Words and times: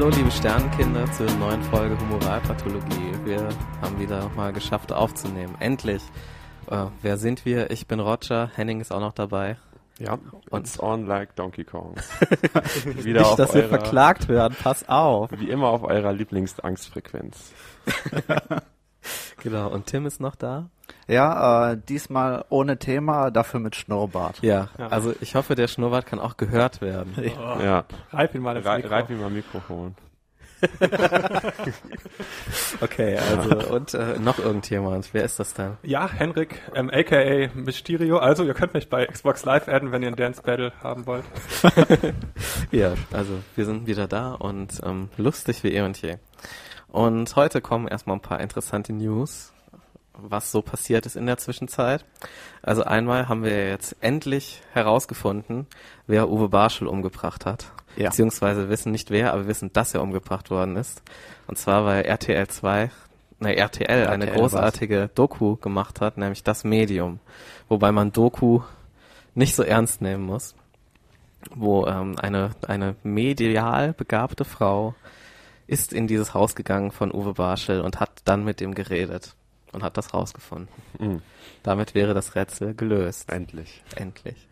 hallo 0.00 0.16
liebe 0.16 0.30
Sternenkinder 0.30 1.12
zur 1.12 1.30
neuen 1.32 1.62
Folge 1.64 1.94
Humoralpathologie. 2.00 3.12
Wir 3.26 3.46
haben 3.82 4.00
wieder 4.00 4.30
mal 4.34 4.50
geschafft 4.50 4.94
aufzunehmen. 4.94 5.54
Endlich. 5.60 6.02
Äh, 6.70 6.86
wer 7.02 7.18
sind 7.18 7.44
wir? 7.44 7.70
Ich 7.70 7.86
bin 7.86 8.00
Roger, 8.00 8.50
Henning 8.54 8.80
ist 8.80 8.92
auch 8.92 9.00
noch 9.00 9.12
dabei. 9.12 9.58
Ja, 9.98 10.16
Und- 10.48 10.60
it's 10.60 10.80
on 10.80 11.04
like 11.04 11.36
Donkey 11.36 11.64
Kong. 11.64 11.96
Nicht, 13.04 13.38
dass 13.38 13.52
wir 13.54 13.68
verklagt 13.68 14.28
werden, 14.28 14.56
pass 14.58 14.88
auf. 14.88 15.32
Wie 15.32 15.50
immer 15.50 15.68
auf 15.68 15.82
eurer 15.82 16.14
Lieblingsangstfrequenz. 16.14 17.52
Genau, 19.42 19.70
und 19.70 19.86
Tim 19.86 20.04
ist 20.04 20.20
noch 20.20 20.34
da. 20.34 20.68
Ja, 21.08 21.72
äh, 21.72 21.78
diesmal 21.88 22.44
ohne 22.50 22.78
Thema, 22.78 23.30
dafür 23.30 23.60
mit 23.60 23.74
Schnurrbart. 23.76 24.38
Ja, 24.42 24.68
Ja. 24.78 24.88
also 24.88 25.12
ich 25.20 25.34
hoffe, 25.34 25.54
der 25.54 25.66
Schnurrbart 25.68 26.06
kann 26.06 26.18
auch 26.20 26.36
gehört 26.36 26.80
werden. 26.80 27.14
Oh, 27.18 27.62
Ja, 27.62 27.84
Reib 28.12 28.34
ihn 28.34 28.42
mal 28.42 28.56
ins 28.56 28.66
Re 28.66 28.76
Mikro. 28.76 28.88
reib 28.90 29.10
ihm 29.10 29.20
mal 29.20 29.30
Mikrofon. 29.30 29.94
Okay, 32.80 33.16
also 33.18 33.74
und 33.74 33.94
äh, 33.94 34.18
noch 34.18 34.38
irgendjemand. 34.38 35.08
Wer 35.12 35.24
ist 35.24 35.38
das 35.38 35.54
denn? 35.54 35.76
Ja, 35.82 36.08
Henrik, 36.10 36.60
ähm, 36.74 36.90
aka 36.92 37.48
Mysterio. 37.54 38.18
Also, 38.18 38.44
ihr 38.44 38.54
könnt 38.54 38.74
mich 38.74 38.88
bei 38.88 39.06
Xbox 39.06 39.44
Live 39.44 39.68
adden, 39.68 39.92
wenn 39.92 40.02
ihr 40.02 40.08
ein 40.08 40.16
Dance 40.16 40.42
Battle 40.42 40.72
haben 40.82 41.06
wollt. 41.06 41.24
Ja, 42.72 42.94
also 43.12 43.32
wir 43.56 43.64
sind 43.64 43.86
wieder 43.88 44.06
da 44.06 44.32
und 44.34 44.80
ähm, 44.84 45.08
lustig 45.16 45.64
wie 45.64 45.72
eh 45.74 45.80
und 45.80 46.00
je. 46.00 46.18
Und 46.86 47.34
heute 47.34 47.60
kommen 47.60 47.88
erstmal 47.88 48.16
ein 48.16 48.20
paar 48.22 48.40
interessante 48.40 48.92
News, 48.92 49.52
was 50.22 50.52
so 50.52 50.62
passiert 50.62 51.06
ist 51.06 51.16
in 51.16 51.26
der 51.26 51.38
Zwischenzeit. 51.38 52.04
Also 52.62 52.84
einmal 52.84 53.28
haben 53.28 53.42
wir 53.42 53.68
jetzt 53.68 53.96
endlich 54.00 54.62
herausgefunden, 54.72 55.66
wer 56.06 56.28
Uwe 56.28 56.48
Barschel 56.48 56.86
umgebracht 56.86 57.46
hat. 57.46 57.72
Ja. 57.96 58.08
Beziehungsweise 58.10 58.68
wissen 58.68 58.92
nicht 58.92 59.10
wer, 59.10 59.32
aber 59.32 59.46
wissen, 59.46 59.72
dass 59.72 59.94
er 59.94 60.02
umgebracht 60.02 60.50
worden 60.50 60.76
ist. 60.76 61.02
Und 61.46 61.58
zwar, 61.58 61.84
weil 61.84 62.04
RTL 62.04 62.46
2, 62.46 62.90
ne, 63.40 63.56
RTL, 63.56 64.06
eine 64.06 64.26
RTL 64.26 64.38
großartige 64.38 65.10
Doku 65.14 65.56
gemacht 65.56 66.00
hat, 66.00 66.16
nämlich 66.16 66.44
das 66.44 66.64
Medium. 66.64 67.18
Wobei 67.68 67.92
man 67.92 68.12
Doku 68.12 68.60
nicht 69.34 69.54
so 69.54 69.62
ernst 69.62 70.02
nehmen 70.02 70.24
muss 70.24 70.54
wo 71.54 71.86
ähm, 71.86 72.16
eine, 72.18 72.50
eine 72.66 72.96
medial 73.02 73.92
begabte 73.92 74.44
Frau 74.44 74.94
ist 75.66 75.92
in 75.92 76.06
dieses 76.06 76.34
Haus 76.34 76.54
gegangen 76.54 76.90
von 76.90 77.12
Uwe 77.12 77.34
Barschel 77.34 77.80
und 77.80 78.00
hat 78.00 78.10
dann 78.24 78.44
mit 78.44 78.60
ihm 78.60 78.74
geredet 78.74 79.34
und 79.72 79.82
hat 79.82 79.96
das 79.96 80.14
rausgefunden. 80.14 80.68
Mhm. 80.98 81.22
Damit 81.62 81.94
wäre 81.94 82.14
das 82.14 82.34
Rätsel 82.34 82.74
gelöst. 82.74 83.30
Endlich. 83.30 83.82
Endlich. 83.96 84.48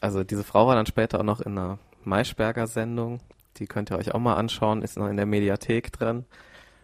Also 0.00 0.24
diese 0.24 0.44
Frau 0.44 0.66
war 0.66 0.74
dann 0.74 0.86
später 0.86 1.20
auch 1.20 1.24
noch 1.24 1.40
in 1.40 1.58
einer 1.58 1.78
Maischberger 2.04 2.66
Sendung, 2.66 3.20
die 3.56 3.66
könnt 3.66 3.90
ihr 3.90 3.98
euch 3.98 4.14
auch 4.14 4.20
mal 4.20 4.36
anschauen, 4.36 4.82
ist 4.82 4.96
noch 4.96 5.08
in 5.08 5.16
der 5.16 5.26
Mediathek 5.26 5.92
drin 5.92 6.24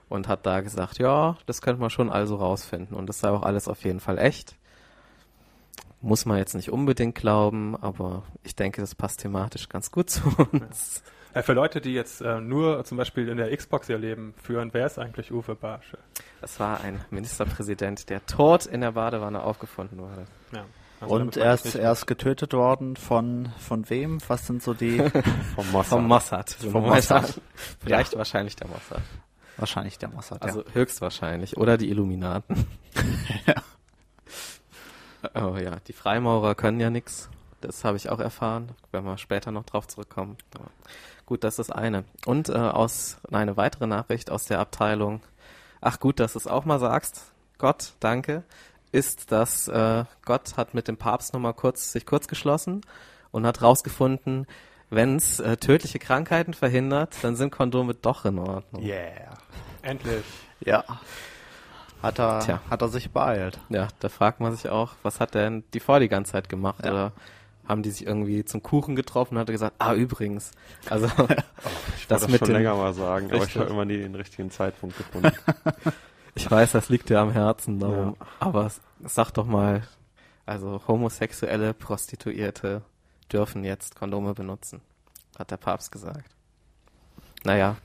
und 0.09 0.29
hat 0.29 0.45
da 0.45 0.61
gesagt, 0.61 0.99
ja, 0.99 1.37
das 1.47 1.63
könnte 1.63 1.81
man 1.81 1.91
schon 1.91 2.11
also 2.11 2.37
rausfinden 2.37 2.97
und 2.97 3.09
das 3.09 3.21
sei 3.21 3.31
auch 3.31 3.43
alles 3.43 3.69
auf 3.69 3.85
jeden 3.85 4.01
Fall 4.01 4.19
echt. 4.19 4.57
Muss 6.03 6.27
man 6.27 6.37
jetzt 6.37 6.55
nicht 6.55 6.71
unbedingt 6.71 7.15
glauben, 7.15 7.75
aber 7.75 8.23
ich 8.45 8.55
denke, 8.55 8.83
das 8.83 8.95
passt 8.95 9.21
thematisch 9.21 9.69
ganz 9.69 9.91
gut 9.91 10.11
zu 10.11 10.23
uns. 10.53 11.03
Äh, 11.33 11.43
für 11.43 11.55
Leute, 11.55 11.81
die 11.81 11.95
jetzt 11.95 12.21
äh, 12.21 12.41
nur 12.41 12.85
zum 12.85 12.99
Beispiel 12.99 13.29
in 13.29 13.39
der 13.39 13.55
Xbox 13.57 13.89
ihr 13.89 13.99
Leben 13.99 14.35
führen, 14.37 14.71
wer 14.73 14.87
ist 14.87 14.99
eigentlich 14.99 15.33
Uwe 15.33 15.55
Barschel? 15.55 15.99
Das 16.41 16.61
war 16.61 16.81
ein 16.83 17.01
Ministerpräsident, 17.11 18.09
der 18.11 18.25
tot 18.27 18.67
in 18.67 18.81
der 18.83 18.93
Badewanne 18.93 19.43
aufgefunden 19.43 19.99
wurde. 19.99 20.27
Ja. 20.53 20.65
Also, 21.01 21.15
Und 21.15 21.37
er 21.37 21.55
ist, 21.55 21.75
er 21.75 21.93
ist 21.93 22.07
getötet 22.07 22.53
worden 22.55 22.97
von, 22.97 23.51
von 23.59 23.89
wem? 23.91 24.19
Was 24.29 24.47
sind 24.47 24.63
so 24.63 24.73
die, 24.73 24.99
Vom 25.55 25.71
Mossad. 25.73 25.89
Vom 25.89 26.07
Mossad. 26.07 26.51
Vom 26.51 26.83
Mossad. 26.87 27.41
Vielleicht 27.81 28.17
wahrscheinlich 28.17 28.57
der 28.57 28.69
Mossad. 28.69 29.03
wahrscheinlich 29.59 29.99
der 29.99 30.09
Mossad, 30.09 30.43
Also 30.43 30.65
höchstwahrscheinlich. 30.73 31.57
Oder 31.57 31.77
die 31.77 31.91
Illuminaten. 31.91 32.67
Oh 35.35 35.57
ja, 35.57 35.79
die 35.89 35.93
Freimaurer 35.93 36.55
können 36.55 36.79
ja 36.79 36.89
nix. 36.89 37.29
Das 37.61 37.85
habe 37.85 37.97
ich 37.97 38.11
auch 38.11 38.21
erfahren. 38.21 38.71
Wenn 38.93 39.05
wir 39.05 39.19
später 39.19 39.51
noch 39.51 39.65
drauf 39.65 39.89
zurückkommen. 39.89 40.37
Aber 40.55 40.71
gut, 41.25 41.43
das 41.43 41.59
ist 41.59 41.71
eine. 41.71 42.05
Und 42.27 42.49
äh, 42.49 42.53
aus 42.53 43.19
eine 43.33 43.57
weitere 43.57 43.87
Nachricht 43.89 44.31
aus 44.31 44.45
der 44.45 44.61
Abteilung. 44.61 45.21
Ach 45.89 46.01
gut, 46.01 46.19
dass 46.19 46.33
du 46.33 46.41
es 46.41 46.49
auch 46.49 46.65
mal 46.65 46.81
sagst. 46.81 47.31
Gott, 47.59 47.93
danke. 48.01 48.43
Ist, 48.91 49.31
dass 49.31 49.69
äh, 49.69 50.03
Gott 50.25 50.57
hat 50.57 50.75
mit 50.75 50.89
dem 50.89 50.97
Papst 50.97 51.33
nochmal 51.33 51.55
kurz 51.55 51.93
sich 51.93 52.05
kurz 52.05 52.27
geschlossen 52.27 52.81
und 53.31 53.47
hat 53.47 53.63
rausgefunden, 53.63 54.49
wenn 54.91 55.15
es 55.15 55.39
äh, 55.39 55.57
tödliche 55.59 56.01
Krankheiten 56.01 56.55
verhindert, 56.55 57.15
dann 57.23 57.37
sind 57.37 57.53
Kondome 57.53 57.95
doch 57.95 58.25
in 58.25 58.41
Ordnung. 58.41 58.83
ja. 58.83 58.97
Yeah. 58.97 59.39
Endlich. 59.83 60.25
Ja. 60.59 60.83
Hat 62.03 62.19
er, 62.19 62.41
Tja. 62.41 62.61
hat 62.69 62.83
er 62.83 62.89
sich 62.89 63.13
beeilt. 63.13 63.61
Ja, 63.69 63.87
da 64.01 64.09
fragt 64.09 64.41
man 64.41 64.57
sich 64.57 64.69
auch, 64.69 64.95
was 65.05 65.21
hat 65.21 65.37
denn 65.37 65.63
die 65.73 65.79
vor 65.79 66.01
die 66.01 66.09
ganze 66.09 66.33
Zeit 66.33 66.49
gemacht? 66.49 66.85
Ja. 66.85 66.91
Oder 66.91 67.13
haben 67.69 67.83
die 67.83 67.91
sich 67.91 68.07
irgendwie 68.07 68.45
zum 68.45 68.63
Kuchen 68.63 68.95
getroffen 68.97 69.35
und 69.35 69.41
hat 69.41 69.49
er 69.49 69.53
gesagt, 69.53 69.77
ah, 69.79 69.95
übrigens. 69.95 70.53
Also, 70.89 71.07
Ich 71.17 71.19
wollte 71.21 71.35
das 72.09 72.23
das 72.23 72.29
mit 72.31 72.39
schon 72.39 72.49
dem, 72.49 72.57
länger 72.59 72.75
mal 72.77 72.95
sagen, 72.95 73.27
aber 73.27 73.37
ich 73.37 73.43
Richtig. 73.43 73.63
habe 73.63 73.71
immer 73.71 73.85
nie 73.85 73.99
den 73.99 74.15
richtigen 74.15 74.51
Zeitpunkt 74.51 74.97
gefunden. 74.97 75.33
ich 76.35 76.51
weiß, 76.51 76.73
das 76.73 76.89
liegt 76.89 77.09
dir 77.09 77.19
am 77.21 77.33
Herzen, 77.33 77.79
darum. 77.81 78.17
Aber 78.39 78.67
s- 78.67 78.81
sag 79.05 79.33
doch 79.33 79.47
mal, 79.47 79.83
also 80.45 80.81
homosexuelle 80.87 81.75
Prostituierte 81.75 82.83
dürfen 83.33 83.65
jetzt 83.65 83.97
Kondome 83.97 84.35
benutzen, 84.35 84.81
hat 85.39 85.51
der 85.51 85.57
Papst 85.57 85.91
gesagt. 85.91 86.31
Naja, 87.45 87.77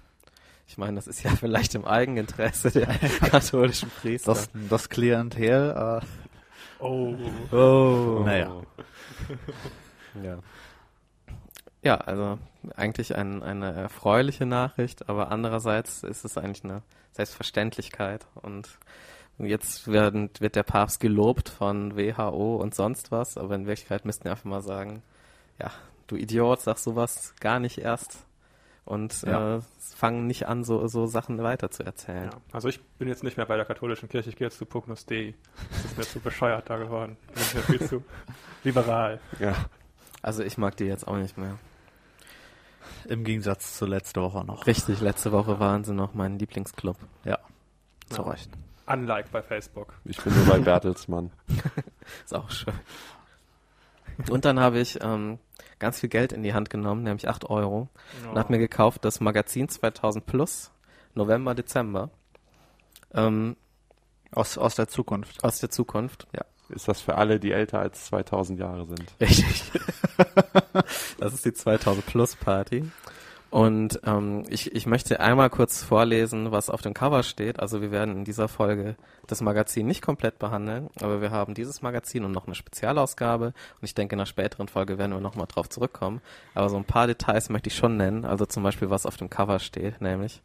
ich 0.68 0.78
meine, 0.78 0.96
das 0.96 1.08
ist 1.08 1.24
ja 1.24 1.32
vielleicht 1.36 1.74
im 1.76 1.86
Eigeninteresse 1.86 2.70
der 2.72 2.86
katholischen 2.88 3.90
Priester. 3.90 4.34
Das, 4.34 4.50
das 4.70 4.90
Klientel, 4.90 5.72
äh, 6.02 6.06
Oh. 6.82 7.16
oh. 7.52 8.24
naja. 8.26 8.52
Ja. 10.22 10.40
Ja, 11.84 11.96
also 11.96 12.38
eigentlich 12.76 13.16
ein, 13.16 13.42
eine 13.42 13.72
erfreuliche 13.72 14.46
Nachricht, 14.46 15.08
aber 15.10 15.32
andererseits 15.32 16.04
ist 16.04 16.26
es 16.26 16.38
eigentlich 16.38 16.66
eine 16.66 16.84
Selbstverständlichkeit 17.14 18.28
und 18.36 18.78
jetzt 19.40 19.92
werden, 19.92 20.30
wird 20.40 20.56
der 20.56 20.64
Papst 20.64 21.00
gelobt 21.00 21.50
von 21.50 21.96
WHO 21.96 22.58
und 22.58 22.76
sonst 22.76 23.12
was, 23.12 23.38
aber 23.38 23.56
in 23.56 23.66
Wirklichkeit 23.66 24.06
müssten 24.06 24.26
wir 24.26 24.32
einfach 24.32 24.46
mal 24.46 24.62
sagen, 24.62 25.02
ja, 25.60 25.72
du 26.08 26.18
Idiot, 26.18 26.62
sag 26.62 26.78
sowas 26.78 27.34
gar 27.40 27.60
nicht 27.60 27.78
erst 27.78 28.26
und 28.86 29.22
Ja. 29.24 29.58
äh, 29.58 29.62
fang 29.96 30.26
nicht 30.28 30.48
an, 30.48 30.64
so, 30.64 30.88
so 30.88 31.06
Sachen 31.06 31.42
weiter 31.44 31.70
zu 31.72 31.84
erzählen. 31.84 32.30
Ja. 32.32 32.42
Also 32.52 32.68
ich 32.70 32.82
bin 32.98 33.08
jetzt 33.08 33.24
nicht 33.24 33.38
mehr 33.38 33.46
bei 33.46 33.56
der 33.56 33.66
katholischen 33.66 34.10
Kirche, 34.10 34.30
ich 34.30 34.36
gehe 34.36 34.48
jetzt 34.48 34.58
zu 34.58 34.66
Pugnus 34.66 35.06
Dei. 35.06 35.36
Das 35.72 35.86
ist 35.86 35.98
mir 35.98 36.04
zu 36.04 36.20
bescheuert 36.20 36.70
da 36.70 36.78
geworden. 36.78 37.18
Ich 37.36 37.52
bin 37.54 37.58
mir 37.62 37.64
viel 37.80 37.88
zu 37.88 38.04
liberal. 38.64 39.20
ja. 39.40 39.56
Also 40.24 40.44
ich 40.44 40.58
mag 40.60 40.78
die 40.78 40.84
jetzt 40.86 41.08
auch 41.08 41.18
nicht 41.18 41.38
mehr. 41.38 41.58
Im 43.06 43.24
Gegensatz 43.24 43.78
zu 43.78 43.86
letzter 43.88 44.22
Woche 44.22 44.46
noch. 44.46 44.68
Richtig, 44.68 45.02
letzte 45.02 45.32
Woche 45.32 45.60
waren 45.60 45.84
sie 45.84 45.94
noch 45.94 46.14
mein 46.14 46.38
Lieblingsclub. 46.38 46.98
Ja. 47.24 47.40
Zu 48.10 48.22
Ja. 48.22 48.30
Recht. 48.30 48.50
Unlike 48.86 49.30
bei 49.32 49.42
Facebook. 49.42 49.94
Ich 50.06 50.22
bin 50.22 50.36
nur 50.36 50.46
bei 50.46 50.60
Bertelsmann. 50.60 51.32
Ist 52.26 52.36
auch 52.36 52.52
schön. 52.52 52.74
Und 54.30 54.46
dann 54.46 54.60
habe 54.60 54.80
ich 54.80 55.00
ähm, 55.02 55.40
ganz 55.80 56.00
viel 56.00 56.10
Geld 56.10 56.32
in 56.32 56.44
die 56.44 56.54
Hand 56.54 56.70
genommen, 56.70 57.04
nämlich 57.04 57.28
8 57.28 57.50
Euro, 57.50 57.90
und 58.30 58.38
habe 58.38 58.54
mir 58.54 58.60
gekauft 58.60 59.04
das 59.06 59.20
Magazin 59.20 59.68
2000 59.70 60.26
Plus, 60.26 60.72
November, 61.16 61.56
Dezember, 61.56 62.10
ähm, 63.14 63.56
Aus, 64.32 64.58
aus 64.58 64.76
der 64.76 64.88
Zukunft. 64.88 65.44
aus 65.44 65.60
der 65.60 65.70
Zukunft. 65.70 66.28
Ja. 66.34 66.46
Ist 66.70 66.88
das 66.88 67.02
für 67.02 67.16
alle, 67.16 67.40
die 67.40 67.52
älter 67.52 67.80
als 67.80 68.06
2000 68.06 68.60
Jahre 68.60 68.86
sind? 68.86 69.14
Richtig. 69.20 69.72
das 71.20 71.34
ist 71.34 71.44
die 71.44 71.54
2000 71.54 72.06
Plus 72.06 72.36
Party. 72.36 72.90
Und 73.52 74.00
ähm, 74.06 74.46
ich, 74.48 74.74
ich 74.74 74.86
möchte 74.86 75.20
einmal 75.20 75.50
kurz 75.50 75.84
vorlesen, 75.84 76.54
was 76.54 76.70
auf 76.70 76.82
dem 76.82 76.94
Cover 76.94 77.22
steht. 77.22 77.60
Also 77.60 77.82
wir 77.82 77.92
werden 77.92 78.16
in 78.16 78.24
dieser 78.24 78.48
Folge 78.48 78.96
das 79.28 79.42
Magazin 79.42 79.86
nicht 79.88 80.02
komplett 80.02 80.40
behandeln, 80.40 80.90
aber 81.02 81.22
wir 81.22 81.32
haben 81.32 81.54
dieses 81.54 81.82
Magazin 81.82 82.24
und 82.24 82.32
noch 82.32 82.46
eine 82.46 82.56
Spezialausgabe. 82.56 83.48
Und 83.48 83.54
ich 83.82 83.94
denke, 83.94 84.16
in 84.16 84.22
einer 84.22 84.26
späteren 84.26 84.70
Folge 84.70 84.98
werden 84.98 85.12
wir 85.12 85.20
nochmal 85.20 85.48
drauf 85.48 85.68
zurückkommen. 85.68 86.22
Aber 86.56 86.70
so 86.70 86.78
ein 86.78 86.86
paar 86.86 87.08
Details 87.08 87.50
möchte 87.50 87.68
ich 87.68 87.76
schon 87.76 87.98
nennen. 87.98 88.24
Also 88.24 88.46
zum 88.46 88.64
Beispiel, 88.64 88.90
was 88.90 89.06
auf 89.06 89.18
dem 89.18 89.30
Cover 89.30 89.60
steht, 89.60 90.00
nämlich 90.00 90.42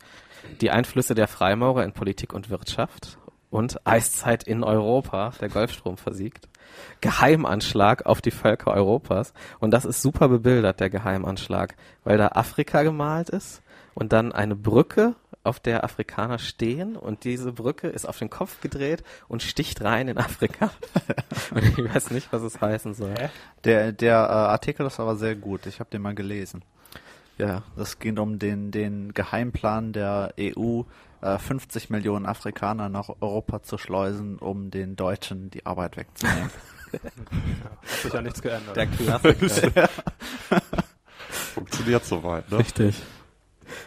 die 0.60 0.72
Einflüsse 0.72 1.14
der 1.14 1.28
Freimaurer 1.28 1.84
in 1.84 1.92
Politik 1.92 2.32
und 2.32 2.50
Wirtschaft 2.50 3.18
und 3.56 3.86
Eiszeit 3.86 4.42
in 4.42 4.62
Europa, 4.62 5.32
der 5.40 5.48
Golfstrom 5.48 5.96
versiegt. 5.96 6.46
Geheimanschlag 7.00 8.04
auf 8.04 8.20
die 8.20 8.30
Völker 8.30 8.72
Europas. 8.72 9.32
Und 9.60 9.70
das 9.70 9.86
ist 9.86 10.02
super 10.02 10.28
bebildert, 10.28 10.78
der 10.78 10.90
Geheimanschlag, 10.90 11.74
weil 12.04 12.18
da 12.18 12.28
Afrika 12.34 12.82
gemalt 12.82 13.30
ist 13.30 13.62
und 13.94 14.12
dann 14.12 14.32
eine 14.32 14.56
Brücke, 14.56 15.14
auf 15.42 15.60
der 15.60 15.84
Afrikaner 15.84 16.38
stehen 16.38 16.96
und 16.96 17.22
diese 17.22 17.52
Brücke 17.52 17.86
ist 17.86 18.04
auf 18.04 18.18
den 18.18 18.28
Kopf 18.28 18.60
gedreht 18.60 19.04
und 19.28 19.44
sticht 19.44 19.80
rein 19.80 20.08
in 20.08 20.18
Afrika. 20.18 20.72
und 21.52 21.62
ich 21.62 21.94
weiß 21.94 22.10
nicht, 22.10 22.32
was 22.32 22.42
es 22.42 22.60
heißen 22.60 22.94
soll. 22.94 23.14
Der, 23.64 23.92
der 23.92 24.16
äh, 24.16 24.32
Artikel 24.32 24.84
ist 24.86 24.98
aber 24.98 25.14
sehr 25.14 25.36
gut. 25.36 25.66
Ich 25.66 25.78
habe 25.78 25.88
den 25.88 26.02
mal 26.02 26.16
gelesen. 26.16 26.62
Ja, 27.38 27.62
Es 27.76 27.98
ging 27.98 28.18
um 28.18 28.38
den, 28.38 28.70
den 28.70 29.12
Geheimplan 29.12 29.92
der 29.92 30.32
EU, 30.40 30.82
äh, 31.20 31.38
50 31.38 31.90
Millionen 31.90 32.24
Afrikaner 32.26 32.88
nach 32.88 33.08
Europa 33.20 33.62
zu 33.62 33.76
schleusen, 33.78 34.38
um 34.38 34.70
den 34.70 34.96
Deutschen 34.96 35.50
die 35.50 35.66
Arbeit 35.66 35.96
wegzunehmen. 35.96 36.50
Hat 36.92 37.88
sich 38.02 38.12
ja 38.12 38.22
nichts 38.22 38.40
geändert. 38.40 38.76
der 38.76 38.86
Klassiker. 38.86 39.88
Funktioniert 41.28 42.04
soweit, 42.04 42.50
ne? 42.50 42.58
Richtig. 42.58 43.02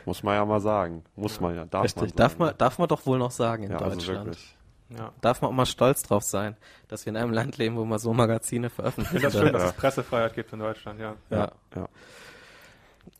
Muss 0.05 0.23
man 0.23 0.35
ja 0.35 0.45
mal 0.45 0.59
sagen. 0.59 1.03
Muss 1.15 1.39
man 1.39 1.55
ja, 1.55 1.65
darf 1.65 1.85
Richtig. 1.85 2.01
man 2.01 2.09
sagen. 2.09 2.17
Darf 2.17 2.37
man, 2.37 2.53
darf 2.57 2.77
man 2.79 2.87
doch 2.87 3.05
wohl 3.05 3.17
noch 3.17 3.31
sagen 3.31 3.63
in 3.63 3.71
ja, 3.71 3.77
also 3.79 3.95
Deutschland. 3.95 4.25
wirklich. 4.25 4.55
ja. 4.89 5.11
darf 5.21 5.41
man 5.41 5.51
auch 5.51 5.55
mal 5.55 5.65
stolz 5.65 6.03
drauf 6.03 6.23
sein, 6.23 6.57
dass 6.87 7.05
wir 7.05 7.11
in 7.11 7.17
einem 7.17 7.31
Land 7.31 7.57
leben, 7.57 7.77
wo 7.77 7.85
man 7.85 7.97
so 7.99 8.13
Magazine 8.13 8.67
Ich 8.67 8.73
veröffentlicht. 8.73 9.11
finde 9.11 9.27
das 9.31 9.41
schön, 9.41 9.53
dass 9.53 9.61
Ja. 9.63 9.69
es 9.69 9.75
Pressefreiheit 9.75 10.33
gibt 10.35 10.51
in 10.53 10.59
Deutschland, 10.59 10.99
ja. 10.99 11.15
ja. 11.29 11.51
Ja. 11.75 11.87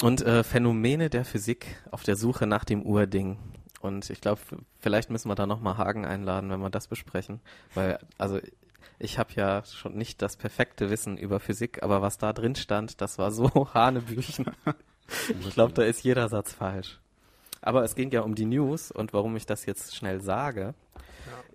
Und 0.01 0.21
äh, 0.21 0.43
Phänomene 0.43 1.09
der 1.09 1.25
Physik 1.25 1.75
auf 1.91 2.03
der 2.03 2.15
Suche 2.15 2.47
nach 2.47 2.63
dem 2.63 2.83
Urding. 2.83 3.37
Und 3.81 4.09
ich 4.09 4.21
glaube, 4.21 4.41
vielleicht 4.79 5.09
müssen 5.09 5.29
wir 5.29 5.35
da 5.35 5.45
nochmal 5.45 5.77
Hagen 5.77 6.05
einladen, 6.05 6.49
wenn 6.49 6.59
wir 6.59 6.69
das 6.69 6.87
besprechen. 6.87 7.39
Weil, 7.73 7.99
also 8.17 8.39
ich 8.97 9.17
habe 9.17 9.33
ja 9.35 9.63
schon 9.65 9.95
nicht 9.95 10.21
das 10.21 10.35
perfekte 10.35 10.89
Wissen 10.89 11.17
über 11.17 11.39
Physik, 11.39 11.81
aber 11.83 12.01
was 12.01 12.17
da 12.17 12.33
drin 12.33 12.55
stand, 12.55 13.01
das 13.01 13.17
war 13.17 13.31
so 13.31 13.49
Hanebüchen. 13.73 14.45
ich 15.39 15.53
glaube, 15.53 15.73
da 15.73 15.83
ist 15.83 16.03
jeder 16.03 16.27
Satz 16.29 16.53
falsch. 16.53 16.99
Aber 17.61 17.83
es 17.83 17.95
ging 17.95 18.11
ja 18.11 18.21
um 18.21 18.35
die 18.35 18.45
News 18.45 18.91
und 18.91 19.13
warum 19.13 19.35
ich 19.35 19.45
das 19.45 19.65
jetzt 19.65 19.95
schnell 19.95 20.21
sage, 20.21 20.75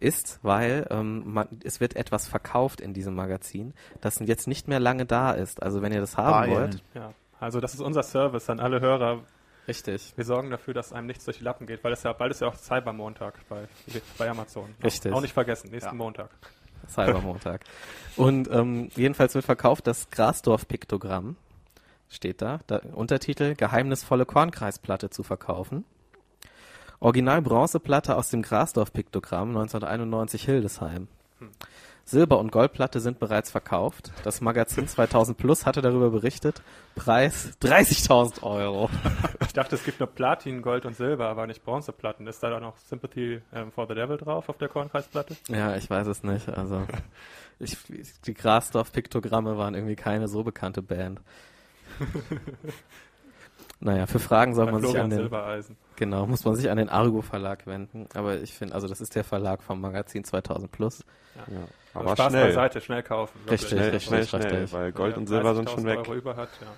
ist, 0.00 0.38
weil 0.42 0.86
ähm, 0.90 1.22
man, 1.32 1.48
es 1.64 1.80
wird 1.80 1.96
etwas 1.96 2.26
verkauft 2.26 2.80
in 2.80 2.92
diesem 2.92 3.14
Magazin, 3.14 3.74
das 4.00 4.18
jetzt 4.18 4.46
nicht 4.46 4.68
mehr 4.68 4.80
lange 4.80 5.06
da 5.06 5.32
ist. 5.32 5.62
Also 5.62 5.82
wenn 5.82 5.92
ihr 5.92 6.00
das 6.00 6.16
haben 6.16 6.50
Bayern. 6.50 6.62
wollt, 6.62 6.82
ja. 6.94 7.14
Also 7.40 7.60
das 7.60 7.74
ist 7.74 7.80
unser 7.80 8.02
Service 8.02 8.48
an 8.50 8.60
alle 8.60 8.80
Hörer. 8.80 9.22
richtig. 9.68 10.12
Wir 10.16 10.24
sorgen 10.24 10.50
dafür, 10.50 10.74
dass 10.74 10.92
einem 10.92 11.06
nichts 11.06 11.24
durch 11.24 11.38
die 11.38 11.44
Lappen 11.44 11.66
geht, 11.66 11.82
weil 11.84 11.92
es 11.92 12.02
ja 12.02 12.12
bald 12.12 12.30
ist 12.30 12.40
ja 12.40 12.48
auch 12.48 12.56
Cybermontag 12.56 13.34
bei, 13.48 13.66
bei 14.18 14.28
Amazon. 14.30 14.74
Richtig. 14.82 15.12
Auch 15.12 15.20
nicht 15.20 15.34
vergessen, 15.34 15.70
nächsten 15.70 15.90
Ja. 15.90 15.94
Montag. 15.94 16.30
Cybermontag. 16.88 17.62
Und 18.16 18.50
ähm, 18.50 18.90
jedenfalls 18.94 19.34
wird 19.34 19.44
verkauft 19.46 19.86
das 19.86 20.10
Grasdorf-Piktogramm, 20.10 21.36
steht 22.10 22.42
da, 22.42 22.60
da, 22.66 22.78
Untertitel 22.92 23.54
Geheimnisvolle 23.54 24.26
Kornkreisplatte 24.26 25.08
zu 25.10 25.22
verkaufen. 25.22 25.84
Original 27.00 27.42
Bronzeplatte 27.42 28.16
aus 28.16 28.30
dem 28.30 28.42
Grasdorf-Piktogramm 28.42 29.48
1991 29.48 30.44
Hildesheim. 30.44 31.08
Silber- 32.04 32.38
und 32.38 32.52
Goldplatte 32.52 33.00
sind 33.00 33.18
bereits 33.18 33.50
verkauft. 33.50 34.12
Das 34.24 34.40
Magazin 34.40 34.86
2000 34.86 35.38
Plus 35.38 35.64
hatte 35.64 35.80
darüber 35.80 36.10
berichtet. 36.10 36.62
Preis 36.94 37.56
30.000 37.62 38.42
Euro. 38.42 38.90
Ich 39.46 39.52
dachte, 39.52 39.76
es 39.76 39.84
gibt 39.84 40.00
nur 40.00 40.08
Platin, 40.08 40.62
Gold 40.62 40.84
und 40.84 40.96
Silber, 40.96 41.28
aber 41.28 41.46
nicht 41.46 41.64
Bronzeplatten. 41.64 42.26
Ist 42.26 42.42
da 42.42 42.50
dann 42.50 42.62
noch 42.62 42.76
Sympathy 42.76 43.40
ähm, 43.52 43.72
for 43.72 43.86
the 43.86 43.94
Devil 43.94 44.16
drauf 44.18 44.48
auf 44.48 44.58
der 44.58 44.68
Kornkreisplatte? 44.68 45.36
Ja, 45.48 45.76
ich 45.76 45.88
weiß 45.88 46.06
es 46.06 46.22
nicht. 46.22 46.48
Also 46.48 46.86
ich, 47.58 47.78
die 48.26 48.34
Grasdorf-Piktogramme 48.34 49.56
waren 49.56 49.74
irgendwie 49.74 49.96
keine 49.96 50.28
so 50.28 50.42
bekannte 50.42 50.82
Band. 50.82 51.20
naja, 53.80 54.06
für 54.06 54.18
Fragen 54.18 54.54
soll 54.54 54.66
Bei 54.66 54.72
man 54.72 54.82
sich 54.82 54.98
an 54.98 55.10
den, 55.10 55.30
genau, 55.96 56.26
muss 56.26 56.44
man 56.44 56.54
sich 56.54 56.70
an 56.70 56.76
den 56.78 56.88
Argo 56.88 57.22
Verlag 57.22 57.66
wenden. 57.66 58.08
Aber 58.14 58.40
ich 58.40 58.54
finde, 58.54 58.74
also 58.74 58.86
das 58.88 59.00
ist 59.00 59.14
der 59.14 59.24
Verlag 59.24 59.62
vom 59.62 59.80
Magazin 59.80 60.24
2000 60.24 60.70
Plus. 60.70 61.04
Ja. 61.36 61.42
Aber 61.92 62.06
Aber 62.06 62.16
Spaß 62.16 62.32
schnell. 62.32 62.46
beiseite, 62.46 62.80
schnell 62.80 63.02
kaufen. 63.02 63.38
Richtig, 63.50 63.70
Schnell, 63.70 63.82
richtig, 63.90 64.04
schnell, 64.04 64.26
schnell, 64.26 64.42
richtig. 64.42 64.72
weil 64.72 64.92
Gold 64.92 65.12
Wer 65.12 65.18
und 65.18 65.26
Silber 65.28 65.54
sind 65.54 65.68
30.000 65.68 65.72
schon 65.74 65.84
weg. 65.86 65.98
Euro 65.98 66.14
über 66.14 66.36
hat, 66.36 66.48
ja. 66.60 66.68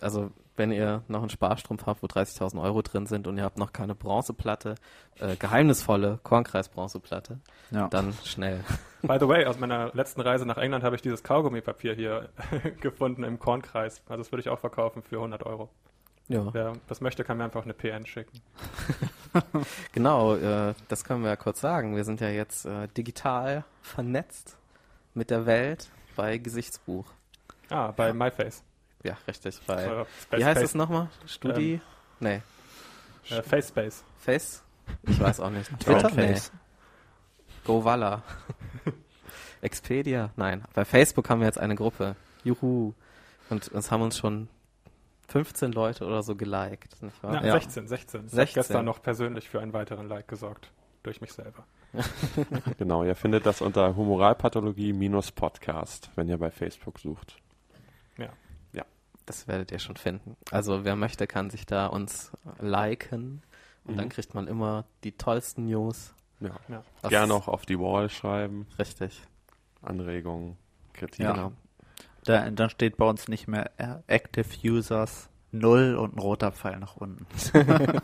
Also 0.00 0.30
wenn 0.56 0.70
ihr 0.70 1.02
noch 1.08 1.20
einen 1.20 1.30
Sparstrumpf 1.30 1.86
habt, 1.86 2.02
wo 2.02 2.06
30.000 2.06 2.62
Euro 2.62 2.82
drin 2.82 3.06
sind 3.06 3.26
und 3.26 3.36
ihr 3.38 3.42
habt 3.44 3.58
noch 3.58 3.72
keine 3.72 3.94
Bronzeplatte, 3.94 4.76
äh, 5.18 5.34
geheimnisvolle 5.36 6.20
Kornkreis-Bronzeplatte, 6.22 7.40
Ja. 7.72 7.88
dann 7.88 8.12
schnell. 8.24 8.60
By 9.02 9.16
the 9.18 9.26
way, 9.26 9.46
aus 9.46 9.58
meiner 9.58 9.90
letzten 9.94 10.20
Reise 10.20 10.46
nach 10.46 10.58
England 10.58 10.84
habe 10.84 10.94
ich 10.96 11.02
dieses 11.02 11.22
Kaugummipapier 11.24 11.94
hier 11.94 12.28
gefunden 12.80 13.24
im 13.24 13.38
Kornkreis. 13.38 14.02
Also 14.08 14.18
das 14.22 14.30
würde 14.32 14.40
ich 14.42 14.48
auch 14.48 14.58
verkaufen 14.60 15.02
für 15.02 15.16
100 15.16 15.44
Euro. 15.44 15.70
Ja. 16.28 16.52
Wer 16.54 16.72
das 16.88 17.00
möchte, 17.00 17.22
kann 17.24 17.36
mir 17.36 17.44
einfach 17.44 17.64
eine 17.64 17.74
PN 17.74 18.06
schicken. 18.06 18.40
Genau, 19.92 20.36
äh, 20.36 20.74
das 20.86 21.02
können 21.02 21.22
wir 21.24 21.30
ja 21.30 21.34
kurz 21.36 21.60
sagen. 21.60 21.96
Wir 21.96 22.04
sind 22.04 22.20
ja 22.20 22.28
jetzt 22.28 22.66
äh, 22.66 22.86
digital 22.96 23.64
vernetzt 23.82 24.56
mit 25.12 25.28
der 25.30 25.44
Welt 25.44 25.88
bei 26.14 26.38
Gesichtsbuch. 26.38 27.04
Ah, 27.68 27.90
bei 27.90 28.12
MyFace. 28.12 28.62
Ja, 29.02 29.16
richtig. 29.26 29.60
Bei, 29.66 29.84
Äh, 29.84 30.04
wie 30.38 30.44
heißt 30.44 30.60
Face- 30.60 30.70
es 30.70 30.74
nochmal? 30.76 31.08
Studi? 31.26 31.80
nee. 32.20 32.42
Äh, 33.28 33.42
FaceSpace. 33.42 34.04
Face? 34.20 34.62
Ich 35.02 35.18
weiß 35.18 35.40
auch 35.40 35.50
nicht. 35.50 35.68
Twitter? 35.80 36.10
Nee. 36.14 36.38
GoValla. 37.64 38.22
Expedia? 39.62 40.30
Nein. 40.36 40.62
Bei 40.74 40.84
Facebook 40.84 41.28
haben 41.28 41.40
wir 41.40 41.46
jetzt 41.46 41.58
eine 41.58 41.74
Gruppe. 41.74 42.14
Juhu. 42.44 42.92
Und 43.50 43.68
uns 43.68 43.90
haben 43.90 44.02
uns 44.02 44.16
schon 44.18 44.48
15 45.28 45.72
Leute 45.72 46.04
oder 46.06 46.22
so 46.22 46.36
geliked, 46.36 47.02
nicht 47.02 47.22
wahr? 47.22 47.32
Na, 47.34 47.44
Ja. 47.46 47.52
16, 47.52 47.88
16. 47.88 48.20
Ich 48.20 48.26
habe 48.26 48.36
16. 48.36 48.54
gestern 48.60 48.84
noch 48.84 49.02
persönlich 49.02 49.48
für 49.48 49.60
einen 49.60 49.72
weiteren 49.72 50.08
Like 50.08 50.28
gesorgt. 50.28 50.70
Durch 51.02 51.20
mich 51.20 51.32
selber. 51.32 51.64
Genau, 52.78 53.04
ihr 53.04 53.14
findet 53.14 53.46
das 53.46 53.60
unter 53.60 53.94
Humoralpathologie-Podcast, 53.96 56.10
wenn 56.16 56.28
ihr 56.28 56.38
bei 56.38 56.50
Facebook 56.50 56.98
sucht. 56.98 57.36
Ja. 58.18 58.30
Das 59.26 59.48
werdet 59.48 59.72
ihr 59.72 59.78
schon 59.78 59.96
finden. 59.96 60.36
Also 60.50 60.84
wer 60.84 60.96
möchte, 60.96 61.26
kann 61.26 61.48
sich 61.48 61.64
da 61.64 61.86
uns 61.86 62.30
liken. 62.60 63.42
Und 63.84 63.94
Mhm. 63.94 63.98
dann 63.98 64.08
kriegt 64.10 64.34
man 64.34 64.46
immer 64.48 64.84
die 65.02 65.12
tollsten 65.12 65.64
News. 65.64 66.12
Ja. 66.40 66.50
Ja. 66.68 66.82
Gerne 67.08 67.32
auch 67.32 67.48
auf 67.48 67.64
die 67.64 67.78
Wall 67.78 68.10
schreiben, 68.10 68.66
Richtig. 68.78 69.22
Anregungen, 69.80 70.58
Kritik. 70.92 71.20
Ja. 71.20 71.32
Genau. 71.32 71.52
Da, 72.24 72.50
dann 72.50 72.70
steht 72.70 72.96
bei 72.96 73.06
uns 73.06 73.28
nicht 73.28 73.48
mehr 73.48 73.70
äh, 73.76 73.96
Active 74.06 74.46
Users 74.64 75.28
0 75.52 75.94
und 75.96 76.16
ein 76.16 76.18
roter 76.18 76.52
Pfeil 76.52 76.78
nach 76.78 76.96
unten. 76.96 77.26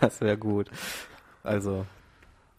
das 0.00 0.20
wäre 0.20 0.38
gut. 0.38 0.70
Also, 1.42 1.86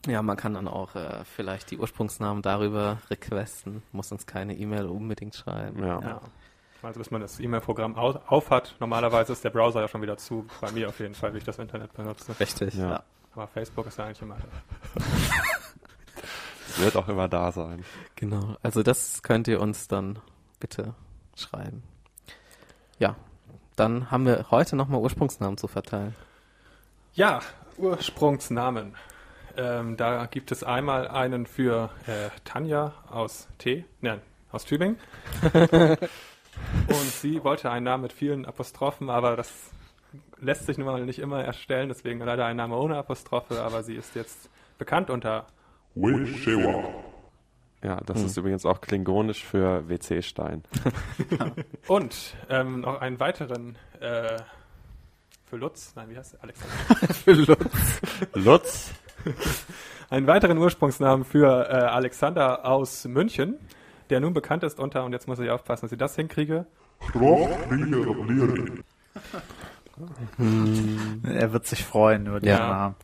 ja, 0.07 0.21
man 0.21 0.37
kann 0.37 0.53
dann 0.53 0.67
auch 0.67 0.95
äh, 0.95 1.23
vielleicht 1.23 1.71
die 1.71 1.77
Ursprungsnamen 1.77 2.41
darüber 2.41 2.99
requesten. 3.09 3.83
Muss 3.91 4.11
uns 4.11 4.25
keine 4.25 4.55
E-Mail 4.55 4.85
unbedingt 4.85 5.35
schreiben. 5.35 5.83
Ja. 5.83 6.01
Ja. 6.01 6.21
Also 6.81 6.99
bis 6.99 7.11
man 7.11 7.21
das 7.21 7.39
E-Mail-Programm 7.39 7.97
au 7.97 8.19
auf 8.27 8.49
hat. 8.49 8.75
Normalerweise 8.79 9.33
ist 9.33 9.43
der 9.43 9.49
Browser 9.49 9.81
ja 9.81 9.87
schon 9.89 10.01
wieder 10.01 10.17
zu. 10.17 10.45
Bei 10.61 10.71
mir 10.71 10.87
auf 10.87 10.99
jeden 10.99 11.13
Fall, 11.13 11.33
wie 11.33 11.39
ich 11.39 11.43
das 11.43 11.59
Internet 11.59 11.93
benutze. 11.93 12.39
Richtig. 12.39 12.73
Ja. 12.75 12.89
Ja. 12.89 13.03
Aber 13.33 13.47
Facebook 13.47 13.87
ist 13.87 13.97
ja 13.97 14.05
eigentlich 14.05 14.21
immer. 14.21 14.37
Es 16.69 16.79
wird 16.81 16.95
auch 16.95 17.09
immer 17.09 17.27
da 17.27 17.51
sein. 17.51 17.83
Genau. 18.15 18.55
Also 18.63 18.81
das 18.81 19.21
könnt 19.23 19.49
ihr 19.49 19.59
uns 19.59 19.89
dann 19.89 20.19
bitte 20.59 20.93
schreiben. 21.35 21.83
Ja. 22.97 23.15
Dann 23.75 24.11
haben 24.11 24.25
wir 24.25 24.47
heute 24.51 24.75
nochmal 24.75 24.99
Ursprungsnamen 24.99 25.57
zu 25.57 25.69
verteilen. 25.69 26.13
Ja, 27.13 27.39
Ursprungsnamen. 27.77 28.93
Ähm, 29.55 29.95
da 29.95 30.25
gibt 30.25 30.51
es 30.51 30.65
einmal 30.65 31.07
einen 31.07 31.45
für 31.45 31.89
äh, 32.05 32.29
Tanja 32.43 32.93
aus 33.09 33.47
T, 33.57 33.85
nein, 34.01 34.21
aus 34.51 34.65
Tübingen. 34.65 34.97
Und 36.87 36.95
sie 36.95 37.41
wollte 37.43 37.71
einen 37.71 37.85
Namen 37.85 38.03
mit 38.03 38.13
vielen 38.13 38.45
Apostrophen, 38.45 39.09
aber 39.09 39.37
das 39.37 39.71
lässt 40.41 40.65
sich 40.65 40.77
nun 40.77 40.87
mal 40.87 41.05
nicht 41.05 41.19
immer 41.19 41.43
erstellen, 41.43 41.87
deswegen 41.87 42.19
leider 42.19 42.45
ein 42.45 42.57
Name 42.57 42.75
ohne 42.75 42.97
Apostrophe, 42.97 43.61
aber 43.61 43.83
sie 43.83 43.95
ist 43.95 44.15
jetzt 44.15 44.49
bekannt 44.77 45.09
unter 45.09 45.47
Ja, 47.83 48.01
das 48.05 48.19
Hm. 48.19 48.25
ist 48.25 48.37
übrigens 48.37 48.65
auch 48.65 48.81
klingonisch 48.81 49.43
für 49.43 49.87
WC-Stein. 49.87 50.63
und 51.87 52.35
ähm, 52.49 52.81
noch 52.81 52.99
einen 52.99 53.19
weiteren 53.19 53.77
äh, 54.01 54.37
für 55.45 55.55
Lutz, 55.57 55.93
nein, 55.95 56.09
wie 56.09 56.17
heißt 56.17 56.33
der? 56.33 56.43
Alexander. 56.43 57.57
Lutz. 58.33 58.91
Einen 60.11 60.25
weiteren 60.27 60.57
Ursprungsnamen 60.57 61.23
für 61.23 61.69
äh, 61.69 61.73
Alexander 61.73 62.65
aus 62.65 63.05
München, 63.05 63.55
der 64.09 64.19
nun 64.19 64.33
bekannt 64.33 64.63
ist 64.63 64.79
unter, 64.79 65.03
und 65.03 65.11
jetzt 65.13 65.27
muss 65.27 65.39
ich 65.39 65.49
aufpassen, 65.51 65.85
dass 65.85 65.91
ich 65.91 65.97
das 65.99 66.15
hinkriege, 66.15 66.65
Er 71.23 71.53
wird 71.53 71.65
sich 71.67 71.85
freuen 71.85 72.25
über 72.27 72.39
den 72.39 72.49
Ja. 72.49 72.57
Namen. 72.59 72.95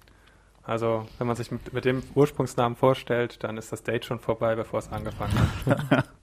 Also, 0.66 1.06
wenn 1.20 1.28
man 1.28 1.36
sich 1.36 1.52
mit, 1.52 1.74
mit 1.74 1.86
dem 1.86 2.02
Ursprungsnamen 2.16 2.76
vorstellt, 2.76 3.44
dann 3.44 3.58
ist 3.58 3.72
das 3.72 3.84
Date 3.84 4.06
schon 4.06 4.20
vorbei, 4.20 4.56
bevor 4.56 4.80
es 4.80 4.92
angefangen 4.92 5.34
hat. 5.66 6.10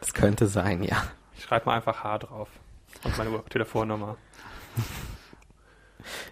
Das 0.00 0.14
könnte 0.14 0.46
sein, 0.46 0.82
ja. 0.82 0.96
Ich 1.36 1.44
schreibe 1.44 1.66
mal 1.66 1.74
einfach 1.74 2.02
H 2.02 2.18
drauf. 2.18 2.48
Und 3.04 3.16
meine 3.18 3.30
Telefonnummer. 3.50 4.16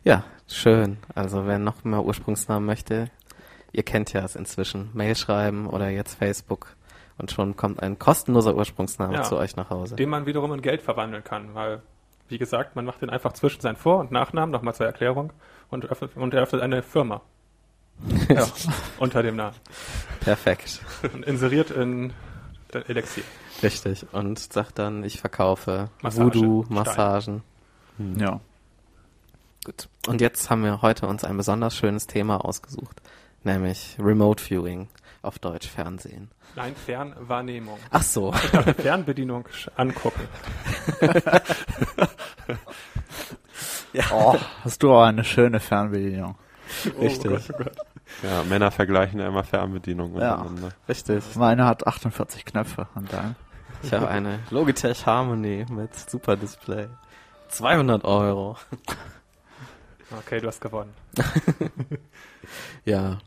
Ja, 0.04 0.24
schön. 0.48 0.96
Also 1.14 1.46
wer 1.46 1.58
noch 1.58 1.84
mehr 1.84 2.02
Ursprungsnamen 2.02 2.64
möchte, 2.64 3.10
ihr 3.72 3.82
kennt 3.82 4.12
ja 4.14 4.24
es 4.24 4.36
inzwischen. 4.36 4.90
Mail 4.94 5.14
schreiben 5.14 5.66
oder 5.68 5.90
jetzt 5.90 6.14
Facebook 6.14 6.74
und 7.18 7.30
schon 7.30 7.56
kommt 7.56 7.82
ein 7.82 7.98
kostenloser 7.98 8.54
Ursprungsname 8.56 9.14
Ja. 9.14 9.22
zu 9.22 9.36
euch 9.36 9.54
nach 9.56 9.68
Hause. 9.70 9.96
Den 9.96 10.08
man 10.08 10.24
wiederum 10.26 10.52
in 10.54 10.62
Geld 10.62 10.82
verwandeln 10.82 11.22
kann, 11.24 11.54
weil 11.54 11.82
wie 12.28 12.38
gesagt, 12.38 12.74
man 12.74 12.84
macht 12.84 13.02
den 13.02 13.10
einfach 13.10 13.32
zwischen 13.34 13.60
seinen 13.60 13.76
Vor- 13.76 13.98
und 14.00 14.10
Nachnamen, 14.10 14.50
nochmal 14.50 14.74
zur 14.74 14.86
Erklärung, 14.86 15.32
und, 15.68 15.84
öffnet, 15.84 16.16
und 16.16 16.34
eröffnet 16.34 16.62
eine 16.62 16.82
Firma. 16.82 17.20
Ja, 18.28 18.46
unter 18.98 19.22
dem 19.22 19.36
Namen. 19.36 19.56
Perfekt. 20.20 20.80
Und 21.12 21.24
inseriert 21.24 21.70
in 21.70 22.12
der 22.72 22.88
Elixier. 22.88 23.24
Richtig. 23.62 24.06
Und 24.12 24.38
sagt 24.38 24.78
dann, 24.78 25.04
ich 25.04 25.20
verkaufe 25.20 25.90
Massage, 26.02 26.24
Voodoo, 26.24 26.64
Stein. 26.64 26.74
Massagen. 26.74 27.42
Ja. 28.16 28.40
Gut. 29.64 29.88
Und 30.06 30.20
jetzt 30.20 30.50
haben 30.50 30.62
wir 30.62 30.82
heute 30.82 31.06
uns 31.06 31.24
ein 31.24 31.36
besonders 31.36 31.74
schönes 31.74 32.06
Thema 32.06 32.44
ausgesucht, 32.44 33.00
nämlich 33.42 33.96
Remote 33.98 34.42
Viewing, 34.42 34.88
auf 35.22 35.38
Deutsch 35.38 35.66
Fernsehen. 35.68 36.30
Nein, 36.54 36.74
Fernwahrnehmung. 36.76 37.78
Ach 37.90 38.02
so. 38.02 38.32
Fernbedienung 38.78 39.46
angucken. 39.76 40.28
Oh, 44.12 44.36
hast 44.62 44.82
du 44.82 44.92
auch 44.92 45.04
eine 45.04 45.24
schöne 45.24 45.58
Fernbedienung. 45.58 46.36
Richtig. 47.00 47.26
Oh 47.30 47.34
Gott, 47.34 47.50
oh 47.52 47.64
Gott. 47.64 47.76
Ja, 48.22 48.42
Männer 48.44 48.70
vergleichen 48.70 49.18
ja 49.20 49.26
immer 49.28 49.42
Fernbedienungen 49.44 50.16
Ja. 50.20 50.34
untereinander. 50.36 50.68
Richtig. 50.88 51.24
Meine 51.36 51.64
hat 51.66 51.86
48 51.86 52.44
Knöpfe 52.44 52.86
und 52.94 53.12
dein. 53.12 53.34
Ich 53.82 53.92
habe 53.92 54.08
eine 54.08 54.38
Logitech 54.50 55.04
Harmony 55.06 55.66
mit 55.70 55.94
Super 55.94 56.36
Display. 56.36 56.86
200 57.48 58.04
Euro. 58.04 58.56
Okay, 60.18 60.40
du 60.40 60.46
hast 60.48 60.60
gewonnen. 60.60 60.92
Ja. 62.84 63.18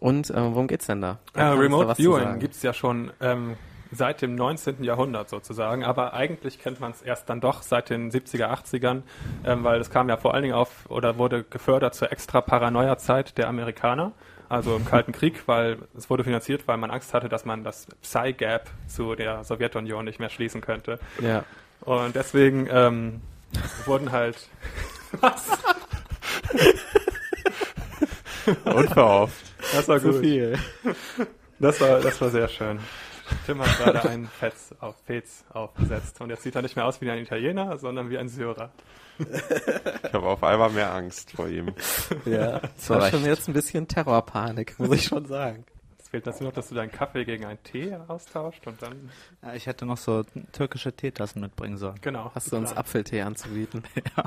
Und 0.00 0.28
äh, 0.30 0.34
worum 0.36 0.66
geht's 0.66 0.86
denn 0.86 1.00
da? 1.00 1.18
Äh, 1.34 1.42
Remote 1.44 1.94
Viewing 1.96 2.38
gibt's 2.38 2.62
ja 2.62 2.74
schon 2.74 3.10
ähm, 3.20 3.56
seit 3.94 4.22
dem 4.22 4.34
19. 4.34 4.82
Jahrhundert 4.84 5.28
sozusagen, 5.28 5.84
aber 5.84 6.14
eigentlich 6.14 6.58
kennt 6.58 6.80
man 6.80 6.92
es 6.92 7.02
erst 7.02 7.28
dann 7.28 7.40
doch 7.40 7.62
seit 7.62 7.90
den 7.90 8.10
70er, 8.10 8.46
80ern, 8.46 9.02
ähm, 9.44 9.64
weil 9.64 9.80
es 9.80 9.90
kam 9.90 10.08
ja 10.08 10.16
vor 10.16 10.34
allen 10.34 10.42
Dingen 10.42 10.54
auf 10.54 10.88
oder 10.88 11.18
wurde 11.18 11.44
gefördert 11.44 11.94
zur 11.94 12.12
extra 12.12 12.40
Paranoia-Zeit 12.40 13.38
der 13.38 13.48
Amerikaner, 13.48 14.12
also 14.48 14.76
im 14.76 14.84
Kalten 14.84 15.12
Krieg, 15.18 15.46
weil 15.46 15.78
es 15.96 16.10
wurde 16.10 16.24
finanziert, 16.24 16.66
weil 16.66 16.76
man 16.76 16.90
Angst 16.90 17.14
hatte, 17.14 17.28
dass 17.28 17.44
man 17.44 17.64
das 17.64 17.86
Psy-Gap 18.02 18.70
zu 18.86 19.14
der 19.14 19.44
Sowjetunion 19.44 20.04
nicht 20.04 20.20
mehr 20.20 20.30
schließen 20.30 20.60
könnte. 20.60 20.98
Ja. 21.20 21.44
Und 21.80 22.16
deswegen 22.16 22.68
ähm, 22.70 23.20
wurden 23.84 24.12
halt 24.12 24.48
was? 25.20 25.46
Unverhofft. 28.64 29.54
Das 29.72 29.88
war 29.88 30.00
gut. 30.00 30.16
viel. 30.20 30.58
Das 31.58 31.80
war, 31.80 32.00
das 32.00 32.20
war 32.20 32.30
sehr 32.30 32.48
schön. 32.48 32.78
Tim 33.46 33.60
hat 33.60 33.76
gerade 33.78 34.08
einen 34.08 34.26
Fetz 34.28 34.74
auf 34.80 34.96
Fez 35.06 35.44
aufgesetzt 35.50 36.20
und 36.20 36.30
jetzt 36.30 36.42
sieht 36.42 36.54
er 36.54 36.62
nicht 36.62 36.76
mehr 36.76 36.84
aus 36.86 37.00
wie 37.00 37.10
ein 37.10 37.18
Italiener, 37.18 37.78
sondern 37.78 38.10
wie 38.10 38.18
ein 38.18 38.28
Syrer. 38.28 38.70
Ich 39.18 40.12
habe 40.12 40.26
auf 40.26 40.42
einmal 40.42 40.70
mehr 40.70 40.92
Angst 40.92 41.32
vor 41.32 41.48
ihm. 41.48 41.72
Ja. 42.24 42.60
Das 42.76 42.90
war 42.90 43.10
schon 43.10 43.24
jetzt 43.24 43.48
ein 43.48 43.54
bisschen 43.54 43.86
Terrorpanik, 43.88 44.78
muss 44.78 44.90
ich 44.92 45.04
schon 45.04 45.24
sagen. 45.26 45.64
Es 45.98 46.08
fehlt 46.08 46.26
dazu 46.26 46.44
noch, 46.44 46.52
dass 46.52 46.68
du 46.68 46.74
deinen 46.74 46.90
Kaffee 46.92 47.24
gegen 47.24 47.44
einen 47.44 47.62
Tee 47.62 47.96
austauscht 48.08 48.66
und 48.66 48.80
dann, 48.82 49.10
Ja, 49.42 49.54
ich 49.54 49.66
hätte 49.66 49.86
noch 49.86 49.96
so 49.98 50.24
türkische 50.52 50.92
Teetassen 50.92 51.40
mitbringen 51.40 51.76
sollen. 51.76 51.94
genau. 52.00 52.30
Hast 52.34 52.52
du 52.52 52.56
uns. 52.56 52.72
Apfeltee 52.76 53.22
anzubieten? 53.22 53.84
Ja. 54.16 54.24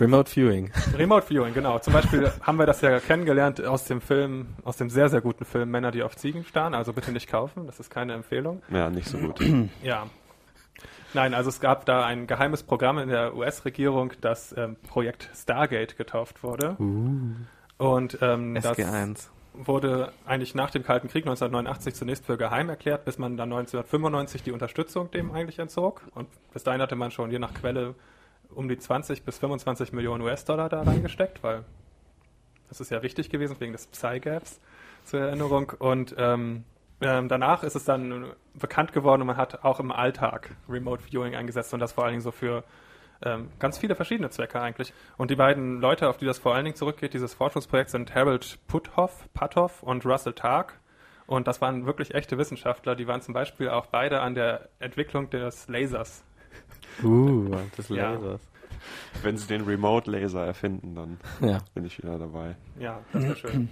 Remote 0.00 0.30
Viewing. 0.30 0.70
Remote 0.96 1.26
Viewing, 1.26 1.54
genau. 1.54 1.78
Zum 1.78 1.92
Beispiel 1.92 2.30
haben 2.42 2.58
wir 2.58 2.66
das 2.66 2.80
ja 2.80 2.98
kennengelernt 3.00 3.64
aus 3.64 3.84
dem 3.84 4.00
Film, 4.00 4.48
aus 4.64 4.76
dem 4.76 4.90
sehr, 4.90 5.08
sehr 5.08 5.20
guten 5.20 5.44
Film 5.44 5.70
Männer, 5.70 5.90
die 5.90 6.02
auf 6.02 6.16
Ziegen 6.16 6.44
starren. 6.44 6.74
Also 6.74 6.92
bitte 6.92 7.12
nicht 7.12 7.28
kaufen, 7.28 7.66
das 7.66 7.80
ist 7.80 7.90
keine 7.90 8.14
Empfehlung. 8.14 8.62
Ja, 8.70 8.90
nicht 8.90 9.08
so 9.08 9.18
gut. 9.18 9.40
Ja. 9.82 10.06
Nein, 11.14 11.34
also 11.34 11.50
es 11.50 11.60
gab 11.60 11.84
da 11.84 12.04
ein 12.06 12.26
geheimes 12.26 12.62
Programm 12.62 12.98
in 12.98 13.08
der 13.08 13.36
US-Regierung, 13.36 14.12
das 14.20 14.54
ähm, 14.56 14.76
Projekt 14.88 15.28
Stargate 15.34 15.96
getauft 15.96 16.42
wurde. 16.42 16.76
Und 17.76 18.18
ähm, 18.22 18.54
das 18.54 18.64
SG1. 18.64 19.28
wurde 19.52 20.12
eigentlich 20.24 20.54
nach 20.54 20.70
dem 20.70 20.84
Kalten 20.84 21.08
Krieg 21.08 21.24
1989 21.24 21.94
zunächst 21.94 22.24
für 22.24 22.38
geheim 22.38 22.70
erklärt, 22.70 23.04
bis 23.04 23.18
man 23.18 23.36
dann 23.36 23.52
1995 23.52 24.42
die 24.42 24.52
Unterstützung 24.52 25.10
dem 25.10 25.32
eigentlich 25.32 25.58
entzog. 25.58 26.02
Und 26.14 26.28
bis 26.52 26.64
dahin 26.64 26.80
hatte 26.80 26.96
man 26.96 27.10
schon 27.10 27.30
je 27.30 27.38
nach 27.38 27.52
Quelle 27.52 27.94
um 28.54 28.68
die 28.68 28.78
20 28.78 29.24
bis 29.24 29.38
25 29.38 29.92
Millionen 29.92 30.22
US-Dollar 30.22 30.68
da 30.68 30.82
reingesteckt, 30.82 31.42
weil 31.42 31.64
das 32.68 32.80
ist 32.80 32.90
ja 32.90 33.02
wichtig 33.02 33.28
gewesen 33.28 33.56
wegen 33.58 33.72
des 33.72 33.86
Psy-Gaps 33.86 34.60
zur 35.04 35.20
Erinnerung. 35.20 35.72
Und 35.78 36.14
ähm, 36.18 36.64
ähm, 37.00 37.28
danach 37.28 37.64
ist 37.64 37.74
es 37.74 37.84
dann 37.84 38.32
bekannt 38.54 38.92
geworden 38.92 39.22
und 39.22 39.26
man 39.26 39.36
hat 39.36 39.64
auch 39.64 39.80
im 39.80 39.90
Alltag 39.90 40.56
Remote 40.68 41.02
Viewing 41.02 41.34
eingesetzt 41.34 41.74
und 41.74 41.80
das 41.80 41.92
vor 41.92 42.04
allen 42.04 42.12
Dingen 42.12 42.22
so 42.22 42.30
für 42.30 42.64
ähm, 43.24 43.50
ganz 43.58 43.78
viele 43.78 43.94
verschiedene 43.94 44.30
Zwecke 44.30 44.60
eigentlich. 44.60 44.92
Und 45.16 45.30
die 45.30 45.36
beiden 45.36 45.80
Leute, 45.80 46.08
auf 46.08 46.16
die 46.16 46.24
das 46.24 46.38
vor 46.38 46.54
allen 46.54 46.64
Dingen 46.64 46.76
zurückgeht, 46.76 47.14
dieses 47.14 47.34
Forschungsprojekt, 47.34 47.90
sind 47.90 48.14
Harold 48.14 48.58
Puthoff, 48.68 49.28
Puthoff 49.34 49.82
und 49.82 50.04
Russell 50.04 50.32
Targ. 50.32 50.78
Und 51.26 51.46
das 51.46 51.60
waren 51.60 51.86
wirklich 51.86 52.14
echte 52.14 52.38
Wissenschaftler. 52.38 52.94
Die 52.94 53.06
waren 53.06 53.20
zum 53.20 53.34
Beispiel 53.34 53.68
auch 53.68 53.86
beide 53.86 54.20
an 54.20 54.34
der 54.34 54.68
Entwicklung 54.80 55.30
des 55.30 55.68
Lasers. 55.68 56.24
Uh, 57.02 57.48
des 57.78 57.88
Ja. 57.88 58.12
Lasers. 58.12 58.40
Wenn 59.22 59.36
sie 59.36 59.46
den 59.46 59.62
Remote 59.62 60.10
Laser 60.10 60.44
erfinden, 60.44 60.94
dann 60.94 61.18
Ja. 61.40 61.58
bin 61.74 61.84
ich 61.84 61.98
wieder 61.98 62.18
dabei. 62.18 62.56
Ja, 62.78 63.00
das 63.12 63.22
wäre 63.22 63.36
schön. 63.36 63.68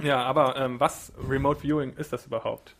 Ja, 0.00 0.22
aber 0.22 0.56
ähm, 0.56 0.78
was 0.80 1.12
Remote 1.28 1.60
Viewing 1.60 1.94
ist 1.94 2.12
das 2.12 2.26
überhaupt? 2.26 2.74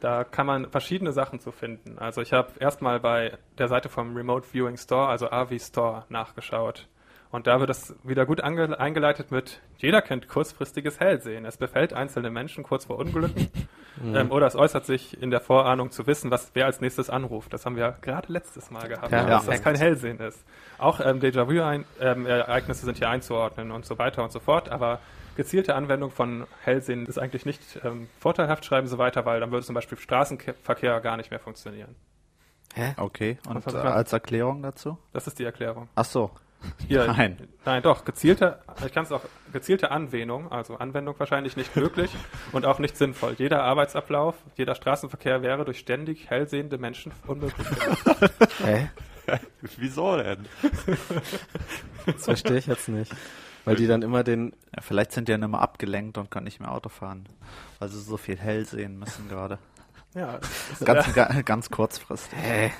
Da 0.00 0.24
kann 0.24 0.46
man 0.46 0.70
verschiedene 0.70 1.12
Sachen 1.12 1.40
zu 1.40 1.52
finden. 1.52 1.98
Also 1.98 2.20
ich 2.20 2.32
habe 2.32 2.52
erstmal 2.58 3.00
bei 3.00 3.36
der 3.58 3.68
Seite 3.68 3.88
vom 3.88 4.16
Remote 4.16 4.46
Viewing 4.46 4.76
Store, 4.76 5.08
also 5.08 5.30
AV 5.30 5.58
Store, 5.60 6.04
nachgeschaut. 6.08 6.88
Und 7.30 7.46
da 7.46 7.60
wird 7.60 7.68
das 7.68 7.94
wieder 8.04 8.24
gut 8.24 8.40
ange 8.40 8.78
eingeleitet 8.80 9.30
mit, 9.30 9.60
jeder 9.76 10.00
kennt 10.00 10.28
kurzfristiges 10.28 10.98
Hellsehen. 10.98 11.44
Es 11.44 11.58
befällt 11.58 11.92
einzelne 11.92 12.30
Menschen 12.30 12.64
kurz 12.64 12.86
vor 12.86 12.98
Unglücken. 12.98 13.50
ähm, 14.02 14.30
oder 14.30 14.46
es 14.46 14.56
äußert 14.56 14.86
sich 14.86 15.20
in 15.22 15.30
der 15.30 15.40
Vorahnung 15.40 15.90
zu 15.90 16.06
wissen, 16.06 16.30
was 16.30 16.50
wer 16.54 16.64
als 16.66 16.80
nächstes 16.80 17.10
anruft. 17.10 17.52
Das 17.52 17.66
haben 17.66 17.76
wir 17.76 17.96
gerade 18.00 18.32
letztes 18.32 18.70
Mal 18.70 18.88
gehabt, 18.88 19.12
Ja, 19.12 19.20
dass 19.26 19.28
das 19.28 19.44
perfekt. 19.44 19.64
kein 19.64 19.76
Hellsehen 19.76 20.20
ist. 20.20 20.42
Auch 20.78 21.00
ähm, 21.00 21.20
Déjà-vu-Ereignisse 21.20 22.86
sind 22.86 22.96
hier 22.98 23.10
einzuordnen 23.10 23.72
und 23.72 23.84
so 23.84 23.98
weiter 23.98 24.22
und 24.24 24.32
so 24.32 24.40
fort. 24.40 24.70
Aber 24.70 25.00
gezielte 25.36 25.74
Anwendung 25.74 26.10
von 26.10 26.46
Hellsehen 26.62 27.04
ist 27.06 27.18
eigentlich 27.18 27.44
nicht 27.44 27.60
ähm, 27.84 28.08
vorteilhaft, 28.18 28.64
schreiben 28.64 28.86
sie 28.86 28.96
weiter, 28.98 29.26
weil 29.26 29.40
dann 29.40 29.50
würde 29.50 29.66
zum 29.66 29.74
Beispiel 29.74 29.98
Straßenverkehr 29.98 31.00
gar 31.00 31.16
nicht 31.18 31.30
mehr 31.30 31.40
funktionieren. 31.40 31.94
Hä? 32.74 32.94
Okay, 32.96 33.38
und 33.48 33.56
Was 33.56 33.74
hast 33.74 33.84
äh, 33.84 33.88
als 33.88 34.12
Erklärung 34.12 34.62
dazu? 34.62 34.98
Das 35.12 35.26
ist 35.26 35.38
die 35.38 35.44
Erklärung. 35.44 35.88
Ach 35.94 36.04
so. 36.04 36.30
Hier, 36.86 37.06
Nein. 37.12 37.48
Nein, 37.64 37.82
doch, 37.82 38.04
gezielte, 38.04 38.60
ich 38.84 38.92
kann 38.92 39.04
es 39.04 39.12
auch, 39.12 39.22
gezielte 39.52 39.90
Anwendung, 39.90 40.50
also 40.50 40.76
Anwendung 40.76 41.14
wahrscheinlich 41.18 41.56
nicht 41.56 41.76
möglich 41.76 42.10
und 42.52 42.64
auch 42.64 42.78
nicht 42.78 42.96
sinnvoll. 42.96 43.34
Jeder 43.38 43.62
Arbeitsablauf, 43.62 44.36
jeder 44.56 44.74
Straßenverkehr 44.74 45.42
wäre 45.42 45.64
durch 45.64 45.78
ständig 45.78 46.30
hellsehende 46.30 46.78
Menschen 46.78 47.12
unmöglich. 47.26 47.66
Hä? 48.64 48.90
Wieso 49.76 50.16
denn? 50.16 50.46
Das 52.06 52.24
verstehe 52.24 52.56
ich 52.56 52.66
jetzt 52.66 52.88
nicht. 52.88 53.12
Weil 53.66 53.76
die 53.76 53.86
dann 53.86 54.00
immer 54.00 54.24
den. 54.24 54.54
Ja, 54.74 54.80
vielleicht 54.80 55.12
sind 55.12 55.28
die 55.28 55.32
dann 55.32 55.42
immer 55.42 55.60
abgelenkt 55.60 56.16
und 56.16 56.30
können 56.30 56.44
nicht 56.44 56.58
mehr 56.60 56.72
Auto 56.72 56.88
fahren. 56.88 57.28
Weil 57.78 57.90
sie 57.90 58.00
so 58.00 58.16
viel 58.16 58.38
hell 58.38 58.64
sehen 58.64 58.98
müssen 58.98 59.28
gerade. 59.28 59.58
Ja, 60.14 60.40
Ganz, 60.82 61.12
ga, 61.12 61.42
ganz 61.42 61.68
kurzfristig. 61.68 62.38
Hä? 62.40 62.72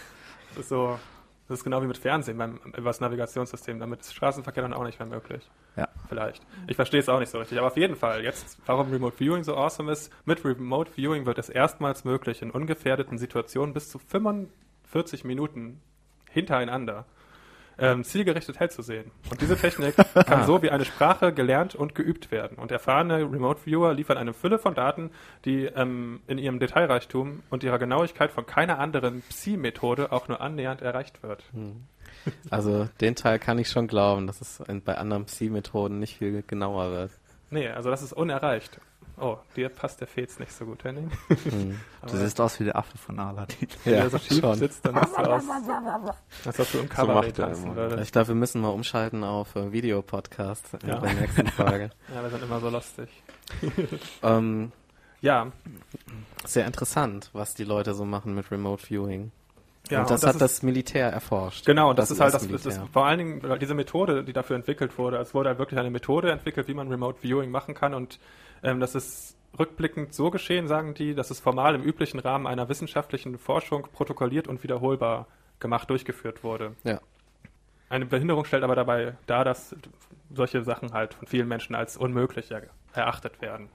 so, 0.63 0.99
das 1.49 1.59
ist 1.59 1.65
genau 1.65 1.83
wie 1.83 1.87
mit 1.87 1.97
Fernsehen 1.97 2.37
beim, 2.37 2.61
über 2.67 2.91
das 2.91 3.01
Navigationssystem. 3.01 3.79
Damit 3.79 4.01
ist 4.01 4.15
Straßenverkehr 4.15 4.63
dann 4.63 4.75
auch 4.75 4.85
nicht 4.85 4.99
mehr 4.99 5.09
möglich. 5.09 5.49
Ja. 5.77 5.89
Vielleicht. 6.09 6.43
Ich 6.67 6.77
verstehe 6.77 7.01
es 7.01 7.09
auch 7.09 7.21
nicht 7.21 7.31
so 7.31 7.39
richtig. 7.39 7.59
Aber 7.59 7.69
auf 7.69 7.77
jeden 7.77 7.97
Fall, 7.97 8.23
jetzt, 8.23 8.59
warum 8.67 8.91
Remote 8.91 9.17
Viewing 9.17 9.45
so 9.45 9.57
awesome 9.57 9.91
ist, 9.91 10.13
mit 10.27 10.45
Remote 10.45 10.91
Viewing 10.93 11.25
wird 11.25 11.39
es 11.39 11.49
erstmals 11.49 12.05
möglich, 12.05 12.43
in 12.43 12.51
ungefährdeten 12.51 13.17
Situationen 13.17 13.73
bis 13.73 13.89
zu 13.89 13.99
45 13.99 15.25
Minuten 15.25 15.81
hintereinander 16.31 17.07
ähm, 17.79 18.05
zielgerichtet 18.05 18.59
hell 18.59 18.71
zu 18.71 18.83
sehen. 18.83 19.11
Und 19.31 19.41
diese 19.41 19.57
Technik 19.57 19.95
kann 20.27 20.45
so 20.47 20.63
wie 20.63 20.71
eine 20.71 20.85
Sprache 20.85 21.33
gelernt 21.33 21.75
und 21.75 21.95
geübt 21.95 22.31
werden. 22.31 22.59
Und 22.59 22.71
erfahrene 22.71 23.21
Remote 23.21 23.61
Viewer 23.65 23.95
liefern 23.95 24.19
eine 24.19 24.35
Fülle 24.35 24.59
von 24.59 24.75
Daten, 24.75 25.11
die 25.45 25.65
ähm, 25.65 26.21
in 26.27 26.39
ihrem 26.39 26.59
Detailreichtum 26.59 27.43
und 27.51 27.65
ihrer 27.65 27.79
Genauigkeit 27.79 28.33
von 28.33 28.47
keiner 28.47 28.79
anderen 28.79 29.23
Psi-Methode 29.23 30.13
auch 30.13 30.29
nur 30.29 30.41
annähernd 30.41 30.83
erreicht 30.83 31.23
wird. 31.23 31.45
Also 32.51 32.89
den 33.01 33.15
Teil 33.15 33.39
kann 33.39 33.59
ich 33.59 33.69
schon 33.69 33.87
glauben, 33.87 34.27
dass 34.27 34.41
es 34.41 34.63
bei 34.85 34.97
anderen 34.97 35.25
Psi-Methoden 35.27 35.99
nicht 35.99 36.19
viel 36.19 36.43
genauer 36.47 36.91
wird. 36.91 37.11
Nee, 37.51 37.69
also 37.69 37.91
das 37.91 38.03
ist 38.03 38.13
unerreicht. 38.13 38.81
Oh, 39.21 39.37
dir 39.57 39.69
passt 39.69 40.01
der 40.01 40.07
Fez 40.07 40.39
nicht 40.39 40.53
so 40.53 40.65
gut, 40.65 40.85
Henning. 40.85 41.11
Hm. 41.29 41.81
Du 42.09 42.17
siehst 42.17 42.41
aus 42.41 42.61
wie 42.61 42.65
der 42.65 42.77
Affe 42.77 42.97
von 42.99 43.19
Aladdin. 43.19 43.69
Wenn 43.85 43.95
Ja, 43.95 44.01
er 44.01 44.11
so 44.11 44.19
schief 44.19 44.39
schon. 44.41 44.55
sitzt, 44.55 44.85
dann 44.87 44.95
sieht 44.95 45.09
so 45.15 45.17
aus, 45.23 45.43
als 46.47 46.61
ob 46.61 46.71
du 46.73 46.79
im 46.79 46.85
So 46.89 46.95
Kabarett 46.95 47.37
tanzen 47.37 47.75
würdest. 47.75 48.03
Ich 48.05 48.13
glaube, 48.13 48.29
wir 48.29 48.35
müssen 48.37 48.61
mal 48.61 48.69
umschalten 48.69 49.25
auf 49.25 49.57
äh, 49.57 49.73
Videopodcast 49.73 50.75
in 50.83 50.89
Ja. 50.89 50.99
der 51.01 51.15
nächsten 51.15 51.47
Folge. 51.49 51.91
Ja, 52.15 52.23
wir 52.23 52.31
sind 52.31 52.43
immer 52.45 52.61
so 52.61 52.69
lustig. 52.71 53.09
ähm, 54.23 54.73
Ja, 55.21 55.51
sehr 56.45 56.67
interessant, 56.67 57.31
was 57.33 57.55
die 57.55 57.65
Leute 57.65 57.95
so 57.95 58.05
machen 58.05 58.35
mit 58.35 58.51
Remote 58.51 58.83
Viewing. 58.87 59.33
Ja, 59.91 60.01
und 60.03 60.11
das, 60.11 60.23
und 60.23 60.23
das 60.23 60.29
hat 60.29 60.35
ist- 60.37 60.41
das 60.59 60.63
Militär 60.63 61.11
erforscht. 61.11 61.65
Genau, 61.67 61.91
und 61.91 61.99
das, 61.99 62.11
ist 62.11 62.21
halt 62.21 62.35
das, 62.35 62.47
das 62.47 62.67
ist 62.67 62.81
vor 62.93 63.07
allen 63.07 63.19
Dingen 63.19 63.43
weil 63.43 63.59
diese 63.59 63.75
Methode, 63.75 64.23
die 64.23 64.33
dafür 64.35 64.55
entwickelt 64.57 64.99
wurde. 64.99 65.17
Es 65.17 65.33
wurde 65.35 65.49
halt 65.49 65.59
wirklich 65.59 65.81
eine 65.81 65.91
Methode 65.91 66.31
entwickelt, 66.31 66.69
wie 66.69 66.75
man 66.75 66.89
Remote 66.89 67.19
Viewing 67.23 67.51
machen 67.51 67.75
kann 67.75 67.95
und 67.95 68.19
ähm, 68.63 68.81
das 68.81 68.95
ist 68.95 69.37
rückblickend 69.59 70.15
so 70.15 70.31
geschehen, 70.31 70.69
sagen 70.69 70.95
die, 70.95 71.15
dass 71.15 71.31
es 71.31 71.41
formal 71.41 71.75
im 71.75 71.83
üblichen 71.83 72.21
Rahmen 72.21 72.47
einer 72.47 72.69
wissenschaftlichen 72.69 73.39
Forschung 73.39 73.89
protokolliert 73.93 74.47
und 74.49 74.63
wiederholbar 74.63 75.27
gemacht 75.61 75.91
durchgeführt 75.91 76.45
wurde. 76.45 76.77
Ja. 76.85 77.01
Eine 77.89 78.07
Behinderung 78.07 78.45
stellt 78.45 78.65
aber 78.65 78.77
dabei 78.77 79.17
dar, 79.27 79.45
dass 79.45 79.75
solche 80.33 80.63
Sachen 80.63 80.93
halt 80.93 81.15
von 81.15 81.27
vielen 81.27 81.49
Menschen 81.49 81.75
als 81.75 81.97
unmöglich 81.97 82.51
er 82.51 82.65
erachtet 82.93 83.41
werden. 83.41 83.71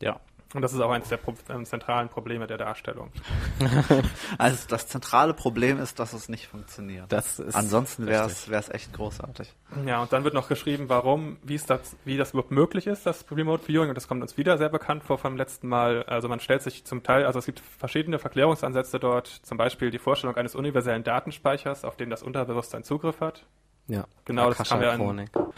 Ja. 0.00 0.20
Und 0.54 0.62
das 0.62 0.72
ist 0.72 0.80
auch 0.80 0.90
eines 0.90 1.08
der 1.08 1.18
Pro 1.18 1.34
ähm, 1.50 1.66
zentralen 1.66 2.08
Probleme 2.08 2.46
der 2.46 2.56
Darstellung. 2.56 3.10
Also 4.38 4.68
das 4.68 4.86
zentrale 4.86 5.34
Problem 5.34 5.80
ist, 5.80 5.98
dass 5.98 6.12
es 6.12 6.28
nicht 6.28 6.46
funktioniert. 6.46 7.10
Das 7.10 7.38
ist 7.38 7.54
Ansonsten 7.54 8.06
wäre 8.06 8.26
es 8.26 8.68
echt 8.68 8.92
großartig. 8.92 9.52
Ja, 9.84 10.00
und 10.00 10.12
dann 10.12 10.24
wird 10.24 10.34
noch 10.34 10.48
geschrieben, 10.48 10.88
warum, 10.88 11.38
wie 11.42 11.54
ist 11.54 11.68
das, 11.70 11.96
wie 12.04 12.16
das 12.16 12.30
überhaupt 12.30 12.50
möglich 12.50 12.86
ist, 12.86 13.04
das 13.06 13.24
Remote 13.30 13.64
Viewing, 13.64 13.88
und 13.88 13.94
das 13.94 14.06
kommt 14.06 14.22
uns 14.22 14.36
wieder 14.36 14.58
sehr 14.58 14.68
bekannt 14.68 15.04
vor 15.04 15.18
vom 15.18 15.36
letzten 15.36 15.68
Mal. 15.68 16.04
Also 16.04 16.28
man 16.28 16.40
stellt 16.40 16.62
sich 16.62 16.84
zum 16.84 17.02
Teil, 17.02 17.26
also 17.26 17.38
es 17.38 17.46
gibt 17.46 17.60
verschiedene 17.60 18.18
Verklärungsansätze 18.18 18.98
dort, 18.98 19.26
zum 19.26 19.58
Beispiel 19.58 19.90
die 19.90 19.98
Vorstellung 19.98 20.36
eines 20.36 20.54
universellen 20.54 21.04
Datenspeichers, 21.04 21.84
auf 21.84 21.96
den 21.96 22.10
das 22.10 22.22
Unterbewusstsein 22.22 22.84
Zugriff 22.84 23.20
hat. 23.20 23.44
Ja. 23.88 24.04
Genau, 24.24 24.50
das 24.50 24.68
kam 24.68 24.82
ja 24.82 24.92
in. 24.92 25.00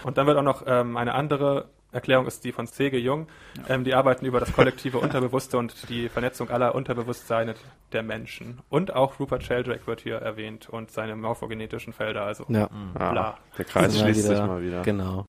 Und 0.04 0.18
dann 0.18 0.26
wird 0.26 0.38
auch 0.38 0.42
noch 0.42 0.62
ähm, 0.66 0.96
eine 0.96 1.14
andere 1.14 1.68
Erklärung 1.92 2.26
ist 2.26 2.44
die 2.44 2.52
von 2.52 2.66
C.G. 2.66 2.96
Jung. 2.98 3.26
Ähm, 3.68 3.82
die 3.84 3.94
arbeiten 3.94 4.24
über 4.24 4.38
das 4.40 4.52
kollektive 4.52 4.98
Unterbewusste 4.98 5.58
und 5.58 5.88
die 5.88 6.08
Vernetzung 6.08 6.48
aller 6.50 6.74
Unterbewusstseine 6.74 7.54
der 7.92 8.02
Menschen. 8.02 8.60
Und 8.68 8.94
auch 8.94 9.18
Rupert 9.18 9.42
Sheldrake 9.42 9.86
wird 9.86 10.00
hier 10.00 10.16
erwähnt 10.16 10.68
und 10.68 10.90
seine 10.92 11.16
morphogenetischen 11.16 11.92
Felder. 11.92 12.22
Also, 12.22 12.44
Ja. 12.48 12.68
Ah, 12.94 13.10
Bla. 13.10 13.38
der 13.58 13.64
Kreis 13.64 13.98
schließt 13.98 14.22
sich 14.22 14.38
mal 14.38 14.62
wieder. 14.62 14.82
Genau. 14.82 15.26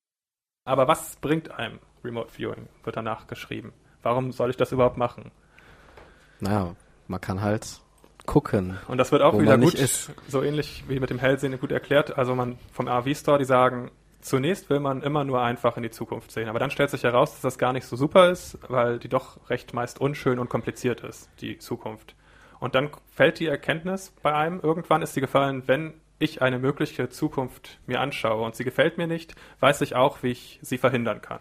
Aber 0.65 0.87
was 0.87 1.15
bringt 1.15 1.49
einem 1.51 1.79
Remote 2.03 2.29
Viewing? 2.31 2.67
Wird 2.83 2.95
danach 2.95 3.25
geschrieben. 3.27 3.73
Warum 4.03 4.31
soll 4.31 4.49
ich 4.51 4.57
das 4.57 4.71
überhaupt 4.71 4.97
machen? 4.97 5.31
Naja, 6.39 6.75
man 7.07 7.21
kann 7.21 7.41
halt 7.41 7.81
gucken. 8.25 8.77
Und 8.87 8.97
das 8.99 9.11
wird 9.11 9.21
auch 9.23 9.39
wieder 9.39 9.57
gut, 9.57 9.73
ist. 9.73 10.11
so 10.27 10.43
ähnlich 10.43 10.83
wie 10.87 10.99
mit 10.99 11.09
dem 11.09 11.17
Hellsehen 11.19 11.59
gut 11.59 11.71
erklärt. 11.71 12.17
Also 12.17 12.35
man 12.35 12.57
vom 12.71 12.87
AV-Store, 12.87 13.39
die 13.39 13.45
sagen, 13.45 13.89
zunächst 14.21 14.69
will 14.69 14.79
man 14.79 15.01
immer 15.01 15.23
nur 15.23 15.41
einfach 15.41 15.77
in 15.77 15.83
die 15.83 15.89
Zukunft 15.89 16.31
sehen. 16.31 16.49
Aber 16.49 16.59
dann 16.59 16.71
stellt 16.71 16.89
sich 16.89 17.03
heraus, 17.03 17.31
dass 17.31 17.41
das 17.41 17.57
gar 17.57 17.73
nicht 17.73 17.85
so 17.85 17.95
super 17.95 18.29
ist, 18.29 18.57
weil 18.67 18.99
die 18.99 19.09
doch 19.09 19.49
recht 19.49 19.73
meist 19.73 19.99
unschön 19.99 20.39
und 20.39 20.49
kompliziert 20.49 21.01
ist, 21.01 21.29
die 21.41 21.57
Zukunft. 21.57 22.15
Und 22.59 22.75
dann 22.75 22.89
fällt 23.11 23.39
die 23.39 23.47
Erkenntnis 23.47 24.13
bei 24.21 24.33
einem, 24.33 24.59
irgendwann 24.61 25.01
ist 25.01 25.13
sie 25.13 25.21
gefallen, 25.21 25.63
wenn 25.67 25.93
ich 26.19 26.41
eine 26.41 26.59
mögliche 26.59 27.09
Zukunft 27.09 27.79
mir 27.87 27.99
anschaue 27.99 28.45
und 28.45 28.55
sie 28.55 28.63
gefällt 28.63 28.97
mir 28.97 29.07
nicht, 29.07 29.35
weiß 29.59 29.81
ich 29.81 29.95
auch, 29.95 30.21
wie 30.21 30.31
ich 30.31 30.59
sie 30.61 30.77
verhindern 30.77 31.21
kann. 31.21 31.39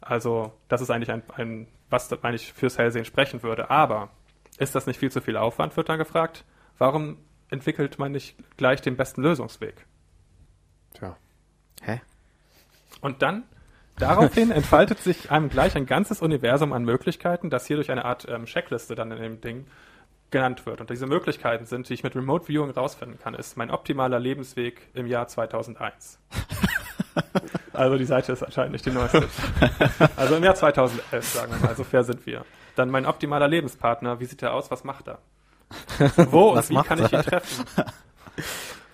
Also, 0.00 0.52
das 0.68 0.80
ist 0.80 0.90
eigentlich 0.90 1.10
ein, 1.10 1.22
ein 1.34 1.68
was 1.90 2.12
eigentlich 2.24 2.52
fürs 2.52 2.78
Hellsehen 2.78 3.04
sprechen 3.04 3.42
würde. 3.42 3.70
Aber 3.70 4.10
ist 4.58 4.74
das 4.74 4.86
nicht 4.86 4.98
viel 4.98 5.10
zu 5.10 5.20
viel 5.20 5.36
Aufwand, 5.36 5.76
wird 5.76 5.88
dann 5.88 5.98
gefragt. 5.98 6.44
Warum 6.78 7.18
entwickelt 7.50 7.98
man 7.98 8.12
nicht 8.12 8.36
gleich 8.56 8.80
den 8.80 8.96
besten 8.96 9.22
Lösungsweg? 9.22 9.86
Tja. 10.94 11.16
Hä? 11.86 12.00
Und 13.00 13.22
dann, 13.22 13.44
daraufhin 13.98 14.50
entfaltet 14.50 14.98
sich 14.98 15.30
einem 15.30 15.48
gleich 15.48 15.76
ein 15.76 15.86
ganzes 15.86 16.20
Universum 16.20 16.72
an 16.72 16.84
Möglichkeiten, 16.84 17.48
das 17.48 17.66
hier 17.66 17.76
durch 17.76 17.90
eine 17.90 18.04
Art 18.04 18.26
ähm, 18.28 18.44
Checkliste 18.46 18.94
dann 18.94 19.12
in 19.12 19.22
dem 19.22 19.40
Ding 19.40 19.66
genannt 20.30 20.66
wird. 20.66 20.80
Und 20.80 20.90
diese 20.90 21.06
Möglichkeiten 21.06 21.66
sind, 21.66 21.88
die 21.88 21.94
ich 21.94 22.02
mit 22.02 22.16
Remote 22.16 22.46
Viewing 22.46 22.70
rausfinden 22.70 23.18
kann, 23.18 23.34
ist 23.34 23.56
mein 23.56 23.70
optimaler 23.70 24.18
Lebensweg 24.18 24.88
im 24.94 25.06
Jahr 25.06 25.28
2001. 25.28 26.18
also 27.72 27.96
die 27.96 28.04
Seite 28.04 28.32
ist 28.32 28.42
anscheinend 28.42 28.72
nicht 28.72 28.84
die 28.84 28.90
neueste. 28.90 29.28
Also 30.16 30.34
im 30.34 30.42
Jahr 30.42 30.56
2011, 30.56 31.24
sagen 31.24 31.52
wir 31.52 31.60
mal, 31.60 31.76
so 31.76 31.84
fair 31.84 32.02
sind 32.02 32.26
wir. 32.26 32.44
Dann 32.74 32.90
mein 32.90 33.06
optimaler 33.06 33.46
Lebenspartner, 33.46 34.18
wie 34.18 34.24
sieht 34.24 34.42
er 34.42 34.52
aus, 34.52 34.70
was 34.70 34.82
macht 34.82 35.06
er? 35.08 35.18
Wo 36.30 36.50
und 36.50 36.56
Was 36.56 36.70
wie 36.70 36.82
kann 36.82 36.98
ich 37.04 37.12
ihn 37.12 37.18
er? 37.18 37.24
treffen? 37.24 37.64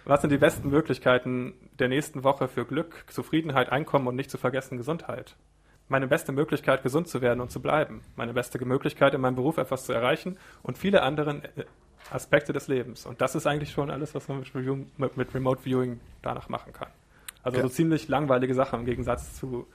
Was 0.04 0.20
sind 0.20 0.30
die 0.30 0.38
besten 0.38 0.68
Möglichkeiten 0.70 1.54
der 1.78 1.88
nächsten 1.88 2.24
Woche 2.24 2.48
für 2.48 2.64
Glück, 2.64 3.04
Zufriedenheit, 3.08 3.70
Einkommen 3.70 4.06
und 4.08 4.16
nicht 4.16 4.30
zu 4.30 4.38
vergessen 4.38 4.76
Gesundheit? 4.76 5.36
Meine 5.88 6.08
beste 6.08 6.32
Möglichkeit, 6.32 6.82
gesund 6.82 7.06
zu 7.08 7.20
werden 7.20 7.40
und 7.40 7.50
zu 7.50 7.60
bleiben. 7.60 8.02
Meine 8.16 8.32
beste 8.32 8.62
Möglichkeit, 8.64 9.14
in 9.14 9.20
meinem 9.20 9.36
Beruf 9.36 9.58
etwas 9.58 9.84
zu 9.84 9.92
erreichen 9.92 10.38
und 10.62 10.78
viele 10.78 11.02
andere 11.02 11.42
äh, 11.56 11.64
Aspekte 12.10 12.52
des 12.52 12.66
Lebens. 12.68 13.06
Und 13.06 13.20
das 13.20 13.34
ist 13.34 13.46
eigentlich 13.46 13.70
schon 13.70 13.90
alles, 13.90 14.14
was 14.14 14.26
man 14.28 14.40
mit, 14.40 14.54
Review, 14.54 14.84
mit, 14.96 15.16
mit 15.16 15.34
Remote 15.34 15.62
Viewing 15.62 16.00
danach 16.22 16.48
machen 16.48 16.72
kann. 16.72 16.88
Also 17.42 17.58
Ja. 17.58 17.62
so 17.64 17.68
ziemlich 17.68 18.08
langweilige 18.08 18.54
Sachen 18.54 18.80
im 18.80 18.86
Gegensatz 18.86 19.34
zu 19.34 19.66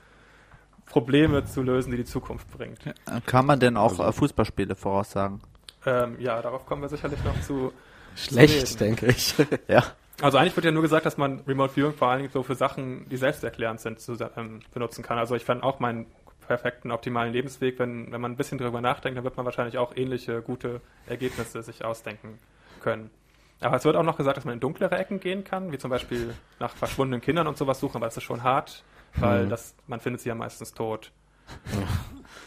Probleme 0.85 1.45
zu 1.45 1.61
lösen, 1.61 1.91
die 1.91 1.97
die 1.97 2.05
Zukunft 2.05 2.49
bringt. 2.51 2.79
Kann 3.25 3.45
man 3.45 3.59
denn 3.59 3.77
auch 3.77 3.99
äh, 3.99 4.11
Fußballspiele 4.11 4.75
voraussagen? 4.75 5.41
Ähm, 5.85 6.15
ja, 6.19 6.41
darauf 6.41 6.65
kommen 6.65 6.81
wir 6.81 6.89
sicherlich 6.89 7.23
noch 7.23 7.39
zu. 7.41 7.71
Schlecht, 8.15 8.67
Zu 8.67 8.77
denke 8.79 9.05
ich. 9.07 9.35
Ja. 9.67 9.83
Also 10.21 10.37
eigentlich 10.39 10.55
wird 10.55 10.65
ja 10.65 10.71
nur 10.71 10.81
gesagt, 10.81 11.05
dass 11.05 11.17
man 11.17 11.41
Remote 11.41 11.73
Viewing 11.73 11.93
vor 11.93 12.07
allen 12.09 12.21
Dingen 12.21 12.31
so 12.33 12.41
für 12.41 12.55
Sachen, 12.55 13.07
die 13.09 13.17
selbsterklärend 13.17 13.79
sind, 13.79 13.99
zu, 13.99 14.17
ähm, 14.35 14.61
benutzen 14.73 15.03
kann. 15.03 15.17
Also 15.19 15.35
ich 15.35 15.45
fand 15.45 15.61
auch 15.61 15.79
meinen 15.79 16.07
perfekten, 16.47 16.91
optimalen 16.91 17.33
Lebensweg, 17.33 17.77
wenn, 17.77 18.11
wenn 18.11 18.21
man 18.21 18.31
ein 18.31 18.37
bisschen 18.37 18.57
drüber 18.57 18.81
nachdenkt, 18.81 19.17
dann 19.17 19.23
wird 19.23 19.37
man 19.37 19.45
wahrscheinlich 19.45 19.77
auch 19.77 19.95
ähnliche 19.95 20.41
gute 20.41 20.81
Ergebnisse 21.05 21.61
sich 21.61 21.83
ausdenken 21.85 22.39
können. 22.81 23.11
Aber 23.59 23.75
es 23.75 23.85
wird 23.85 23.95
auch 23.95 24.03
noch 24.03 24.17
gesagt, 24.17 24.37
dass 24.37 24.45
man 24.45 24.53
in 24.53 24.59
dunklere 24.59 24.97
Ecken 24.97 25.19
gehen 25.19 25.43
kann, 25.43 25.71
wie 25.71 25.77
zum 25.77 25.89
Beispiel 25.91 26.33
nach 26.59 26.75
verschwundenen 26.75 27.21
Kindern 27.21 27.47
und 27.47 27.57
sowas 27.57 27.79
suchen, 27.79 27.97
aber 27.97 28.05
das 28.05 28.17
ist 28.17 28.23
schon 28.23 28.43
hart, 28.43 28.83
weil 29.17 29.45
Mhm. 29.45 29.49
das, 29.49 29.75
man 29.87 29.99
findet 29.99 30.21
sie 30.21 30.29
ja 30.29 30.35
meistens 30.35 30.73
tot. 30.73 31.11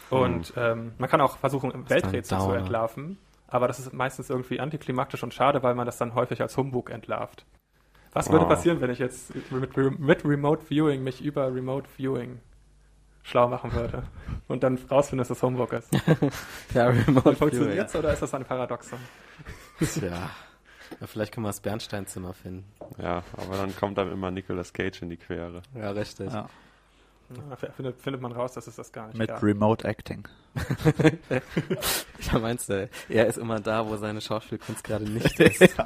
Und 0.09 0.53
ähm, 0.57 0.93
man 0.97 1.09
kann 1.09 1.21
auch 1.21 1.37
versuchen, 1.37 1.71
Welträtsel 1.89 2.37
zu 2.39 2.51
entlarven, 2.59 3.17
aber 3.47 3.67
das 3.67 3.79
ist 3.79 3.93
meistens 3.93 4.29
irgendwie 4.29 4.59
antiklimaktisch 4.59 5.23
und 5.23 5.33
schade, 5.33 5.63
weil 5.63 5.75
man 5.75 5.85
das 5.85 5.97
dann 5.97 6.15
häufig 6.15 6.41
als 6.41 6.57
Humbug 6.57 6.89
entlarvt. 6.89 7.45
Was 8.13 8.29
würde 8.29 8.45
Oh. 8.45 8.49
passieren, 8.49 8.81
wenn 8.81 8.89
ich 8.89 8.99
jetzt 8.99 9.33
mit, 9.51 9.75
mit 9.99 10.25
Remote 10.25 10.65
Viewing 10.69 11.03
mich 11.03 11.21
über 11.23 11.53
Remote 11.53 11.87
Viewing 11.97 12.39
schlau 13.23 13.47
machen 13.47 13.71
würde 13.73 14.03
und 14.47 14.63
dann 14.63 14.77
rausfinde, 14.89 15.21
dass 15.21 15.29
das 15.29 15.41
Humbug 15.43 15.71
ist? 15.73 15.89
Ja, 16.73 16.87
Remote 16.87 17.35
Funktioniert's 17.35 17.95
oder 17.95 18.11
ist 18.13 18.21
das 18.21 18.33
ein 18.33 18.43
Paradoxon? 18.45 18.99
Tja. 19.79 20.29
Ja, 20.99 21.07
vielleicht 21.07 21.33
können 21.33 21.45
wir 21.45 21.49
das 21.49 21.61
Bernsteinzimmer 21.61 22.33
finden. 22.33 22.65
Ja, 22.97 23.23
aber 23.37 23.55
dann 23.57 23.73
kommt 23.77 23.97
einem 23.97 24.11
immer 24.11 24.29
Nicolas 24.29 24.73
Cage 24.73 25.03
in 25.03 25.09
die 25.09 25.15
Quere. 25.17 25.61
Ja, 25.73 25.91
richtig. 25.91 26.33
ja. 26.33 26.49
Ja, 27.49 27.55
findet, 27.55 28.01
findet 28.01 28.21
man 28.21 28.33
raus, 28.33 28.51
dass 28.51 28.67
es 28.67 28.75
das 28.75 28.91
gar 28.91 29.07
nicht 29.07 29.17
Mit 29.17 29.29
gab. 29.29 29.41
Remote 29.41 29.87
Acting. 29.87 30.27
Ja, 32.31 32.39
meinst 32.39 32.67
du, 32.69 32.89
er 33.09 33.25
ist 33.27 33.37
immer 33.37 33.61
da, 33.61 33.87
wo 33.87 33.95
seine 33.95 34.19
Schauspielkunst 34.19 34.83
gerade 34.83 35.05
nicht 35.05 35.39
ist. 35.39 35.77
Ja. 35.77 35.85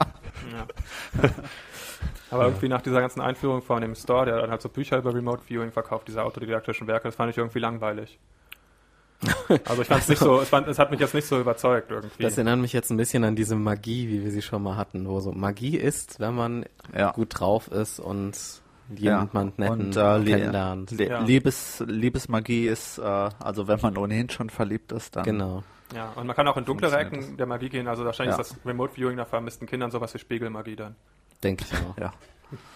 Aber 2.35 2.45
irgendwie 2.45 2.69
nach 2.69 2.81
dieser 2.81 2.99
ganzen 3.01 3.21
Einführung 3.21 3.61
von 3.61 3.81
dem 3.81 3.95
Store, 3.95 4.25
der 4.25 4.37
dann 4.41 4.51
halt 4.51 4.61
so 4.61 4.69
Bücher 4.69 4.97
über 4.97 5.13
Remote 5.13 5.41
Viewing 5.47 5.71
verkauft, 5.71 6.07
diese 6.07 6.23
autodidaktischen 6.23 6.87
Werke, 6.87 7.07
das 7.07 7.15
fand 7.15 7.31
ich 7.31 7.37
irgendwie 7.37 7.59
langweilig. 7.59 8.19
Also 9.65 9.81
ich 9.81 9.87
fand 9.87 10.01
es 10.01 10.09
nicht 10.09 10.19
so, 10.19 10.41
es, 10.41 10.49
fand, 10.49 10.67
es 10.67 10.77
hat 10.77 10.91
mich 10.91 10.99
jetzt 10.99 11.13
nicht 11.13 11.25
so 11.27 11.39
überzeugt 11.39 11.89
irgendwie. 11.91 12.21
Das 12.23 12.33
erinnert 12.37 12.59
mich 12.59 12.73
jetzt 12.73 12.89
ein 12.91 12.97
bisschen 12.97 13.23
an 13.23 13.35
diese 13.35 13.55
Magie, 13.55 14.09
wie 14.09 14.23
wir 14.23 14.31
sie 14.31 14.41
schon 14.41 14.61
mal 14.61 14.75
hatten, 14.75 15.07
wo 15.07 15.19
so 15.19 15.31
Magie 15.31 15.77
ist, 15.77 16.19
wenn 16.19 16.35
man 16.35 16.65
Ja. 16.95 17.11
gut 17.11 17.29
drauf 17.39 17.69
ist 17.71 17.99
und 17.99 18.33
Ja. 18.97 19.21
jemand 19.23 19.57
netten 19.57 19.79
Und 19.87 19.97
äh, 19.97 20.23
kennenlernt. 20.23 20.91
Le 20.91 21.07
Ja. 21.09 21.23
Liebes, 21.23 21.83
Liebesmagie 21.87 22.67
ist, 22.67 22.97
äh, 22.97 23.01
also 23.03 23.67
wenn 23.67 23.79
man 23.81 23.97
ohnehin 23.97 24.29
schon 24.29 24.49
verliebt 24.49 24.91
ist, 24.91 25.15
dann 25.15 25.23
Genau. 25.23 25.63
ja, 25.95 26.11
und 26.15 26.27
man 26.27 26.35
kann 26.35 26.47
auch 26.47 26.57
in 26.57 26.65
dunklere 26.65 26.97
Ecken 26.97 27.37
der 27.37 27.45
Magie 27.47 27.69
gehen, 27.69 27.87
also 27.87 28.03
wahrscheinlich 28.05 28.35
Ja. 28.35 28.41
ist 28.41 28.51
das 28.51 28.65
Remote 28.65 28.93
Viewing 28.93 29.15
nach 29.15 29.27
vermissten 29.27 29.65
Kindern 29.67 29.89
sowas 29.91 30.13
wie 30.13 30.19
Spiegelmagie 30.19 30.75
dann. 30.75 30.95
Denke 31.43 31.65
ich 31.69 31.73
auch. 31.77 31.97
Ja. 31.97 32.13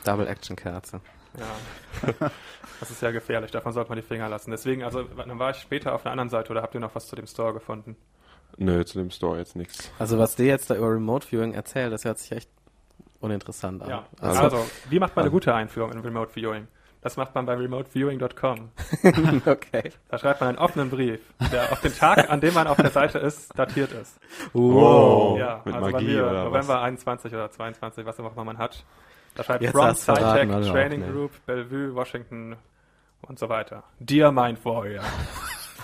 Double 0.03 0.27
Action 0.27 0.55
Kerze. 0.55 1.01
Ja. 1.37 2.31
Das 2.79 2.89
ist 2.91 3.01
ja 3.01 3.11
gefährlich, 3.11 3.51
davon 3.51 3.73
sollte 3.73 3.89
man 3.89 3.97
die 3.97 4.03
Finger 4.07 4.29
lassen. 4.29 4.51
Deswegen, 4.51 4.83
also 4.83 5.03
dann 5.03 5.37
war 5.37 5.49
ich 5.49 5.57
später 5.57 5.93
auf 5.93 6.05
einer 6.05 6.13
anderen 6.13 6.29
Seite 6.29 6.49
oder 6.51 6.61
habt 6.61 6.73
ihr 6.75 6.79
noch 6.79 6.95
was 6.95 7.07
zu 7.07 7.15
dem 7.17 7.27
Store 7.27 7.51
gefunden? 7.51 7.97
Nö, 8.57 8.85
zu 8.85 8.99
dem 8.99 9.11
Store 9.11 9.37
jetzt 9.37 9.57
nichts. 9.57 9.91
Also 9.99 10.17
was 10.17 10.37
der 10.37 10.45
jetzt 10.45 10.69
da 10.69 10.75
über 10.75 10.89
Remote 10.89 11.27
Viewing 11.27 11.53
erzählt, 11.53 11.91
das 11.91 12.05
hört 12.05 12.19
sich 12.19 12.31
echt 12.31 12.49
uninteressant 13.19 13.81
an. 13.83 13.89
Ja. 13.89 14.05
Also, 14.21 14.39
Also, 14.41 14.69
wie 14.89 14.97
macht 14.99 15.13
man 15.15 15.23
eine 15.23 15.31
gute 15.31 15.53
Einführung 15.53 15.91
in 15.91 15.99
Remote 15.99 16.31
Viewing? 16.31 16.67
Das 17.01 17.15
macht 17.15 17.33
man 17.33 17.45
bei 17.45 17.53
remoteviewing.com. 17.53 18.71
okay. 19.45 19.91
Da 20.09 20.17
schreibt 20.17 20.41
man 20.41 20.49
einen 20.49 20.57
offenen 20.57 20.89
Brief, 20.89 21.21
der 21.51 21.71
auf 21.71 21.79
den 21.79 21.95
Tag, 21.95 22.29
an 22.29 22.41
dem 22.41 22.53
man 22.53 22.67
auf 22.67 22.75
der 22.75 22.89
Seite 22.89 23.19
ist, 23.19 23.57
datiert 23.57 23.93
ist. 23.93 24.19
Wow. 24.51 25.39
ja, 25.39 25.61
mit 25.63 25.75
also 25.75 25.85
bei 25.85 25.91
Magie 25.93 26.07
mir 26.07 26.29
oder 26.29 26.43
November 26.45 26.75
was? 26.75 26.83
21 26.83 27.33
oder 27.33 27.49
22, 27.49 28.05
was 28.05 28.19
auch 28.19 28.33
immer 28.33 28.43
man 28.43 28.57
hat. 28.57 28.83
Da 29.35 29.43
schreibt 29.43 29.61
Jetzt 29.61 29.71
From 29.71 29.95
SciTech, 29.95 30.51
also 30.51 30.69
auch, 30.69 30.73
Training 30.73 30.99
ne. 31.01 31.11
Group, 31.11 31.31
Bellevue, 31.45 31.95
Washington 31.95 32.57
und 33.21 33.39
so 33.39 33.47
weiter. 33.47 33.83
Dear 33.99 34.33
Mind 34.33 34.63
Warrior. 34.65 35.03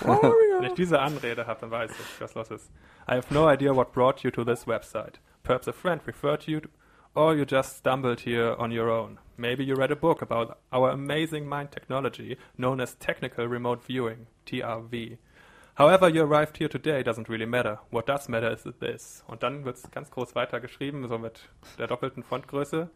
Wenn 0.00 0.64
ich 0.64 0.74
diese 0.74 1.00
Anrede 1.00 1.46
habe, 1.46 1.60
dann 1.60 1.70
weiß 1.70 1.90
ich, 1.92 2.20
was 2.20 2.34
los 2.34 2.50
ist. 2.50 2.70
I 3.08 3.12
have 3.12 3.32
no 3.32 3.50
idea 3.50 3.74
what 3.74 3.92
brought 3.92 4.22
you 4.22 4.30
to 4.30 4.44
this 4.44 4.66
website. 4.66 5.14
Perhaps 5.42 5.66
a 5.68 5.72
friend 5.72 6.02
referred 6.06 6.46
you 6.46 6.60
or 7.14 7.34
you 7.34 7.46
just 7.48 7.78
stumbled 7.78 8.20
here 8.20 8.54
on 8.58 8.70
your 8.70 8.90
own. 8.90 9.18
Maybe 9.38 9.64
you 9.64 9.74
read 9.76 9.90
a 9.92 9.96
book 9.96 10.22
about 10.22 10.56
our 10.72 10.90
amazing 10.90 11.46
mind 11.48 11.70
technology 11.70 12.38
known 12.56 12.80
as 12.80 12.96
technical 12.98 13.46
remote 13.46 13.82
viewing, 13.86 14.26
TRV. 14.46 15.18
However 15.74 16.08
you 16.08 16.22
arrived 16.24 16.56
here 16.56 16.68
today 16.70 17.02
doesn't 17.02 17.28
really 17.28 17.44
matter. 17.46 17.78
What 17.90 18.06
does 18.06 18.28
matter 18.28 18.50
is 18.50 18.62
this. 18.80 19.22
Und 19.26 19.42
dann 19.42 19.64
wird 19.66 19.76
es 19.76 19.90
ganz 19.90 20.10
groß 20.10 20.34
weiter 20.34 20.58
geschrieben, 20.60 21.06
so 21.08 21.18
mit 21.18 21.48
der 21.78 21.86
doppelten 21.86 22.22
Fontgröße. 22.22 22.88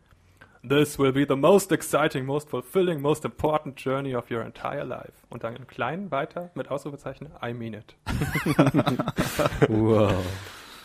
This 0.67 0.99
will 0.99 1.13
be 1.13 1.25
the 1.27 1.37
most 1.37 1.73
exciting, 1.73 2.27
most 2.27 2.51
fulfilling, 2.51 3.01
most 3.01 3.25
important 3.25 3.79
journey 3.83 4.15
of 4.15 4.31
your 4.31 4.43
entire 4.43 4.85
life. 4.85 5.13
Und 5.31 5.43
dann 5.45 5.57
in 5.57 5.67
klein 5.67 6.11
weiter 6.11 6.51
mit 6.55 6.71
Ausrufezeichen, 6.71 7.29
I 7.43 7.53
mean 7.55 7.75
it. 7.75 7.97
Wow. 9.69 10.25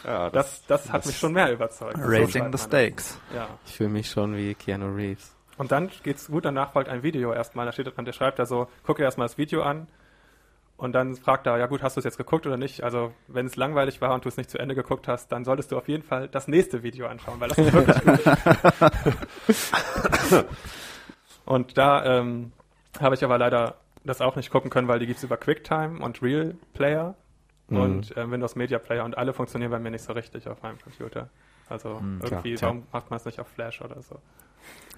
Ja, 0.06 0.30
Das, 0.30 0.65
das 0.68 0.91
hat 0.91 1.06
mich 1.06 1.18
schon 1.18 1.34
mehr 1.34 1.52
überzeugt. 1.52 1.98
So 1.98 2.04
Raising 2.04 2.28
schreibt 2.44 2.46
the 2.46 2.52
das. 2.52 2.63
stakes. 2.63 3.20
Ja. 3.34 3.48
Ich 3.65 3.74
fühle 3.74 3.89
mich 3.89 4.10
schon 4.10 4.36
wie 4.38 4.54
Keanu 4.54 4.94
Reeves. 4.94 5.35
Und 5.58 5.72
dann 5.72 5.89
geht's 6.04 6.28
gut, 6.28 6.46
danach 6.46 6.72
folgt 6.74 6.89
ein 6.89 7.04
Video 7.04 7.34
erstmal. 7.34 7.65
Da 7.65 7.72
steht 7.72 7.96
dran, 7.96 8.06
der 8.06 8.13
schreibt 8.13 8.39
da 8.39 8.46
so, 8.46 8.68
guck 8.84 8.98
dir 8.98 9.04
erstmal 9.04 9.28
das 9.28 9.38
Video 9.38 9.62
an. 9.63 9.88
Und 10.78 10.91
dann 10.91 11.15
fragt 11.15 11.48
er, 11.48 11.58
ja 11.58 11.68
gut, 11.68 11.82
hast 11.82 11.96
du 11.96 12.00
es 12.00 12.04
jetzt 12.04 12.18
geguckt 12.18 12.46
oder 12.46 12.58
nicht? 12.58 12.84
Also, 12.84 13.13
wenn 13.28 13.46
es 13.46 13.56
langweilig 13.56 14.02
war 14.02 14.13
und 14.13 14.26
du 14.26 14.30
es 14.30 14.36
nicht 14.36 14.50
zu 14.50 14.58
Ende 14.58 14.76
geguckt 14.76 15.08
hast, 15.08 15.32
dann 15.32 15.46
solltest 15.46 15.72
du 15.72 15.78
auf 15.78 15.88
jeden 15.88 16.04
Fall 16.04 16.28
das 16.28 16.50
nächste 16.50 16.84
Video 16.84 17.08
anschauen, 17.08 17.39
weil 17.39 17.48
das 17.48 17.58
ist 17.58 17.74
wirklich 17.74 18.04
gut. 18.04 18.20
und 21.46 21.78
da 21.78 22.20
ähm, 22.20 22.52
habe 23.00 23.15
ich 23.15 23.24
aber 23.24 23.38
leider 23.38 23.76
das 24.04 24.22
auch 24.22 24.36
nicht 24.36 24.52
gucken 24.52 24.70
können, 24.70 24.88
weil 24.88 25.00
die 25.00 25.08
gibt's 25.08 25.24
über 25.24 25.38
QuickTime 25.38 26.04
und 26.04 26.22
Real 26.22 26.56
Player 26.74 27.15
Mhm. 27.68 27.78
und 27.80 28.15
äh, 28.15 28.30
Windows 28.30 28.56
Media 28.56 28.78
Player 28.78 29.04
und 29.04 29.18
alle 29.18 29.34
funktionieren 29.34 29.72
bei 29.72 29.80
mir 29.80 29.89
nicht 29.89 30.04
so 30.04 30.13
richtig 30.13 30.48
auf 30.48 30.62
meinem 30.62 30.80
Computer. 30.80 31.30
Also 31.68 32.00
Hm, 32.00 32.20
irgendwie, 32.24 32.54
tja. 32.54 32.68
warum 32.68 32.84
macht 32.94 33.10
man 33.10 33.18
es 33.18 33.26
nicht 33.26 33.39
auf 33.39 33.48
Flash 33.48 33.82
oder 33.82 34.00
so? 34.04 34.20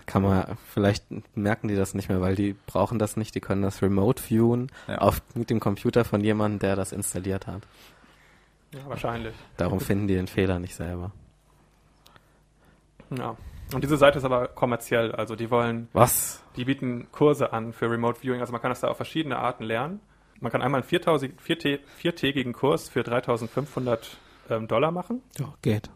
Kann 0.07 0.23
man, 0.23 0.57
vielleicht 0.73 1.05
merken 1.35 1.67
die 1.67 1.75
das 1.75 1.93
nicht 1.93 2.09
mehr, 2.09 2.19
weil 2.21 2.33
die 2.35 2.55
brauchen 2.65 2.97
das 2.97 3.15
nicht, 3.17 3.35
die 3.35 3.41
können 3.41 3.61
das 3.61 3.81
remote 3.83 4.23
viewen 4.23 4.71
Ja. 4.87 4.97
auf, 4.99 5.21
mit 5.35 5.49
dem 5.51 5.59
Computer 5.59 6.03
von 6.05 6.21
jemandem, 6.21 6.59
der 6.59 6.75
das 6.75 6.91
installiert 6.93 7.45
hat. 7.45 7.61
Ja, 8.73 8.79
wahrscheinlich. 8.87 9.35
Darum 9.57 9.79
finden 9.79 10.07
die 10.07 10.15
den 10.15 10.27
Fehler 10.27 10.59
nicht 10.59 10.75
selber. 10.75 11.11
Ja. 13.15 13.37
Und 13.73 13.83
diese 13.83 13.97
Seite 13.97 14.17
ist 14.19 14.23
aber 14.23 14.47
kommerziell, 14.47 15.11
also 15.11 15.35
die 15.35 15.51
wollen, 15.51 15.89
Was? 15.93 16.41
die 16.55 16.65
bieten 16.65 17.11
Kurse 17.11 17.51
an 17.51 17.73
für 17.73 17.89
Remote 17.91 18.19
Viewing, 18.21 18.39
also 18.39 18.53
man 18.53 18.61
kann 18.61 18.71
das 18.71 18.79
da 18.79 18.87
auf 18.87 18.97
verschiedene 18.97 19.37
Arten 19.37 19.63
lernen. 19.63 19.99
Man 20.39 20.51
kann 20.51 20.61
einmal 20.61 20.81
einen 20.81 20.87
4000, 20.89 21.41
viertä- 21.41 21.79
viertägigen 21.97 22.53
Kurs 22.53 22.87
für 22.89 23.03
3500 23.03 24.17
ähm, 24.49 24.67
Dollar 24.69 24.91
machen. 24.91 25.21
Ja, 25.37 25.53
geht. 25.61 25.89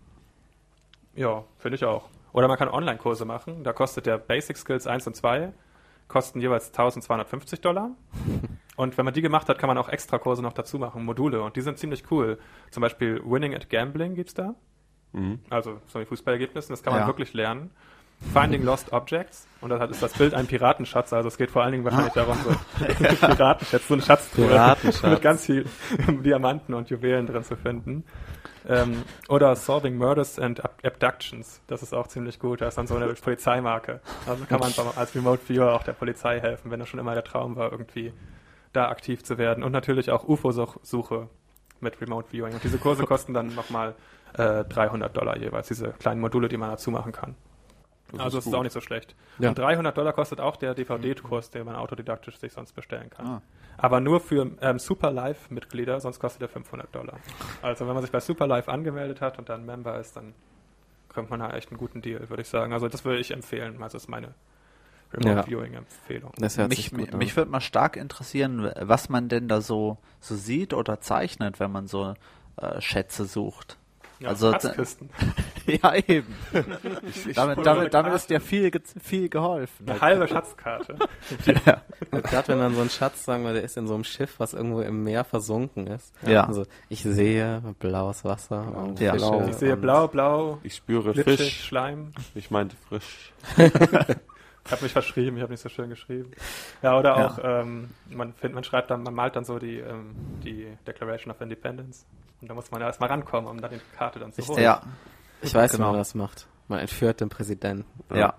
Ja, 1.15 1.43
finde 1.59 1.75
ich 1.75 1.85
auch. 1.85 2.09
Oder 2.33 2.47
man 2.47 2.57
kann 2.57 2.69
Online-Kurse 2.69 3.25
machen, 3.25 3.63
da 3.63 3.73
kostet 3.73 4.05
der 4.05 4.17
Basic 4.17 4.57
Skills 4.57 4.87
1 4.87 5.07
und 5.07 5.15
2, 5.15 5.51
kosten 6.07 6.39
jeweils 6.41 6.67
1250 6.67 7.61
Dollar. 7.61 7.91
Und 8.77 8.97
wenn 8.97 9.05
man 9.05 9.13
die 9.13 9.21
gemacht 9.21 9.47
hat, 9.49 9.59
kann 9.59 9.67
man 9.67 9.77
auch 9.77 9.89
extra 9.89 10.17
Kurse 10.17 10.41
noch 10.41 10.53
dazu 10.53 10.79
machen, 10.79 11.05
Module. 11.05 11.41
Und 11.43 11.55
die 11.55 11.61
sind 11.61 11.77
ziemlich 11.77 12.09
cool. 12.09 12.39
Zum 12.71 12.81
Beispiel 12.81 13.21
Winning 13.23 13.53
at 13.53 13.69
Gambling 13.69 14.15
gibt's 14.15 14.33
da. 14.33 14.55
Mhm. 15.11 15.39
Also 15.49 15.79
so 15.87 15.99
wie 15.99 16.05
Fußballergebnissen, 16.05 16.73
das 16.73 16.81
kann 16.81 16.93
man 16.93 17.03
Ja. 17.03 17.07
wirklich 17.07 17.33
lernen. 17.33 17.69
Finding 18.33 18.63
Lost 18.63 18.93
Objects 18.93 19.47
und 19.61 19.71
da 19.71 19.83
ist 19.85 20.01
das 20.03 20.13
Bild 20.13 20.35
ein 20.35 20.45
Piratenschatz, 20.45 21.11
also 21.11 21.27
es 21.27 21.37
geht 21.37 21.49
vor 21.49 21.63
allen 21.63 21.71
Dingen 21.71 21.83
wahrscheinlich 21.83 22.13
darum, 22.13 22.37
so 22.37 22.51
Piratenschatz, 22.85 23.87
so 23.87 23.95
eine 23.95 24.03
Schatztruhe 24.03 24.47
Piratenschatz. 24.47 25.03
mit 25.11 25.21
ganz 25.23 25.45
viel 25.47 25.65
Diamanten 26.07 26.75
und 26.75 26.89
Juwelen 26.91 27.25
drin 27.25 27.43
zu 27.43 27.55
finden. 27.55 28.03
Ähm, 28.67 29.03
oder 29.27 29.55
Solving 29.55 29.97
Murders 29.97 30.37
and 30.37 30.63
Ab- 30.63 30.79
Abductions, 30.83 31.61
das 31.67 31.81
ist 31.81 31.93
auch 31.93 32.07
ziemlich 32.07 32.39
gut, 32.39 32.61
da 32.61 32.67
ist 32.67 32.77
dann 32.77 32.87
so 32.87 32.95
eine 32.95 33.07
Polizeimarke. 33.13 34.01
Also 34.27 34.45
kann 34.45 34.59
man 34.59 34.71
als 34.95 35.15
Remote 35.15 35.41
Viewer 35.47 35.73
auch 35.73 35.83
der 35.83 35.93
Polizei 35.93 36.39
helfen, 36.39 36.69
wenn 36.71 36.79
das 36.79 36.87
schon 36.89 36.99
immer 36.99 37.13
der 37.13 37.23
Traum 37.23 37.55
war, 37.55 37.71
irgendwie 37.71 38.13
da 38.73 38.89
aktiv 38.89 39.23
zu 39.23 39.37
werden. 39.37 39.63
Und 39.63 39.71
natürlich 39.71 40.11
auch 40.11 40.27
UFO-Suche 40.27 41.27
mit 41.79 41.99
Remote 42.01 42.29
Viewing. 42.29 42.53
Und 42.53 42.63
diese 42.63 42.77
Kurse 42.77 43.03
kosten 43.07 43.33
dann 43.33 43.55
nochmal 43.55 43.95
äh, 44.37 44.63
300 44.63 45.15
Dollar 45.15 45.37
jeweils, 45.37 45.67
diese 45.67 45.89
kleinen 45.89 46.21
Module, 46.21 46.47
die 46.47 46.57
man 46.57 46.69
dazu 46.69 46.91
machen 46.91 47.11
kann. 47.11 47.35
Das 48.11 48.21
also 48.21 48.37
ist 48.37 48.45
es 48.45 48.51
ist 48.51 48.57
auch 48.57 48.63
nicht 48.63 48.73
so 48.73 48.81
schlecht. 48.81 49.15
Ja. 49.39 49.49
Und 49.49 49.57
300 49.57 49.97
Dollar 49.97 50.13
kostet 50.13 50.39
auch 50.39 50.57
der 50.57 50.73
DVD-Kurs, 50.73 51.49
den 51.49 51.65
man 51.65 51.75
autodidaktisch 51.75 52.37
sich 52.37 52.53
sonst 52.53 52.73
bestellen 52.73 53.09
kann. 53.09 53.27
Ah. 53.27 53.41
Aber 53.77 53.99
nur 53.99 54.19
für 54.19 54.51
ähm, 54.61 54.79
Superlife-Mitglieder, 54.79 55.99
sonst 55.99 56.19
kostet 56.19 56.41
er 56.41 56.49
500 56.49 56.93
Dollar. 56.93 57.17
Also 57.61 57.87
wenn 57.87 57.93
man 57.93 58.03
sich 58.03 58.11
bei 58.11 58.19
Superlife 58.19 58.71
angemeldet 58.71 59.21
hat 59.21 59.39
und 59.39 59.49
dann 59.49 59.65
Member 59.65 59.99
ist, 59.99 60.15
dann 60.15 60.33
kommt 61.09 61.29
man 61.29 61.39
da 61.39 61.51
echt 61.51 61.69
einen 61.69 61.77
guten 61.77 62.01
Deal, 62.01 62.29
würde 62.29 62.41
ich 62.41 62.49
sagen. 62.49 62.73
Also 62.73 62.87
das 62.87 63.05
würde 63.05 63.19
ich 63.19 63.31
empfehlen. 63.31 63.81
Also 63.81 63.95
das 63.97 64.03
ist 64.03 64.09
meine 64.09 64.33
Remote 65.13 65.35
Ja. 65.35 65.43
Viewing-Empfehlung. 65.43 66.31
Das 66.37 66.57
hört 66.57 66.69
Mich, 66.69 66.91
mich, 66.91 67.13
mich 67.13 67.35
würde 67.35 67.51
mal 67.51 67.59
stark 67.61 67.97
interessieren, 67.97 68.71
was 68.79 69.09
man 69.09 69.27
denn 69.27 69.47
da 69.47 69.61
so, 69.61 69.97
so 70.19 70.35
sieht 70.35 70.73
oder 70.73 71.01
zeichnet, 71.01 71.59
wenn 71.59 71.71
man 71.71 71.87
so 71.87 72.13
äh, 72.57 72.81
Schätze 72.81 73.25
sucht. 73.25 73.77
Ja, 74.21 74.29
Also- 74.29 74.51
Schatzkisten. 74.51 75.09
ja, 75.65 75.95
eben. 75.95 76.27
damit, 77.35 77.57
Oder 77.57 77.63
damit, 77.63 77.67
eine 77.67 77.89
damit 77.89 78.13
ist 78.13 78.29
dir 78.29 78.39
viel, 78.39 78.71
viel 79.01 79.29
geholfen. 79.29 79.89
Eine 79.89 79.99
halbe 80.01 80.27
Schatzkarte. 80.27 80.95
ja. 81.65 81.81
Gerade 82.11 82.47
wenn 82.49 82.59
dann 82.59 82.75
so 82.75 82.81
ein 82.81 82.89
Schatz, 82.89 83.25
sagen 83.25 83.43
wir, 83.43 83.53
der 83.53 83.63
ist 83.63 83.77
in 83.77 83.87
so 83.87 83.93
einem 83.95 84.03
Schiff, 84.03 84.35
was 84.39 84.53
irgendwo 84.53 84.81
im 84.81 85.03
Meer 85.03 85.23
versunken 85.23 85.87
ist. 85.87 86.13
Ja. 86.25 86.45
Also 86.45 86.65
ich 86.89 87.01
sehe 87.03 87.61
blaues 87.79 88.23
Wasser 88.23 88.75
und 88.75 88.99
Ja. 88.99 89.13
Fische. 89.13 89.25
Blau. 89.27 89.47
Ich 89.47 89.55
sehe 89.55 89.77
blau, 89.77 90.07
blau, 90.07 90.59
Ich 90.63 90.75
spüre 90.75 91.13
glitschig, 91.13 91.37
Fisch. 91.39 91.63
Schleim. 91.65 92.11
Ich 92.35 92.51
meinte 92.51 92.75
frisch. 92.87 93.33
Ich 94.63 94.71
habe 94.71 94.83
mich 94.83 94.91
verschrieben, 94.93 95.37
ich 95.37 95.41
habe 95.41 95.51
nicht 95.51 95.59
so 95.61 95.69
schön 95.69 95.89
geschrieben. 95.89 96.29
Ja, 96.83 96.97
oder 96.97 97.17
Ja. 97.17 97.27
auch, 97.27 97.39
ähm, 97.43 97.89
man, 98.11 98.31
find, 98.33 98.53
man 98.53 98.63
schreibt 98.63 98.91
dann, 98.91 99.01
man 99.01 99.15
malt 99.15 99.35
dann 99.35 99.43
so 99.43 99.57
die, 99.57 99.79
ähm, 99.79 100.11
die 100.43 100.67
Declaration 100.85 101.33
of 101.33 101.41
Independence. 101.41 102.05
Und 102.41 102.47
da 102.47 102.53
muss 102.53 102.71
man 102.71 102.81
ja 102.81 102.87
erstmal 102.87 103.09
rankommen, 103.09 103.49
um 103.49 103.61
dann 103.61 103.71
die 103.71 103.79
Karte 103.97 104.19
dann 104.19 104.33
zu 104.33 104.41
Ich- 104.41 104.47
holen. 104.49 104.61
Ja. 104.63 104.81
Ich 105.41 105.53
weiß, 105.53 105.73
wie 105.73 105.77
Genau. 105.77 105.89
man 105.91 105.97
das 105.99 106.13
macht. 106.15 106.47
Man 106.67 106.79
entführt 106.79 107.21
den 107.21 107.29
Präsidenten. 107.29 107.85
Ja. 108.13 108.33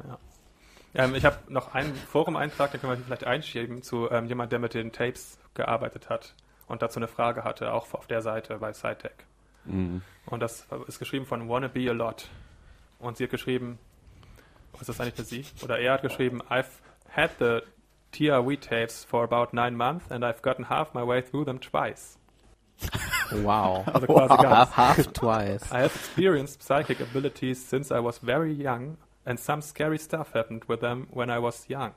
Ähm, 0.94 1.14
ich 1.14 1.24
habe 1.24 1.38
noch 1.48 1.74
einen 1.74 1.94
Forum-Eintrag, 1.94 2.70
den 2.72 2.80
können 2.80 2.92
wir 2.98 3.04
vielleicht 3.04 3.24
einschieben, 3.24 3.82
zu 3.82 4.10
ähm, 4.10 4.26
jemand, 4.26 4.52
der 4.52 4.58
mit 4.58 4.74
den 4.74 4.92
Tapes 4.92 5.38
gearbeitet 5.54 6.08
hat 6.10 6.34
und 6.68 6.82
dazu 6.82 6.98
eine 6.98 7.08
Frage 7.08 7.44
hatte, 7.44 7.72
auch 7.72 7.92
auf 7.94 8.06
der 8.06 8.22
Seite 8.22 8.58
bei 8.58 8.72
SciTech. 8.72 9.12
Mhm. 9.64 10.02
Und 10.26 10.40
das 10.40 10.66
ist 10.86 10.98
geschrieben 10.98 11.26
von 11.26 11.48
Wanna 11.48 11.68
Be 11.68 11.88
a 11.88 11.92
Lot. 11.92 12.28
Und 12.98 13.16
sie 13.16 13.24
hat 13.24 13.30
geschrieben, 13.30 13.78
was 14.72 14.82
ist 14.82 14.88
das 14.90 15.00
eigentlich 15.00 15.14
für 15.14 15.24
sie? 15.24 15.44
Oder 15.64 15.78
er 15.78 15.94
hat 15.94 16.02
geschrieben, 16.02 16.40
I've 16.42 16.66
had 17.10 17.30
the 17.38 17.60
TRW 18.12 18.56
tapes 18.56 19.04
for 19.04 19.24
about 19.24 19.48
nine 19.56 19.76
months 19.76 20.10
and 20.10 20.22
I've 20.24 20.42
gotten 20.42 20.68
half 20.68 20.92
my 20.94 21.06
way 21.06 21.22
through 21.22 21.44
them 21.46 21.60
twice. 21.60 22.18
Wow. 23.42 23.84
Also 23.86 24.06
quasi 24.06 24.36
ganz. 24.36 24.70
half, 24.70 24.76
half 24.76 25.12
twice. 25.12 25.72
I 25.72 25.80
have 25.80 25.94
experienced 25.94 26.62
psychic 26.62 27.00
abilities 27.00 27.64
since 27.64 27.90
I 27.90 28.00
was 28.00 28.18
very 28.18 28.52
young, 28.52 28.98
and 29.24 29.38
some 29.38 29.62
scary 29.62 29.98
stuff 29.98 30.32
happened 30.34 30.64
with 30.68 30.80
them 30.80 31.06
when 31.10 31.30
I 31.30 31.38
was 31.38 31.68
young. 31.68 31.92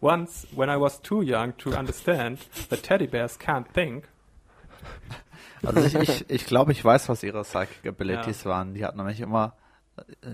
Once, 0.00 0.46
when 0.54 0.68
I 0.68 0.76
was 0.76 1.00
too 1.00 1.22
young 1.22 1.54
to 1.58 1.74
understand 1.74 2.38
that 2.68 2.82
teddy 2.82 3.06
bears 3.06 3.36
can't 3.36 3.66
think, 3.72 4.04
Also 5.64 5.80
ich, 5.80 5.94
ich, 5.94 6.30
ich 6.30 6.46
glaube, 6.46 6.72
ich 6.72 6.84
weiß, 6.84 7.08
was 7.08 7.22
ihre 7.22 7.42
Psychic 7.42 7.86
Abilities 7.86 8.44
waren. 8.44 8.74
Die 8.74 8.84
hat 8.84 8.96
nämlich 8.96 9.20
immer, 9.20 9.54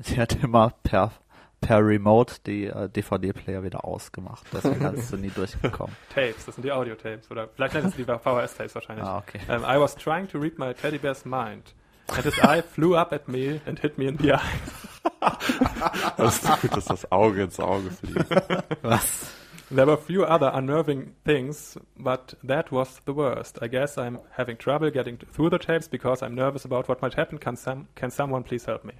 sie 0.03 0.21
hat 0.21 0.43
immer 0.43 0.73
per, 0.83 1.13
per 1.61 1.87
Remote 1.87 2.37
die 2.47 2.67
äh, 2.67 2.89
DVD-Player 2.89 3.63
wieder 3.63 3.85
ausgemacht. 3.85 4.47
Deswegen 4.53 4.85
ist 4.95 5.09
sie 5.09 5.17
nie 5.17 5.31
durchgekommen. 5.31 5.95
Tapes, 6.15 6.47
das 6.47 6.55
sind 6.55 6.65
die 6.65 6.73
Audio-Tapes, 6.73 7.31
oder 7.31 7.49
vielleicht 7.49 7.75
nennen 7.75 7.89
es 7.89 7.97
die 7.97 8.05
VHS-Tapes 8.05 8.75
wahrscheinlich. 8.75 9.05
Ah, 9.07 9.19
okay. 9.19 9.41
Um, 9.49 9.63
I 9.65 9.79
was 9.79 9.95
trying 9.95 10.29
to 10.29 10.39
read 10.39 10.59
my 10.59 10.73
teddy 10.73 10.99
bear's 10.99 11.25
mind, 11.25 11.75
and 12.09 12.25
his 12.25 12.39
eye 12.43 12.63
flew 12.63 12.97
up 12.97 13.13
at 13.13 13.29
me 13.29 13.61
and 13.67 13.79
hit 13.79 13.99
me 13.99 14.07
in 14.07 14.17
the 14.19 14.35
eye. 14.35 14.41
Das 16.17 16.43
ist 16.43 16.61
gut, 16.61 16.77
dass 16.77 16.85
das 16.87 17.11
Auge 17.11 17.45
ins 17.45 17.59
Auge 17.59 17.91
fliegt. 17.91 18.31
Was? 18.83 19.33
There 19.71 19.87
were 19.87 19.97
few 19.97 20.25
other 20.25 20.53
unnerving 20.53 21.15
things, 21.25 21.79
but 21.97 22.35
that 22.43 22.73
was 22.73 23.01
the 23.07 23.15
worst. 23.15 23.63
I 23.63 23.69
guess 23.69 23.97
I'm 23.97 24.19
having 24.37 24.59
trouble 24.59 24.91
getting 24.91 25.17
through 25.17 25.51
the 25.51 25.59
tapes 25.59 25.89
because 25.89 26.23
I'm 26.23 26.35
nervous 26.35 26.65
about 26.65 26.89
what 26.89 27.01
might 27.01 27.15
happen. 27.15 27.39
Can, 27.39 27.57
some, 27.57 27.87
can 27.95 28.11
someone 28.11 28.43
please 28.43 28.65
help 28.65 28.85
me? 28.85 28.95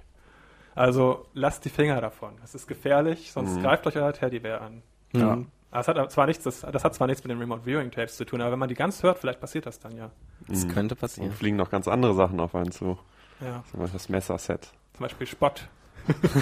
Also 0.75 1.25
lasst 1.33 1.65
die 1.65 1.69
Finger 1.69 1.99
davon. 2.01 2.33
Es 2.43 2.55
ist 2.55 2.67
gefährlich, 2.67 3.31
sonst 3.31 3.55
Mhm. 3.57 3.61
greift 3.63 3.85
euch 3.87 3.97
euer 3.97 4.13
Teddybär 4.13 4.61
an. 4.61 4.81
Ja. 5.13 5.35
Mhm. 5.35 5.47
Das 5.71 5.87
hat 5.87 6.11
zwar 6.11 6.25
nichts, 6.27 6.43
das, 6.43 6.61
das 6.61 6.83
hat 6.83 6.93
zwar 6.95 7.07
nichts 7.07 7.23
mit 7.23 7.31
den 7.31 7.39
Remote 7.39 7.61
Viewing 7.65 7.91
Tapes 7.91 8.17
zu 8.17 8.25
tun, 8.25 8.41
aber 8.41 8.51
wenn 8.51 8.59
man 8.59 8.67
die 8.69 8.75
ganz 8.75 9.03
hört, 9.03 9.19
vielleicht 9.19 9.39
passiert 9.39 9.65
das 9.65 9.79
dann 9.79 9.95
ja. 9.95 10.11
Das 10.47 10.65
Mhm. 10.65 10.69
könnte 10.69 10.95
Und 10.95 10.99
passieren. 11.01 11.31
fliegen 11.31 11.55
noch 11.55 11.69
ganz 11.69 11.87
andere 11.87 12.13
Sachen 12.13 12.39
auf 12.41 12.55
einen 12.55 12.71
zu. 12.71 12.97
Ja. 13.39 13.63
Zum 13.71 13.79
Beispiel 13.79 13.97
das 13.97 14.09
Messerset. 14.09 14.69
Zum 14.93 15.03
Beispiel 15.03 15.27
Spott. 15.27 15.67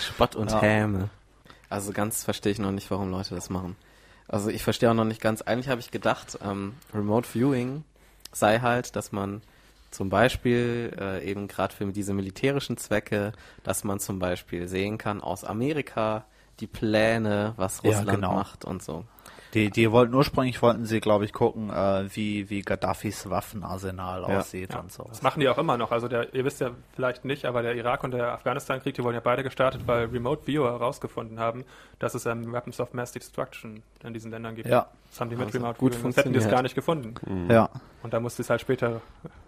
Spott 0.00 0.36
und 0.36 0.50
Ja. 0.50 0.60
Häme. 0.62 1.10
Also 1.68 1.92
ganz 1.92 2.24
verstehe 2.24 2.52
ich 2.52 2.58
noch 2.58 2.72
nicht, 2.72 2.90
warum 2.90 3.10
Leute 3.10 3.34
das 3.34 3.50
machen. 3.50 3.76
Also 4.28 4.50
ich 4.50 4.62
verstehe 4.64 4.90
auch 4.90 4.94
noch 4.94 5.04
nicht 5.04 5.20
ganz, 5.20 5.42
eigentlich 5.42 5.68
habe 5.68 5.80
ich 5.80 5.90
gedacht, 5.90 6.38
ähm, 6.44 6.74
Remote 6.94 7.28
Viewing 7.28 7.84
sei 8.32 8.60
halt, 8.60 8.96
dass 8.96 9.12
man 9.12 9.42
Zum 9.96 10.10
Beispiel 10.10 10.94
äh, 11.00 11.24
eben 11.26 11.48
gerade 11.48 11.74
für 11.74 11.86
diese 11.86 12.12
militärischen 12.12 12.76
Zwecke, 12.76 13.32
dass 13.62 13.82
man 13.82 13.98
zum 13.98 14.18
Beispiel 14.18 14.68
sehen 14.68 14.98
kann 14.98 15.22
aus 15.22 15.42
Amerika 15.42 16.26
die 16.60 16.66
Pläne, 16.66 17.54
was 17.56 17.80
Ja, 17.82 17.88
Russland 17.88 18.10
genau. 18.10 18.34
macht 18.34 18.66
und 18.66 18.82
so. 18.82 19.06
Die, 19.56 19.70
die 19.70 19.90
wollten 19.90 20.14
ursprünglich 20.14 20.60
wollten 20.60 20.84
sie, 20.84 21.00
glaube 21.00 21.24
ich, 21.24 21.32
gucken, 21.32 21.70
äh, 21.70 22.04
wie, 22.14 22.50
wie 22.50 22.60
Gaddafis 22.60 23.30
Waffenarsenal 23.30 24.20
Ja. 24.28 24.38
aussieht 24.38 24.74
Ja, 24.74 24.80
und 24.80 24.92
so. 24.92 25.04
das 25.08 25.22
machen 25.22 25.40
die 25.40 25.48
auch 25.48 25.56
immer 25.56 25.76
noch. 25.78 25.92
Also 25.92 26.08
der, 26.08 26.34
ihr 26.34 26.44
wisst 26.44 26.60
ja 26.60 26.70
vielleicht 26.94 27.24
nicht, 27.24 27.46
aber 27.46 27.62
der 27.62 27.74
Irak- 27.74 28.04
und 28.04 28.10
der 28.10 28.32
Afghanistan-Krieg, 28.34 28.94
die 28.94 29.02
wurden 29.02 29.14
ja 29.14 29.20
beide 29.20 29.42
gestartet, 29.42 29.82
weil 29.86 30.04
Remote 30.06 30.46
Viewer 30.46 30.72
herausgefunden 30.72 31.40
haben, 31.40 31.64
dass 31.98 32.14
es 32.14 32.26
ähm, 32.26 32.52
Weapons 32.52 32.78
of 32.80 32.92
Mass 32.92 33.12
Destruction 33.12 33.82
in 34.04 34.12
diesen 34.12 34.30
Ländern 34.30 34.54
gibt. 34.54 34.68
Ja. 34.68 34.88
Das 35.10 35.20
haben 35.20 35.30
die 35.30 35.36
mit 35.36 35.46
Also 35.46 35.58
Remote 35.58 35.78
gut 35.78 35.92
Viewing, 35.94 36.02
sonst 36.02 36.16
hätten 36.18 36.32
die 36.34 36.38
es 36.38 36.48
gar 36.50 36.62
nicht 36.62 36.74
gefunden. 36.74 37.14
Ja, 37.50 37.70
Und 38.02 38.12
da 38.12 38.20
musste 38.20 38.42
es 38.42 38.50
halt 38.50 38.60
später 38.60 39.00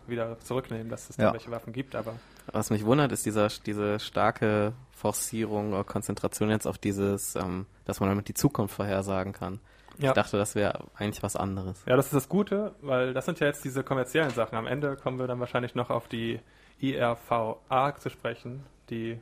wieder 0.07 0.41
zurücknehmen, 0.41 0.89
dass 0.89 1.11
es 1.11 1.17
da 1.19 1.25
Ja. 1.25 1.33
welche 1.35 1.51
Waffen 1.51 1.75
gibt, 1.75 1.95
aber 1.95 2.15
Was 2.51 2.71
mich 2.71 2.87
wundert, 2.87 3.13
ist 3.13 3.27
dieser, 3.27 3.49
diese 3.67 4.01
starke 4.01 4.73
Forcierung 4.93 5.75
oder 5.75 5.85
Konzentration 5.85 6.49
jetzt 6.49 6.67
auf 6.67 6.79
dieses, 6.79 7.37
ähm, 7.37 7.67
dass 7.85 8.01
man 8.01 8.09
damit 8.09 8.29
die 8.29 8.35
Zukunft 8.35 8.75
vorhersagen 8.75 9.35
kann. 9.35 9.61
Ja. 9.99 10.11
Ich 10.11 10.15
dachte, 10.15 10.37
das 10.37 10.55
wäre 10.55 10.85
eigentlich 10.97 11.23
was 11.23 11.37
anderes. 11.37 11.83
Ja, 11.87 11.97
das 11.97 12.07
ist 12.07 12.15
das 12.15 12.29
Gute, 12.29 12.75
weil 12.83 13.13
das 13.13 13.27
sind 13.27 13.41
ja 13.41 13.47
jetzt 13.47 13.65
diese 13.65 13.83
kommerziellen 13.83 14.31
Sachen. 14.31 14.57
Am 14.57 14.67
Ende 14.67 14.97
kommen 14.97 15.19
wir 15.19 15.27
dann 15.27 15.41
wahrscheinlich 15.41 15.75
noch 15.75 15.91
auf 15.91 16.09
die 16.09 16.41
IRVA 16.81 17.97
zu 17.99 18.11
sprechen, 18.11 18.65
die 18.91 19.19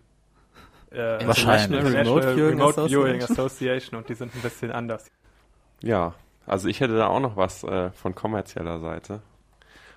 äh, 0.90 1.26
Wahrscheinlich. 1.26 1.78
International 1.78 2.04
Remote 2.04 2.34
Viewing 2.34 2.58
Remote 2.58 2.88
Viewing 2.88 3.22
Association. 3.22 3.46
Association 3.46 3.98
und 3.98 4.08
die 4.08 4.14
sind 4.14 4.34
ein 4.34 4.42
bisschen 4.42 4.70
anders. 4.70 5.10
Ja, 5.82 6.14
also 6.46 6.68
ich 6.68 6.80
hätte 6.80 6.96
da 6.96 7.08
auch 7.08 7.20
noch 7.20 7.36
was 7.36 7.62
äh, 7.64 7.90
von 7.90 8.14
kommerzieller 8.14 8.80
Seite. 8.80 9.20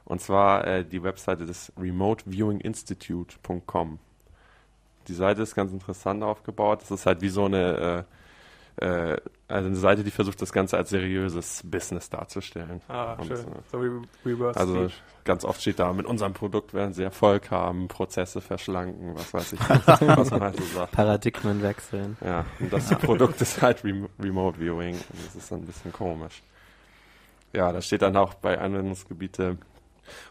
Und 0.06 0.22
zwar 0.22 0.66
äh, 0.66 0.84
die 0.84 1.04
Webseite 1.04 1.46
des 1.46 1.72
remoteviewinginstitute.com. 1.78 4.00
Die 5.08 5.14
Seite 5.14 5.44
ist 5.44 5.56
ganz 5.56 5.72
interessant 5.72 6.24
aufgebaut. 6.24 6.82
Das 6.82 6.92
ist 6.92 7.06
halt 7.06 7.22
wie 7.22 7.30
so 7.30 7.46
eine, 7.46 8.06
äh, 8.80 8.86
äh, 8.86 9.18
also 9.50 9.68
eine 9.68 9.76
Seite, 9.76 10.04
die 10.04 10.12
versucht, 10.12 10.42
das 10.42 10.54
Ganze 10.54 10.78
als 10.78 10.90
seriöses 10.92 11.62
Business 11.66 12.10
darzustellen. 12.10 12.82
Ah, 12.88 13.14
Und, 13.16 13.28
schön. 13.28 13.38
äh, 13.40 13.60
So 13.72 13.84
wie 13.84 14.30
Reverse 14.30 14.60
Also 14.60 14.76
Speech. 14.88 15.02
ganz 15.26 15.44
oft 15.44 15.60
steht 15.62 15.80
da, 15.80 15.92
mit 15.92 16.06
unserem 16.06 16.34
Produkt 16.34 16.74
werden 16.74 16.94
sie 16.94 17.04
Erfolg 17.04 17.50
haben, 17.52 17.88
Prozesse 17.88 18.42
verschlanken, 18.42 19.16
was 19.16 19.34
weiß 19.34 19.54
ich, 19.54 19.60
was 20.08 20.32
man 20.32 20.42
halt 20.42 20.58
so 20.58 20.64
sagt. 20.78 20.92
Paradigmen 20.92 21.62
wechseln. 21.64 22.16
Ja, 22.24 22.46
und 22.60 22.72
das 22.72 22.90
Produkt 23.00 23.42
ist 23.42 23.62
halt 23.62 23.84
Rem 23.84 24.08
Remote 24.22 24.60
Viewing. 24.60 24.96
Und 24.96 25.26
das 25.26 25.36
ist 25.36 25.52
dann 25.52 25.60
ein 25.62 25.66
bisschen 25.66 25.92
komisch. 25.92 26.42
Ja, 27.54 27.72
da 27.72 27.82
steht 27.82 28.04
dann 28.04 28.16
auch 28.16 28.36
bei 28.36 28.60
Anwendungsgebiete, 28.60 29.58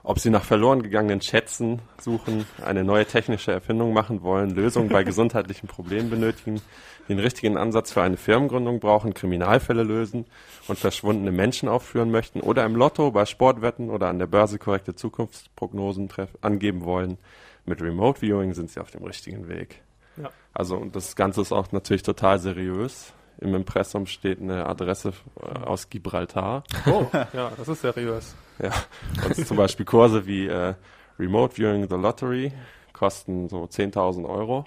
ob 0.03 0.19
Sie 0.19 0.31
nach 0.31 0.45
verloren 0.45 0.83
gegangenen 0.83 1.21
Schätzen 1.21 1.81
suchen, 2.01 2.47
eine 2.65 2.85
neue 2.85 3.07
technische 3.07 3.53
Erfindung 3.53 3.93
machen 3.93 4.23
wollen, 4.23 4.51
Lösungen 4.51 4.89
bei 4.89 5.03
gesundheitlichen 5.05 5.67
Problemen 5.69 6.11
benötigen, 6.11 6.61
den 7.09 7.19
richtigen 7.19 7.57
Ansatz 7.57 7.93
für 7.93 8.03
eine 8.03 8.17
Firmengründung 8.17 8.81
brauchen, 8.81 9.15
Kriminalfälle 9.15 9.83
lösen 9.83 10.27
und 10.67 10.79
verschwundene 10.79 11.33
Menschen 11.33 11.69
aufführen 11.69 12.11
möchten 12.11 12.41
oder 12.41 12.65
im 12.65 12.77
Lotto, 12.77 13.11
bei 13.11 13.25
Sportwetten 13.25 13.91
oder 13.91 14.09
an 14.09 14.19
der 14.19 14.27
Börse 14.27 14.59
korrekte 14.59 14.95
Zukunftsprognosen 14.95 16.09
angeben 16.41 16.85
wollen. 16.85 17.19
Mit 17.65 17.83
Remote 17.83 18.21
Viewing 18.21 18.55
sind 18.55 18.71
Sie 18.71 18.81
auf 18.81 18.91
dem 18.91 19.05
richtigen 19.05 19.49
Weg. 19.49 19.83
Ja. 20.17 20.31
Also 20.53 20.77
und 20.77 20.97
das 20.97 21.17
Ganze 21.17 21.41
ist 21.41 21.53
auch 21.53 21.73
natürlich 21.73 22.03
total 22.03 22.39
seriös. 22.39 23.13
Im 23.41 23.55
Impressum 23.55 24.07
steht 24.07 24.41
eine 24.41 24.67
Adresse 24.67 25.13
äh, 25.41 25.59
aus 25.61 25.89
Gibraltar. 25.91 26.65
Oh, 26.87 27.07
ja, 27.33 27.53
das 27.57 27.69
ist 27.69 27.83
seriös. 27.83 28.35
Ja. 28.61 28.73
Und 29.25 29.47
zum 29.47 29.57
Beispiel 29.57 29.87
Kurse 29.87 30.27
wie 30.27 30.49
äh, 30.49 30.75
Remote 31.19 31.55
Viewing 31.55 31.89
the 31.89 31.95
Lottery 31.95 32.53
kosten 32.93 33.49
so 33.49 33.63
10.000 33.65 34.29
Euro. 34.29 34.67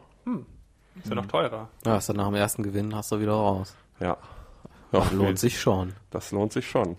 Ist 0.95 1.09
ja 1.09 1.15
noch 1.15 1.25
teurer. 1.27 1.69
Ja, 1.85 1.93
hast 1.93 2.09
du 2.09 2.13
nach 2.13 2.25
dem 2.25 2.35
ersten 2.35 2.63
Gewinn 2.63 2.93
hast 2.95 3.11
du 3.11 3.19
wieder 3.19 3.33
raus. 3.33 3.75
Ja. 3.99 4.17
ja 4.91 5.03
Lohnt 5.13 5.39
sich 5.39 5.59
schon. 5.59 5.93
Das 6.09 6.31
lohnt 6.31 6.51
sich 6.53 6.69
schon. 6.69 6.97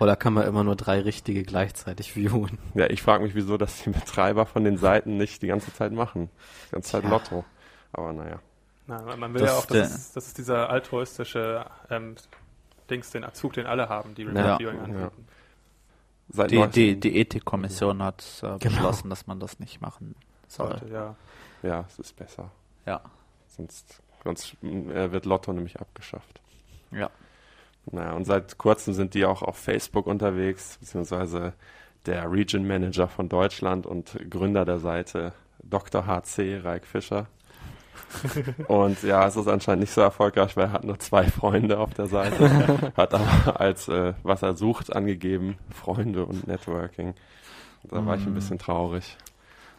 Oder 0.00 0.16
kann 0.16 0.32
man 0.34 0.46
immer 0.46 0.64
nur 0.64 0.76
drei 0.76 1.00
richtige 1.00 1.42
gleichzeitig 1.44 2.12
viewen? 2.12 2.58
Ja, 2.74 2.90
ich 2.90 3.00
frage 3.02 3.22
mich, 3.24 3.34
wieso 3.34 3.56
das 3.56 3.82
die 3.82 3.90
Betreiber 3.90 4.44
von 4.44 4.64
den 4.64 4.76
Seiten 4.76 5.16
nicht 5.16 5.40
die 5.42 5.46
ganze 5.46 5.72
Zeit 5.72 5.92
machen. 5.92 6.28
Die 6.68 6.72
ganze 6.72 6.90
Zeit 6.90 7.04
Ja. 7.04 7.10
Lotto. 7.10 7.44
Aber 7.92 8.12
naja. 8.12 8.40
Na, 8.86 9.00
man- 9.02 9.18
man 9.20 9.32
will 9.34 9.40
Das 9.40 9.50
ja 9.50 9.56
auch, 9.56 9.62
ist 9.62 9.70
dass 9.70 9.94
es, 9.94 10.12
das 10.12 10.26
ist 10.26 10.38
dieser 10.38 10.68
altruistische 10.68 11.64
ähm, 11.90 12.16
Dings, 12.90 13.10
den 13.12 13.24
Zug, 13.32 13.54
den 13.54 13.66
alle 13.66 13.88
haben, 13.88 14.14
die 14.14 14.24
Remote 14.24 14.44
Ja. 14.46 14.58
Viewing 14.58 14.76
Ja. 14.78 14.84
anbieten. 14.84 15.26
Seit 16.28 16.50
die, 16.50 16.66
die, 16.68 17.00
die 17.00 17.16
Ethikkommission 17.18 18.02
hat 18.02 18.24
äh, 18.42 18.46
Genau. 18.46 18.58
beschlossen, 18.58 19.10
dass 19.10 19.26
man 19.26 19.40
das 19.40 19.58
nicht 19.60 19.80
machen 19.80 20.14
soll. 20.48 20.68
Sollte, 20.78 20.88
ja. 20.92 21.14
Ja, 21.62 21.84
es 21.88 21.98
ist 21.98 22.16
besser. 22.16 22.50
Ja, 22.86 23.00
Sonst, 23.46 24.02
sonst 24.24 24.56
äh, 24.64 25.12
wird 25.12 25.26
Lotto 25.26 25.52
nämlich 25.52 25.80
abgeschafft. 25.80 26.40
ja. 26.90 27.10
Naja, 27.92 28.12
und 28.14 28.24
seit 28.24 28.56
kurzem 28.56 28.94
sind 28.94 29.12
die 29.12 29.26
auch 29.26 29.42
auf 29.42 29.58
Facebook 29.58 30.06
unterwegs, 30.06 30.78
beziehungsweise 30.80 31.52
der 32.06 32.32
Region 32.32 32.66
Manager 32.66 33.08
von 33.08 33.28
Deutschland 33.28 33.84
und 33.86 34.18
Gründer 34.30 34.64
der 34.64 34.78
Seite 34.78 35.34
Dr. 35.62 36.06
HC, 36.06 36.60
Reik 36.64 36.86
Fischer. 36.86 37.26
und 38.68 39.02
ja, 39.02 39.26
es 39.26 39.36
ist 39.36 39.48
anscheinend 39.48 39.82
nicht 39.82 39.92
so 39.92 40.00
erfolgreich, 40.00 40.56
weil 40.56 40.64
er 40.64 40.72
hat 40.72 40.84
nur 40.84 40.98
zwei 40.98 41.24
Freunde 41.24 41.78
auf 41.78 41.92
der 41.92 42.06
Seite, 42.06 42.92
hat 42.96 43.12
aber 43.12 43.60
als, 43.60 43.86
äh, 43.88 44.14
was 44.22 44.40
er 44.42 44.56
sucht, 44.56 44.94
angegeben, 44.96 45.58
Freunde 45.70 46.24
und 46.24 46.46
Networking. 46.46 47.12
Da 47.84 48.04
war 48.06 48.16
ich 48.16 48.24
ein 48.24 48.32
Mm. 48.32 48.34
bisschen 48.34 48.58
traurig. 48.58 49.18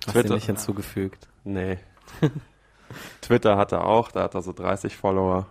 Hast 0.06 0.16
du 0.16 0.22
Twitter- 0.22 0.36
nicht 0.36 0.46
hinzugefügt? 0.46 1.28
Nee. 1.44 1.80
Twitter 3.22 3.58
hat 3.58 3.72
er 3.72 3.86
auch, 3.86 4.12
da 4.12 4.24
hat 4.24 4.36
er 4.36 4.42
so 4.42 4.54
30 4.54 4.96
Follower. 4.96 5.48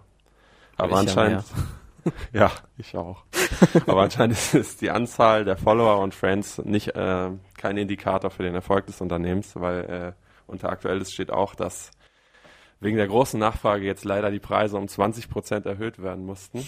Aber 0.76 0.92
ja 0.92 0.98
anscheinend, 0.98 1.44
ja, 2.32 2.50
ich 2.76 2.96
auch. 2.96 3.24
Aber 3.86 4.02
anscheinend 4.02 4.36
ist, 4.36 4.54
ist 4.54 4.80
die 4.80 4.90
Anzahl 4.90 5.44
der 5.44 5.56
Follower 5.56 6.00
und 6.00 6.14
Friends 6.14 6.58
nicht 6.58 6.94
äh, 6.94 7.30
kein 7.56 7.76
Indikator 7.76 8.30
für 8.30 8.42
den 8.42 8.54
Erfolg 8.54 8.86
des 8.86 9.00
Unternehmens, 9.00 9.52
weil 9.54 9.84
äh, 9.84 10.12
unter 10.46 10.70
Aktuelles 10.70 11.12
steht 11.12 11.30
auch, 11.30 11.54
dass 11.54 11.90
wegen 12.84 12.96
der 12.96 13.08
großen 13.08 13.40
Nachfrage 13.40 13.84
jetzt 13.84 14.04
leider 14.04 14.30
die 14.30 14.38
Preise 14.40 14.76
um 14.76 14.86
20 14.86 15.28
Prozent 15.28 15.66
erhöht 15.66 16.00
werden 16.02 16.24
mussten. 16.24 16.66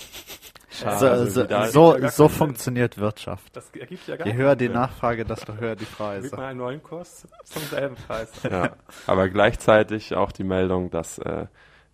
Schade, 0.71 0.99
So, 0.99 1.07
also 1.43 1.71
so, 1.71 1.99
so, 2.01 2.09
so 2.09 2.29
funktioniert 2.29 2.99
Wirtschaft. 2.99 3.55
Das 3.57 3.71
ergibt 3.71 4.07
ja 4.09 4.17
gar 4.17 4.27
Je 4.27 4.35
höher 4.35 4.57
die. 4.57 4.69
Nachfrage, 4.69 5.25
desto 5.25 5.55
höher 5.55 5.75
die 5.77 5.85
Gibt 5.85 5.97
Preise. 5.97 6.35
man 6.37 6.45
einen 6.47 6.59
neuen 6.59 6.83
Kurs 6.83 7.27
zum 7.45 7.63
selben 7.63 7.95
Preis. 7.95 8.31
Ja, 8.51 8.73
aber 9.07 9.29
gleichzeitig 9.29 10.15
auch 10.15 10.33
die 10.33 10.45
Meldung, 10.45 10.91
dass 10.91 11.19
äh, 11.19 11.47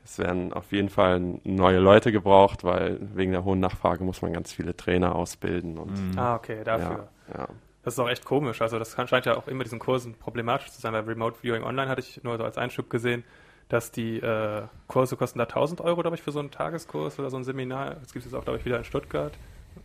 es 0.04 0.18
werden 0.18 0.52
auf 0.52 0.72
jeden 0.72 0.88
Fall 0.88 1.20
neue 1.44 1.78
Leute 1.78 2.10
gebraucht, 2.10 2.64
weil 2.64 2.98
wegen 3.14 3.30
der 3.32 3.44
hohen 3.44 3.60
Nachfrage 3.60 4.02
muss 4.02 4.20
man 4.22 4.32
ganz 4.32 4.52
viele 4.52 4.76
Trainer 4.76 5.14
ausbilden 5.14 5.78
und 5.78 5.92
Mhm. 6.12 6.18
Ah, 6.18 6.34
okay, 6.34 6.64
dafür. 6.64 7.08
ja, 7.32 7.38
ja. 7.40 7.48
Das 7.84 7.94
ist 7.94 7.98
auch 8.00 8.08
echt 8.08 8.24
komisch. 8.24 8.62
Also 8.62 8.78
das 8.78 8.94
kann, 8.94 9.06
scheint 9.08 9.26
ja 9.26 9.36
auch 9.36 9.48
immer 9.48 9.64
diesen 9.64 9.80
Kursen 9.80 10.14
problematisch 10.14 10.70
zu 10.70 10.80
sein. 10.80 10.92
Bei 10.92 11.00
Remote 11.00 11.36
Viewing 11.42 11.64
Online 11.64 11.88
hatte 11.90 12.00
ich 12.00 12.22
nur 12.22 12.36
so 12.38 12.44
als 12.44 12.56
Einschub 12.56 12.88
gesehen, 12.90 13.24
dass 13.72 13.90
die 13.90 14.18
äh, 14.18 14.64
Kurse 14.86 15.16
kosten 15.16 15.38
da 15.38 15.44
1000 15.44 15.80
Euro, 15.80 16.02
glaube 16.02 16.14
ich, 16.14 16.22
für 16.22 16.30
so 16.30 16.40
einen 16.40 16.50
Tageskurs 16.50 17.18
oder 17.18 17.30
so 17.30 17.38
ein 17.38 17.44
Seminar. 17.44 17.94
Das 17.94 18.12
gibt 18.12 18.26
es 18.26 18.30
jetzt 18.30 18.34
auch, 18.34 18.44
glaube 18.44 18.58
ich, 18.58 18.66
wieder 18.66 18.76
in 18.76 18.84
Stuttgart 18.84 19.32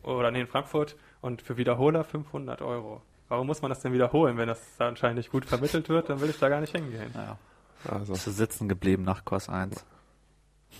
oder 0.04 0.30
nee, 0.30 0.42
in 0.42 0.48
Frankfurt. 0.48 0.98
Und 1.22 1.42
für 1.42 1.56
Wiederholer 1.56 2.04
500 2.04 2.62
Euro. 2.62 3.02
Warum 3.30 3.48
muss 3.48 3.62
man 3.62 3.70
das 3.70 3.80
denn 3.80 3.94
wiederholen? 3.94 4.38
Wenn 4.38 4.50
das 4.50 4.62
da 4.78 4.90
anscheinend 4.90 5.18
nicht 5.18 5.32
gut 5.32 5.46
vermittelt 5.46 5.88
wird, 5.88 6.10
dann 6.10 6.20
will 6.20 6.30
ich 6.30 6.38
da 6.38 6.50
gar 6.50 6.60
nicht 6.60 6.76
hingehen. 6.76 7.12
Ja. 7.16 7.38
Also, 7.90 8.12
Bist 8.12 8.28
du 8.28 8.32
sitzen 8.32 8.68
geblieben 8.68 9.04
nach 9.04 9.24
Kurs 9.24 9.48
1. 9.48 9.86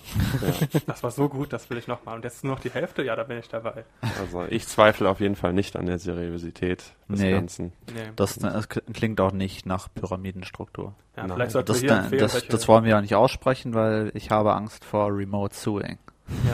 Das 0.88 1.04
war 1.04 1.12
so 1.12 1.28
gut, 1.30 1.52
das 1.54 1.70
will 1.70 1.78
ich 1.78 1.88
nochmal. 1.88 2.16
Und 2.16 2.24
jetzt 2.24 2.44
nur 2.44 2.54
noch 2.54 2.60
die 2.62 2.70
Hälfte? 2.72 3.04
Ja, 3.04 3.16
da 3.16 3.24
bin 3.24 3.38
ich 3.40 3.48
dabei. 3.50 3.84
also 4.20 4.46
ich 4.50 4.68
zweifle 4.68 5.10
auf 5.10 5.20
jeden 5.20 5.36
Fall 5.36 5.54
nicht 5.54 5.76
an 5.76 5.86
der 5.86 6.00
Seriosität 6.00 6.94
des 7.10 7.20
Nee. 7.20 7.32
Ganzen. 7.32 7.74
Nee. 7.94 8.12
Das, 8.16 8.36
das 8.40 8.68
klingt 8.70 9.20
auch 9.22 9.32
nicht 9.32 9.66
nach 9.66 9.88
Pyramidenstruktur. 9.94 10.94
ja, 11.16 11.24
Nein. 11.28 11.36
vielleicht 11.36 11.52
sollten 11.52 11.68
Das, 11.68 11.82
wir 11.82 11.90
hier 11.90 12.00
empfehlen, 12.04 12.22
das, 12.22 12.34
welche- 12.36 12.48
das 12.50 12.68
wollen 12.68 12.84
wir 12.84 12.92
ja 12.92 13.02
nicht 13.02 13.16
aussprechen, 13.16 13.74
weil 13.74 14.12
ich 14.14 14.32
habe 14.32 14.54
Angst 14.54 14.84
vor 14.86 15.08
Remote 15.16 15.54
Suing. 15.56 15.98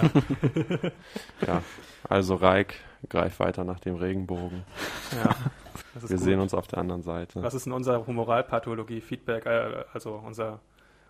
ja, 0.02 0.90
Ja, 1.48 1.62
also 2.10 2.36
Reik, 2.36 2.76
greif 3.10 3.40
weiter 3.40 3.64
nach 3.64 3.80
dem 3.80 3.96
Regenbogen. 3.96 4.64
ja. 5.24 5.36
Das 5.96 6.04
ist 6.06 6.10
Wir 6.10 6.18
gut. 6.18 6.26
sehen 6.26 6.40
uns 6.40 6.54
auf 6.56 6.68
der 6.68 6.80
anderen 6.80 7.04
Seite. 7.04 7.42
Was 7.44 7.54
ist 7.54 7.66
denn 7.68 7.74
unser 7.74 8.06
Humoralpathologie-Feedback, 8.08 9.46
äh, 9.46 9.84
also 9.94 10.16
unser, 10.16 10.60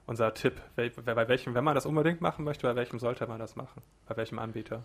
unser 0.06 0.34
Tipp? 0.34 0.62
Bei 0.76 0.90
bei 0.90 1.28
welchem, 1.28 1.54
wenn 1.56 1.64
man 1.64 1.76
das 1.76 1.86
unbedingt 1.86 2.22
machen 2.22 2.44
möchte, 2.46 2.68
bei 2.68 2.76
welchem 2.76 3.00
sollte 3.00 3.26
man 3.28 3.40
das 3.40 3.56
machen? 3.56 3.82
Bei 4.08 4.16
welchem 4.18 4.40
Anbieter? 4.40 4.84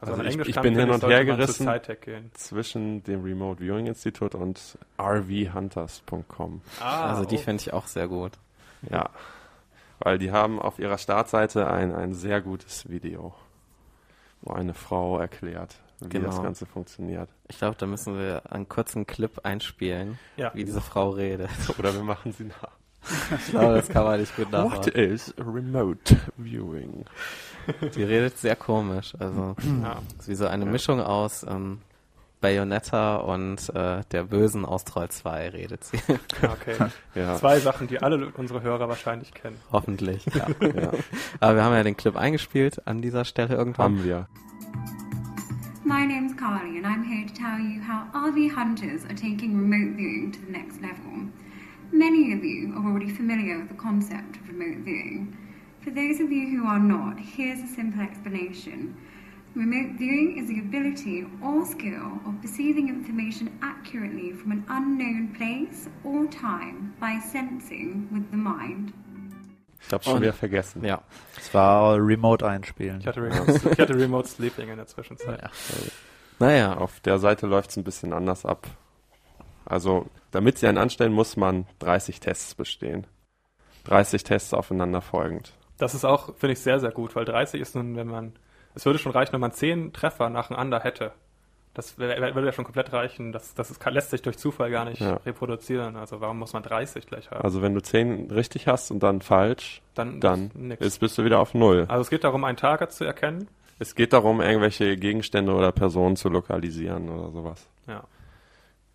Also 0.00 0.16
man 0.16 0.26
ich- 0.26 0.32
Englisch 0.32 0.48
ich 0.48 0.54
kann, 0.54 0.62
bin 0.62 0.74
finde 0.74 0.92
hin 0.92 1.02
und 1.02 1.08
her 1.10 1.24
gerissen. 1.24 1.68
Zwischen 2.34 3.02
dem 3.04 3.22
Remote 3.22 3.60
Viewing 3.62 3.86
Institut 3.86 4.34
und 4.34 4.76
rvhunters.com. 5.00 6.60
Ah, 6.80 7.10
also 7.10 7.24
die 7.24 7.36
oh. 7.36 7.38
fände 7.38 7.60
ich 7.60 7.72
auch 7.72 7.86
sehr 7.86 8.08
gut. 8.08 8.32
Ja, 8.90 9.08
weil 10.00 10.18
die 10.18 10.32
haben 10.32 10.60
auf 10.60 10.78
ihrer 10.78 10.98
Startseite 10.98 11.68
ein, 11.70 11.94
ein 11.94 12.12
sehr 12.12 12.40
gutes 12.40 12.88
Video. 12.90 13.34
wo 14.42 14.52
eine 14.52 14.74
Frau 14.74 15.18
erklärt, 15.18 15.76
wie 16.00 16.08
Genau. 16.10 16.26
das 16.26 16.42
Ganze 16.42 16.66
funktioniert. 16.66 17.30
Ich 17.48 17.56
glaube, 17.56 17.76
da 17.78 17.86
müssen 17.86 18.18
wir 18.18 18.42
einen 18.52 18.68
kurzen 18.68 19.06
Clip 19.06 19.40
einspielen, 19.42 20.18
Ja. 20.36 20.52
wie 20.54 20.64
diese 20.66 20.82
Frau 20.82 21.08
redet. 21.10 21.48
Oder 21.78 21.94
wir 21.94 22.02
machen 22.02 22.32
sie 22.32 22.44
nach. 22.44 22.68
Ich 23.38 23.50
glaube, 23.50 23.74
das 23.74 23.88
kann 23.88 24.04
man 24.04 24.20
nicht 24.20 24.34
gut 24.36 24.46
What 24.46 24.52
nachmachen. 24.52 24.92
is 24.94 25.34
Remote 25.38 26.16
Viewing? 26.38 27.04
Die 27.94 28.02
redet 28.02 28.38
sehr 28.38 28.56
komisch. 28.56 29.14
Also, 29.18 29.54
Ja. 29.82 30.00
ist 30.18 30.28
wie 30.28 30.34
so 30.34 30.46
eine 30.46 30.64
Mischung 30.66 31.00
aus 31.00 31.44
ähm, 31.48 31.80
Bayonetta 32.40 33.16
und 33.16 33.74
äh, 33.74 34.02
der 34.12 34.24
Bösen 34.24 34.64
aus 34.66 34.84
Troll 34.84 35.08
2 35.08 35.48
redet 35.50 35.84
sie. 35.84 35.98
Okay. 36.42 36.76
Ja, 37.14 37.36
Zwei 37.36 37.58
Sachen, 37.60 37.86
die 37.88 38.02
alle 38.02 38.28
unsere 38.36 38.60
Hörer 38.62 38.88
wahrscheinlich 38.88 39.32
kennen. 39.32 39.56
Hoffentlich. 39.72 40.26
Ja. 40.34 40.46
ja, 40.60 40.90
Aber 41.40 41.54
wir 41.56 41.64
haben 41.64 41.72
ja 41.74 41.82
den 41.82 41.96
Clip 41.96 42.16
eingespielt 42.16 42.86
an 42.86 43.00
dieser 43.02 43.24
Stelle 43.24 43.54
irgendwann. 43.54 43.84
haben 43.84 44.04
wir. 44.04 44.28
My 45.84 46.04
name's 46.06 46.34
Carly, 46.36 46.78
and 46.78 46.86
I'm 46.86 47.02
here 47.04 47.26
to 47.26 47.34
tell 47.34 47.58
you 47.60 47.80
how 47.82 48.06
RV 48.14 48.56
hunters 48.56 49.04
are 49.04 49.14
taking 49.14 49.54
remote 49.56 49.96
viewing 49.96 50.32
to 50.32 50.38
the 50.46 50.50
next 50.52 50.80
level. 50.80 51.28
Many 51.94 52.32
of 52.32 52.42
you 52.42 52.74
are 52.76 52.84
already 52.84 53.08
familiar 53.08 53.60
with 53.60 53.68
the 53.68 53.76
concept 53.76 54.34
of 54.34 54.48
remote 54.48 54.78
viewing. 54.78 55.38
For 55.80 55.92
those 55.92 56.18
of 56.18 56.32
you 56.32 56.48
who 56.50 56.66
are 56.66 56.80
not, 56.80 57.20
here's 57.20 57.60
a 57.60 57.68
simple 57.68 58.00
explanation. 58.00 58.96
Remote 59.54 59.96
viewing 59.96 60.36
is 60.36 60.48
the 60.48 60.58
ability 60.58 61.24
or 61.40 61.64
skill 61.64 62.18
of 62.26 62.42
perceiving 62.42 62.88
information 62.88 63.56
accurately 63.62 64.32
from 64.32 64.50
an 64.50 64.64
unknown 64.68 65.34
place 65.36 65.88
or 66.02 66.26
time 66.26 66.92
by 66.98 67.20
sensing 67.20 68.08
with 68.10 68.28
the 68.32 68.38
mind. 68.38 68.92
Ich 69.80 69.92
habe 69.92 70.02
schon 70.02 70.20
wieder 70.20 70.32
vergessen. 70.32 70.84
Ja. 70.84 71.00
Es 71.36 71.54
war 71.54 71.96
Remote 72.04 72.44
einspielen. 72.44 72.98
Ich 72.98 73.06
hatte 73.06 73.22
Remote, 73.22 73.70
ich 73.70 73.78
hatte 73.78 73.94
Remote 73.94 74.26
Sleeping 74.26 74.68
in 74.68 74.78
der 74.78 74.88
Zwischenzeit. 74.88 75.42
Ja. 75.42 75.50
Naja, 76.40 76.76
Auf 76.76 76.98
der 76.98 77.20
Seite 77.20 77.46
läuft 77.46 77.70
es 77.70 77.76
ein 77.76 77.84
bisschen 77.84 78.12
anders 78.12 78.44
ab. 78.44 78.66
Also, 79.64 80.10
damit 80.34 80.58
sie 80.58 80.66
einen 80.66 80.78
anstellen, 80.78 81.12
muss 81.12 81.36
man 81.36 81.66
30 81.78 82.20
Tests 82.20 82.54
bestehen. 82.54 83.06
30 83.84 84.24
Tests 84.24 84.54
aufeinander 84.54 85.00
folgend. 85.00 85.52
Das 85.78 85.94
ist 85.94 86.04
auch, 86.04 86.34
finde 86.36 86.54
ich, 86.54 86.60
sehr, 86.60 86.80
sehr 86.80 86.90
gut, 86.92 87.14
weil 87.16 87.24
30 87.24 87.60
ist 87.60 87.74
nun, 87.74 87.96
wenn 87.96 88.06
man, 88.06 88.32
es 88.74 88.86
würde 88.86 88.98
schon 88.98 89.12
reichen, 89.12 89.32
wenn 89.32 89.40
man 89.40 89.52
10 89.52 89.92
Treffer 89.92 90.30
nacheinander 90.30 90.80
hätte. 90.80 91.12
Das 91.74 91.98
würde 91.98 92.46
ja 92.46 92.52
schon 92.52 92.64
komplett 92.64 92.92
reichen. 92.92 93.32
Das, 93.32 93.52
das 93.54 93.72
ist, 93.72 93.84
lässt 93.84 94.10
sich 94.10 94.22
durch 94.22 94.38
Zufall 94.38 94.70
gar 94.70 94.84
nicht 94.84 95.00
Ja. 95.00 95.14
reproduzieren. 95.26 95.96
Also 95.96 96.20
warum 96.20 96.38
muss 96.38 96.52
man 96.52 96.62
30 96.62 97.06
gleich 97.06 97.28
haben? 97.32 97.42
Also, 97.42 97.62
wenn 97.62 97.74
du 97.74 97.82
10 97.82 98.30
richtig 98.30 98.68
hast 98.68 98.92
und 98.92 99.02
dann 99.02 99.20
falsch, 99.20 99.82
dann 99.94 100.20
dann 100.20 100.52
ist, 100.78 101.00
bist 101.00 101.18
du 101.18 101.24
wieder 101.24 101.40
auf 101.40 101.52
Null. 101.52 101.86
also 101.88 102.02
es 102.02 102.10
geht 102.10 102.22
darum, 102.22 102.44
ein 102.44 102.56
Target 102.56 102.92
zu 102.92 103.04
erkennen. 103.04 103.48
Es 103.80 103.96
geht 103.96 104.12
darum, 104.12 104.40
irgendwelche 104.40 104.96
Gegenstände 104.96 105.52
oder 105.52 105.72
Personen 105.72 106.14
zu 106.14 106.28
lokalisieren 106.28 107.08
oder 107.08 107.32
sowas. 107.32 107.66
Ja. 107.88 108.04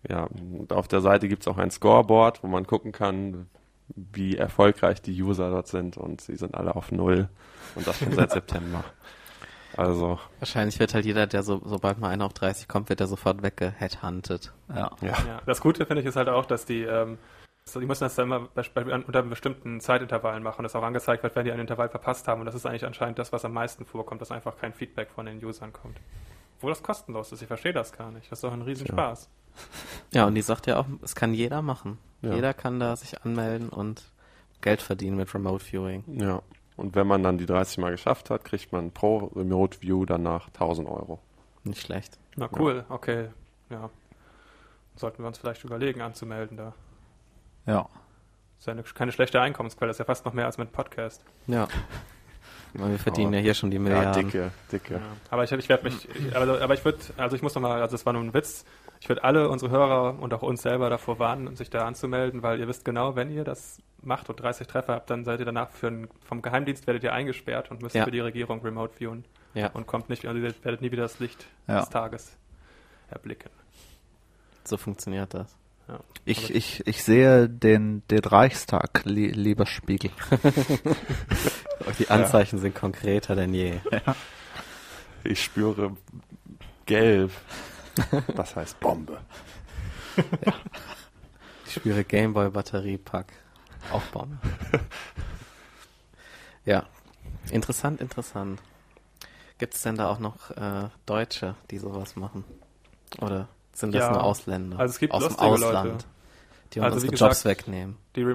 Ja, 0.08 0.24
und 0.24 0.72
auf 0.72 0.88
der 0.88 1.00
Seite 1.00 1.28
gibt's 1.28 1.46
auch 1.46 1.58
ein 1.58 1.70
Scoreboard, 1.70 2.42
wo 2.42 2.46
man 2.46 2.66
gucken 2.66 2.92
kann, 2.92 3.48
wie 3.94 4.36
erfolgreich 4.36 5.02
die 5.02 5.20
User 5.22 5.50
dort 5.50 5.66
sind 5.66 5.96
und 5.96 6.20
sie 6.20 6.36
sind 6.36 6.54
alle 6.54 6.74
auf 6.76 6.92
Null 6.92 7.28
und 7.74 7.86
das 7.86 7.98
schon 7.98 8.12
seit 8.12 8.30
September. 8.32 8.84
Also, 9.76 10.18
wahrscheinlich 10.38 10.80
wird 10.80 10.94
halt 10.94 11.04
jeder, 11.04 11.26
der 11.26 11.42
so, 11.42 11.60
sobald 11.64 11.98
mal 11.98 12.08
einer 12.08 12.26
auf 12.26 12.32
30 12.32 12.66
kommt, 12.66 12.88
wird 12.88 13.00
er 13.00 13.06
sofort 13.06 13.42
weggeheadhuntet. 13.42 14.52
Ja. 14.68 14.90
ja. 15.00 15.08
Ja. 15.08 15.42
Das 15.46 15.60
Gute 15.60 15.86
finde 15.86 16.02
ich 16.02 16.08
ist 16.08 16.16
halt 16.16 16.28
auch, 16.28 16.44
dass 16.44 16.64
die, 16.64 16.82
ähm, 16.82 17.18
so, 17.64 17.78
die 17.78 17.86
müssen 17.86 18.04
das 18.04 18.16
dann 18.16 18.26
immer 18.26 18.48
unter 19.06 19.22
bestimmten 19.22 19.80
Zeitintervallen 19.80 20.42
machen, 20.42 20.64
dass 20.64 20.74
auch 20.74 20.82
angezeigt 20.82 21.22
wird, 21.22 21.36
wenn 21.36 21.44
die 21.44 21.52
ein 21.52 21.60
Intervall 21.60 21.88
verpasst 21.88 22.26
haben. 22.26 22.40
Und 22.40 22.46
das 22.46 22.54
ist 22.54 22.66
eigentlich 22.66 22.84
anscheinend 22.84 23.18
das, 23.18 23.32
was 23.32 23.44
am 23.44 23.52
meisten 23.52 23.84
vorkommt, 23.84 24.20
dass 24.20 24.32
einfach 24.32 24.56
kein 24.56 24.72
Feedback 24.72 25.10
von 25.10 25.26
den 25.26 25.44
Usern 25.44 25.72
kommt. 25.72 25.96
Wo 26.60 26.68
das 26.68 26.82
kostenlos 26.82 27.32
ist, 27.32 27.40
ich 27.42 27.48
verstehe 27.48 27.72
das 27.72 27.92
gar 27.92 28.10
nicht. 28.10 28.30
Das 28.30 28.38
ist 28.38 28.44
doch 28.44 28.52
ein 28.52 28.62
Riesenspaß. 28.62 29.24
Ja, 29.24 29.39
und 30.26 30.34
die 30.34 30.42
sagt 30.42 30.66
ja 30.66 30.78
auch, 30.78 30.86
es 31.02 31.14
kann 31.14 31.34
jeder 31.34 31.62
machen. 31.62 31.98
Ja. 32.22 32.34
Jeder 32.34 32.54
kann 32.54 32.80
da 32.80 32.96
sich 32.96 33.22
anmelden 33.22 33.68
und 33.68 34.02
Geld 34.60 34.82
verdienen 34.82 35.16
mit 35.16 35.32
Remote 35.34 35.64
Viewing. 35.64 36.04
Ja. 36.20 36.42
Und 36.76 36.94
wenn 36.94 37.06
man 37.06 37.22
dann 37.22 37.38
die 37.38 37.46
30 37.46 37.78
Mal 37.78 37.90
geschafft 37.90 38.30
hat, 38.30 38.44
kriegt 38.44 38.72
man 38.72 38.90
pro 38.90 39.30
Remote 39.34 39.80
View 39.82 40.04
danach 40.06 40.48
1000 40.48 40.88
Euro. 40.88 41.18
Nicht 41.64 41.82
schlecht. 41.82 42.18
Na 42.36 42.48
cool, 42.58 42.84
okay. 42.88 43.28
Ja. 43.70 43.90
Sollten 44.96 45.22
wir 45.22 45.28
uns 45.28 45.38
vielleicht 45.38 45.64
überlegen, 45.64 46.00
anzumelden 46.02 46.56
da. 46.56 46.74
Ja. 47.66 47.86
ist 48.58 48.66
ja 48.66 48.72
eine, 48.72 48.82
keine 48.82 49.12
schlechte 49.12 49.40
Einkommensquelle, 49.40 49.88
das 49.88 49.96
ist 49.96 49.98
ja 50.00 50.04
fast 50.06 50.24
noch 50.24 50.32
mehr 50.32 50.46
als 50.46 50.58
mit 50.58 50.72
Podcast. 50.72 51.22
Ja. 51.46 51.68
Weil 52.74 52.90
wir 52.92 52.98
verdienen 52.98 53.28
Aber- 53.28 53.36
ja 53.36 53.42
hier 53.42 53.54
schon 53.54 53.70
die 53.70 53.76
Ja, 53.76 53.82
Milliarden. 53.82 54.24
dicke, 54.26 54.50
dicke. 54.70 54.94
Ja. 54.94 55.00
Aber 55.30 55.44
ich, 55.44 55.52
ich 55.52 55.68
werde 55.68 55.84
mich, 55.84 56.08
ich, 56.08 56.36
aber, 56.36 56.60
aber 56.60 56.74
ich 56.74 56.84
würde, 56.84 56.98
also 57.16 57.34
ich 57.36 57.42
muss 57.42 57.54
nochmal, 57.54 57.82
also 57.82 57.94
es 57.96 58.06
war 58.06 58.12
nur 58.12 58.22
ein 58.22 58.32
Witz, 58.32 58.64
ich 59.00 59.08
würde 59.08 59.24
alle 59.24 59.48
unsere 59.48 59.70
Hörer 59.70 60.18
und 60.20 60.32
auch 60.34 60.42
uns 60.42 60.62
selber 60.62 60.90
davor 60.90 61.18
warnen, 61.18 61.56
sich 61.56 61.70
da 61.70 61.86
anzumelden, 61.86 62.42
weil 62.42 62.60
ihr 62.60 62.68
wisst 62.68 62.84
genau, 62.84 63.16
wenn 63.16 63.30
ihr 63.30 63.44
das 63.44 63.78
macht 64.02 64.28
und 64.30 64.36
30 64.40 64.66
Treffer 64.66 64.94
habt, 64.94 65.10
dann 65.10 65.24
seid 65.24 65.40
ihr 65.40 65.46
danach 65.46 65.70
für 65.70 65.88
ein, 65.88 66.08
vom 66.24 66.42
Geheimdienst 66.42 66.86
werdet 66.86 67.02
ihr 67.02 67.12
eingesperrt 67.12 67.70
und 67.70 67.82
müsst 67.82 67.94
Ja. 67.94 68.04
für 68.04 68.10
die 68.10 68.20
Regierung 68.20 68.60
remote 68.62 68.94
viewen 68.98 69.24
Ja, 69.54 69.68
und 69.72 69.86
kommt 69.86 70.08
nicht, 70.10 70.26
also 70.26 70.38
ihr 70.38 70.54
werdet 70.62 70.80
nie 70.82 70.90
wieder 70.92 71.02
das 71.02 71.18
Licht 71.18 71.46
Ja. 71.66 71.80
des 71.80 71.88
Tages 71.90 72.36
erblicken. 73.10 73.50
so 74.64 74.76
funktioniert 74.76 75.32
das. 75.34 75.56
Ja. 75.88 75.98
Ich, 76.24 76.54
ich, 76.54 76.86
ich 76.86 77.02
sehe 77.02 77.48
den, 77.48 78.02
den 78.10 78.20
Reichstag, 78.20 79.02
li 79.04 79.26
lieber 79.28 79.66
Spiegel. 79.66 80.10
Die 81.98 82.08
Anzeichen 82.10 82.58
sind 82.58 82.74
konkreter 82.74 83.34
denn 83.34 83.52
je. 83.54 83.80
Ich 85.24 85.42
spüre 85.42 85.96
gelb. 86.86 87.32
Das 88.36 88.56
heißt 88.56 88.80
Bombe. 88.80 89.20
Ich 91.66 91.74
spüre 91.74 92.04
Gameboy 92.04 92.50
Batteriepack. 92.50 93.32
Auch 93.92 94.02
Bombe. 94.12 94.38
ja. 96.64 96.84
Interessant, 97.50 98.00
interessant. 98.00 98.60
Gibt 99.58 99.74
es 99.74 99.82
denn 99.82 99.96
da 99.96 100.08
auch 100.08 100.18
noch 100.18 100.50
äh, 100.52 100.88
Deutsche, 101.06 101.54
die 101.70 101.78
sowas 101.78 102.16
machen? 102.16 102.44
Oder 103.20 103.48
sind 103.72 103.94
das 103.94 104.02
Ja. 104.02 104.10
nur 104.12 104.22
Ausländer? 104.24 104.78
Also 104.78 104.92
es 104.92 104.98
gibt 104.98 105.12
aus 105.12 105.26
dem 105.26 105.36
Ausland, 105.38 105.90
Leute. 105.92 106.04
die 106.72 106.78
uns 106.80 106.84
Also 106.84 106.94
unsere 106.96 107.10
gesagt- 107.12 107.30
Jobs 107.32 107.44
wegnehmen. 107.44 107.96
Die, 108.16 108.26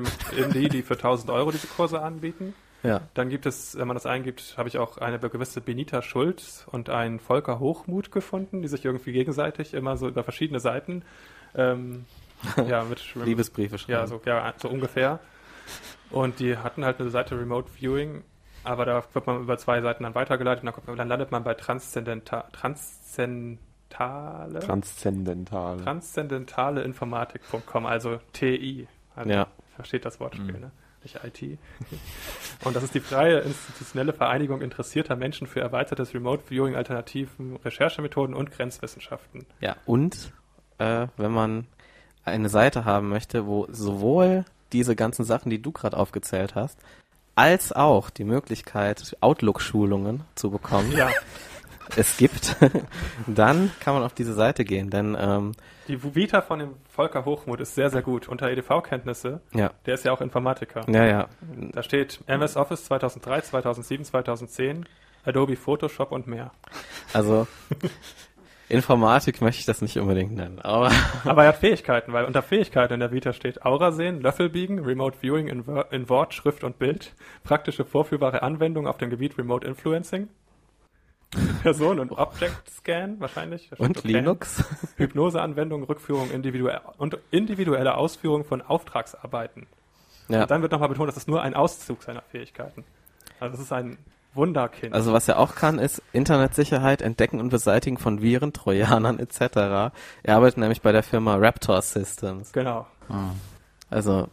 die, 0.53 0.69
die 0.69 0.81
für 0.81 0.95
1000 0.95 1.29
Euro 1.31 1.51
diese 1.51 1.67
Kurse 1.67 2.01
anbieten. 2.01 2.53
Ja. 2.87 3.01
Dann 3.13 3.29
gibt 3.29 3.45
es, 3.45 3.77
wenn 3.77 3.87
man 3.87 3.95
das 3.95 4.05
eingibt, 4.05 4.55
habe 4.57 4.69
ich 4.69 4.77
auch 4.77 4.97
eine 4.97 5.19
gewisse 5.19 5.61
Benita 5.61 6.01
Schulz 6.01 6.65
und 6.71 6.89
einen 6.89 7.19
Volker 7.19 7.59
Hochmut 7.59 8.11
gefunden, 8.11 8.61
die 8.61 8.67
sich 8.67 8.85
irgendwie 8.85 9.11
gegenseitig 9.11 9.73
immer 9.73 9.97
so 9.97 10.07
über 10.07 10.23
verschiedene 10.23 10.59
Seiten 10.59 11.03
ähm, 11.55 12.05
ja, 12.67 12.83
mit 12.83 13.15
Liebesbriefe 13.15 13.77
schreiben. 13.77 13.91
ja, 13.93 14.07
so, 14.07 14.21
ja, 14.25 14.53
so 14.57 14.69
ungefähr. 14.69 15.19
Und 16.11 16.39
die 16.39 16.57
hatten 16.57 16.85
halt 16.85 16.99
eine 16.99 17.09
Seite 17.09 17.39
Remote 17.39 17.69
Viewing, 17.71 18.23
aber 18.63 18.85
da 18.85 19.03
wird 19.13 19.25
man 19.27 19.41
über 19.41 19.57
zwei 19.57 19.81
Seiten 19.81 20.03
dann 20.03 20.15
weitergeleitet 20.15 20.63
und 20.63 20.67
dann, 20.67 20.75
kommt 20.75 20.99
dann 20.99 21.07
landet 21.07 21.31
man 21.31 21.43
bei 21.43 21.53
Transzendenta 21.55 22.45
Transzendentale, 22.51 24.59
Transzendental. 24.59 25.77
transzendentaleinformatik.com, 25.77 27.85
also 27.85 28.19
TI. 28.33 28.87
Also 29.15 29.29
Ja. 29.31 29.47
Versteht 29.75 30.05
das 30.05 30.19
Wortspiel, 30.19 30.59
ne? 30.59 30.71
Nicht 31.05 31.19
IT. 31.23 31.59
Und 32.63 32.75
das 32.75 32.83
ist 32.83 32.95
die 32.95 32.99
freie 32.99 33.37
institutionelle 33.39 34.11
Vereinigung 34.11 34.61
interessierter 34.61 35.15
Menschen 35.15 35.45
für 35.45 35.59
erweitertes 35.59 36.15
Remote 36.15 36.43
Viewing, 36.49 36.75
Alternativen, 36.75 37.57
Recherchemethoden 37.57 38.33
und 38.33 38.49
Grenzwissenschaften. 38.51 39.45
Ja, 39.61 39.75
und 39.85 40.33
äh, 40.79 41.05
wenn 41.15 41.31
man 41.31 41.67
eine 42.23 42.49
Seite 42.49 42.85
haben 42.85 43.09
möchte, 43.09 43.45
wo 43.45 43.67
sowohl 43.69 44.45
diese 44.73 44.95
ganzen 44.95 45.25
Sachen, 45.25 45.51
die 45.51 45.61
du 45.61 45.71
gerade 45.71 45.95
aufgezählt 45.95 46.55
hast, 46.55 46.79
als 47.35 47.71
auch 47.71 48.09
die 48.09 48.23
Möglichkeit, 48.23 49.15
Outlook-Schulungen 49.19 50.23
zu 50.33 50.49
bekommen, 50.49 50.91
Ja, 50.91 51.11
es 51.95 52.17
gibt, 52.17 52.55
dann 53.27 53.71
kann 53.79 53.93
man 53.93 54.03
auf 54.03 54.13
diese 54.13 54.33
Seite 54.33 54.63
gehen. 54.65 54.89
Denn 54.89 55.15
ähm, 55.19 55.51
die 55.87 56.15
Vita 56.15 56.41
von 56.41 56.59
dem 56.59 56.69
Volker 56.89 57.25
Hochmuth 57.25 57.59
ist 57.59 57.75
sehr, 57.75 57.89
sehr 57.89 58.01
gut. 58.01 58.27
Unter 58.27 58.49
EDV-Kenntnisse, 58.49 59.41
ja, 59.53 59.71
der 59.85 59.93
ist 59.95 60.05
ja 60.05 60.11
auch 60.11 60.21
Informatiker. 60.21 60.81
ja, 60.89 61.05
ja, 61.05 61.27
Da 61.73 61.83
steht 61.83 62.19
MS 62.27 62.55
Office 62.57 62.85
2003, 62.85 63.41
2007, 63.41 64.05
2010, 64.05 64.85
Adobe 65.25 65.55
Photoshop 65.55 66.11
und 66.11 66.27
mehr. 66.27 66.51
also 67.13 67.47
Informatik 68.67 69.41
möchte 69.41 69.59
ich 69.59 69.65
das 69.67 69.83
nicht 69.83 69.97
unbedingt 69.99 70.33
nennen, 70.33 70.59
aber 70.59 70.91
Aber 71.25 71.43
er 71.43 71.49
hat 71.49 71.57
Fähigkeiten, 71.57 72.13
weil 72.13 72.25
unter 72.25 72.41
Fähigkeiten 72.41 72.95
in 72.95 72.99
der 72.99 73.11
Vita 73.11 73.31
steht 73.31 73.63
Aura 73.63 73.91
sehen, 73.91 74.21
Löffel 74.21 74.49
biegen, 74.49 74.79
Remote 74.83 75.17
Viewing 75.21 75.47
in, 75.47 75.67
Wor- 75.67 75.91
in 75.91 76.09
Wort, 76.09 76.33
Schrift 76.33 76.63
und 76.63 76.79
Bild, 76.79 77.13
praktische 77.43 77.85
vorführbare 77.85 78.41
Anwendungen 78.41 78.89
auf 78.89 78.97
dem 78.97 79.11
Gebiet 79.11 79.37
Remote 79.37 79.67
Influencing, 79.67 80.29
Person- 81.63 81.99
und 81.99 82.11
Object 82.11 82.69
Scan 82.69 83.15
wahrscheinlich. 83.19 83.71
und 83.77 83.97
okay. 83.97 84.07
Linux. 84.07 84.63
Hypnoseanwendung, 84.97 85.83
Rückführung 85.83 86.31
individuell 86.31 86.81
und 86.97 87.17
individuelle 87.31 87.95
Ausführung 87.95 88.43
von 88.45 88.61
Auftragsarbeiten. 88.61 89.67
Ja, 90.27 90.43
Und 90.43 90.51
dann 90.51 90.61
wird 90.61 90.71
nochmal 90.71 90.89
betont, 90.89 91.07
das 91.07 91.17
ist 91.17 91.27
nur 91.27 91.41
ein 91.41 91.53
Auszug 91.53 92.03
seiner 92.03 92.21
Fähigkeiten. 92.21 92.83
Also 93.39 93.55
es 93.55 93.61
ist 93.61 93.71
ein 93.73 93.97
Wunderkind. 94.33 94.93
Also 94.93 95.13
was 95.13 95.27
er 95.27 95.39
auch 95.39 95.55
kann, 95.55 95.79
ist 95.79 96.01
Internetsicherheit, 96.13 97.01
Entdecken 97.01 97.39
und 97.39 97.49
Beseitigen 97.49 97.97
von 97.97 98.21
Viren, 98.21 98.51
Trojanern 98.53 99.19
etc. 99.19 99.39
Er 100.23 100.35
arbeitet 100.35 100.57
nämlich 100.57 100.81
bei 100.81 100.91
der 100.91 101.03
Firma 101.03 101.35
Raptor 101.35 101.81
Systems. 101.81 102.51
genau. 102.51 102.87
Ah. 103.07 103.31
Also 103.89 104.27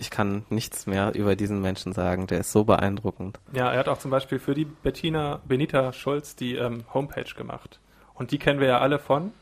ich 0.00 0.10
kann 0.10 0.44
nichts 0.48 0.86
mehr 0.86 1.14
über 1.14 1.36
diesen 1.36 1.60
Menschen 1.60 1.92
sagen. 1.92 2.26
Der 2.26 2.40
ist 2.40 2.52
so 2.52 2.64
beeindruckend. 2.64 3.38
Ja, 3.52 3.70
er 3.70 3.78
hat 3.78 3.88
auch 3.88 3.98
zum 3.98 4.10
Beispiel 4.10 4.38
für 4.38 4.54
die 4.54 4.64
Bettina 4.64 5.40
Benita 5.46 5.92
Schulz 5.92 6.34
die 6.34 6.54
ähm, 6.56 6.84
Homepage 6.94 7.32
gemacht. 7.36 7.78
Und 8.14 8.30
die 8.30 8.38
kennen 8.38 8.60
wir 8.60 8.68
ja 8.68 8.78
alle 8.80 8.98
von, 8.98 9.32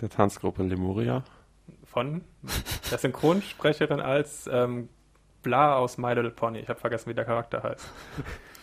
Der 0.00 0.08
Tanzgruppe 0.08 0.62
Lemuria. 0.62 1.24
von 1.84 2.22
der 2.90 2.98
Synchronsprecherin 2.98 4.00
als 4.00 4.48
ähm, 4.50 4.88
Bla 5.42 5.74
aus 5.76 5.98
My 5.98 6.14
Little 6.14 6.30
Pony. 6.30 6.60
Ich 6.60 6.68
habe 6.68 6.78
vergessen, 6.78 7.10
wie 7.10 7.14
der 7.14 7.24
Charakter 7.24 7.62
heißt. 7.62 7.88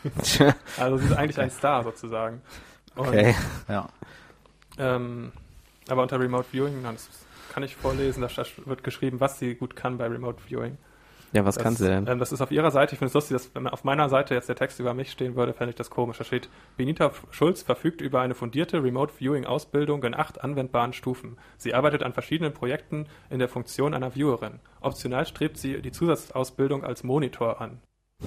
Also 0.78 0.98
sie 0.98 1.08
ist 1.08 1.18
eigentlich 1.18 1.40
ein 1.40 1.50
Star 1.50 1.84
sozusagen. 1.84 2.42
Und, 2.96 3.08
okay. 3.08 3.36
Ja. 3.68 3.90
Ähm, 4.78 5.34
aber 5.90 6.04
unter 6.04 6.20
Remote 6.20 6.46
Viewing, 6.50 6.84
das 6.84 7.10
kann 7.52 7.64
ich 7.64 7.76
vorlesen, 7.76 8.22
da 8.22 8.30
wird 8.66 8.84
geschrieben, 8.84 9.20
was 9.20 9.40
sie 9.40 9.56
gut 9.56 9.76
kann 9.76 9.98
bei 9.98 10.08
Remote 10.08 10.42
Viewing. 10.48 10.78
Ja, 11.38 11.46
was 11.46 11.54
das, 11.54 11.64
kann 11.64 11.76
sie 11.76 11.88
denn? 11.88 12.08
Ähm, 12.08 12.18
das 12.18 12.32
ist 12.32 12.42
auf 12.42 12.50
ihrer 12.50 12.72
Seite. 12.72 12.94
Ich 12.94 13.00
finde 13.00 13.10
es 13.10 13.14
lustig, 13.14 13.36
dass 13.36 13.54
wenn 13.54 13.68
auf 13.68 13.84
meiner 13.84 14.10
Seite 14.10 14.34
jetzt 14.34 14.50
der 14.50 14.56
Text 14.56 14.80
über 14.80 14.96
mich 14.96 15.12
stehen 15.12 15.36
würde, 15.36 15.54
fände 15.54 15.70
ich 15.70 15.76
das 15.76 15.92
komisch. 15.92 16.18
Da 16.18 16.24
steht, 16.24 16.50
Benita 16.78 17.12
Schulz 17.30 17.62
verfügt 17.62 18.02
über 18.02 18.22
eine 18.22 18.34
fundierte 18.34 18.82
Remote 18.82 19.14
Viewing 19.14 19.46
Ausbildung 19.46 20.04
in 20.04 20.16
acht 20.16 20.44
anwendbaren 20.44 20.94
Stufen. 20.94 21.38
Sie 21.58 21.76
arbeitet 21.76 22.02
an 22.02 22.14
verschiedenen 22.14 22.54
Projekten 22.54 23.06
in 23.30 23.38
der 23.38 23.50
Funktion 23.50 23.94
einer 23.94 24.16
Viewerin. 24.16 24.60
Optional 24.82 25.28
strebt 25.28 25.58
sie 25.58 25.80
die 25.80 25.92
Zusatzausbildung 25.92 26.84
als 26.84 27.04
Monitor 27.04 27.62
an. 27.62 27.82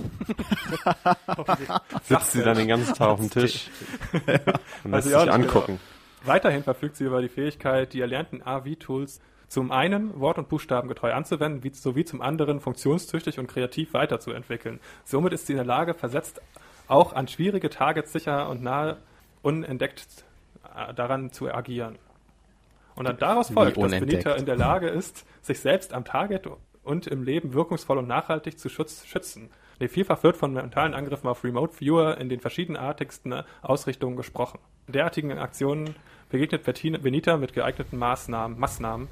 Sitzt 2.05 2.31
sie 2.31 2.43
dann 2.45 2.57
den 2.57 2.69
ganzen 2.69 2.95
Tag 2.95 3.09
auf 3.09 3.19
dem 3.19 3.29
Tisch 3.29 3.69
und 4.85 4.93
lässt 4.93 5.09
sich 5.09 5.17
nicht 5.17 5.29
angucken. 5.29 5.81
Weiterhin 6.23 6.63
verfügt 6.63 6.95
sie 6.95 7.07
über 7.07 7.23
die 7.23 7.29
Fähigkeit, 7.29 7.93
die 7.93 8.03
erlernten 8.03 8.41
AV-Tools 8.47 9.21
zum 9.51 9.73
einen 9.73 10.21
wort- 10.21 10.39
und 10.39 10.49
buchstabengetreu 10.49 11.13
anzuwenden, 11.13 11.65
wie, 11.65 11.71
sowie 11.71 12.05
zum 12.05 12.23
anderen 12.23 12.61
funktionstüchtig 12.61 13.41
und 13.41 13.49
kreativ 13.49 13.95
weiterzuentwickeln. 13.95 14.79
Somit 15.05 15.33
ist 15.33 15.49
sie 15.49 15.55
in 15.55 15.57
der 15.57 15.67
Lage, 15.67 15.95
versetzt 15.95 16.41
auch 16.87 17.13
an 17.13 17.27
schwierige 17.27 17.69
Targets 17.69 18.13
sicher 18.13 18.49
und 18.49 18.63
nahe 18.63 18.99
unentdeckt 19.43 20.25
äh, 20.73 20.95
daran 20.95 21.33
zu 21.33 21.53
agieren. 21.53 21.99
Und 22.95 23.09
dann 23.09 23.19
daraus 23.19 23.51
folgt, 23.51 23.77
dass? 23.77 23.91
Benita 23.91 24.35
in 24.35 24.47
der 24.47 24.57
Lage 24.57 24.89
ist, 24.89 25.27
sich 25.43 25.59
selbst 25.59 25.95
am 25.95 26.05
Target 26.05 26.49
und 26.85 27.09
im 27.09 27.25
Leben 27.25 27.53
wirkungsvoll 27.53 27.99
und 27.99 28.07
nachhaltig 28.07 28.57
zu 28.57 28.69
schützen. 28.69 29.51
Nee, 29.81 29.89
vielfach 29.89 30.23
wird 30.23 30.37
von 30.37 30.53
mentalen 30.53 30.95
Angriffen 30.95 31.27
auf 31.27 31.43
Remote 31.43 31.73
Viewer 31.81 32.19
in 32.19 32.29
den 32.29 32.39
verschiedenartigsten 32.39 33.43
Ausrichtungen 33.63 34.17
gesprochen. 34.17 34.61
Derartigen 34.87 35.37
Aktionen 35.39 35.97
begegnet 36.31 36.63
Benita 37.03 37.37
mit 37.37 37.53
geeigneten 37.53 37.99
Maßnahmen, 37.99 38.59
Maßnahmen. 38.59 39.09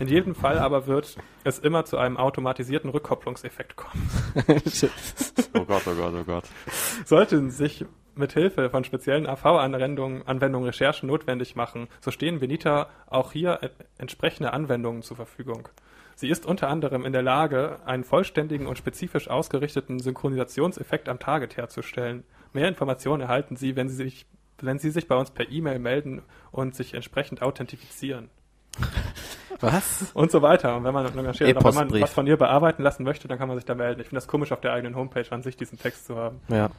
In 0.00 0.08
jedem 0.08 0.34
Fall 0.34 0.58
aber 0.58 0.86
wird 0.86 1.16
es 1.44 1.58
immer 1.58 1.84
zu 1.84 1.98
einem 1.98 2.16
automatisierten 2.16 2.90
Rückkopplungseffekt 2.90 3.76
kommen. 3.76 4.10
Oh 5.54 5.64
Gott, 5.64 5.82
oh 5.86 5.94
Gott, 5.94 6.14
oh 6.14 6.24
Gott. 6.24 6.44
Sollten 7.04 7.50
sich 7.50 7.84
mit 8.14 8.32
Hilfe 8.32 8.68
von 8.70 8.84
speziellen 8.84 9.26
AV-Anwendungen 9.26 10.26
Anwendungen 10.26 10.66
Recherchen 10.66 11.08
notwendig 11.08 11.56
machen, 11.56 11.88
so 12.00 12.10
stehen 12.10 12.40
Benita 12.40 12.88
auch 13.06 13.32
hier 13.32 13.60
entsprechende 13.96 14.52
Anwendungen 14.52 15.02
zur 15.02 15.16
Verfügung. 15.16 15.68
Sie 16.16 16.28
ist 16.28 16.46
unter 16.46 16.68
anderem 16.68 17.04
in 17.04 17.12
der 17.12 17.22
Lage, 17.22 17.78
einen 17.86 18.02
vollständigen 18.02 18.66
und 18.66 18.76
spezifisch 18.76 19.28
ausgerichteten 19.28 20.00
Synchronisationseffekt 20.00 21.08
am 21.08 21.20
Target 21.20 21.56
herzustellen. 21.56 22.24
Mehr 22.52 22.66
Informationen 22.66 23.22
erhalten 23.22 23.54
Sie, 23.54 23.76
wenn 23.76 23.88
Sie 23.88 23.94
sich, 23.94 24.26
wenn 24.62 24.78
Sie 24.78 24.90
sich 24.90 25.08
bei 25.08 25.16
uns 25.16 25.30
per 25.30 25.50
E-Mail 25.50 25.78
melden 25.78 26.22
und 26.50 26.74
sich 26.74 26.94
entsprechend 26.94 27.42
authentifizieren. 27.42 28.30
Was? 29.60 30.10
Und 30.14 30.30
so 30.30 30.42
weiter. 30.42 30.76
Und 30.76 30.84
wenn 30.84 30.94
man 30.94 31.06
engagiert, 31.06 31.56
auch 31.56 31.64
wenn 31.64 31.74
man 31.74 32.00
was 32.00 32.12
von 32.12 32.26
ihr 32.26 32.36
bearbeiten 32.36 32.82
lassen 32.82 33.02
möchte, 33.02 33.28
dann 33.28 33.38
kann 33.38 33.48
man 33.48 33.56
sich 33.56 33.64
da 33.64 33.74
melden. 33.74 34.00
Ich 34.00 34.08
finde 34.08 34.18
das 34.18 34.28
komisch, 34.28 34.52
auf 34.52 34.60
der 34.60 34.72
eigenen 34.72 34.94
Homepage 34.94 35.26
an 35.30 35.42
sich 35.42 35.56
diesen 35.56 35.78
Text 35.78 36.06
zu 36.06 36.16
haben. 36.16 36.40
Ja. 36.48 36.70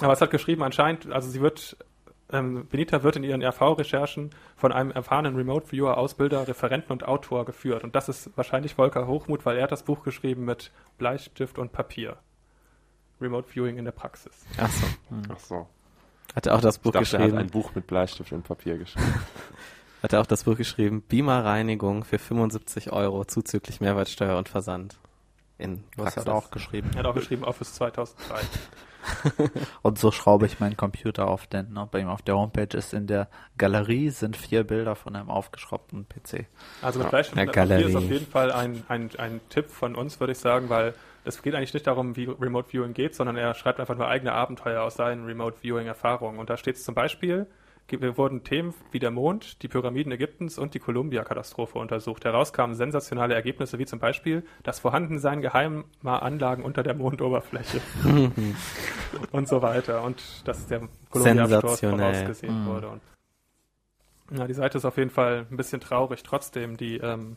Aber 0.00 0.12
es 0.12 0.20
hat 0.20 0.30
geschrieben, 0.30 0.62
anscheinend, 0.62 1.10
also 1.10 1.28
sie 1.28 1.40
wird, 1.40 1.76
ähm, 2.30 2.66
Benita 2.68 3.02
wird 3.02 3.16
in 3.16 3.24
ihren 3.24 3.42
RV-Recherchen 3.42 4.30
von 4.56 4.72
einem 4.72 4.90
erfahrenen 4.90 5.34
Remote-Viewer, 5.36 5.96
Ausbilder, 5.96 6.46
Referenten 6.46 6.92
und 6.92 7.04
Autor 7.04 7.44
geführt. 7.44 7.82
Und 7.82 7.96
das 7.96 8.08
ist 8.08 8.30
wahrscheinlich 8.36 8.74
Volker 8.74 9.06
Hochmuth, 9.06 9.44
weil 9.44 9.56
er 9.56 9.64
hat 9.64 9.72
das 9.72 9.82
Buch 9.82 10.02
geschrieben 10.02 10.44
mit 10.44 10.70
Bleistift 10.98 11.58
und 11.58 11.72
Papier. 11.72 12.16
Remote 13.20 13.48
Viewing 13.48 13.78
in 13.78 13.84
der 13.84 13.92
Praxis. 13.92 14.44
Ach 14.58 14.70
so. 14.70 14.86
Ach 15.32 15.38
so. 15.38 15.68
Hat 16.36 16.46
er 16.46 16.54
auch 16.54 16.60
das 16.60 16.76
Ich 16.76 16.82
Buch 16.82 16.92
dachte, 16.92 17.16
er 17.16 17.22
hat 17.24 17.30
ein 17.30 17.34
geschrieben? 17.34 17.50
Buch 17.50 17.74
mit 17.74 17.86
Bleistift 17.88 18.30
und 18.32 18.44
Papier 18.44 18.78
geschrieben. 18.78 19.14
Hat 20.02 20.12
er 20.12 20.20
auch 20.20 20.26
das 20.26 20.44
Buch 20.44 20.56
geschrieben? 20.56 21.02
Beamer-Reinigung 21.08 22.04
für 22.04 22.18
75 22.18 22.92
Euro 22.92 23.24
zuzüglich 23.24 23.80
Mehrwertsteuer 23.80 24.36
und 24.38 24.48
Versand. 24.48 24.98
In 25.58 25.82
Was 25.96 26.18
hat 26.18 26.26
er 26.28 26.34
auch 26.34 26.50
geschrieben. 26.50 26.90
Er 26.92 26.98
hat 27.00 27.06
auch 27.06 27.14
geschrieben 27.14 27.42
Office 27.44 27.72
2003. 27.74 28.40
Und 29.82 29.98
so 29.98 30.10
schraube 30.10 30.44
ich 30.46 30.60
meinen 30.60 30.76
Computer 30.76 31.28
auf, 31.28 31.46
denn 31.46 31.72
ne, 31.72 31.88
bei 31.90 32.00
ihm 32.00 32.08
auf 32.08 32.20
der 32.22 32.36
Homepage 32.36 32.76
ist 32.76 32.92
in 32.92 33.06
der 33.06 33.28
Galerie 33.56 34.10
sind 34.10 34.36
vier 34.36 34.64
Bilder 34.64 34.96
von 34.96 35.16
einem 35.16 35.30
aufgeschraubten 35.30 36.06
PC. 36.08 36.46
Also 36.82 37.00
mit. 37.00 37.08
Bleistift 37.08 37.38
Ja, 37.38 37.44
und 37.46 37.52
Papier 37.52 37.86
ist 37.86 37.92
Galerie. 37.92 37.96
auf 37.96 38.10
jeden 38.10 38.26
Fall 38.26 38.52
ein, 38.52 38.84
ein, 38.88 39.10
ein 39.16 39.40
Tipp 39.48 39.70
von 39.70 39.94
uns, 39.94 40.20
würde 40.20 40.32
ich 40.32 40.38
sagen, 40.38 40.68
weil 40.68 40.92
es 41.26 41.42
geht 41.42 41.54
eigentlich 41.54 41.74
nicht 41.74 41.86
darum, 41.86 42.16
wie 42.16 42.24
Remote 42.24 42.68
Viewing 42.70 42.94
geht, 42.94 43.14
sondern 43.14 43.36
er 43.36 43.52
schreibt 43.54 43.80
einfach 43.80 43.96
nur 43.96 44.08
eigene 44.08 44.32
Abenteuer 44.32 44.82
aus 44.82 44.94
seinen 44.94 45.24
Remote 45.26 45.58
Viewing 45.62 45.86
Erfahrungen. 45.86 46.38
Und 46.38 46.48
da 46.50 46.56
steht 46.56 46.76
es 46.76 46.84
zum 46.84 46.94
Beispiel, 46.94 47.46
ge- 47.88 48.16
wurden 48.16 48.44
Themen 48.44 48.74
wie 48.92 48.98
der 48.98 49.10
Mond, 49.10 49.62
die 49.62 49.68
Pyramiden 49.68 50.12
Ägyptens 50.12 50.56
und 50.58 50.74
die 50.74 50.78
Columbia-Katastrophe 50.78 51.78
untersucht. 51.78 52.24
Heraus 52.24 52.52
kamen 52.52 52.74
sensationale 52.74 53.34
Ergebnisse 53.34 53.78
wie 53.78 53.86
zum 53.86 53.98
Beispiel 53.98 54.44
das 54.62 54.78
Vorhandensein 54.80 55.40
geheimer 55.42 55.84
Anlagen 56.04 56.62
unter 56.62 56.82
der 56.82 56.94
Mondoberfläche 56.94 57.80
und 59.32 59.48
so 59.48 59.62
weiter. 59.62 60.02
Und 60.04 60.22
dass 60.46 60.66
der 60.66 60.88
Columbia-Absturz 61.10 61.80
vorausgesehen 61.80 62.62
Mhm. 62.62 62.66
wurde. 62.66 62.88
Und 62.88 63.00
ja, 64.36 64.46
die 64.46 64.54
Seite 64.54 64.78
ist 64.78 64.84
auf 64.84 64.96
jeden 64.96 65.10
Fall 65.10 65.46
ein 65.50 65.56
bisschen 65.56 65.80
traurig, 65.80 66.22
trotzdem 66.24 66.76
die 66.76 66.96
ähm, 66.98 67.36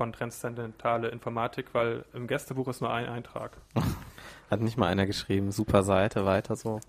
von 0.00 0.14
Transzendentale 0.14 1.08
Informatik, 1.08 1.74
weil 1.74 2.06
im 2.14 2.26
Gästebuch 2.26 2.68
ist 2.68 2.80
nur 2.80 2.90
ein 2.90 3.06
Eintrag. 3.06 3.58
Hat 4.50 4.62
nicht 4.62 4.78
mal 4.78 4.86
einer 4.86 5.04
geschrieben. 5.04 5.52
Super 5.52 5.82
Seite, 5.82 6.24
weiter 6.24 6.56
so. 6.56 6.80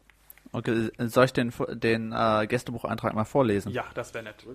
Okay, 0.54 0.90
soll 0.98 1.26
ich 1.26 1.34
den, 1.34 1.52
den 1.72 2.14
äh, 2.14 2.48
Gästebucheintrag 2.48 3.14
mal 3.14 3.26
vorlesen? 3.26 3.74
Ja, 3.74 3.84
das 3.96 4.14
wäre 4.14 4.24
nett. 4.24 4.46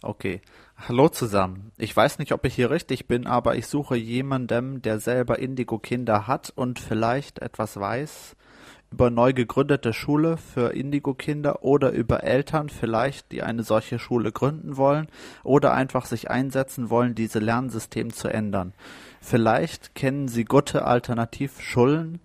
Okay. 0.00 0.40
Hallo 0.88 1.10
zusammen. 1.10 1.70
Ich 1.76 1.94
weiß 1.94 2.18
nicht, 2.18 2.32
ob 2.32 2.46
ich 2.46 2.54
hier 2.54 2.70
richtig 2.70 3.08
bin, 3.08 3.26
aber 3.26 3.56
ich 3.56 3.66
suche 3.66 3.96
jemandem, 3.96 4.80
der 4.80 4.98
selber 4.98 5.38
Indigo-Kinder 5.38 6.26
hat 6.26 6.50
und 6.56 6.78
vielleicht 6.78 7.40
etwas 7.40 7.78
weiß 7.78 8.36
über 8.92 9.10
neu 9.10 9.32
gegründete 9.32 9.92
Schule 9.92 10.36
für 10.36 10.74
Indigo-Kinder 10.74 11.64
oder 11.64 11.90
über 11.92 12.22
Eltern 12.22 12.68
vielleicht, 12.68 13.32
die 13.32 13.42
eine 13.42 13.62
solche 13.62 13.98
Schule 13.98 14.32
gründen 14.32 14.76
wollen 14.76 15.08
oder 15.42 15.72
einfach 15.72 16.06
sich 16.06 16.30
einsetzen 16.30 16.90
wollen, 16.90 17.14
diese 17.14 17.38
Lernsystem 17.38 18.12
zu 18.12 18.28
ändern. 18.28 18.74
Vielleicht 19.20 19.94
kennen 19.94 20.28
Sie 20.28 20.44
gute 20.44 20.84
Alternativschulen, 20.84 22.20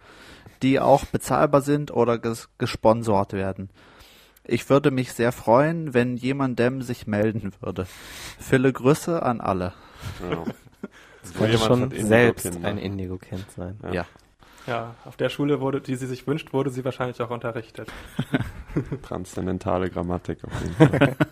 die 0.62 0.80
auch 0.80 1.06
bezahlbar 1.06 1.62
sind 1.62 1.92
oder 1.92 2.18
ges 2.18 2.50
gesponsort 2.58 3.34
werden. 3.34 3.70
Ich 4.44 4.70
würde 4.70 4.92
mich 4.92 5.14
sehr 5.14 5.32
freuen, 5.32 5.94
wenn 5.94 6.18
jemandem 6.18 6.82
sich 6.82 7.08
melden 7.08 7.54
würde. 7.60 7.86
Viele 8.40 8.72
Grüße 8.72 9.22
an 9.22 9.42
alle. 9.42 9.74
Ja. 10.30 10.44
Das 11.22 11.34
So 11.34 11.40
könnte 11.40 11.58
jemand 11.58 11.94
schon 11.94 12.06
selbst 12.06 12.64
ein 12.64 12.78
Indigo-Kind 12.78 13.46
sein. 13.52 13.78
Ja. 13.84 13.94
Ja. 13.94 14.06
Ja, 14.68 14.96
auf 15.06 15.16
der 15.18 15.30
Schule, 15.30 15.62
wurde, 15.62 15.82
die 15.82 15.96
sie 15.96 16.06
sich 16.08 16.28
wünscht, 16.28 16.52
wurde 16.54 16.70
sie 16.70 16.84
wahrscheinlich 16.86 17.22
auch 17.22 17.30
unterrichtet. 17.30 17.90
Transzendentale 19.02 19.90
Grammatik 19.90 20.44
auf 20.44 20.52
jeden 20.62 20.76
Fall. 20.76 21.16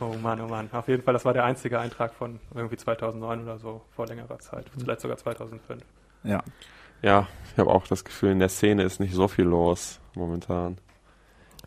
Oh 0.00 0.14
Mann, 0.22 0.40
oh 0.40 0.46
Mann. 0.46 0.68
Auf 0.70 0.86
jeden 0.86 1.02
Fall, 1.02 1.12
das 1.14 1.24
war 1.24 1.32
der 1.32 1.42
einzige 1.44 1.80
Eintrag 1.80 2.14
von 2.14 2.38
irgendwie 2.54 2.76
2009 2.76 3.42
oder 3.42 3.58
so, 3.58 3.82
vor 3.96 4.06
längerer 4.06 4.38
Zeit. 4.38 4.64
Vielleicht 4.78 5.00
sogar 5.00 5.16
2005. 5.16 5.82
Ja. 6.22 6.40
ja, 7.02 7.26
ich 7.52 7.58
habe 7.58 7.68
auch 7.70 7.84
das 7.88 8.04
Gefühl, 8.04 8.30
in 8.30 8.38
der 8.38 8.48
Szene 8.48 8.84
ist 8.84 9.00
nicht 9.00 9.12
so 9.12 9.26
viel 9.26 9.46
los 9.46 9.98
momentan. 10.14 10.78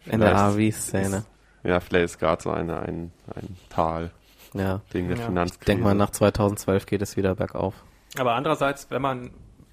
In 0.06 0.22
der 0.22 0.30
Vielleicht 0.30 0.78
AV-Szene. 0.78 1.26
Ja, 1.64 1.82
vielleicht 1.82 2.06
ist 2.06 2.20
gerade 2.20 2.41
so 2.41 2.52
eine, 2.52 2.80
ein, 2.80 3.12
ein 3.36 3.58
Tal 3.68 4.12
Ja. 4.54 4.80
wegen 4.91 5.10
der 5.10 5.18
Ja. 5.18 5.26
Finanzkrise. 5.26 5.66
Denk 5.66 5.82
mal, 5.84 5.93
nach 5.93 6.12
2012 6.12 6.86
geht 6.86 7.02
es 7.02 7.18
wieder 7.18 7.36
bergauf. 7.36 7.74
Aber 8.18 8.36
andererseits, 8.36 8.89
wenn 8.91 9.02
man 9.02 9.32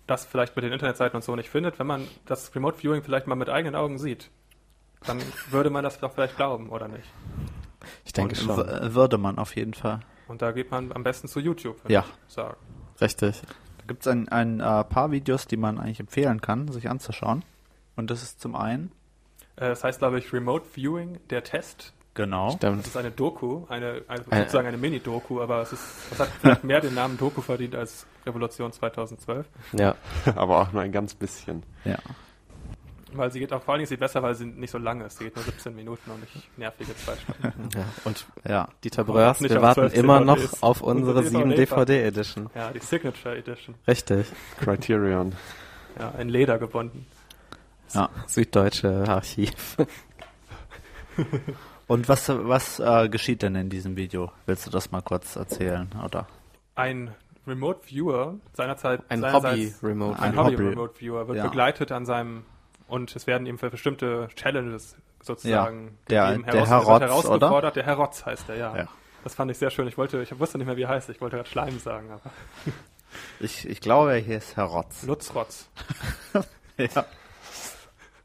das 0.08 0.24
vielleicht 0.24 0.56
mit 0.56 0.64
den 0.64 0.72
Internetseiten 0.72 1.16
und 1.16 1.22
so 1.22 1.36
nicht 1.36 1.48
findet, 1.50 1.78
wenn 1.78 1.86
man 1.86 2.06
das 2.26 2.52
Remote 2.54 2.76
Viewing 2.78 3.02
vielleicht 3.04 3.26
mal 3.28 3.36
mit 3.36 3.48
eigenen 3.48 3.76
Augen 3.76 3.98
sieht, 3.98 4.30
dann 5.06 5.20
würde 5.50 5.70
man 5.70 5.84
das 5.84 6.00
doch 6.00 6.12
vielleicht 6.12 6.36
glauben, 6.36 6.70
oder 6.70 6.88
nicht? 6.88 7.08
Ich 8.04 8.12
denke 8.12 8.34
W- 8.36 8.40
schon. 8.40 8.56
Würde 8.94 9.18
man 9.18 9.38
auf 9.38 9.54
jeden 9.54 9.74
Fall. 9.74 10.00
Und 10.26 10.42
da 10.42 10.50
geht 10.52 10.70
man 10.72 10.90
am 10.92 11.04
besten 11.04 11.28
zu 11.28 11.38
YouTube, 11.40 11.82
würde 11.84 11.94
Ja. 11.94 12.04
ich 12.26 12.34
sagen. 12.34 12.56
Richtig. 13.00 13.40
Da 13.78 13.84
gibt 13.86 14.02
es 14.02 14.08
ein, 14.08 14.28
ein 14.28 14.60
äh, 14.60 14.84
paar 14.84 15.10
Videos, 15.12 15.46
die 15.46 15.56
man 15.56 15.78
eigentlich 15.78 16.00
empfehlen 16.00 16.40
kann, 16.40 16.68
sich 16.68 16.90
anzuschauen. 16.90 17.44
Und 17.96 18.10
das 18.10 18.22
ist 18.22 18.40
zum 18.40 18.56
einen, 18.56 18.90
Äh, 19.56 19.68
das 19.68 19.84
heißt, 19.84 19.98
glaube 20.00 20.18
ich, 20.18 20.32
Remote 20.32 20.66
Viewing, 20.74 21.18
der 21.30 21.44
Test. 21.44 21.94
Genau, 22.18 22.50
Stimmt. 22.50 22.80
Das 22.80 22.88
ist 22.88 22.96
eine 22.98 23.10
Doku, 23.10 23.64
eine, 23.70 24.02
eine 24.08 24.22
sozusagen 24.24 24.68
eine 24.68 24.76
Mini-Doku, 24.76 25.40
aber 25.40 25.62
es 25.62 25.72
ist, 25.72 25.82
es 26.12 26.20
hat 26.20 26.28
vielleicht 26.40 26.64
mehr 26.64 26.80
den 26.82 26.92
Namen 26.94 27.16
Doku 27.16 27.40
verdient 27.40 27.74
als 27.74 28.04
Revolution 28.26 28.70
2012. 28.72 29.46
Ja. 29.72 29.94
Aber 30.36 30.60
auch 30.60 30.72
nur 30.72 30.82
ein 30.82 30.92
ganz 30.92 31.14
bisschen. 31.14 31.62
ja. 31.86 31.96
Weil 33.14 33.32
sie 33.32 33.38
geht 33.38 33.54
auch, 33.54 33.62
vor 33.62 33.72
allen 33.72 33.78
Dingen 33.78 33.84
ist 33.84 33.88
sie 33.88 33.96
besser, 33.96 34.22
weil 34.22 34.34
sie 34.34 34.44
nicht 34.44 34.70
so 34.70 34.76
lang 34.76 35.00
ist. 35.00 35.16
Sie 35.16 35.24
geht 35.24 35.34
nur 35.34 35.42
17 35.42 35.74
Minuten 35.74 36.10
und 36.10 36.20
nicht 36.20 36.58
nervige 36.58 36.94
zwei 36.94 37.14
Stunden. 37.16 37.70
ja. 37.74 37.84
Und 38.04 38.26
Ja, 38.46 38.68
Dieter 38.84 39.02
Bröers, 39.04 39.40
wir 39.40 39.62
warten 39.62 39.80
12 39.88 39.94
immer 39.94 40.20
noch 40.20 40.36
DVDs. 40.36 40.62
auf 40.62 40.82
unsere 40.82 41.16
Unsere 41.20 41.30
7 41.38 41.50
DVD. 41.56 41.84
DVD-Edition. 41.86 42.50
Ja, 42.54 42.70
die 42.70 42.80
Signature 42.80 43.34
Edition. 43.38 43.76
Richtig. 43.86 44.26
Criterion. 44.60 45.34
Ja, 45.98 46.10
in 46.18 46.28
Leder 46.28 46.58
gebunden. 46.58 47.06
ja. 47.94 48.10
Süddeutsche 48.26 49.04
Archiv. 49.08 49.78
Und 51.88 52.08
was, 52.08 52.28
was 52.28 52.78
äh, 52.80 53.08
geschieht 53.08 53.42
denn 53.42 53.54
in 53.56 53.70
diesem 53.70 53.96
Video? 53.96 54.30
Willst 54.46 54.66
du 54.66 54.70
das 54.70 54.90
mal 54.92 55.00
kurz 55.02 55.34
erzählen, 55.36 55.90
oder? 56.04 56.26
Ein 56.76 57.14
Remote 57.46 57.80
Viewer, 57.88 58.36
seinerzeit 58.52 59.00
Ein 59.08 59.20
seinerseits- 59.22 59.80
Hobby-Remote. 59.82 60.18
Ein 60.20 60.32
ein 60.32 60.36
Hobby, 60.38 60.52
Hobby. 60.54 60.68
Remote 60.68 61.00
Viewer 61.00 61.26
wird 61.28 61.38
Ja. 61.38 61.44
begleitet 61.46 61.90
an 61.90 62.04
seinem 62.06 62.44
und 62.88 63.16
es 63.16 63.26
werden 63.26 63.46
ihm 63.46 63.58
für 63.58 63.70
bestimmte 63.70 64.28
Challenges 64.36 64.96
sozusagen 65.22 65.96
Der- 66.08 66.26
gegeben. 66.36 66.44
der 66.44 66.66
heraus- 66.66 66.68
Herr 66.68 66.76
er 66.76 67.00
wird 67.00 67.10
Rotz, 67.10 67.24
herausgefordert. 67.24 67.76
Der 67.76 67.84
Herr 67.86 67.94
Rotz 67.96 68.24
heißt 68.26 68.48
er, 68.50 68.56
ja. 68.56 68.76
Ja. 68.76 68.88
Das 69.24 69.34
fand 69.34 69.50
ich 69.50 69.58
sehr 69.58 69.70
schön. 69.70 69.88
Ich 69.88 69.98
wollte, 69.98 70.22
ich 70.22 70.38
wusste 70.38 70.58
nicht 70.58 70.66
mehr, 70.66 70.76
wie 70.76 70.82
er 70.82 70.90
heißt. 70.90 71.08
Ich 71.08 71.20
wollte 71.20 71.36
gerade 71.36 71.48
Schleim 71.48 71.78
sagen, 71.78 72.10
aber 72.10 72.30
Ich, 73.40 73.66
ich 73.66 73.80
glaube, 73.80 74.14
hier 74.16 74.36
ist 74.36 74.56
Herr 74.56 74.64
Rotz. 74.64 75.04
Lutz 75.04 75.34
Rotz. 75.34 75.70
Ja. 76.76 77.06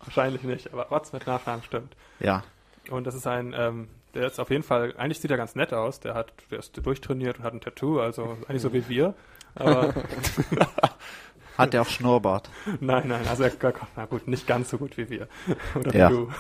Wahrscheinlich 0.04 0.44
nicht, 0.44 0.72
aber 0.74 0.84
Rotz 0.90 1.12
mit 1.14 1.26
Nachnamen 1.26 1.64
stimmt. 1.64 1.96
Ja, 2.20 2.44
Und 2.90 3.06
das 3.08 3.16
ist 3.16 3.28
ein, 3.28 3.54
ähm, 3.58 3.88
der 4.14 4.28
ist 4.28 4.40
auf 4.40 4.50
jeden 4.50 4.64
Fall, 4.64 4.94
eigentlich 4.98 5.20
sieht 5.20 5.32
er 5.32 5.38
ganz 5.38 5.56
nett 5.56 5.74
aus. 5.74 6.00
Der 6.00 6.14
hat, 6.14 6.34
der 6.52 6.60
ist 6.60 6.78
durchtrainiert 6.86 7.40
und 7.40 7.44
hat 7.44 7.54
ein 7.54 7.62
Tattoo, 7.62 8.00
also 8.00 8.38
eigentlich 8.48 8.62
so 8.62 8.74
wie 8.74 8.88
wir. 8.90 9.14
Aber 9.56 9.94
hat 11.58 11.74
er 11.74 11.82
auch 11.84 11.88
Schnurrbart. 11.88 12.50
nein, 12.80 13.08
nein, 13.08 13.28
also 13.28 13.44
er, 13.44 13.52
na 13.96 14.06
gut, 14.06 14.28
nicht 14.28 14.48
ganz 14.48 14.70
so 14.70 14.78
gut 14.78 14.98
wie 14.98 15.10
wir. 15.10 15.28
Oder 15.76 15.96
Ja. 15.96 16.10
wie 16.10 16.14
du. 16.14 16.32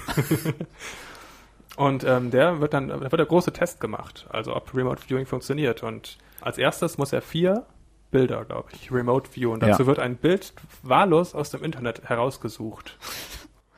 Und 1.75 2.03
ähm, 2.03 2.29
der 2.29 2.59
wird 2.61 2.73
dann, 2.73 2.89
da 2.89 3.01
wird 3.01 3.13
der 3.13 3.25
große 3.25 3.51
Test 3.51 3.79
gemacht, 3.79 4.27
also 4.29 4.55
ob 4.55 4.75
Remote 4.75 5.01
Viewing 5.01 5.25
funktioniert. 5.25 5.81
Und 5.81 6.17
als 6.41 6.57
erstes 6.59 6.97
muss 6.99 7.13
er 7.13 7.21
vier 7.23 7.65
Bilder, 8.11 8.45
glaube 8.45 8.69
ich, 8.73 8.91
Remote 8.91 9.35
View. 9.35 9.51
Und 9.51 9.63
dazu 9.63 9.81
Ja. 9.83 9.87
wird 9.87 9.97
ein 9.97 10.17
Bild 10.17 10.53
wahllos 10.83 11.33
aus 11.33 11.49
dem 11.49 11.63
Internet 11.63 12.03
herausgesucht. 12.09 12.97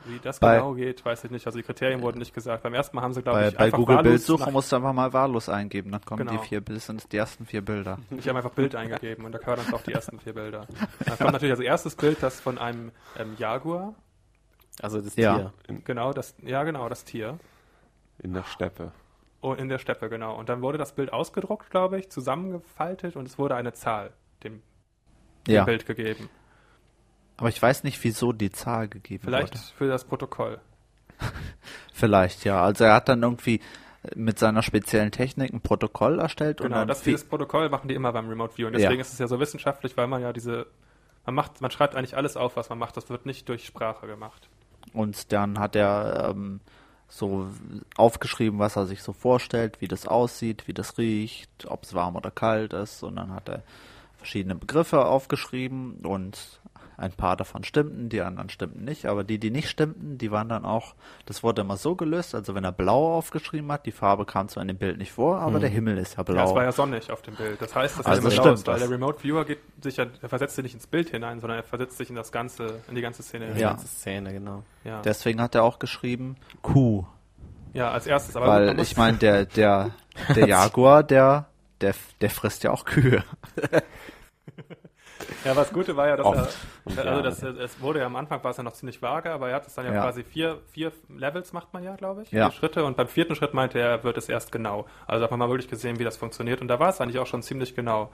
Wie 0.08 0.18
das 0.20 0.38
Bei- 0.40 0.56
genau 0.56 0.74
geht, 0.74 1.04
weiß 1.04 1.24
ich 1.24 1.30
nicht. 1.30 1.46
Also 1.46 1.58
die 1.58 1.64
Kriterien 1.64 2.00
wurden 2.02 2.18
nicht 2.18 2.32
gesagt. 2.34 2.62
Beim 2.62 2.74
ersten 2.74 2.94
Mal 2.96 3.02
haben 3.02 3.12
sie, 3.14 3.22
glaube 3.22 3.38
Bei, 3.40 3.48
ich, 3.48 3.56
bei 3.56 3.64
einfach 3.64 3.78
Google 3.78 4.02
Bildsuche 4.02 4.50
musst 4.52 4.70
du 4.70 4.76
einfach 4.76 4.92
mal 4.92 5.12
wahllos 5.12 5.48
eingeben, 5.48 5.90
dann 5.92 6.04
kommen 6.04 6.26
Genau. 6.26 6.40
die 6.40 6.46
vier 6.48 6.60
Bilder, 6.60 6.80
sind 6.80 7.10
die 7.12 7.16
ersten 7.16 7.44
vier 7.46 7.62
Bilder. 7.64 7.98
Ich 8.16 8.28
habe 8.28 8.38
einfach 8.38 8.52
Bild 8.52 8.74
eingegeben 8.74 9.24
und 9.24 9.32
da 9.32 9.38
kamen 9.38 9.62
dann 9.64 9.74
auch 9.74 9.82
die 9.82 9.92
ersten 9.92 10.18
vier 10.20 10.34
Bilder. 10.34 10.66
Dann 11.04 11.18
kommt 11.18 11.32
natürlich 11.32 11.52
als 11.52 11.60
erstes 11.60 11.96
Bild 11.96 12.22
das 12.22 12.40
von 12.40 12.58
einem 12.58 12.92
ähm, 13.18 13.34
Jaguar. 13.38 13.94
Also 14.82 15.00
das 15.00 15.16
Ja. 15.16 15.52
Tier. 15.66 15.80
Genau, 15.84 16.12
das, 16.12 16.34
ja 16.42 16.62
genau, 16.64 16.88
das 16.88 17.04
Tier. 17.04 17.38
In 18.18 18.32
der 18.34 18.44
Steppe. 18.44 18.92
Oh, 19.42 19.52
in 19.52 19.68
der 19.68 19.78
Steppe, 19.78 20.08
genau. 20.08 20.36
Und 20.38 20.48
dann 20.48 20.62
wurde 20.62 20.78
das 20.78 20.94
Bild 20.94 21.12
ausgedruckt, 21.12 21.70
glaube 21.70 21.98
ich, 21.98 22.10
zusammengefaltet 22.10 23.16
und 23.16 23.26
es 23.26 23.38
wurde 23.38 23.54
eine 23.54 23.72
Zahl 23.72 24.12
dem, 24.44 24.62
dem 25.46 25.54
Ja, 25.54 25.64
Bild 25.64 25.86
gegeben. 25.86 26.28
Aber 27.36 27.48
ich 27.48 27.60
weiß 27.60 27.84
nicht, 27.84 28.02
wieso 28.02 28.32
die 28.32 28.50
Zahl 28.50 28.88
gegeben 28.88 29.24
Vielleicht 29.24 29.54
wurde. 29.54 29.64
für 29.76 29.88
das 29.88 30.04
Protokoll. 30.04 30.60
Vielleicht, 31.92 32.44
ja. 32.44 32.62
Also 32.62 32.84
er 32.84 32.94
hat 32.94 33.08
dann 33.08 33.22
irgendwie 33.22 33.60
mit 34.14 34.38
seiner 34.38 34.62
speziellen 34.62 35.10
Technik 35.10 35.52
ein 35.52 35.60
Protokoll 35.60 36.20
erstellt 36.20 36.60
und 36.60 36.68
Genau, 36.68 36.78
dann 36.78 36.88
das 36.88 37.02
dieses 37.02 37.24
Protokoll 37.24 37.68
machen 37.68 37.88
die 37.88 37.94
immer 37.94 38.12
beim 38.12 38.28
Remote 38.28 38.54
Viewing. 38.54 38.74
Ja. 38.74 38.80
Deswegen 38.80 39.00
ist 39.00 39.12
es 39.12 39.18
ja 39.18 39.26
so 39.26 39.40
wissenschaftlich, 39.40 39.96
weil 39.96 40.06
man 40.06 40.22
ja 40.22 40.32
diese, 40.32 40.66
man 41.24 41.34
macht, 41.34 41.60
man 41.60 41.70
schreibt 41.70 41.96
eigentlich 41.96 42.16
alles 42.16 42.36
auf, 42.36 42.56
was 42.56 42.68
man 42.68 42.78
macht. 42.78 42.96
Das 42.96 43.10
wird 43.10 43.26
nicht 43.26 43.48
durch 43.48 43.66
Sprache 43.66 44.06
gemacht. 44.06 44.48
Und 44.92 45.32
dann 45.32 45.58
hat 45.58 45.74
er 45.74 46.28
ähm, 46.30 46.60
so 47.08 47.48
aufgeschrieben, 47.96 48.58
was 48.58 48.76
er 48.76 48.86
sich 48.86 49.02
so 49.02 49.12
vorstellt, 49.12 49.80
wie 49.80 49.88
das 49.88 50.06
aussieht, 50.06 50.68
wie 50.68 50.74
das 50.74 50.98
riecht, 50.98 51.66
ob 51.66 51.84
es 51.84 51.94
warm 51.94 52.16
oder 52.16 52.30
kalt 52.30 52.72
ist. 52.72 53.02
Und 53.02 53.16
dann 53.16 53.34
hat 53.34 53.48
er 53.48 53.62
verschiedene 54.16 54.54
Begriffe 54.54 55.04
aufgeschrieben 55.04 55.98
und 56.04 56.60
ein 56.98 57.12
paar 57.12 57.36
davon 57.36 57.62
stimmten, 57.64 58.08
die 58.08 58.22
anderen 58.22 58.48
stimmten 58.48 58.84
nicht. 58.84 59.06
Aber 59.06 59.22
die, 59.24 59.38
die 59.38 59.50
nicht 59.50 59.68
stimmten, 59.68 60.18
die 60.18 60.30
waren 60.30 60.48
dann 60.48 60.64
auch, 60.64 60.94
das 61.26 61.42
wurde 61.42 61.60
immer 61.62 61.76
so 61.76 61.94
gelöst, 61.94 62.34
also 62.34 62.54
wenn 62.54 62.64
er 62.64 62.72
blau 62.72 63.16
aufgeschrieben 63.16 63.70
hat, 63.70 63.84
die 63.86 63.92
Farbe 63.92 64.24
kam 64.24 64.48
zwar 64.48 64.62
in 64.62 64.68
dem 64.68 64.78
Bild 64.78 64.96
nicht 64.98 65.12
vor, 65.12 65.38
aber 65.40 65.60
der 65.60 65.68
Himmel 65.68 65.98
ist 65.98 66.16
ja 66.16 66.22
blau. 66.22 66.36
Ja, 66.36 66.44
es 66.44 66.54
war 66.54 66.64
ja 66.64 66.72
sonnig 66.72 67.10
auf 67.10 67.22
dem 67.22 67.34
Bild. 67.34 67.60
Das 67.60 67.74
heißt, 67.74 67.98
das 67.98 68.06
Also 68.06 68.28
ist 68.28 68.34
stimmt 68.34 68.48
aus, 68.48 68.66
weil 68.66 68.74
das. 68.78 68.82
der 68.88 68.90
Remote 68.90 69.22
Viewer 69.22 69.44
geht 69.44 69.58
sich 69.82 69.96
ja, 69.98 70.06
er 70.22 70.28
versetzt 70.28 70.56
sich 70.56 70.62
nicht 70.62 70.74
ins 70.74 70.86
Bild 70.86 71.10
hinein, 71.10 71.40
sondern 71.40 71.58
er 71.58 71.64
versetzt 71.64 71.98
sich 71.98 72.08
in 72.10 72.16
das 72.16 72.32
ganze, 72.32 72.80
in 72.88 72.94
die 72.94 73.02
ganze 73.02 73.22
Szene. 73.22 73.52
Die 73.54 73.60
Ja. 73.60 73.70
ganze 73.70 73.86
Szene, 73.88 74.32
genau. 74.32 74.62
ja. 74.84 75.02
Deswegen 75.02 75.40
hat 75.42 75.54
er 75.54 75.64
auch 75.64 75.78
geschrieben 75.78 76.36
Kuh. 76.62 77.04
ja, 77.74 77.90
als 77.90 78.06
erstes. 78.06 78.36
Aber 78.36 78.46
Weil 78.46 78.80
ich 78.80 78.96
meine, 78.96 79.18
der, 79.18 79.44
der, 79.44 79.90
der 80.34 80.46
Jaguar, 80.48 81.02
der, 81.02 81.46
der, 81.82 81.94
der 82.22 82.30
frisst 82.30 82.64
ja 82.64 82.70
auch 82.70 82.84
Kühe. 82.86 83.22
Ja, 85.44 85.54
was 85.56 85.72
Gute 85.72 85.96
war 85.96 86.08
ja, 86.08 86.16
dass 86.16 86.26
Oft. 86.26 86.56
Er, 86.96 87.06
also 87.06 87.22
das, 87.22 87.42
es 87.42 87.80
wurde 87.80 88.00
ja 88.00 88.06
am 88.06 88.16
Anfang 88.16 88.42
war 88.44 88.50
es 88.50 88.56
ja 88.56 88.62
noch 88.62 88.72
ziemlich 88.74 89.00
vage, 89.02 89.30
aber 89.32 89.48
er 89.48 89.56
hat 89.56 89.66
es 89.66 89.74
dann 89.74 89.86
ja, 89.86 89.92
Ja. 89.94 90.00
quasi 90.02 90.22
vier, 90.24 90.58
vier 90.72 90.92
Levels 91.08 91.52
macht 91.52 91.72
man 91.72 91.82
ja, 91.82 91.96
glaube 91.96 92.22
ich, 92.22 92.30
Ja. 92.32 92.48
vier 92.50 92.56
Schritte 92.58 92.84
und 92.84 92.96
beim 92.96 93.08
vierten 93.08 93.34
Schritt 93.34 93.54
meinte 93.54 93.78
er, 93.78 94.04
wird 94.04 94.18
es 94.18 94.28
erst 94.28 94.52
genau. 94.52 94.86
Also 95.06 95.24
hat 95.24 95.30
man 95.30 95.40
mal 95.40 95.48
wirklich 95.48 95.68
gesehen, 95.68 95.98
wie 95.98 96.04
das 96.04 96.16
funktioniert 96.16 96.60
und 96.60 96.68
da 96.68 96.78
war 96.78 96.90
es 96.90 97.00
eigentlich 97.00 97.18
auch 97.18 97.26
schon 97.26 97.42
ziemlich 97.42 97.74
genau. 97.74 98.10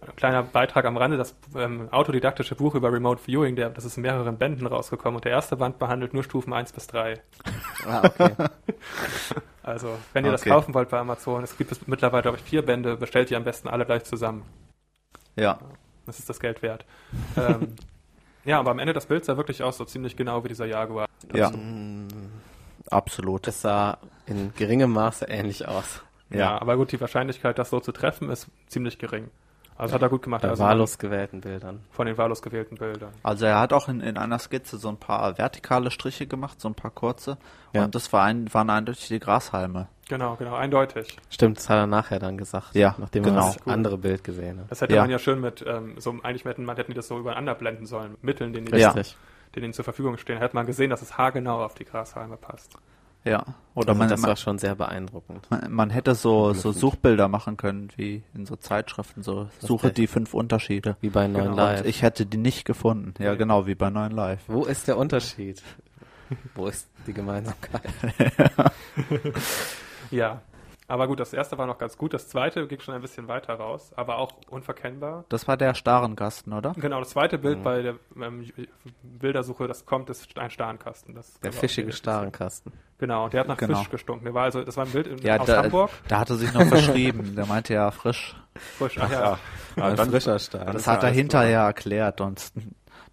Ein 0.00 0.16
kleiner 0.16 0.42
Beitrag 0.42 0.84
am 0.84 0.96
Rande, 0.96 1.16
das 1.16 1.34
ähm, 1.56 1.88
autodidaktische 1.90 2.54
Buch 2.54 2.74
über 2.74 2.92
Remote 2.92 3.20
Viewing, 3.26 3.56
der, 3.56 3.70
das 3.70 3.84
ist 3.84 3.96
in 3.96 4.02
mehreren 4.02 4.38
Bänden 4.38 4.66
rausgekommen 4.66 5.16
und 5.16 5.24
der 5.24 5.32
erste 5.32 5.56
Band 5.56 5.78
behandelt 5.78 6.14
nur 6.14 6.22
Stufen 6.22 6.52
1 6.52 6.72
bis 6.72 6.86
3. 6.88 7.20
Ah, 7.86 8.02
okay. 8.04 8.34
Also, 9.64 9.96
wenn 10.12 10.24
ihr 10.24 10.32
das 10.32 10.42
Okay. 10.42 10.50
kaufen 10.50 10.74
wollt 10.74 10.88
bei 10.90 10.98
Amazon, 10.98 11.42
es 11.44 11.56
gibt 11.56 11.70
es 11.72 11.86
mittlerweile, 11.86 12.22
glaube 12.22 12.36
ich, 12.38 12.42
vier 12.42 12.64
Bände, 12.64 12.96
bestellt 12.96 13.30
die 13.30 13.36
am 13.36 13.44
besten 13.44 13.68
alle 13.68 13.84
gleich 13.86 14.04
zusammen. 14.04 14.44
Ja. 15.36 15.58
Das 16.12 16.18
ist 16.18 16.28
das 16.28 16.40
Geld 16.40 16.60
wert. 16.62 16.84
ähm, 17.36 17.68
ja, 18.44 18.58
aber 18.60 18.70
am 18.70 18.78
Ende 18.78 18.92
das 18.92 19.06
Bild 19.06 19.24
sah 19.24 19.38
wirklich 19.38 19.62
aus, 19.62 19.78
so 19.78 19.84
ziemlich 19.86 20.14
genau 20.14 20.44
wie 20.44 20.48
dieser 20.48 20.66
Jaguar. 20.66 21.06
Ja, 21.34 21.50
Mm, 21.50 22.08
absolut. 22.90 23.46
Das 23.46 23.62
sah 23.62 23.96
in 24.26 24.52
geringem 24.54 24.92
Maße 24.92 25.24
ähnlich 25.26 25.66
aus. 25.66 26.02
Ja. 26.30 26.38
Ja. 26.38 26.60
aber 26.60 26.76
gut, 26.76 26.92
die 26.92 27.00
Wahrscheinlichkeit, 27.00 27.58
das 27.58 27.70
so 27.70 27.80
zu 27.80 27.92
treffen, 27.92 28.30
ist 28.30 28.48
ziemlich 28.66 28.98
gering. 28.98 29.30
Also 29.76 29.94
hat 29.94 30.02
er 30.02 30.10
gut 30.10 30.22
gemacht. 30.22 30.42
Bei 30.42 30.50
also 30.50 30.62
wahllos 30.62 30.98
gewählten 30.98 31.40
Bildern. 31.40 31.80
Von 31.90 32.06
den 32.06 32.18
wahllos 32.18 32.42
gewählten 32.42 32.76
Bildern. 32.76 33.12
Also 33.22 33.46
er 33.46 33.58
hat 33.58 33.72
auch 33.72 33.88
in, 33.88 34.00
in 34.00 34.16
einer 34.18 34.38
Skizze 34.38 34.76
so 34.76 34.88
ein 34.88 34.98
paar 34.98 35.38
vertikale 35.38 35.90
Striche 35.90 36.26
gemacht, 36.26 36.60
so 36.60 36.68
ein 36.68 36.74
paar 36.74 36.90
kurze. 36.90 37.38
Ja. 37.72 37.84
Und 37.84 37.94
das 37.94 38.12
war 38.12 38.24
ein, 38.24 38.52
waren 38.52 38.68
eindeutig 38.70 39.08
die 39.08 39.18
Grashalme. 39.18 39.88
Genau, 40.12 40.36
genau, 40.36 40.54
eindeutig. 40.54 41.16
Stimmt, 41.30 41.56
das 41.56 41.70
hat 41.70 41.78
er 41.78 41.86
nachher 41.86 42.18
dann 42.18 42.36
gesagt. 42.36 42.74
Ja, 42.74 42.94
nachdem 42.98 43.22
genau. 43.22 43.48
er 43.48 43.54
das 43.54 43.66
andere 43.66 43.96
Bild 43.96 44.22
gesehen 44.24 44.60
hat. 44.60 44.70
Das 44.70 44.82
hätte 44.82 44.94
Ja. 44.94 45.00
man 45.00 45.10
ja 45.10 45.18
schön 45.18 45.40
mit, 45.40 45.64
ähm, 45.66 45.94
so 45.98 46.10
eigentlich 46.22 46.44
hätten, 46.44 46.66
man 46.66 46.76
hätten 46.76 46.90
die 46.90 46.96
das 46.96 47.08
so 47.08 47.18
übereinander 47.18 47.54
blenden 47.54 47.86
sollen, 47.86 48.10
mit 48.12 48.22
Mitteln, 48.24 48.52
denen 48.52 48.66
die, 48.66 48.76
Ja. 48.78 48.94
Die 49.54 49.60
ihnen 49.60 49.72
zur 49.72 49.84
Verfügung 49.84 50.18
stehen. 50.18 50.36
Hätte 50.38 50.54
man 50.54 50.66
gesehen, 50.66 50.90
dass 50.90 51.00
es 51.00 51.16
haargenau 51.16 51.64
auf 51.64 51.74
die 51.74 51.84
Grashalme 51.86 52.36
passt. 52.36 52.74
Ja. 53.24 53.44
Oder 53.74 53.90
Also 53.90 53.98
man, 54.00 54.08
das 54.10 54.20
man, 54.20 54.28
war 54.30 54.36
schon 54.36 54.58
sehr 54.58 54.74
beeindruckend. 54.74 55.46
man, 55.50 55.72
man 55.72 55.90
hätte 55.90 56.14
so, 56.14 56.52
so 56.52 56.72
Suchbilder 56.72 57.28
machen 57.28 57.56
können, 57.56 57.88
wie 57.96 58.22
in 58.34 58.44
so 58.46 58.56
Zeitschriften, 58.56 59.22
so 59.22 59.48
suche 59.60 59.84
Richtig. 59.88 59.94
die 59.94 60.06
fünf 60.08 60.34
Unterschiede. 60.34 60.96
Wie 61.00 61.08
bei 61.10 61.26
Neuen 61.28 61.44
Genau. 61.52 61.56
Live. 61.56 61.80
Und 61.80 61.86
ich 61.86 62.02
hätte 62.02 62.26
die 62.26 62.36
nicht 62.36 62.64
gefunden. 62.66 63.14
Ja, 63.22 63.32
Nee. 63.32 63.38
genau, 63.38 63.66
wie 63.66 63.74
bei 63.74 63.88
9 63.90 64.10
Live. 64.10 64.40
Wo 64.48 64.64
ist 64.64 64.88
der 64.88 64.98
Unterschied? 64.98 65.62
Wo 66.54 66.66
ist 66.66 66.88
die 67.06 67.12
Gemeinsamkeit? 67.12 67.82
Ja. 70.12 70.40
Aber 70.88 71.06
gut, 71.06 71.20
das 71.20 71.32
erste 71.32 71.56
war 71.56 71.66
noch 71.66 71.78
ganz 71.78 71.96
gut. 71.96 72.12
Das 72.12 72.28
zweite 72.28 72.66
ging 72.66 72.80
schon 72.80 72.94
ein 72.94 73.00
bisschen 73.00 73.26
weiter 73.26 73.54
raus, 73.54 73.92
aber 73.96 74.18
auch 74.18 74.32
unverkennbar. 74.50 75.24
Das 75.30 75.48
war 75.48 75.56
der 75.56 75.74
Starenkasten, 75.74 76.52
oder? 76.52 76.74
Genau, 76.76 76.98
das 76.98 77.10
zweite 77.10 77.38
Bild 77.38 77.60
Mhm. 77.60 77.62
bei 77.62 77.82
der 77.82 77.94
ähm, 78.20 78.50
Bildersuche, 79.02 79.66
das 79.68 79.86
kommt, 79.86 80.10
ist 80.10 80.36
ein 80.38 80.50
Starnkasten. 80.50 81.14
Das 81.14 81.38
Der 81.40 81.52
fischige. 81.52 81.92
Starenkasten. 81.92 82.72
Genau, 82.98 83.24
und 83.24 83.32
der 83.32 83.40
hat 83.40 83.48
nach 83.48 83.56
Genau. 83.56 83.78
Fisch 83.78 83.90
gestunken. 83.90 84.24
Der 84.24 84.34
war 84.34 84.42
also, 84.44 84.62
das 84.64 84.76
war 84.76 84.84
ein 84.84 84.90
Bild 84.90 85.06
in, 85.06 85.18
Ja, 85.18 85.38
aus 85.38 85.46
da, 85.46 85.62
Hamburg. 85.62 85.90
da 86.08 86.18
hat 86.20 86.30
er 86.30 86.36
sich 86.36 86.52
noch 86.52 86.62
verschrieben. 86.66 87.34
Der 87.36 87.46
meinte 87.46 87.72
ja 87.74 87.90
frisch. 87.90 88.36
Frisch, 88.76 88.98
ach 89.00 89.10
ja. 89.10 89.38
Ah, 89.76 89.82
Ein 89.88 89.96
dann, 89.96 90.10
frischer 90.10 90.38
Staren. 90.38 90.72
Das 90.74 90.84
ja 90.86 90.92
hat 90.92 91.04
er 91.04 91.10
hinterher 91.10 91.60
erklärt 91.60 92.20
und 92.20 92.52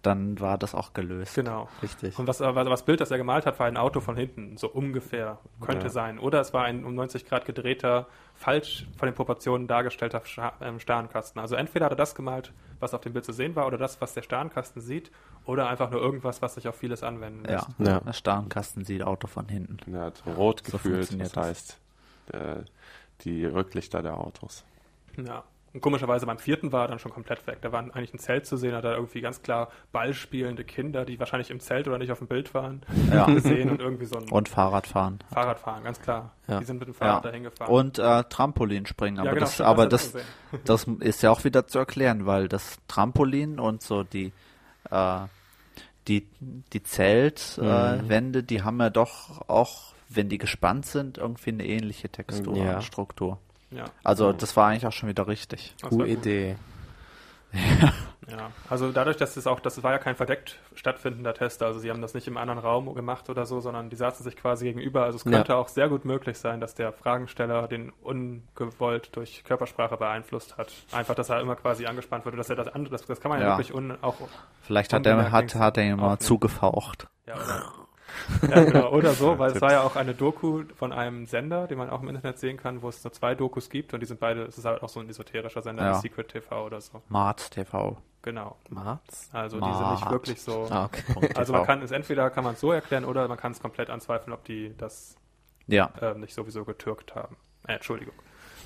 dann 0.02 0.40
war 0.40 0.56
das 0.56 0.74
auch 0.74 0.92
gelöst. 0.94 1.34
Genau. 1.34 1.68
Richtig. 1.82 2.18
Und 2.18 2.26
was, 2.26 2.40
aber 2.40 2.64
das 2.64 2.84
Bild, 2.84 3.00
das 3.00 3.10
er 3.10 3.18
gemalt 3.18 3.44
hat, 3.44 3.58
war 3.58 3.66
ein 3.66 3.76
Auto 3.76 4.00
von 4.00 4.16
hinten, 4.16 4.56
so 4.56 4.68
ungefähr, 4.68 5.38
könnte 5.60 5.86
Ja. 5.86 5.90
sein. 5.90 6.18
Oder 6.18 6.40
es 6.40 6.54
war 6.54 6.64
ein 6.64 6.84
um 6.84 6.94
90 6.94 7.26
Grad 7.26 7.44
gedrehter 7.44 8.06
falsch 8.34 8.86
von 8.96 9.06
den 9.06 9.14
Proportionen 9.14 9.66
dargestellter 9.66 10.22
Scha 10.24 10.54
ähm, 10.62 10.80
Sternkasten. 10.80 11.40
Also 11.40 11.54
entweder 11.54 11.84
hat 11.86 11.92
er 11.92 11.96
das 11.96 12.14
gemalt, 12.14 12.52
was 12.78 12.94
auf 12.94 13.02
dem 13.02 13.12
Bild 13.12 13.24
zu 13.26 13.32
sehen 13.32 13.54
war, 13.56 13.66
oder 13.66 13.76
das, 13.76 14.00
was 14.00 14.14
der 14.14 14.22
Sternkasten 14.22 14.80
sieht, 14.80 15.10
oder 15.44 15.68
einfach 15.68 15.90
nur 15.90 16.00
irgendwas, 16.00 16.40
was 16.40 16.54
sich 16.54 16.66
auf 16.66 16.76
vieles 16.76 17.02
anwenden 17.02 17.44
lässt. 17.44 17.68
Ja, 17.78 17.86
Ja. 17.86 18.00
der 18.00 18.12
Starnkasten 18.14 18.84
sieht 18.84 19.02
Auto 19.02 19.26
von 19.26 19.48
hinten. 19.48 19.94
Er 19.94 20.06
hat 20.06 20.22
rot 20.26 20.62
So 20.64 20.72
gefühlt, 20.72 20.96
funktioniert 21.08 21.36
das 21.36 21.46
heißt, 21.46 21.78
äh, 22.32 22.56
die 23.24 23.44
Rücklichter 23.44 24.00
der 24.02 24.16
Autos. 24.16 24.64
Ja. 25.16 25.44
Und 25.72 25.80
komischerweise 25.82 26.26
beim 26.26 26.38
vierten 26.38 26.72
war 26.72 26.86
er 26.86 26.88
dann 26.88 26.98
schon 26.98 27.12
komplett 27.12 27.46
weg. 27.46 27.58
Da 27.62 27.70
war 27.70 27.78
eigentlich 27.80 28.12
ein 28.12 28.18
Zelt 28.18 28.44
zu 28.44 28.56
sehen, 28.56 28.74
hat 28.74 28.84
er 28.84 28.94
irgendwie 28.96 29.20
ganz 29.20 29.40
klar 29.42 29.68
ballspielende 29.92 30.64
Kinder, 30.64 31.04
die 31.04 31.20
wahrscheinlich 31.20 31.50
im 31.50 31.60
Zelt 31.60 31.86
oder 31.86 31.96
nicht 31.98 32.10
auf 32.10 32.18
dem 32.18 32.26
Bild 32.26 32.52
waren, 32.54 32.82
Ja. 33.12 33.26
gesehen 33.32 33.70
und 33.70 33.80
irgendwie 33.80 34.06
so 34.06 34.16
ein 34.18 34.28
Und 34.30 34.48
Fahrradfahren. 34.48 35.20
Fahrradfahren, 35.32 35.84
ganz 35.84 36.00
klar. 36.00 36.32
Ja. 36.48 36.58
Die 36.58 36.64
sind 36.64 36.80
mit 36.80 36.88
dem 36.88 36.94
Fahrrad 36.94 37.24
Ja. 37.24 37.30
dahin 37.30 37.44
gefahren. 37.44 37.70
Und 37.70 37.98
äh, 38.00 38.24
Trampolinspringen. 38.24 39.20
Aber, 39.20 39.28
ja, 39.28 39.34
genau, 39.34 39.44
das, 39.46 39.54
stimmt, 39.54 39.68
aber 39.68 39.82
er 39.84 39.88
das, 39.90 40.12
das 40.64 40.84
ist 41.00 41.22
ja 41.22 41.30
auch 41.30 41.44
wieder 41.44 41.66
zu 41.68 41.78
erklären, 41.78 42.26
weil 42.26 42.48
das 42.48 42.78
Trampolin 42.88 43.60
und 43.60 43.82
so 43.82 44.02
die, 44.02 44.32
äh, 44.90 45.18
die, 46.08 46.26
die 46.72 46.82
Zeltwände, 46.82 48.02
äh, 48.04 48.08
Wände, 48.08 48.42
die 48.42 48.62
haben 48.62 48.80
ja 48.80 48.90
doch 48.90 49.48
auch, 49.48 49.92
wenn 50.08 50.28
die 50.28 50.38
gespannt 50.38 50.86
sind, 50.86 51.18
irgendwie 51.18 51.50
eine 51.50 51.64
ähnliche 51.64 52.08
Textur 52.08 52.56
Ja. 52.56 52.74
und 52.76 52.82
Struktur. 52.82 53.38
Ja. 53.70 53.84
Also 54.04 54.32
das 54.32 54.56
war 54.56 54.68
eigentlich 54.68 54.86
auch 54.86 54.92
schon 54.92 55.08
wieder 55.08 55.26
richtig. 55.28 55.74
Das 55.80 55.90
Gute 55.90 56.04
gut. 56.04 56.12
Idee. 56.18 56.56
Ja, 58.28 58.52
also 58.68 58.92
dadurch, 58.92 59.16
dass 59.16 59.36
es 59.36 59.48
auch, 59.48 59.58
das 59.58 59.82
war 59.82 59.90
ja 59.90 59.98
kein 59.98 60.14
verdeckt 60.14 60.60
stattfindender 60.76 61.34
Test, 61.34 61.64
also 61.64 61.80
sie 61.80 61.90
haben 61.90 62.00
das 62.00 62.14
nicht 62.14 62.28
im 62.28 62.36
anderen 62.36 62.60
Raum 62.60 62.94
gemacht 62.94 63.28
oder 63.28 63.44
so, 63.44 63.58
sondern 63.58 63.90
die 63.90 63.96
saßen 63.96 64.22
sich 64.22 64.36
quasi 64.36 64.66
gegenüber. 64.66 65.02
Also 65.02 65.16
es 65.16 65.24
Ja. 65.24 65.32
könnte 65.32 65.56
auch 65.56 65.66
sehr 65.66 65.88
gut 65.88 66.04
möglich 66.04 66.38
sein, 66.38 66.60
dass 66.60 66.76
der 66.76 66.92
Fragensteller 66.92 67.66
den 67.66 67.90
ungewollt 68.02 69.16
durch 69.16 69.42
Körpersprache 69.42 69.96
beeinflusst 69.96 70.58
hat. 70.58 70.70
Einfach, 70.92 71.16
dass 71.16 71.28
er 71.28 71.40
immer 71.40 71.56
quasi 71.56 71.86
angespannt 71.86 72.24
wurde, 72.24 72.36
dass 72.36 72.50
er 72.50 72.56
das 72.56 72.68
andere, 72.68 72.92
das, 72.92 73.04
das 73.06 73.20
kann 73.20 73.30
man 73.30 73.40
ja, 73.40 73.46
Ja. 73.48 73.52
wirklich 73.58 73.74
un, 73.74 73.98
auch, 74.00 74.14
Vielleicht 74.62 74.92
hat 74.92 75.04
er, 75.06 75.32
hat, 75.32 75.54
hat 75.56 75.76
er 75.76 75.82
ihn 75.84 75.96
mal 75.96 76.02
aufnehmen. 76.12 76.20
zugefaucht. 76.20 77.08
ja, 77.26 77.34
oder, 77.34 77.64
ja, 78.48 78.64
genau, 78.64 78.90
oder 78.90 79.12
so, 79.12 79.38
weil 79.38 79.52
es 79.52 79.60
war 79.60 79.72
ja 79.72 79.82
auch 79.82 79.96
eine 79.96 80.14
Doku 80.14 80.64
von 80.76 80.92
einem 80.92 81.26
Sender, 81.26 81.66
den 81.66 81.78
man 81.78 81.90
auch 81.90 82.02
im 82.02 82.08
Internet 82.08 82.38
sehen 82.38 82.56
kann, 82.56 82.82
wo 82.82 82.88
es 82.88 83.02
nur 83.04 83.12
zwei 83.12 83.34
Dokus 83.34 83.68
gibt 83.70 83.94
und 83.94 84.00
die 84.00 84.06
sind 84.06 84.20
beide, 84.20 84.42
es 84.44 84.58
ist 84.58 84.64
halt 84.64 84.82
auch 84.82 84.88
so 84.88 85.00
ein 85.00 85.08
esoterischer 85.08 85.62
Sender, 85.62 85.84
Ja. 85.84 85.94
Secret 85.94 86.28
TV 86.28 86.64
oder 86.66 86.80
so. 86.80 87.02
Mart 87.08 87.50
TV. 87.50 87.96
Genau. 88.22 88.56
Marz? 88.68 89.30
Also 89.32 89.58
die 89.60 89.64
sind 89.72 89.90
nicht 89.92 90.00
Mart. 90.02 90.10
wirklich 90.12 90.42
so. 90.42 90.66
Ah, 90.70 90.84
okay. 90.86 91.30
Also 91.34 91.52
man 91.54 91.64
kann 91.64 91.82
es 91.82 91.90
entweder 91.90 92.28
kann 92.30 92.44
man 92.44 92.52
es 92.54 92.60
so 92.60 92.70
erklären 92.72 93.04
oder 93.06 93.26
man 93.28 93.38
kann 93.38 93.52
es 93.52 93.60
komplett 93.60 93.88
anzweifeln, 93.88 94.32
ob 94.34 94.44
die 94.44 94.74
das 94.76 95.16
Ja. 95.66 95.90
äh, 96.00 96.14
nicht 96.18 96.34
sowieso 96.34 96.64
getürkt 96.64 97.14
haben. 97.14 97.36
Äh, 97.66 97.74
Entschuldigung. 97.74 98.14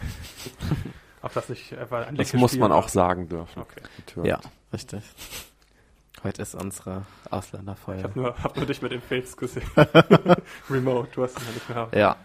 ob 1.22 1.32
das 1.34 1.48
nicht 1.48 1.72
einfach 1.78 2.06
ein 2.06 2.16
Das 2.16 2.32
muss 2.34 2.50
Spiel 2.50 2.60
man 2.60 2.70
war. 2.70 2.78
auch 2.78 2.88
sagen 2.88 3.28
dürfen. 3.28 3.60
Okay. 3.62 3.80
Getürkt. 3.96 4.28
Ja, 4.28 4.40
richtig. 4.72 5.02
Heute 6.24 6.42
ist 6.42 6.54
unsere 6.54 7.02
Ich 7.26 7.32
Ausländerfolge. 7.32 8.02
habe 8.02 8.18
nur, 8.18 8.42
hab 8.42 8.56
nur 8.56 8.64
dich 8.66 8.80
mit 8.80 8.92
den 8.92 9.02
Fates 9.02 9.36
gesehen. 9.36 9.70
Remote, 10.70 11.08
du 11.14 11.22
hast 11.22 11.38
ihn 11.38 11.44
ja 11.46 11.52
nicht 11.52 11.68
mehr. 11.68 11.88
Ja. 12.00 12.16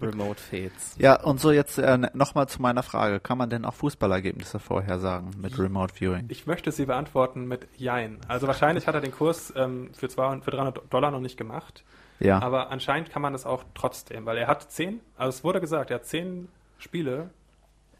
Remote 0.00 0.40
Fates. 0.40 0.94
Ja, 0.98 1.20
und 1.20 1.40
so 1.40 1.50
jetzt 1.50 1.78
äh, 1.78 1.98
nochmal 2.14 2.48
zu 2.48 2.62
meiner 2.62 2.84
Frage. 2.84 3.18
Kann 3.18 3.38
man 3.38 3.50
denn 3.50 3.64
auch 3.64 3.74
Fußballergebnisse 3.74 4.60
vorhersagen 4.60 5.30
mit 5.40 5.58
Remote 5.58 5.92
Viewing? 5.94 6.26
Ich 6.28 6.46
möchte 6.46 6.70
sie 6.70 6.86
beantworten 6.86 7.46
mit 7.48 7.66
Jein. 7.76 8.20
Also 8.28 8.46
wahrscheinlich 8.46 8.86
hat 8.86 8.94
er 8.94 9.00
den 9.00 9.10
Kurs 9.10 9.52
ähm, 9.56 9.90
für, 9.92 10.08
200, 10.08 10.44
für 10.44 10.52
300 10.52 10.92
Dollar 10.94 11.10
noch 11.10 11.18
nicht 11.18 11.36
gemacht, 11.36 11.82
Ja. 12.20 12.40
aber 12.40 12.70
anscheinend 12.70 13.10
kann 13.10 13.20
man 13.20 13.32
das 13.32 13.46
auch 13.46 13.64
trotzdem, 13.74 14.26
weil 14.26 14.38
er 14.38 14.46
hat 14.46 14.70
zehn, 14.70 15.00
also 15.16 15.30
es 15.36 15.42
wurde 15.42 15.60
gesagt, 15.60 15.90
er 15.90 15.96
hat 15.96 16.06
zehn 16.06 16.48
Spiele 16.78 17.30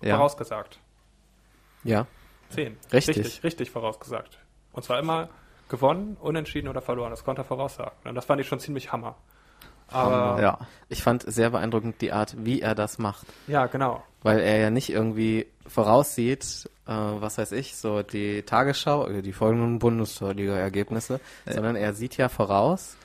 ja. 0.01 0.15
vorausgesagt. 0.15 0.79
Ja, 1.83 2.07
Zehn. 2.51 2.77
Richtig. 2.93 3.17
Richtig, 3.17 3.45
richtig 3.45 3.71
vorausgesagt. 3.71 4.39
Und 4.73 4.83
zwar 4.85 4.99
immer 4.99 5.29
gewonnen, 5.69 6.17
unentschieden 6.21 6.69
oder 6.69 6.81
verloren. 6.81 7.11
Das 7.11 7.25
konnte 7.25 7.43
er 7.43 7.45
voraussagen. 7.45 7.93
Und 8.05 8.15
das 8.15 8.25
fand 8.25 8.41
ich 8.41 8.49
schon 8.49 8.61
ziemlich 8.61 8.93
Hammer. 8.93 9.17
Aber 9.89 10.41
Ja. 10.41 10.59
ich 10.89 11.03
fand 11.03 11.23
sehr 11.23 11.51
beeindruckend 11.51 12.01
die 12.01 12.13
Art, 12.13 12.35
wie 12.39 12.61
er 12.61 12.75
das 12.75 12.99
macht. 12.99 13.27
ja, 13.47 13.67
genau. 13.67 14.03
Weil 14.23 14.41
er 14.41 14.59
ja 14.59 14.69
nicht 14.71 14.91
irgendwie 14.91 15.47
voraussieht, 15.67 16.69
äh, 16.87 16.91
was 16.93 17.39
weiß 17.39 17.53
ich, 17.53 17.75
so 17.77 18.03
die 18.03 18.43
Tagesschau, 18.43 19.05
oder 19.07 19.23
die 19.23 19.33
folgenden 19.33 19.79
Bundesliga-Ergebnisse, 19.79 21.21
sondern 21.47 21.75
er 21.77 21.95
sieht 21.95 22.17
ja 22.19 22.29
voraus, 22.29 22.97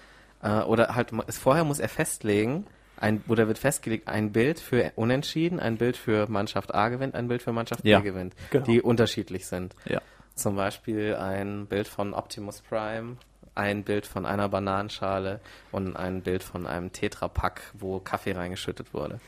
äh, 0.44 0.60
oder 0.62 0.94
halt, 0.96 1.12
es, 1.28 1.38
vorher 1.38 1.64
muss 1.64 1.80
er 1.80 1.90
festlegen, 1.90 2.68
ein, 2.98 3.24
oder 3.28 3.48
wird 3.48 3.58
festgelegt, 3.58 4.08
ein 4.08 4.32
Bild 4.32 4.60
für 4.60 4.92
Unentschieden, 4.96 5.60
ein 5.60 5.78
Bild 5.78 5.98
für 5.98 6.30
Mannschaft 6.30 6.74
A 6.76 6.90
gewinnt, 6.90 7.16
ein 7.16 7.28
Bild 7.28 7.42
für 7.42 7.52
Mannschaft 7.52 7.84
Ja, 7.86 8.00
B 8.00 8.06
gewinnt, 8.06 8.36
genau. 8.52 8.66
die 8.66 8.82
unterschiedlich 8.82 9.48
sind. 9.48 9.76
Ja. 9.86 10.02
Zum 10.36 10.56
Beispiel 10.56 11.16
ein 11.16 11.66
Bild 11.68 11.88
von 11.88 12.14
Optimus 12.14 12.62
Prime, 12.62 13.18
ein 13.56 13.84
Bild 13.84 14.06
von 14.06 14.26
einer 14.26 14.50
Bananenschale 14.50 15.40
und 15.72 15.96
ein 15.96 16.22
Bild 16.22 16.44
von 16.44 16.68
einem 16.68 16.92
Tetrapack, 16.92 17.62
wo 17.74 18.00
Kaffee 18.00 18.34
reingeschüttet 18.34 18.94
wurde. 18.94 19.20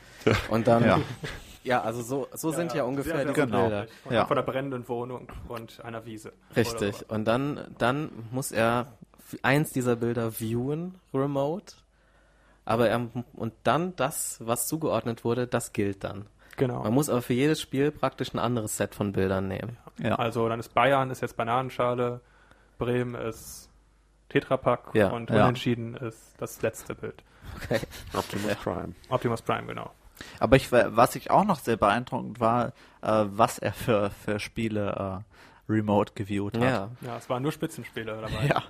Und 0.50 0.66
dann, 0.68 0.84
ja, 0.84 1.00
Ja. 1.64 1.80
also 1.82 2.02
so, 2.02 2.28
so 2.34 2.50
sind 2.50 2.74
ja, 2.74 2.82
ungefähr 2.84 3.16
sehr, 3.16 3.24
sehr 3.24 3.32
diese 3.34 3.46
genau. 3.46 3.62
Bilder. 3.62 3.86
Von, 4.04 4.12
Ja. 4.12 4.26
von 4.26 4.36
einer 4.36 4.46
brennenden 4.46 4.88
Wohnung 4.88 5.28
und 5.48 5.82
einer 5.82 6.04
Wiese. 6.04 6.32
Richtig. 6.54 6.96
Oder, 7.06 7.14
Und 7.14 7.24
dann, 7.24 7.74
dann 7.78 8.10
muss 8.30 8.52
er 8.52 8.92
eins 9.42 9.70
dieser 9.72 9.96
Bilder 9.96 10.38
viewen, 10.40 10.96
remote. 11.14 11.74
Aber 12.66 12.88
er, 12.90 13.08
und 13.32 13.54
dann 13.64 13.96
das, 13.96 14.36
was 14.44 14.66
zugeordnet 14.68 15.24
wurde, 15.24 15.46
das 15.46 15.72
gilt 15.72 16.04
dann. 16.04 16.26
Genau. 16.58 16.82
Man 16.82 16.92
muss 16.92 17.08
aber 17.08 17.22
für 17.22 17.32
jedes 17.34 17.60
Spiel 17.60 17.90
praktisch 17.90 18.34
ein 18.34 18.38
anderes 18.38 18.76
Set 18.76 18.94
von 18.94 19.12
Bildern 19.12 19.48
nehmen. 19.48 19.76
Ja. 19.98 20.16
Also 20.16 20.48
dann 20.48 20.60
ist 20.60 20.74
Bayern 20.74 21.10
ist 21.10 21.22
jetzt 21.22 21.36
Bananenschale, 21.36 22.20
Bremen 22.78 23.14
ist 23.14 23.70
Tetrapack 24.28 24.90
Ja. 24.94 25.08
und 25.08 25.30
Ja. 25.30 25.44
Unentschieden 25.44 25.94
ist 25.96 26.34
das 26.38 26.60
letzte 26.62 26.94
Bild. 26.94 27.22
Okay. 27.64 27.80
Optimus 28.12 28.54
Prime. 28.62 28.94
Optimus 29.08 29.42
Prime, 29.42 29.66
genau. 29.66 29.90
Aber 30.40 30.56
ich, 30.56 30.70
was 30.72 31.14
ich 31.16 31.30
auch 31.30 31.44
noch 31.44 31.58
sehr 31.60 31.76
beeindruckend 31.76 32.40
war, 32.40 32.68
äh, 33.02 33.24
was 33.26 33.58
er 33.58 33.72
für, 33.72 34.10
für 34.10 34.38
Spiele 34.40 35.24
äh, 35.68 35.72
remote 35.72 36.12
geviewt 36.14 36.56
hat. 36.58 36.62
Ja. 36.64 36.88
Ja, 37.00 37.16
es 37.16 37.28
waren 37.30 37.42
nur 37.42 37.52
Spitzenspiele 37.52 38.20
dabei. 38.20 38.46
Ja. 38.46 38.62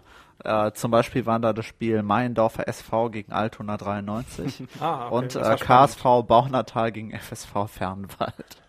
Äh, 0.44 0.72
zum 0.72 0.90
Beispiel 0.90 1.26
waren 1.26 1.42
da 1.42 1.52
das 1.52 1.66
Spiel 1.66 2.02
Meiendorfer 2.02 2.68
SV 2.68 3.10
gegen 3.10 3.32
Altona 3.32 3.76
93 3.76 4.64
Ah, 4.80 5.06
okay, 5.06 5.14
und 5.14 5.36
äh, 5.36 5.56
KSV. 5.56 6.02
Baunatal 6.26 6.92
gegen 6.92 7.12
FSV 7.12 7.66
Fernwald. 7.68 8.62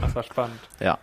Das 0.00 0.14
war 0.14 0.22
spannend. 0.22 0.58
Ja, 0.78 0.98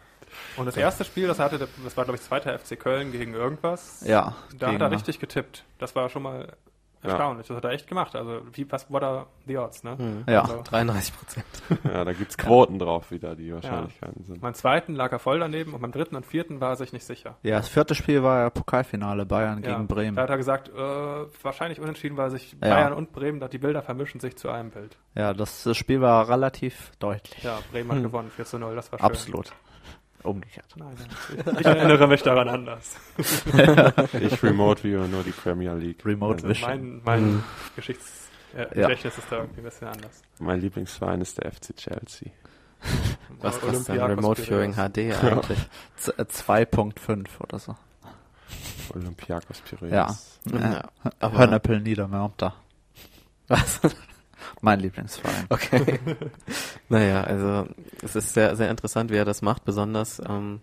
Und 0.58 0.66
das 0.66 0.76
erste 0.76 1.06
Spiel, 1.06 1.28
das 1.28 1.38
hatte, 1.40 1.60
das 1.84 1.98
war 1.98 2.04
glaube 2.06 2.18
ich 2.18 2.24
zweiter 2.24 2.58
FC 2.58 2.80
Köln 2.80 3.12
gegen 3.12 3.34
irgendwas. 3.36 4.04
ja. 4.06 4.36
Da 4.58 4.72
hat 4.72 4.82
er 4.82 4.90
richtig 4.92 5.20
getippt. 5.20 5.64
Das 5.78 5.96
war 5.96 6.10
schon 6.10 6.24
mal 6.24 6.54
erstaunlich. 7.08 7.48
Das 7.48 7.58
hat 7.58 7.64
er 7.66 7.72
echt 7.72 7.88
gemacht. 7.88 8.16
Also, 8.16 8.42
wie, 8.54 8.70
was 8.72 8.92
war 8.92 9.00
da 9.00 9.26
the 9.46 9.58
odds, 9.58 9.84
ne? 9.84 10.24
Ja, 10.28 10.42
Also, 10.42 10.62
33 10.64 11.14
Prozent. 11.16 11.46
Ja, 11.94 12.04
da 12.06 12.14
gibt's 12.14 12.38
Quoten 12.38 12.80
drauf 12.80 13.12
wieder, 13.12 13.36
die 13.36 13.54
Wahrscheinlichkeiten 13.54 14.24
sind. 14.24 14.42
beim 14.42 14.54
zweiten 14.54 14.96
lag 14.96 15.12
er 15.12 15.20
voll 15.20 15.40
daneben 15.40 15.74
und 15.74 15.82
beim 15.82 15.92
dritten 15.92 16.16
und 16.16 16.26
vierten 16.26 16.60
war 16.62 16.72
er 16.72 16.76
sich 16.76 16.94
nicht 16.94 17.06
sicher. 17.06 17.36
ja, 17.44 17.58
das 17.58 17.70
vierte 17.70 17.96
Spiel 17.96 18.24
war 18.24 18.40
ja 18.40 18.50
Pokalfinale 18.50 19.26
Bayern 19.26 19.64
Ja, 19.64 19.74
gegen 19.74 19.88
Bremen. 19.88 20.16
Da 20.16 20.24
hat 20.24 20.30
er 20.30 20.38
gesagt, 20.38 20.70
äh, 20.70 20.74
wahrscheinlich 21.44 21.80
unentschieden, 21.80 22.18
weil 22.18 22.30
sich 22.30 22.54
Ja. 22.54 22.58
Bayern 22.70 22.94
und 22.94 23.12
Bremen, 23.12 23.40
da 23.40 23.48
die 23.48 23.58
Bilder 23.58 23.82
vermischen 23.82 24.20
sich 24.20 24.36
zu 24.38 24.50
einem 24.50 24.72
Bild. 24.72 24.98
Ja, 25.16 25.34
das, 25.34 25.64
das 25.64 25.78
Spiel 25.78 26.02
war 26.02 26.28
relativ 26.30 26.92
deutlich. 27.00 27.44
Ja, 27.44 27.60
Bremen 27.72 27.92
hat 27.92 28.02
gewonnen, 28.04 28.32
4 28.36 28.46
zu 28.46 28.60
0, 28.60 28.76
das 28.76 28.92
war 28.92 29.00
schön. 29.00 29.06
Absolut. 29.06 29.54
Umgekehrt. 30.28 30.66
Nein, 30.76 30.96
nein. 30.98 31.58
Ich 31.60 31.66
erinnere 31.66 32.08
mich 32.08 32.22
daran 32.24 32.50
anders. 32.50 32.96
Ich 34.20 34.44
remote 34.44 34.84
view 34.84 35.08
nur 35.08 35.24
die 35.24 35.32
Premier 35.32 35.74
League. 35.74 36.06
Remote 36.06 36.36
Also, 36.36 36.50
Vision. 36.50 36.70
Mein, 36.70 37.02
mein 37.04 37.44
Geschichts 37.76 38.28
äh, 38.56 38.80
Ja. 38.80 38.90
Ist 38.90 39.06
da 39.30 39.38
irgendwie 39.38 39.62
ein 39.62 39.64
bisschen 39.64 39.88
anders. 39.88 40.22
mein 40.40 40.60
Lieblingsverein 40.62 41.22
ist 41.22 41.38
der 41.42 41.52
FC 41.52 41.76
Chelsea. 41.76 42.30
Was 43.42 43.60
kostet 43.60 43.88
denn 43.88 44.00
Olympiakos 44.02 44.18
Remote 44.18 44.42
Viewing 44.44 44.74
Piraeus. 44.74 44.92
HD 44.92 45.24
eigentlich? 45.24 45.60
Äh, 46.18 46.22
2.5 46.24 47.28
oder 47.40 47.60
so. 47.60 47.76
Olympiakos 48.94 49.62
Piraeus. 49.62 49.92
Ja. 49.92 50.16
Ja. 50.60 50.84
Aber, 51.20 51.38
Hörnepel 51.38 51.80
Niedermörter. 51.82 52.54
was? 53.48 53.80
Mein 54.62 54.80
Lieblingsverein. 54.80 55.46
Okay. 55.50 56.00
Naja, 56.90 57.24
also 57.24 57.68
es 58.04 58.16
ist 58.16 58.34
sehr, 58.34 58.56
sehr 58.56 58.70
interessant, 58.70 59.12
wie 59.12 59.18
er 59.18 59.26
das 59.26 59.42
macht, 59.42 59.66
besonders 59.66 60.22
ähm, 60.28 60.62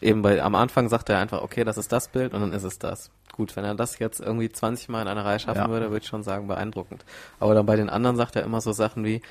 eben 0.00 0.22
bei 0.22 0.42
am 0.42 0.54
Anfang 0.54 0.88
sagt 0.88 1.08
er 1.08 1.18
einfach, 1.18 1.42
okay, 1.42 1.64
das 1.64 1.78
ist 1.78 1.92
das 1.92 2.08
Bild 2.08 2.34
und 2.34 2.40
dann 2.40 2.52
ist 2.52 2.64
es 2.64 2.78
das. 2.78 3.10
Gut, 3.32 3.56
wenn 3.56 3.64
er 3.64 3.74
das 3.74 3.98
jetzt 3.98 4.20
irgendwie 4.20 4.48
20 4.48 4.88
Mal 4.88 5.02
in 5.02 5.08
einer 5.08 5.24
Reihe 5.24 5.40
schaffen 5.40 5.62
Ja. 5.62 5.68
würde, 5.68 5.90
würde 5.90 6.02
ich 6.04 6.08
schon 6.08 6.22
sagen, 6.22 6.46
beeindruckend. 6.46 7.04
Aber 7.40 7.54
dann 7.54 7.66
bei 7.66 7.76
den 7.76 7.90
anderen 7.90 8.16
sagt 8.16 8.36
er 8.36 8.42
immer 8.44 8.60
so 8.60 8.72
Sachen 8.72 9.04
wie, 9.04 9.22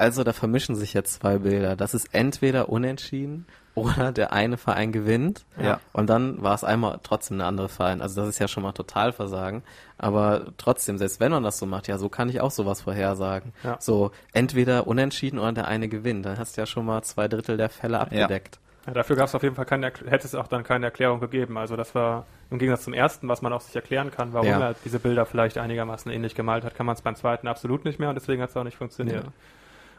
Also 0.00 0.24
da 0.24 0.32
vermischen 0.32 0.76
sich 0.76 0.94
jetzt 0.94 1.12
zwei 1.12 1.38
Bilder. 1.38 1.76
Das 1.76 1.92
ist 1.92 2.14
entweder 2.14 2.70
unentschieden 2.70 3.46
oder 3.74 4.12
der 4.12 4.32
eine 4.32 4.56
Verein 4.56 4.92
gewinnt. 4.92 5.44
Ja. 5.62 5.78
Und 5.92 6.08
dann 6.08 6.42
war 6.42 6.54
es 6.54 6.64
einmal 6.64 7.00
trotzdem 7.02 7.36
eine 7.36 7.44
andere 7.44 7.68
Verein. 7.68 8.00
Also 8.00 8.22
das 8.22 8.30
ist 8.30 8.38
ja 8.38 8.48
schon 8.48 8.62
mal 8.62 8.72
Totalversagen. 8.72 9.62
Aber 9.98 10.46
trotzdem, 10.56 10.96
selbst 10.96 11.20
wenn 11.20 11.30
man 11.30 11.42
das 11.42 11.58
so 11.58 11.66
macht, 11.66 11.86
ja, 11.86 11.98
so 11.98 12.08
kann 12.08 12.30
ich 12.30 12.40
auch 12.40 12.50
sowas 12.50 12.80
vorhersagen. 12.80 13.52
Ja. 13.62 13.76
So 13.78 14.10
entweder 14.32 14.86
unentschieden 14.86 15.38
oder 15.38 15.52
der 15.52 15.68
eine 15.68 15.86
gewinnt. 15.88 16.24
Dann 16.24 16.38
hast 16.38 16.56
du 16.56 16.62
ja 16.62 16.66
schon 16.66 16.86
mal 16.86 17.02
zwei 17.02 17.28
Drittel 17.28 17.58
der 17.58 17.68
Fälle 17.68 18.00
abgedeckt. 18.00 18.58
Ja, 18.86 18.94
dafür 18.94 19.16
gab 19.16 19.26
es 19.26 19.34
auf 19.34 19.42
jeden 19.42 19.54
Fall 19.54 19.66
keine, 19.66 19.88
hätte 19.88 20.26
es 20.26 20.34
auch 20.34 20.48
dann 20.48 20.64
keine 20.64 20.86
Erklärung 20.86 21.20
gegeben. 21.20 21.58
Also 21.58 21.76
das 21.76 21.94
war 21.94 22.24
im 22.50 22.58
Gegensatz 22.58 22.84
zum 22.84 22.94
ersten, 22.94 23.28
was 23.28 23.42
man 23.42 23.52
auch 23.52 23.60
sich 23.60 23.76
erklären 23.76 24.10
kann, 24.10 24.32
warum 24.32 24.48
Ja. 24.48 24.60
er 24.60 24.74
diese 24.82 24.98
Bilder 24.98 25.26
vielleicht 25.26 25.58
einigermaßen 25.58 26.10
ähnlich 26.10 26.34
gemalt 26.34 26.64
hat, 26.64 26.74
kann 26.74 26.86
man 26.86 26.94
es 26.94 27.02
beim 27.02 27.16
zweiten 27.16 27.46
absolut 27.46 27.84
nicht 27.84 27.98
mehr 27.98 28.08
und 28.08 28.14
deswegen 28.14 28.40
hat 28.40 28.48
es 28.48 28.56
auch 28.56 28.64
nicht 28.64 28.78
funktioniert. 28.78 29.26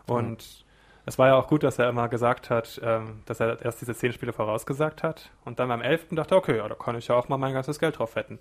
Und 0.07 0.65
es 1.05 1.17
war 1.17 1.27
ja 1.27 1.35
auch 1.35 1.47
gut, 1.47 1.63
dass 1.63 1.79
er 1.79 1.89
immer 1.89 2.07
gesagt 2.09 2.49
hat, 2.49 2.79
ähm, 2.83 3.23
dass 3.25 3.39
er 3.39 3.61
erst 3.63 3.81
diese 3.81 3.95
zehn 3.95 4.13
Spiele 4.13 4.33
vorausgesagt 4.33 5.01
hat 5.03 5.31
und 5.45 5.59
dann 5.59 5.67
beim 5.69 5.81
elften 5.81 6.15
dachte, 6.15 6.35
okay, 6.35 6.57
ja, 6.57 6.67
da 6.67 6.75
kann 6.75 6.95
ich 6.95 7.07
ja 7.07 7.15
auch 7.15 7.27
mal 7.27 7.37
mein 7.37 7.53
ganzes 7.53 7.79
Geld 7.79 7.97
drauf 7.99 8.15
wetten. 8.15 8.39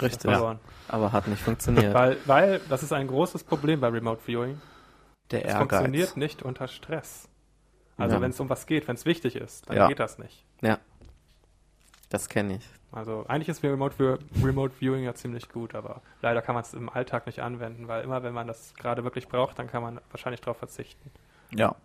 Richtig. 0.00 0.30
Verloren. 0.30 0.58
Aber 0.88 1.12
hat 1.12 1.26
nicht 1.26 1.42
funktioniert. 1.42 1.92
Weil, 1.94 2.16
weil 2.26 2.60
das 2.68 2.82
ist 2.82 2.92
ein 2.92 3.08
großes 3.08 3.44
Problem 3.44 3.80
bei 3.80 3.88
Remote 3.88 4.20
Viewing. 4.24 4.60
Der 5.32 5.40
Es 5.44 5.52
Ehrgeiz. 5.52 5.58
funktioniert 5.58 6.16
nicht 6.16 6.42
unter 6.42 6.68
Stress. 6.68 7.28
Also 7.98 8.16
Ja. 8.16 8.20
wenn 8.22 8.30
es 8.30 8.38
um 8.38 8.48
was 8.48 8.66
geht, 8.66 8.86
wenn 8.88 8.94
es 8.94 9.04
wichtig 9.06 9.34
ist, 9.36 9.68
dann 9.68 9.76
Ja. 9.76 9.88
geht 9.88 9.98
das 9.98 10.18
nicht. 10.18 10.44
ja. 10.62 10.78
Das 12.08 12.28
kenne 12.28 12.56
ich. 12.56 12.68
Also 12.96 13.26
eigentlich 13.28 13.50
ist 13.50 13.62
Remote, 13.62 13.94
View- 13.98 14.18
Remote 14.42 14.72
Viewing 14.80 15.04
ja 15.04 15.14
ziemlich 15.14 15.50
gut, 15.50 15.74
aber 15.74 16.00
leider 16.22 16.40
kann 16.40 16.54
man 16.54 16.64
es 16.64 16.72
im 16.72 16.88
Alltag 16.88 17.26
nicht 17.26 17.40
anwenden, 17.40 17.88
weil 17.88 18.02
immer 18.02 18.22
wenn 18.22 18.32
man 18.32 18.46
das 18.46 18.74
gerade 18.74 19.04
wirklich 19.04 19.28
braucht, 19.28 19.58
dann 19.58 19.66
kann 19.66 19.82
man 19.82 20.00
wahrscheinlich 20.10 20.40
darauf 20.40 20.56
verzichten. 20.56 21.10
Ja. 21.54 21.76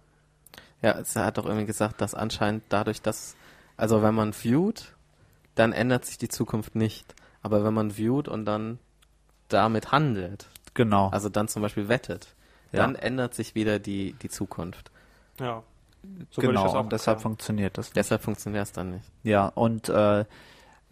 Ja, 0.81 0.91
es 0.97 1.13
hat 1.17 1.37
doch 1.37 1.45
irgendwie 1.45 1.65
gesagt, 1.65 1.99
dass 1.99 2.15
anscheinend 2.15 2.63
dadurch, 2.69 3.01
dass, 3.01 3.35
also 3.75 4.01
wenn 4.01 4.15
man 4.15 4.31
viewt, 4.31 4.95
dann 5.55 5.73
ändert 5.73 6.05
sich 6.05 6.17
die 6.17 6.29
Zukunft 6.29 6.75
nicht. 6.75 7.13
Aber 7.43 7.65
wenn 7.65 7.73
man 7.73 7.91
viewt 7.91 8.29
und 8.29 8.45
dann 8.45 8.79
damit 9.49 9.91
handelt, 9.91 10.47
Genau. 10.75 11.09
also 11.09 11.27
dann 11.27 11.49
zum 11.49 11.61
Beispiel 11.61 11.89
wettet, 11.89 12.35
Ja. 12.71 12.79
dann 12.83 12.95
ändert 12.95 13.33
sich 13.33 13.53
wieder 13.53 13.79
die, 13.79 14.13
die 14.13 14.29
Zukunft. 14.29 14.91
Ja. 15.41 15.61
So 16.31 16.41
genau. 16.41 16.79
Und 16.79 16.91
deshalb 16.93 17.17
erklären. 17.17 17.19
funktioniert 17.21 17.77
das. 17.77 17.91
Deshalb 17.91 18.21
funktioniert 18.23 18.63
es 18.63 18.71
dann 18.71 18.91
nicht. 18.91 19.05
Ja, 19.23 19.47
und 19.47 19.89
äh, 19.89 20.23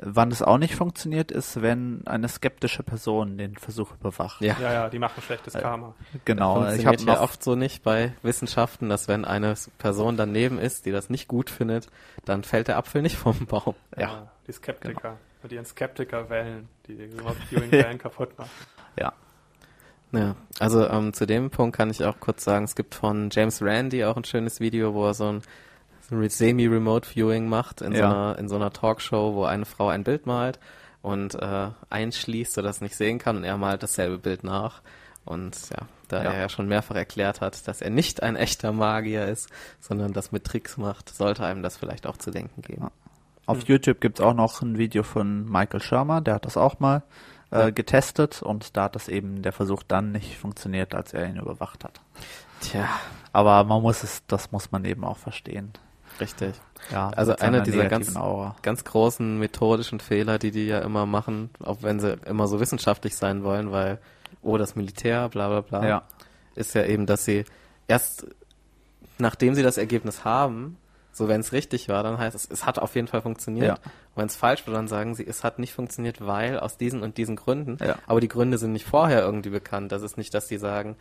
wann 0.02 0.32
es 0.32 0.42
auch 0.42 0.58
nicht 0.58 0.76
funktioniert, 0.76 1.32
ist, 1.32 1.62
wenn 1.62 2.02
eine 2.08 2.28
skeptische 2.28 2.84
Person 2.84 3.38
den 3.38 3.56
Versuch 3.58 3.94
überwacht. 4.00 4.42
Ja. 4.42 4.56
Ja, 4.60 4.74
ja, 4.74 4.90
die 4.90 5.00
machen 5.00 5.22
schlechtes 5.22 5.56
Äh, 5.56 5.62
Karma. 5.62 5.94
Genau. 6.26 6.62
Das 6.64 6.76
Ich 6.76 6.86
habe 6.86 6.98
funktioniert 6.98 7.18
ja 7.18 7.24
oft 7.24 7.44
so 7.44 7.56
nicht 7.56 7.84
bei 7.84 8.14
Wissenschaften, 8.24 8.90
dass 8.90 9.08
wenn 9.08 9.26
eine 9.26 9.54
Person 9.78 10.18
daneben 10.18 10.58
ist, 10.58 10.86
die 10.86 10.92
das 10.92 11.10
nicht 11.10 11.28
gut 11.28 11.50
findet, 11.50 11.88
dann 12.26 12.44
fällt 12.44 12.70
der 12.70 12.78
Apfel 12.78 13.02
nicht 13.02 13.18
vom 13.18 13.46
Baum. 13.46 13.76
Ja. 13.98 14.32
Die 14.48 14.54
Skeptiker. 14.54 15.18
Mit 15.44 15.52
ihren 15.52 15.66
Skeptiker-Wellen, 15.66 16.68
die 16.88 16.96
die 16.96 17.04
Remote 17.06 17.38
Viewing-Wellen 17.50 17.98
kaputt 18.00 18.38
machen. 18.38 18.50
ja. 19.00 19.14
Ja, 20.12 20.36
also 20.58 20.88
ähm, 20.88 21.14
zu 21.14 21.28
dem 21.28 21.52
Punkt 21.52 21.78
kann 21.78 21.92
ich 21.92 22.04
auch 22.04 22.20
kurz 22.20 22.44
sagen, 22.44 22.66
es 22.66 22.76
gibt 22.76 22.96
von 22.96 23.30
James 23.32 23.62
Randi 23.62 24.04
auch 24.06 24.18
ein 24.18 24.24
schönes 24.24 24.60
Video, 24.60 24.96
wo 24.96 25.06
er 25.06 25.14
so 25.14 25.32
ein 25.34 25.42
Semi-Remote-Viewing 26.10 27.48
macht 27.48 27.82
in, 27.82 27.94
so 27.94 28.00
Ja. 28.00 28.10
einer, 28.10 28.40
in 28.40 28.50
so 28.50 28.56
einer 28.56 28.72
Talkshow, 28.72 29.34
wo 29.36 29.44
eine 29.46 29.66
Frau 29.66 29.88
ein 29.90 30.04
Bild 30.04 30.26
malt 30.26 30.60
und 31.02 31.36
äh, 31.36 31.70
einschließt, 31.90 32.54
sodass 32.54 32.78
es 32.78 32.82
nicht 32.82 32.96
sehen 32.96 33.20
kann 33.20 33.38
und 33.38 33.44
er 33.44 33.58
malt 33.58 33.84
dasselbe 33.84 34.18
Bild 34.18 34.44
nach. 34.44 34.82
Und 35.26 35.70
ja, 35.70 35.86
da 36.08 36.24
Ja. 36.24 36.32
er 36.32 36.40
ja 36.42 36.50
schon 36.50 36.68
mehrfach 36.68 36.96
erklärt 36.96 37.42
hat, 37.42 37.68
dass 37.68 37.82
er 37.82 37.90
nicht 37.92 38.24
ein 38.24 38.36
echter 38.36 38.72
Magier 38.72 39.26
ist, 39.28 39.50
sondern 39.80 40.14
das 40.14 40.32
mit 40.32 40.44
Tricks 40.46 40.78
macht, 40.78 41.10
sollte 41.10 41.46
einem 41.46 41.62
das 41.62 41.78
vielleicht 41.78 42.08
auch 42.08 42.18
zu 42.18 42.32
denken 42.32 42.62
geben. 42.62 42.84
Ja. 42.84 42.92
Auf 43.46 43.64
YouTube 43.68 44.00
gibt's 44.02 44.22
auch 44.22 44.34
noch 44.36 44.62
ein 44.62 44.78
Video 44.78 45.04
von 45.04 45.50
Michael 45.50 45.82
Shermer, 45.82 46.22
der 46.22 46.36
hat 46.36 46.46
das 46.46 46.56
auch 46.58 46.80
mal 46.80 47.04
äh, 47.52 47.72
getestet 47.72 48.44
und 48.44 48.78
da 48.78 48.84
hat 48.84 48.96
das 48.96 49.08
eben 49.08 49.42
der 49.42 49.52
Versuch 49.52 49.82
dann 49.84 50.12
nicht 50.12 50.38
funktioniert, 50.38 50.94
als 50.94 51.14
er 51.14 51.28
ihn 51.28 51.38
überwacht 51.38 51.84
hat. 51.84 52.00
Tja, 52.62 52.88
Aber 53.34 53.64
man 53.64 53.82
muss 53.82 54.04
es, 54.04 54.24
das 54.28 54.52
muss 54.52 54.72
man 54.72 54.86
eben 54.86 55.04
auch 55.04 55.18
verstehen. 55.18 55.72
Richtig. 56.20 56.54
Ja, 56.92 57.10
Also 57.10 57.36
einer 57.36 57.62
dieser 57.62 57.86
ganz- 57.88 58.16
Aura. 58.16 58.56
ganz 58.62 58.84
großen 58.84 59.38
methodischen 59.40 60.00
Fehler, 60.00 60.40
die 60.40 60.52
die 60.52 60.66
ja 60.68 60.80
immer 60.80 61.06
machen, 61.06 61.50
auch 61.64 61.78
wenn 61.82 62.00
sie 62.00 62.18
immer 62.26 62.48
so 62.48 62.60
wissenschaftlich 62.60 63.16
sein 63.16 63.44
wollen, 63.44 63.72
weil, 63.72 64.00
oh, 64.42 64.58
das 64.58 64.76
Militär, 64.76 65.30
bla 65.30 65.48
bla 65.50 65.62
bla, 65.62 65.88
Ja, 65.88 66.04
ist 66.56 66.74
ja 66.76 66.84
eben, 66.86 67.06
dass 67.06 67.26
sie 67.26 67.46
erst, 67.88 68.26
nachdem 69.18 69.56
sie 69.56 69.64
das 69.64 69.78
Ergebnis 69.78 70.24
haben, 70.26 70.78
so 71.12 71.28
wenn 71.28 71.42
es 71.42 71.52
richtig 71.52 71.90
war, 71.90 72.02
dann 72.04 72.18
heißt 72.18 72.36
es, 72.36 72.48
es 72.50 72.66
hat 72.66 72.80
auf 72.80 72.96
jeden 72.96 73.08
Fall 73.08 73.22
funktioniert. 73.22 73.68
Ja. 73.68 73.74
Und 73.74 73.82
wenn 74.16 74.28
es 74.28 74.36
falsch 74.38 74.66
war, 74.68 74.74
dann 74.74 74.88
sagen 74.88 75.16
sie, 75.16 75.26
es 75.28 75.44
hat 75.44 75.60
nicht 75.60 75.74
funktioniert, 75.74 76.26
weil 76.26 76.60
aus 76.60 76.78
diesen 76.78 77.02
und 77.02 77.18
diesen 77.18 77.36
Gründen. 77.36 77.78
Ja. 77.86 77.96
Aber 78.08 78.22
die 78.22 78.28
Gründe 78.30 78.58
sind 78.58 78.72
nicht 78.72 78.86
vorher 78.86 79.22
irgendwie 79.22 79.50
bekannt. 79.50 79.92
Das 79.92 80.02
ist 80.02 80.18
nicht, 80.18 80.34
dass 80.34 80.48
die 80.48 80.58
sagen, 80.58 80.96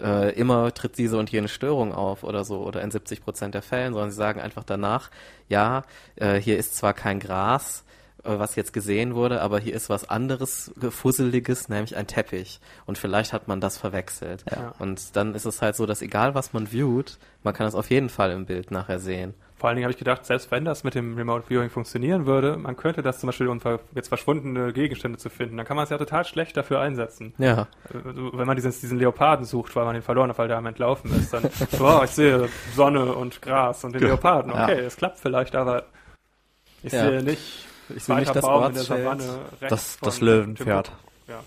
äh, 0.00 0.32
immer 0.34 0.72
tritt 0.74 0.98
diese 0.98 1.18
und 1.18 1.30
jene 1.30 1.48
Störung 1.48 1.92
auf 1.92 2.22
oder 2.22 2.44
so 2.44 2.60
oder 2.60 2.82
in 2.82 2.90
70 2.90 3.22
Prozent 3.22 3.54
der 3.54 3.62
Fällen, 3.62 3.92
sondern 3.92 4.10
sie 4.10 4.16
sagen 4.16 4.40
einfach 4.40 4.64
danach, 4.64 5.10
ja, 5.48 5.84
äh, 6.16 6.36
hier 6.36 6.58
ist 6.58 6.76
zwar 6.76 6.94
kein 6.94 7.20
Gras, 7.20 7.84
äh, 8.24 8.38
was 8.38 8.54
jetzt 8.56 8.72
gesehen 8.72 9.14
wurde, 9.14 9.40
aber 9.40 9.58
hier 9.58 9.74
ist 9.74 9.88
was 9.88 10.08
anderes 10.08 10.72
Fusseliges, 10.90 11.68
nämlich 11.68 11.96
ein 11.96 12.06
Teppich. 12.06 12.60
Und 12.86 12.98
vielleicht 12.98 13.32
hat 13.32 13.48
man 13.48 13.60
das 13.60 13.78
verwechselt. 13.78 14.44
Ja. 14.50 14.74
Und 14.78 15.16
dann 15.16 15.34
ist 15.34 15.44
es 15.44 15.62
halt 15.62 15.76
so, 15.76 15.86
dass 15.86 16.02
egal 16.02 16.34
was 16.34 16.52
man 16.52 16.68
viewt, 16.68 17.18
man 17.42 17.54
kann 17.54 17.66
es 17.66 17.74
auf 17.74 17.90
jeden 17.90 18.08
Fall 18.08 18.30
im 18.30 18.46
Bild 18.46 18.70
nachher 18.70 18.98
sehen. 18.98 19.34
Vor 19.58 19.68
allen 19.68 19.76
Dingen 19.76 19.84
habe 19.86 19.92
ich 19.92 19.98
gedacht, 19.98 20.24
selbst 20.24 20.50
wenn 20.52 20.64
das 20.64 20.84
mit 20.84 20.94
dem 20.94 21.16
Remote 21.16 21.44
Viewing 21.48 21.68
funktionieren 21.68 22.26
würde, 22.26 22.56
man 22.56 22.76
könnte 22.76 23.02
das 23.02 23.18
zum 23.18 23.26
Beispiel, 23.26 23.48
um 23.48 23.60
jetzt 23.94 24.06
verschwundene 24.08 24.72
Gegenstände 24.72 25.18
zu 25.18 25.30
finden, 25.30 25.56
dann 25.56 25.66
kann 25.66 25.76
man 25.76 25.82
es 25.84 25.90
ja 25.90 25.98
total 25.98 26.24
schlecht 26.24 26.56
dafür 26.56 26.78
einsetzen. 26.80 27.34
Ja, 27.38 27.66
Also, 27.92 28.38
Wenn 28.38 28.46
man 28.46 28.54
diesen, 28.56 28.70
diesen 28.70 28.98
Leoparden 28.98 29.44
sucht, 29.44 29.74
weil 29.74 29.84
man 29.84 29.94
den 29.94 30.02
verloren 30.02 30.30
hat, 30.30 30.38
weil 30.38 30.46
der 30.46 30.58
am 30.58 30.66
Entlaufen 30.66 31.12
ist, 31.16 31.32
dann, 31.34 31.42
wow, 31.78 32.04
ich 32.04 32.10
sehe 32.10 32.48
Sonne 32.76 33.12
und 33.14 33.42
Gras 33.42 33.82
und 33.82 33.94
den 33.94 34.02
Leoparden. 34.02 34.52
Ja. 34.52 34.64
Okay, 34.64 34.78
es 34.80 34.96
klappt 34.96 35.18
vielleicht, 35.18 35.56
aber 35.56 35.86
ich 36.84 36.92
Ja. 36.92 37.08
sehe 37.08 37.22
nicht, 37.24 37.66
ich 37.96 38.04
sehe 38.04 38.14
nicht 38.16 38.32
das 38.34 38.42
Baum 38.44 38.66
in 38.66 38.74
der 38.74 38.80
Ortsschild. 38.82 39.00
Savanne 39.02 39.24
rechts 39.60 39.68
Das- 39.70 39.98
das 40.00 40.20
Löwenpferd. 40.20 40.92
Ja. 41.26 41.40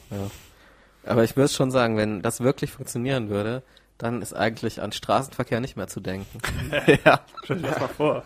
Aber 1.06 1.24
ich 1.24 1.36
würde 1.38 1.50
schon 1.52 1.72
sagen, 1.72 1.96
wenn 1.98 2.22
das 2.22 2.42
wirklich 2.42 2.72
funktionieren 2.72 3.30
würde, 3.30 3.64
dann 4.02 4.22
ist 4.22 4.34
eigentlich 4.34 4.82
an 4.82 4.92
Straßenverkehr 4.92 5.60
nicht 5.60 5.78
mehr 5.78 5.88
zu 5.88 6.00
denken. 6.00 6.40
ja. 7.06 7.22
Stell 7.44 7.58
dir 7.58 7.68
das 7.70 7.80
mal 7.80 7.88
vor. 7.88 8.24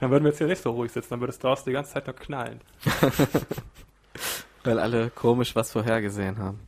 Dann 0.00 0.10
würden 0.10 0.24
wir 0.24 0.30
jetzt 0.30 0.38
hier 0.38 0.46
nicht 0.46 0.62
so 0.62 0.70
ruhig 0.70 0.92
sitzen, 0.92 1.10
dann 1.10 1.20
würde 1.20 1.32
es 1.32 1.38
draußen 1.38 1.64
die 1.66 1.72
ganze 1.72 1.94
Zeit 1.94 2.06
nur 2.06 2.14
knallen. 2.14 2.60
Weil 4.64 4.78
alle 4.78 5.10
komisch 5.10 5.56
was 5.56 5.72
vorhergesehen 5.72 6.38
haben. 6.38 6.60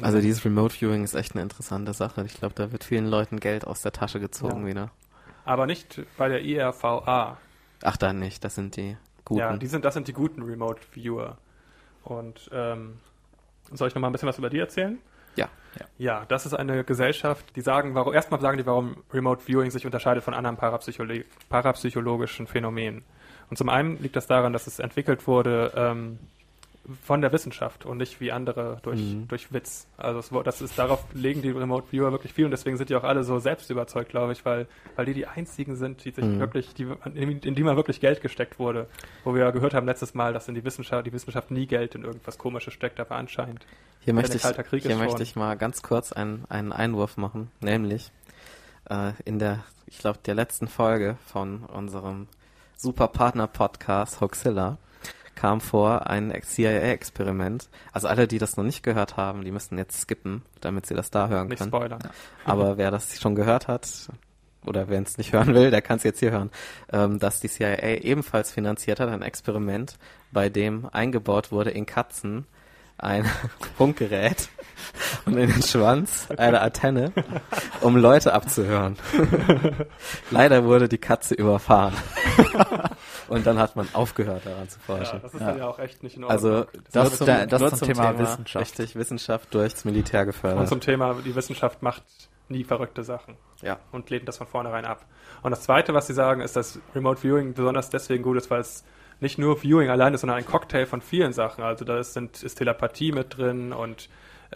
Also 0.00 0.20
dieses 0.20 0.44
Remote 0.44 0.74
Viewing 0.74 1.04
ist 1.04 1.14
echt 1.14 1.32
eine 1.34 1.42
interessante 1.42 1.92
Sache. 1.92 2.24
Ich 2.24 2.34
glaube, 2.34 2.54
da 2.54 2.72
wird 2.72 2.82
vielen 2.84 3.06
Leuten 3.06 3.40
Geld 3.40 3.66
aus 3.66 3.82
der 3.82 3.92
Tasche 3.92 4.20
gezogen 4.20 4.62
Ja. 4.62 4.66
wieder. 4.66 4.90
Aber 5.44 5.66
nicht 5.66 6.00
bei 6.16 6.28
der 6.28 6.42
IRVA. 6.42 7.36
Ach, 7.82 7.96
dann 7.98 8.18
nicht. 8.18 8.42
Das 8.42 8.54
sind 8.54 8.76
die 8.76 8.96
guten. 9.24 9.40
Ja, 9.40 9.56
die 9.56 9.66
sind, 9.66 9.84
das 9.84 9.94
sind 9.94 10.08
die 10.08 10.12
guten 10.14 10.42
Remote 10.42 10.80
Viewer. 10.92 11.36
Und 12.04 12.48
ähm, 12.52 13.00
soll 13.70 13.88
ich 13.88 13.94
noch 13.94 14.00
mal 14.00 14.08
ein 14.08 14.12
bisschen 14.12 14.28
was 14.28 14.38
über 14.38 14.48
die 14.48 14.58
erzählen? 14.60 14.98
Ja. 15.36 15.48
Ja, 15.96 16.24
das 16.28 16.44
ist 16.44 16.52
eine 16.52 16.84
Gesellschaft, 16.84 17.56
die 17.56 17.62
sagen, 17.62 17.94
warum, 17.94 18.12
erstmal 18.12 18.40
sagen 18.40 18.58
die, 18.58 18.66
warum 18.66 18.96
Remote 19.12 19.40
Viewing 19.42 19.70
sich 19.70 19.86
unterscheidet 19.86 20.22
von 20.22 20.34
anderen 20.34 20.56
parapsycholo 20.58 21.14
parapsychologischen 21.48 22.46
Phänomenen. 22.46 23.04
Und 23.48 23.56
zum 23.56 23.68
einen 23.70 23.98
liegt 24.02 24.16
das 24.16 24.26
daran, 24.26 24.52
dass 24.52 24.66
es 24.66 24.78
entwickelt 24.80 25.26
wurde 25.26 25.72
ähm, 25.74 26.18
von 27.04 27.20
der 27.22 27.32
Wissenschaft 27.32 27.86
und 27.86 27.96
nicht 27.98 28.20
wie 28.20 28.32
andere 28.32 28.80
durch, 28.82 29.00
Mhm. 29.00 29.28
durch 29.28 29.52
Witz. 29.52 29.86
Also 29.96 30.18
es, 30.18 30.44
das 30.44 30.60
ist, 30.60 30.78
darauf 30.78 31.04
legen 31.14 31.40
die 31.40 31.50
Remote 31.50 31.86
Viewer 31.90 32.10
wirklich 32.12 32.32
viel 32.34 32.44
und 32.44 32.50
deswegen 32.50 32.76
sind 32.76 32.90
die 32.90 32.96
auch 32.96 33.04
alle 33.04 33.24
so 33.24 33.38
selbst 33.38 33.70
überzeugt, 33.70 34.10
glaube 34.10 34.32
ich, 34.32 34.44
weil, 34.44 34.66
weil 34.96 35.06
die 35.06 35.14
die 35.14 35.26
einzigen 35.26 35.76
sind, 35.76 36.04
die 36.04 36.10
sich 36.10 36.24
Mhm. 36.24 36.40
wirklich, 36.40 36.74
die, 36.74 36.86
in, 37.14 37.38
in 37.40 37.54
die 37.54 37.62
mal 37.62 37.76
wirklich 37.76 38.00
Geld 38.00 38.20
gesteckt 38.20 38.58
wurde. 38.58 38.88
Wo 39.24 39.34
wir 39.34 39.44
ja 39.44 39.50
gehört 39.52 39.72
haben 39.74 39.86
letztes 39.86 40.12
Mal, 40.14 40.32
dass 40.34 40.48
in 40.48 40.54
die 40.54 40.64
Wissenschaft, 40.64 41.06
die 41.06 41.12
Wissenschaft 41.12 41.50
nie 41.50 41.66
Geld 41.66 41.94
in 41.94 42.04
irgendwas 42.04 42.36
Komisches 42.36 42.74
steckt, 42.74 43.00
aber 43.00 43.14
anscheinend. 43.14 43.64
Hier 44.04 44.14
möchte 44.14 44.36
ich, 44.36 44.82
hier 44.82 44.96
möchte 44.96 45.22
ich 45.22 45.36
mal 45.36 45.56
ganz 45.56 45.82
kurz 45.82 46.12
einen, 46.12 46.44
einen 46.48 46.72
Einwurf 46.72 47.16
machen. 47.16 47.52
Nämlich 47.60 48.10
äh, 48.90 49.12
in 49.24 49.38
der, 49.38 49.60
ich 49.86 49.98
glaube, 49.98 50.18
der 50.24 50.34
letzten 50.34 50.66
Folge 50.66 51.16
von 51.24 51.64
unserem 51.64 52.26
Superpartner-Podcast 52.76 54.20
Hoaxilla 54.20 54.78
kam 55.36 55.60
vor 55.60 56.08
ein 56.08 56.32
CIA-Experiment. 56.32 57.68
Also 57.92 58.08
alle, 58.08 58.26
die 58.26 58.38
das 58.38 58.56
noch 58.56 58.64
nicht 58.64 58.82
gehört 58.82 59.16
haben, 59.16 59.44
die 59.44 59.52
müssen 59.52 59.78
jetzt 59.78 60.00
skippen, 60.00 60.42
damit 60.60 60.86
sie 60.86 60.94
das 60.94 61.10
da 61.10 61.28
hören 61.28 61.46
Nicht 61.46 61.58
können. 61.58 61.70
spoilern. 61.70 62.02
Aber 62.44 62.78
wer 62.78 62.90
das 62.90 63.20
schon 63.20 63.36
gehört 63.36 63.68
hat, 63.68 64.08
oder 64.66 64.88
wer 64.88 65.00
es 65.00 65.16
nicht 65.16 65.32
hören 65.32 65.54
will, 65.54 65.70
der 65.70 65.82
kann 65.82 65.98
es 65.98 66.02
jetzt 66.02 66.18
hier 66.18 66.32
hören, 66.32 66.50
ähm, 66.92 67.20
dass 67.20 67.40
die 67.40 67.48
CIA 67.48 67.98
ebenfalls 67.98 68.50
finanziert 68.50 68.98
hat, 68.98 69.08
ein 69.08 69.22
Experiment, 69.22 69.96
bei 70.32 70.48
dem 70.48 70.88
eingebaut 70.92 71.52
wurde 71.52 71.70
in 71.70 71.86
Katzen 71.86 72.46
ein 73.02 73.24
Funkgerät 73.76 74.48
und 75.26 75.36
in 75.36 75.48
den 75.50 75.62
Schwanz 75.62 76.28
eine 76.36 76.60
Antenne, 76.60 77.12
um 77.80 77.96
Leute 77.96 78.32
abzuhören. 78.32 78.96
Leider 80.30 80.64
wurde 80.64 80.88
die 80.88 80.98
Katze 80.98 81.34
überfahren. 81.34 81.94
und 83.28 83.46
dann 83.46 83.58
hat 83.58 83.76
man 83.76 83.88
aufgehört, 83.92 84.42
daran 84.44 84.68
zu 84.68 84.78
Ja, 84.78 84.96
forschen. 84.96 85.20
das 85.22 85.34
ist 85.34 85.40
dann 85.40 85.58
ja 85.58 85.66
auch 85.66 85.78
echt 85.78 86.02
nicht 86.02 86.16
in 86.16 86.24
Ordnung. 86.24 86.30
Also 86.52 86.66
Das 86.92 87.04
nur 87.04 87.12
ist 87.12 87.26
der- 87.26 87.46
das 87.46 87.60
nur 87.60 87.74
zum 87.74 87.88
Thema 87.88 88.18
Wissenschaft. 88.18 88.64
Richtig, 88.78 88.96
Wissenschaft 88.96 89.54
durchs 89.54 89.84
Militär 89.84 90.20
und 90.20 90.26
gefördert. 90.26 90.68
zum 90.68 90.80
Thema, 90.80 91.14
die 91.24 91.34
Wissenschaft 91.34 91.82
macht 91.82 92.02
nie 92.48 92.64
verrückte 92.64 93.02
Sachen. 93.04 93.36
Ja. 93.62 93.78
und 93.92 94.10
lehnt 94.10 94.26
das 94.26 94.38
von 94.38 94.48
vornherein 94.48 94.84
ab. 94.84 95.06
Und 95.42 95.52
das 95.52 95.60
Zweite, 95.62 95.94
was 95.94 96.08
sie 96.08 96.14
sagen, 96.14 96.40
ist, 96.40 96.56
dass 96.56 96.80
Remote 96.96 97.20
Viewing 97.20 97.54
besonders 97.54 97.90
deswegen 97.90 98.24
gut 98.24 98.36
ist, 98.36 98.50
weil 98.50 98.60
es 98.60 98.82
nicht 99.22 99.38
nur 99.38 99.62
Viewing 99.62 99.88
allein 99.88 100.12
ist, 100.14 100.20
sondern 100.20 100.36
ein 100.36 100.44
Cocktail 100.44 100.84
von 100.84 101.00
vielen 101.00 101.32
Sachen. 101.32 101.62
Also 101.62 101.84
da 101.84 101.98
ist, 101.98 102.12
sind, 102.12 102.42
ist 102.42 102.56
Telepathie 102.56 103.12
mit 103.12 103.38
drin 103.38 103.72
und 103.72 104.08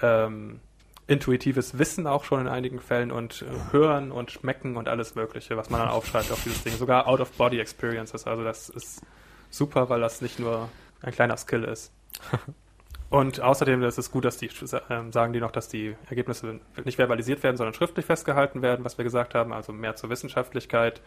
ähm, 0.02 0.60
intuitives 1.06 1.78
Wissen 1.78 2.06
auch 2.06 2.24
schon 2.24 2.40
in 2.40 2.48
einigen 2.48 2.80
Fällen 2.80 3.12
und 3.12 3.42
äh, 3.42 3.72
Hören 3.72 4.10
und 4.10 4.32
Schmecken 4.32 4.76
und 4.76 4.88
alles 4.88 5.14
Mögliche, 5.14 5.56
was 5.56 5.70
man 5.70 5.80
dann 5.80 5.88
aufschreibt 5.88 6.32
auf 6.32 6.42
dieses 6.42 6.64
Ding. 6.64 6.74
Sogar 6.74 7.06
Out-of-Body-Experiences. 7.06 8.26
Also 8.26 8.42
das 8.42 8.68
ist 8.68 9.02
super, 9.50 9.88
weil 9.88 10.00
das 10.00 10.20
nicht 10.20 10.40
nur 10.40 10.68
ein 11.00 11.12
kleiner 11.12 11.36
Skill 11.36 11.64
ist. 11.64 11.92
Und 13.08 13.40
außerdem 13.40 13.84
ist 13.84 13.98
es 13.98 14.10
gut, 14.10 14.24
dass 14.24 14.36
die 14.36 14.50
ähm, 14.90 15.12
sagen 15.12 15.32
die 15.32 15.38
noch, 15.38 15.52
dass 15.52 15.68
die 15.68 15.94
Ergebnisse 16.08 16.58
nicht 16.84 16.96
verbalisiert 16.96 17.44
werden, 17.44 17.56
sondern 17.56 17.72
schriftlich 17.72 18.04
festgehalten 18.04 18.62
werden, 18.62 18.84
was 18.84 18.98
wir 18.98 19.04
gesagt 19.04 19.36
haben, 19.36 19.52
also 19.52 19.72
mehr 19.72 19.94
zur 19.94 20.10
Wissenschaftlichkeit, 20.10 21.00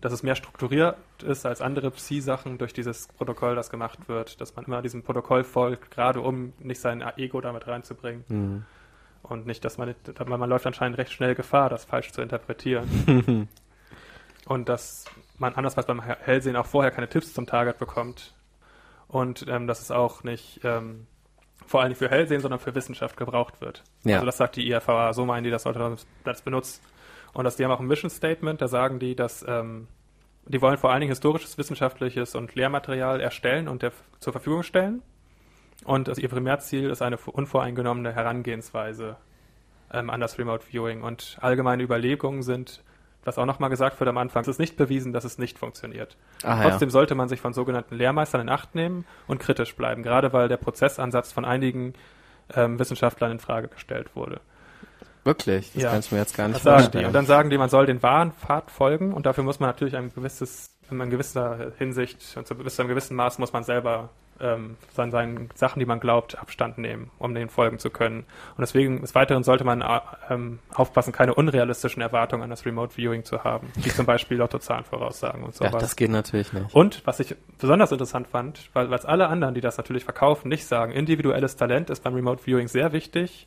dass 0.00 0.12
es 0.12 0.22
mehr 0.22 0.34
strukturiert 0.34 0.96
ist 1.22 1.46
als 1.46 1.60
andere 1.60 1.90
Psi-Sachen 1.90 2.58
durch 2.58 2.72
dieses 2.72 3.08
Protokoll, 3.08 3.54
das 3.54 3.70
gemacht 3.70 4.08
wird, 4.08 4.40
dass 4.40 4.56
man 4.56 4.64
immer 4.64 4.82
diesem 4.82 5.02
Protokoll 5.02 5.44
folgt, 5.44 5.90
gerade 5.90 6.20
um 6.20 6.52
nicht 6.58 6.80
sein 6.80 7.02
Ego 7.16 7.40
damit 7.40 7.66
reinzubringen. 7.66 8.24
Mhm. 8.28 8.64
Und 9.22 9.46
nicht, 9.46 9.64
dass 9.64 9.76
man, 9.76 9.94
man 10.26 10.48
läuft 10.48 10.66
anscheinend 10.66 10.96
recht 10.96 11.12
schnell 11.12 11.34
Gefahr, 11.34 11.68
das 11.68 11.84
falsch 11.84 12.12
zu 12.12 12.22
interpretieren. 12.22 13.48
und 14.46 14.68
dass 14.68 15.04
man 15.38 15.54
anders 15.54 15.76
als 15.76 15.86
beim 15.86 16.00
Hellsehen 16.00 16.56
auch 16.56 16.66
vorher 16.66 16.90
keine 16.90 17.08
Tipps 17.08 17.34
zum 17.34 17.46
Target 17.46 17.78
bekommt. 17.78 18.34
Und 19.08 19.46
ähm, 19.48 19.66
dass 19.66 19.82
es 19.82 19.90
auch 19.90 20.22
nicht 20.22 20.60
ähm, 20.64 21.06
vor 21.66 21.80
allem 21.80 21.90
nicht 21.90 21.98
für 21.98 22.08
Hellsehen, 22.08 22.40
sondern 22.40 22.58
für 22.58 22.74
Wissenschaft 22.74 23.16
gebraucht 23.16 23.60
wird. 23.60 23.84
Ja. 24.04 24.16
Also 24.16 24.26
das 24.26 24.38
sagt 24.38 24.56
die 24.56 24.70
IFVA, 24.70 25.12
so 25.12 25.24
meinen 25.26 25.44
die, 25.44 25.50
das 25.50 25.64
sollte 25.64 25.78
das, 25.78 26.06
das 26.24 26.42
benutzt. 26.42 26.82
Und 27.32 27.44
dass 27.44 27.56
die 27.56 27.64
haben 27.64 27.70
auch 27.70 27.80
ein 27.80 27.86
Mission 27.86 28.10
Statement, 28.10 28.60
da 28.60 28.68
sagen 28.68 28.98
die, 28.98 29.14
dass 29.14 29.44
ähm, 29.46 29.88
die 30.46 30.60
wollen 30.60 30.78
vor 30.78 30.90
allen 30.90 31.00
Dingen 31.00 31.10
historisches, 31.10 31.58
wissenschaftliches 31.58 32.34
und 32.34 32.54
Lehrmaterial 32.54 33.20
erstellen 33.20 33.68
und 33.68 33.82
der, 33.82 33.92
zur 34.18 34.32
Verfügung 34.32 34.62
stellen. 34.62 35.02
Und 35.84 36.08
dass 36.08 36.18
ihr 36.18 36.28
Primärziel 36.28 36.90
ist 36.90 37.02
eine 37.02 37.16
unvoreingenommene 37.16 38.12
Herangehensweise 38.12 39.16
ähm, 39.92 40.10
an 40.10 40.20
das 40.20 40.38
Remote 40.38 40.64
Viewing. 40.64 41.02
Und 41.02 41.38
allgemeine 41.40 41.82
Überlegungen 41.82 42.42
sind, 42.42 42.82
was 43.24 43.38
auch 43.38 43.46
nochmal 43.46 43.70
gesagt 43.70 44.00
wird 44.00 44.08
am 44.08 44.18
Anfang, 44.18 44.42
es 44.42 44.48
ist 44.48 44.58
nicht 44.58 44.76
bewiesen, 44.76 45.12
dass 45.12 45.24
es 45.24 45.38
nicht 45.38 45.58
funktioniert. 45.58 46.16
Ah, 46.42 46.56
ja. 46.56 46.70
Trotzdem 46.70 46.90
sollte 46.90 47.14
man 47.14 47.28
sich 47.28 47.40
von 47.40 47.52
sogenannten 47.52 47.94
Lehrmeistern 47.94 48.40
in 48.40 48.48
Acht 48.48 48.74
nehmen 48.74 49.04
und 49.26 49.40
kritisch 49.40 49.76
bleiben, 49.76 50.02
gerade 50.02 50.32
weil 50.32 50.48
der 50.48 50.56
Prozessansatz 50.56 51.32
von 51.32 51.44
einigen 51.44 51.94
ähm, 52.54 52.78
Wissenschaftlern 52.78 53.32
in 53.32 53.38
Frage 53.38 53.68
gestellt 53.68 54.16
wurde. 54.16 54.40
Wirklich? 55.24 55.72
Das 55.74 55.82
Ja. 55.82 55.90
kann 55.90 56.00
ich 56.00 56.12
mir 56.12 56.18
jetzt 56.18 56.36
gar 56.36 56.48
nicht 56.48 56.56
Das 56.56 56.62
sagen 56.62 56.80
vorstellen. 56.82 57.06
Und 57.06 57.12
dann 57.12 57.26
sagen 57.26 57.50
die, 57.50 57.58
man 57.58 57.68
soll 57.68 57.86
den 57.86 58.02
wahren 58.02 58.32
Pfad 58.32 58.70
folgen 58.70 59.12
und 59.12 59.26
dafür 59.26 59.44
muss 59.44 59.60
man 59.60 59.68
natürlich 59.68 59.96
ein 59.96 60.12
gewisses, 60.14 60.74
in 60.90 61.10
gewisser 61.10 61.72
Hinsicht 61.78 62.36
und 62.36 62.46
zu 62.46 62.54
bis 62.54 62.76
zu 62.76 62.82
einem 62.82 62.88
gewissen 62.88 63.16
Maß 63.16 63.38
muss 63.38 63.52
man 63.52 63.62
selber 63.62 64.10
ähm, 64.40 64.76
von 64.94 65.10
seinen 65.10 65.50
Sachen, 65.54 65.80
die 65.80 65.86
man 65.86 66.00
glaubt, 66.00 66.38
Abstand 66.38 66.78
nehmen, 66.78 67.10
um 67.18 67.34
denen 67.34 67.50
folgen 67.50 67.78
zu 67.78 67.90
können. 67.90 68.20
Und 68.56 68.60
deswegen, 68.60 69.00
des 69.00 69.14
Weiteren 69.14 69.42
sollte 69.44 69.64
man 69.64 69.82
äh, 69.82 70.00
ähm, 70.30 70.58
aufpassen, 70.74 71.12
keine 71.12 71.34
unrealistischen 71.34 72.02
Erwartungen 72.02 72.42
an 72.42 72.50
das 72.50 72.64
Remote 72.64 72.94
Viewing 72.96 73.24
zu 73.24 73.44
haben, 73.44 73.68
wie 73.76 73.90
zum 73.90 74.06
Beispiel 74.06 74.38
Lottozahlenvoraussagen 74.38 75.42
und 75.42 75.58
ja, 75.60 75.68
sowas. 75.68 75.82
das 75.82 75.96
geht 75.96 76.10
natürlich 76.10 76.52
nicht. 76.52 76.74
Und 76.74 77.06
was 77.06 77.20
ich 77.20 77.36
besonders 77.58 77.92
interessant 77.92 78.28
fand, 78.28 78.70
weil 78.72 78.92
es 78.92 79.04
alle 79.04 79.28
anderen, 79.28 79.54
die 79.54 79.60
das 79.60 79.76
natürlich 79.76 80.04
verkaufen, 80.04 80.48
nicht 80.48 80.66
sagen, 80.66 80.92
individuelles 80.92 81.56
Talent 81.56 81.90
ist 81.90 82.02
beim 82.02 82.14
Remote 82.14 82.42
Viewing 82.42 82.68
sehr 82.68 82.92
wichtig. 82.92 83.46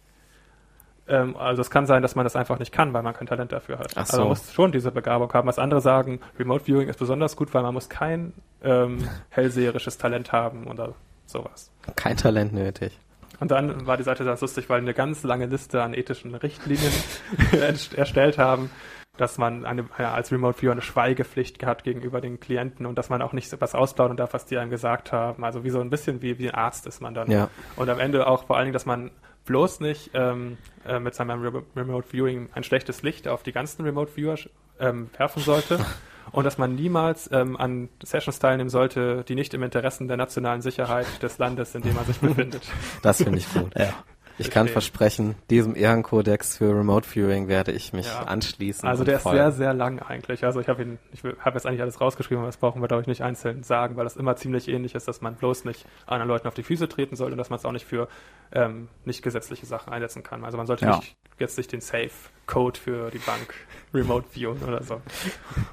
Ähm, 1.08 1.36
also 1.36 1.62
es 1.62 1.70
kann 1.70 1.86
sein, 1.86 2.02
dass 2.02 2.16
man 2.16 2.24
das 2.26 2.36
einfach 2.36 2.60
nicht 2.60 2.72
kann, 2.72 2.94
weil 2.94 3.04
man 3.04 3.14
kein 3.14 3.28
Talent 3.28 3.52
dafür 3.52 3.80
hat. 3.80 3.92
Ach 3.96 4.02
Also 4.02 4.14
so. 4.14 4.20
man 4.20 4.28
muss 4.30 4.54
schon 4.54 4.72
diese 4.72 4.92
Begabung 4.92 5.32
haben. 5.34 5.48
Was 5.48 5.60
andere 5.60 5.82
sagen, 5.82 6.20
Remote 6.40 6.64
Viewing 6.66 6.88
ist 6.88 7.00
besonders 7.00 7.36
gut, 7.36 7.54
weil 7.54 7.62
man 7.64 7.74
muss 7.74 7.90
kein 7.90 8.34
ähm, 8.64 9.08
hellseherisches 9.30 9.98
Talent 9.98 10.32
haben 10.32 10.68
oder 10.68 10.94
sowas. 11.26 11.72
Kein 11.96 12.16
Talent 12.18 12.54
nötig. 12.54 12.98
Und 13.40 13.52
dann 13.52 13.86
war 13.88 13.98
die 13.98 14.04
Seite 14.04 14.24
ganz 14.24 14.40
lustig, 14.42 14.70
weil 14.70 14.80
eine 14.80 14.94
ganz 14.94 15.24
lange 15.24 15.48
Liste 15.48 15.82
an 15.84 15.94
ethischen 15.94 16.36
Richtlinien 16.36 16.92
erst- 17.52 17.94
erstellt 17.96 18.38
haben, 18.38 18.70
dass 19.18 19.38
man 19.38 19.66
eine, 19.66 19.86
ja, 20.00 20.14
als 20.14 20.32
Remote 20.32 20.60
Viewer 20.60 20.72
eine 20.72 20.82
Schweigepflicht 20.82 21.64
hat 21.64 21.84
gegenüber 21.84 22.20
den 22.20 22.40
Klienten 22.40 22.86
und 22.86 22.98
dass 22.98 23.10
man 23.10 23.22
auch 23.22 23.34
nicht 23.34 23.50
so 23.50 23.62
was 23.62 23.76
ausplaudern 23.76 24.18
darf, 24.18 24.34
was 24.34 24.46
die 24.46 24.58
einem 24.58 24.72
gesagt 24.72 25.12
haben. 25.12 25.44
Also 25.44 25.64
wie 25.64 25.70
so 25.70 25.80
ein 25.80 25.90
bisschen 25.90 26.22
wie, 26.22 26.40
wie 26.40 26.50
ein 26.50 26.56
Arzt 26.56 26.88
ist 26.88 27.00
man 27.00 27.14
dann. 27.14 27.30
Ja. 27.30 27.50
Und 27.76 27.90
am 27.90 28.00
Ende 28.00 28.26
auch 28.26 28.46
vor 28.46 28.58
allen 28.58 28.66
Dingen, 28.66 28.74
dass 28.74 28.88
man 28.88 29.12
bloß 29.46 29.82
nicht 29.82 30.12
ähm, 30.14 30.58
äh, 30.88 31.00
mit 31.00 31.14
seinem 31.14 31.42
Re 31.42 31.64
Remote 31.76 32.08
Viewing 32.08 32.50
ein 32.54 32.64
schlechtes 32.64 33.04
Licht 33.04 33.28
auf 33.28 33.44
die 33.44 33.52
ganzen 33.52 33.84
Remote 33.84 34.12
Viewer 34.16 34.38
ähm, 34.80 35.10
werfen 35.18 35.44
sollte. 35.44 35.80
Und 36.32 36.46
dass 36.46 36.58
man 36.58 36.74
niemals 36.74 37.30
ähm, 37.34 37.58
an 37.58 37.90
Sessions 38.02 38.40
teilnehmen 38.40 38.70
sollte, 38.70 39.26
die 39.28 39.36
nicht 39.36 39.54
im 39.54 39.62
Interessen 39.62 40.08
der 40.08 40.16
nationalen 40.16 40.62
Sicherheit 40.62 41.06
des 41.22 41.38
Landes, 41.38 41.76
in 41.76 41.82
dem 41.82 41.96
man 41.96 42.06
sich 42.06 42.18
befindet. 42.20 42.64
Das 43.02 43.18
finde 43.18 43.40
ich 43.40 43.54
gut. 43.54 43.78
Ja. 43.78 43.94
Ich 44.40 44.50
kann 44.50 44.68
versprechen, 44.68 45.36
diesem 45.50 45.76
Ehrenkodex 45.76 46.58
für 46.58 46.70
Remote 46.76 47.08
Viewing 47.08 47.48
werde 47.48 47.72
ich 47.72 47.94
mich 47.94 48.08
Ja. 48.08 48.24
anschließen. 48.24 48.88
Also 48.90 49.04
der 49.04 49.18
ist 49.18 49.22
folgen. 49.24 49.38
sehr, 49.38 49.52
sehr 49.52 49.74
lang 49.74 50.00
eigentlich. 50.02 50.44
Also 50.44 50.60
ich 50.60 50.68
habe 50.68 50.82
ihn, 50.82 50.98
ich 51.12 51.24
habe 51.24 51.56
jetzt 51.56 51.66
eigentlich 51.68 51.82
alles 51.82 52.02
rausgeschrieben, 52.02 52.40
aber 52.40 52.48
das 52.48 52.58
brauchen 52.58 52.82
wir, 52.82 52.88
glaube 52.88 53.02
ich, 53.02 53.08
nicht 53.08 53.22
einzeln 53.22 53.62
sagen, 53.64 53.96
weil 53.96 54.06
das 54.06 54.16
immer 54.18 54.36
ziemlich 54.36 54.68
ähnlich 54.68 54.96
ist, 54.96 55.08
dass 55.08 55.22
man 55.22 55.36
bloß 55.36 55.66
nicht 55.66 55.86
anderen 56.08 56.28
Leuten 56.30 56.48
auf 56.48 56.56
die 56.56 56.64
Füße 56.64 56.88
treten 56.90 57.16
soll 57.16 57.32
und 57.32 57.38
dass 57.38 57.50
man 57.52 57.60
es 57.60 57.66
auch 57.66 57.72
nicht 57.72 57.86
für 57.86 58.08
ähm, 58.52 58.88
nicht 59.06 59.22
gesetzliche 59.24 59.66
Sachen 59.66 59.94
einsetzen 59.94 60.24
kann. 60.24 60.44
Also 60.46 60.58
man 60.58 60.68
sollte 60.68 60.86
Ja. 60.86 60.98
nicht 60.98 61.16
jetzt 61.40 61.58
nicht 61.58 61.72
den 61.72 61.82
Safe-Code 61.82 62.80
für 62.80 63.12
die 63.12 63.18
Bank 63.20 63.54
remote 63.94 64.26
viewen 64.32 64.62
oder 64.64 64.82
so. 64.84 65.02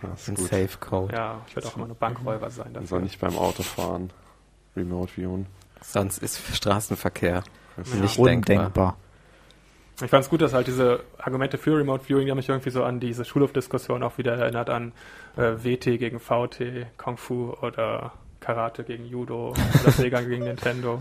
Das 0.03 0.29
ein 0.29 0.35
ist 0.35 0.41
gut. 0.41 0.49
Safe 0.51 0.79
Code. 0.81 1.15
Ja, 1.15 1.41
ich 1.47 1.57
werde 1.57 1.69
auch 1.69 1.77
immer 1.77 1.85
eine 1.87 1.95
Bankräuber 1.95 2.51
sein. 2.51 2.67
Man 2.67 2.75
Dafür. 2.75 2.89
soll 2.89 3.01
nicht 3.03 3.21
beim 3.21 3.37
Autofahren 3.37 4.11
Remote 4.77 5.13
viewen. 5.13 5.47
Sonst 5.83 6.19
ist 6.23 6.41
Straßenverkehr 6.55 7.43
Das 7.81 7.95
Ja. 7.95 8.01
nicht 8.01 8.17
denkbar. 8.19 8.57
Undenkbar. 8.59 8.97
Ich 10.03 10.09
fand 10.11 10.25
es 10.25 10.31
gut, 10.31 10.41
dass 10.41 10.55
halt 10.55 10.67
diese 10.67 11.01
Argumente 11.19 11.59
für 11.59 11.77
Remote 11.77 12.05
Viewing, 12.05 12.25
die 12.25 12.31
haben 12.31 12.39
mich 12.39 12.49
irgendwie 12.49 12.71
so 12.71 12.85
an 12.85 13.01
diese 13.01 13.25
Schulhofdiskussion 13.27 14.03
auch 14.03 14.17
wieder 14.17 14.35
erinnert 14.35 14.71
an 14.71 14.93
äh, 15.37 15.63
WT 15.63 15.99
gegen 15.99 16.21
VT, 16.21 16.87
Kung 16.97 17.19
Fu 17.19 17.53
oder 17.61 18.13
Karate 18.41 18.83
gegen 18.85 19.05
Judo 19.05 19.51
oder 19.51 19.91
Sega 19.93 20.23
gegen 20.23 20.45
Nintendo. 20.45 21.01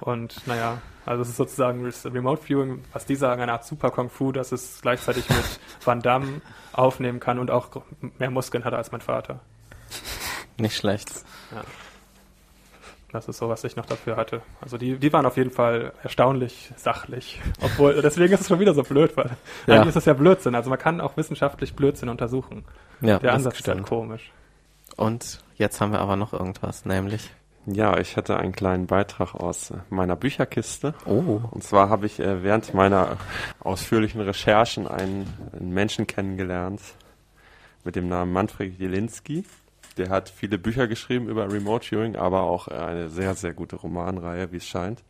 Und 0.00 0.46
naja, 0.46 0.80
also 1.04 1.20
es 1.20 1.28
ist 1.28 1.36
sozusagen 1.36 1.84
Remote 2.06 2.42
Viewing, 2.42 2.82
was 2.94 3.04
die 3.04 3.16
sagen, 3.16 3.42
eine 3.42 3.52
Art 3.52 3.66
Super 3.66 3.90
Kung 3.90 4.08
Fu, 4.08 4.32
dass 4.32 4.52
es 4.52 4.80
gleichzeitig 4.80 5.28
mit 5.28 5.60
Van 5.84 6.00
Damme 6.00 6.40
aufnehmen 6.72 7.20
kann 7.20 7.38
und 7.38 7.50
auch 7.50 7.68
mehr 8.18 8.30
Muskeln 8.30 8.64
hat 8.64 8.72
als 8.72 8.90
mein 8.90 9.02
Vater. 9.02 9.40
Nicht 10.56 10.76
schlecht. 10.76 11.10
Das 13.12 13.26
ist 13.28 13.38
so, 13.38 13.48
was 13.48 13.64
ich 13.64 13.74
noch 13.74 13.86
dafür 13.86 14.16
hatte. 14.16 14.40
Also 14.60 14.78
die, 14.78 14.96
die 14.96 15.12
waren 15.12 15.26
auf 15.26 15.36
jeden 15.36 15.50
Fall 15.50 15.92
erstaunlich 16.02 16.70
sachlich. 16.76 17.40
Obwohl, 17.60 17.94
deswegen 18.02 18.32
ist 18.32 18.42
es 18.42 18.48
schon 18.48 18.60
wieder 18.60 18.72
so 18.74 18.82
blöd, 18.84 19.16
weil 19.16 19.30
Ja. 19.66 19.74
eigentlich 19.76 19.88
ist 19.88 19.96
es 19.96 20.04
ja 20.04 20.12
Blödsinn. 20.12 20.54
Also 20.54 20.70
man 20.70 20.78
kann 20.78 21.00
auch 21.00 21.16
wissenschaftlich 21.16 21.74
Blödsinn 21.74 22.08
untersuchen. 22.08 22.64
Ja, 23.00 23.18
Der 23.18 23.32
Ansatz 23.34 23.54
ist 23.54 23.60
stimmt. 23.60 23.86
komisch. 23.86 24.30
Und 24.96 25.40
jetzt 25.56 25.80
haben 25.80 25.92
wir 25.92 26.00
aber 26.00 26.16
noch 26.16 26.32
irgendwas, 26.32 26.84
nämlich. 26.84 27.30
Ja, 27.66 27.98
ich 27.98 28.16
hätte 28.16 28.36
einen 28.38 28.52
kleinen 28.52 28.86
Beitrag 28.86 29.34
aus 29.34 29.72
meiner 29.90 30.16
Bücherkiste. 30.16 30.94
Oh. 31.04 31.40
Und 31.50 31.62
zwar 31.62 31.88
habe 31.90 32.06
ich 32.06 32.18
äh, 32.20 32.42
während 32.42 32.72
meiner 32.74 33.16
ausführlichen 33.60 34.20
Recherchen 34.20 34.88
einen, 34.88 35.26
einen 35.52 35.70
Menschen 35.72 36.06
kennengelernt 36.06 36.80
mit 37.84 37.96
dem 37.96 38.08
Namen 38.08 38.32
Manfred 38.32 38.78
Jelinski. 38.78 39.44
Der 39.96 40.08
hat 40.08 40.28
viele 40.28 40.58
Bücher 40.58 40.86
geschrieben 40.86 41.28
über 41.28 41.50
Remote 41.50 41.86
Viewing, 41.86 42.16
aber 42.16 42.42
auch 42.42 42.68
äh, 42.68 42.74
eine 42.74 43.08
sehr, 43.08 43.34
sehr 43.34 43.52
gute 43.52 43.76
Romanreihe, 43.76 44.52
wie 44.52 44.56
es 44.56 44.66
scheint. 44.66 45.02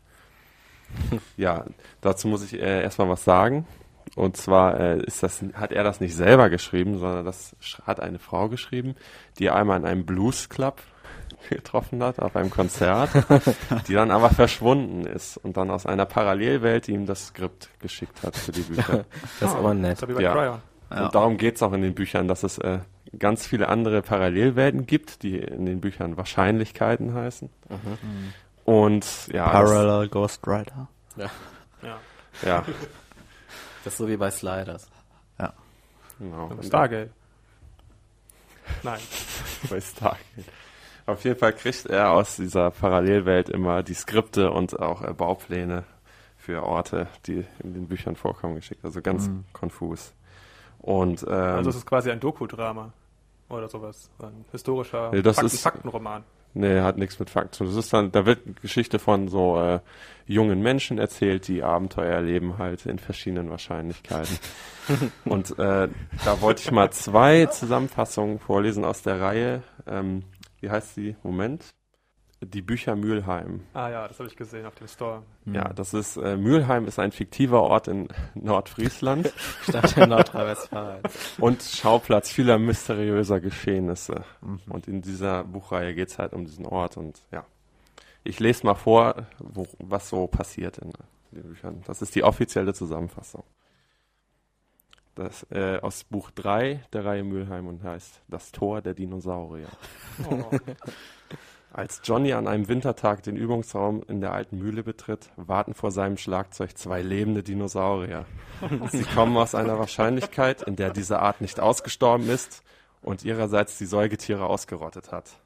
ja, 1.36 1.64
dazu 2.00 2.28
muss 2.28 2.44
ich 2.44 2.60
äh, 2.60 2.82
erstmal 2.82 3.08
was 3.08 3.24
sagen. 3.24 3.66
Und 4.16 4.36
zwar 4.36 4.80
äh, 4.80 5.02
ist 5.02 5.22
das, 5.22 5.42
hat 5.54 5.72
er 5.72 5.84
das 5.84 6.00
nicht 6.00 6.16
selber 6.16 6.50
geschrieben, 6.50 6.98
sondern 6.98 7.24
das 7.24 7.54
hat 7.86 8.00
eine 8.00 8.18
Frau 8.18 8.48
geschrieben, 8.48 8.96
die 9.38 9.46
er 9.46 9.56
einmal 9.56 9.78
in 9.78 9.86
einem 9.86 10.04
Blues 10.04 10.48
Club 10.48 10.82
getroffen 11.48 12.02
hat, 12.02 12.18
auf 12.18 12.34
einem 12.34 12.50
Konzert, 12.50 13.10
die 13.88 13.94
dann 13.94 14.10
aber 14.10 14.30
verschwunden 14.30 15.06
ist 15.06 15.36
und 15.36 15.56
dann 15.56 15.70
aus 15.70 15.86
einer 15.86 16.06
Parallelwelt 16.06 16.88
ihm 16.88 17.06
das 17.06 17.28
Skript 17.28 17.70
geschickt 17.78 18.22
hat 18.22 18.36
für 18.36 18.52
die 18.52 18.62
Bücher. 18.62 19.04
Das 19.38 19.50
ist 19.50 19.56
aber 19.56 19.74
nett. 19.74 20.04
Ja. 20.18 20.60
Und 20.90 21.14
darum 21.14 21.36
geht's 21.36 21.62
auch 21.62 21.72
in 21.72 21.82
den 21.82 21.94
Büchern, 21.94 22.26
dass 22.26 22.42
es 22.42 22.58
äh, 22.58 22.80
ganz 23.18 23.46
viele 23.46 23.68
andere 23.68 24.02
Parallelwelten 24.02 24.86
gibt, 24.86 25.22
die 25.22 25.38
in 25.38 25.66
den 25.66 25.80
Büchern 25.80 26.16
Wahrscheinlichkeiten 26.16 27.14
heißen. 27.14 27.50
Und 28.64 29.28
ja, 29.32 29.48
Parallel 29.48 30.08
Ghost 30.08 30.46
Rider. 30.46 30.88
Ja. 31.16 31.30
das, 31.82 31.90
ja, 32.46 32.64
Das 33.84 33.94
ist 33.94 33.98
so 33.98 34.06
wie 34.08 34.16
bei 34.16 34.30
Sliders. 34.30 34.88
Ja. 35.38 35.52
genau. 36.18 36.50
Stargate. 36.62 37.10
Nein. 38.82 39.00
bei 39.70 39.80
Stargate. 39.80 40.18
Auf 41.06 41.24
jeden 41.24 41.38
Fall 41.38 41.52
kriegt 41.54 41.86
er 41.86 42.10
aus 42.12 42.36
dieser 42.36 42.70
Parallelwelt 42.70 43.48
immer 43.48 43.82
die 43.82 43.94
Skripte 43.94 44.50
und 44.52 44.78
auch 44.78 45.02
äh, 45.02 45.12
Baupläne 45.12 45.84
für 46.36 46.62
Orte, 46.62 47.08
die 47.26 47.44
in 47.64 47.74
den 47.74 47.88
Büchern 47.88 48.14
vorkommen, 48.16 48.54
geschickt. 48.54 48.84
Also 48.84 49.00
ganz 49.02 49.26
Mhm. 49.28 49.44
konfus. 49.52 50.12
Und 50.78 51.22
ähm, 51.24 51.32
Also 51.32 51.70
es 51.70 51.76
ist 51.76 51.86
quasi 51.86 52.10
ein 52.10 52.20
Doku-Drama. 52.20 52.92
Oder 53.50 53.68
sowas. 53.68 54.10
Ein 54.20 54.44
historischer 54.52 55.10
Nee, 55.12 55.22
das 55.22 55.36
Fakten 55.36 55.46
ist- 55.54 55.62
Faktenroman. 55.62 56.24
Nee, 56.52 56.80
hat 56.80 56.98
nichts 56.98 57.18
mit 57.20 57.30
Fakten 57.30 57.52
zu 57.52 57.64
tun. 57.64 57.74
Das 57.74 57.84
ist 57.84 57.92
dann, 57.92 58.10
da 58.10 58.26
wird 58.26 58.60
Geschichte 58.60 58.98
von 58.98 59.28
so 59.28 59.56
äh, 59.60 59.78
jungen 60.26 60.60
Menschen 60.62 60.98
erzählt, 60.98 61.46
die 61.46 61.62
Abenteuer 61.62 62.12
erleben 62.12 62.58
halt 62.58 62.86
in 62.86 62.98
verschiedenen 62.98 63.50
Wahrscheinlichkeiten. 63.50 64.36
Und 65.24 65.50
äh, 65.60 65.88
da 66.24 66.40
wollte 66.40 66.62
ich 66.62 66.70
mal 66.72 66.90
zwei 66.90 67.46
Zusammenfassungen 67.46 68.40
vorlesen 68.40 68.84
aus 68.84 69.02
der 69.02 69.20
Reihe. 69.20 69.62
Ähm, 69.86 70.24
wie 70.60 70.70
heißt 70.70 70.96
die? 70.96 71.14
Moment. 71.22 71.66
Die 72.42 72.62
Bücher 72.62 72.96
Mülheim. 72.96 73.60
Ah 73.74 73.90
ja, 73.90 74.08
das 74.08 74.18
habe 74.18 74.28
ich 74.28 74.34
gesehen 74.36 74.64
auf 74.64 74.74
dem 74.74 74.88
Store. 74.88 75.22
Ja, 75.44 75.74
das 75.74 75.92
ist 75.92 76.16
äh, 76.16 76.38
Mülheim 76.38 76.86
ist 76.86 76.98
ein 76.98 77.12
fiktiver 77.12 77.62
Ort 77.62 77.86
in 77.86 78.08
Nordfriesland 78.34 79.30
Stadt 79.62 79.94
in 79.98 80.08
Nordrhein-Westfalen. 80.08 81.02
und 81.38 81.62
Schauplatz 81.62 82.30
vieler 82.30 82.58
mysteriöser 82.58 83.40
Geschehnisse. 83.40 84.24
Und 84.68 84.88
in 84.88 85.02
dieser 85.02 85.44
Buchreihe 85.44 85.94
geht's 85.94 86.18
halt 86.18 86.32
um 86.32 86.46
diesen 86.46 86.64
Ort 86.64 86.96
und 86.96 87.20
ja. 87.30 87.44
Ich 88.24 88.40
lese 88.40 88.64
mal 88.64 88.74
vor, 88.74 89.26
wo, 89.38 89.66
was 89.78 90.08
so 90.08 90.26
passiert 90.26 90.78
in 90.78 90.92
den 91.32 91.42
Büchern. 91.42 91.82
Das 91.86 92.00
ist 92.00 92.14
die 92.14 92.24
offizielle 92.24 92.72
Zusammenfassung. 92.72 93.44
Das 95.14 95.46
äh, 95.50 95.78
aus 95.80 96.04
Buch 96.04 96.30
3 96.30 96.84
der 96.92 97.04
Reihe 97.04 97.24
Mülheim 97.24 97.66
und 97.66 97.82
heißt 97.82 98.22
Das 98.28 98.52
Tor 98.52 98.80
der 98.80 98.94
Dinosaurier. 98.94 99.68
Oh. 100.30 100.50
Als 101.72 102.00
Johnny 102.02 102.32
an 102.32 102.48
einem 102.48 102.66
Wintertag 102.66 103.22
den 103.22 103.36
Übungsraum 103.36 104.02
in 104.08 104.20
der 104.20 104.32
alten 104.32 104.58
Mühle 104.58 104.82
betritt, 104.82 105.30
warten 105.36 105.74
vor 105.74 105.92
seinem 105.92 106.16
Schlagzeug 106.16 106.76
zwei 106.76 107.00
lebende 107.00 107.44
Dinosaurier. 107.44 108.26
Sie 108.90 109.04
kommen 109.04 109.36
aus 109.36 109.54
einer 109.54 109.78
Wahrscheinlichkeit, 109.78 110.62
in 110.62 110.74
der 110.74 110.90
diese 110.90 111.20
Art 111.20 111.40
nicht 111.40 111.60
ausgestorben 111.60 112.28
ist 112.28 112.64
und 113.02 113.24
ihrerseits 113.24 113.78
die 113.78 113.86
Säugetiere 113.86 114.46
ausgerottet 114.46 115.12
hat. 115.12 115.38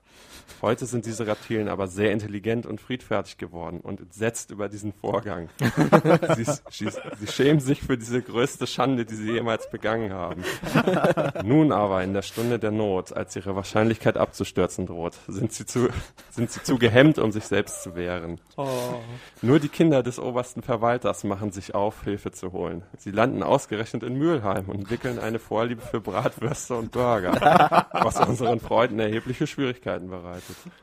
Heute 0.62 0.86
sind 0.86 1.06
diese 1.06 1.26
Reptilien 1.26 1.68
aber 1.68 1.86
sehr 1.88 2.12
intelligent 2.12 2.66
und 2.66 2.80
friedfertig 2.80 3.38
geworden 3.38 3.80
und 3.80 4.00
entsetzt 4.00 4.50
über 4.50 4.68
diesen 4.68 4.92
Vorgang. 4.92 5.48
sie, 6.36 6.44
sie, 6.70 6.90
sie 7.18 7.26
schämen 7.26 7.60
sich 7.60 7.82
für 7.82 7.98
diese 7.98 8.22
größte 8.22 8.66
Schande, 8.66 9.04
die 9.04 9.14
sie 9.14 9.32
jemals 9.32 9.70
begangen 9.70 10.12
haben. 10.12 10.44
Nun 11.44 11.72
aber 11.72 12.02
in 12.02 12.12
der 12.12 12.22
Stunde 12.22 12.58
der 12.58 12.70
Not, 12.70 13.12
als 13.12 13.36
ihre 13.36 13.56
Wahrscheinlichkeit 13.56 14.16
abzustürzen 14.16 14.86
droht, 14.86 15.14
sind 15.28 15.52
sie 15.52 15.66
zu, 15.66 15.88
sind 16.30 16.50
sie 16.50 16.62
zu 16.62 16.78
gehemmt, 16.78 17.18
um 17.18 17.32
sich 17.32 17.44
selbst 17.44 17.82
zu 17.82 17.94
wehren. 17.94 18.40
Oh. 18.56 18.66
Nur 19.42 19.60
die 19.60 19.68
Kinder 19.68 20.02
des 20.02 20.18
obersten 20.18 20.62
Verwalters 20.62 21.24
machen 21.24 21.50
sich 21.52 21.74
auf, 21.74 22.04
Hilfe 22.04 22.30
zu 22.30 22.52
holen. 22.52 22.82
Sie 22.96 23.10
landen 23.10 23.42
ausgerechnet 23.42 24.02
in 24.02 24.16
Mülheim 24.16 24.68
und 24.68 24.80
entwickeln 24.80 25.18
eine 25.18 25.38
Vorliebe 25.38 25.82
für 25.82 26.00
Bratwürste 26.00 26.74
und 26.74 26.92
Burger, 26.92 27.86
was 27.92 28.20
unseren 28.20 28.60
Freunden 28.60 28.98
erhebliche 28.98 29.46
Schwierigkeiten 29.46 30.08
bereitet. 30.08 30.33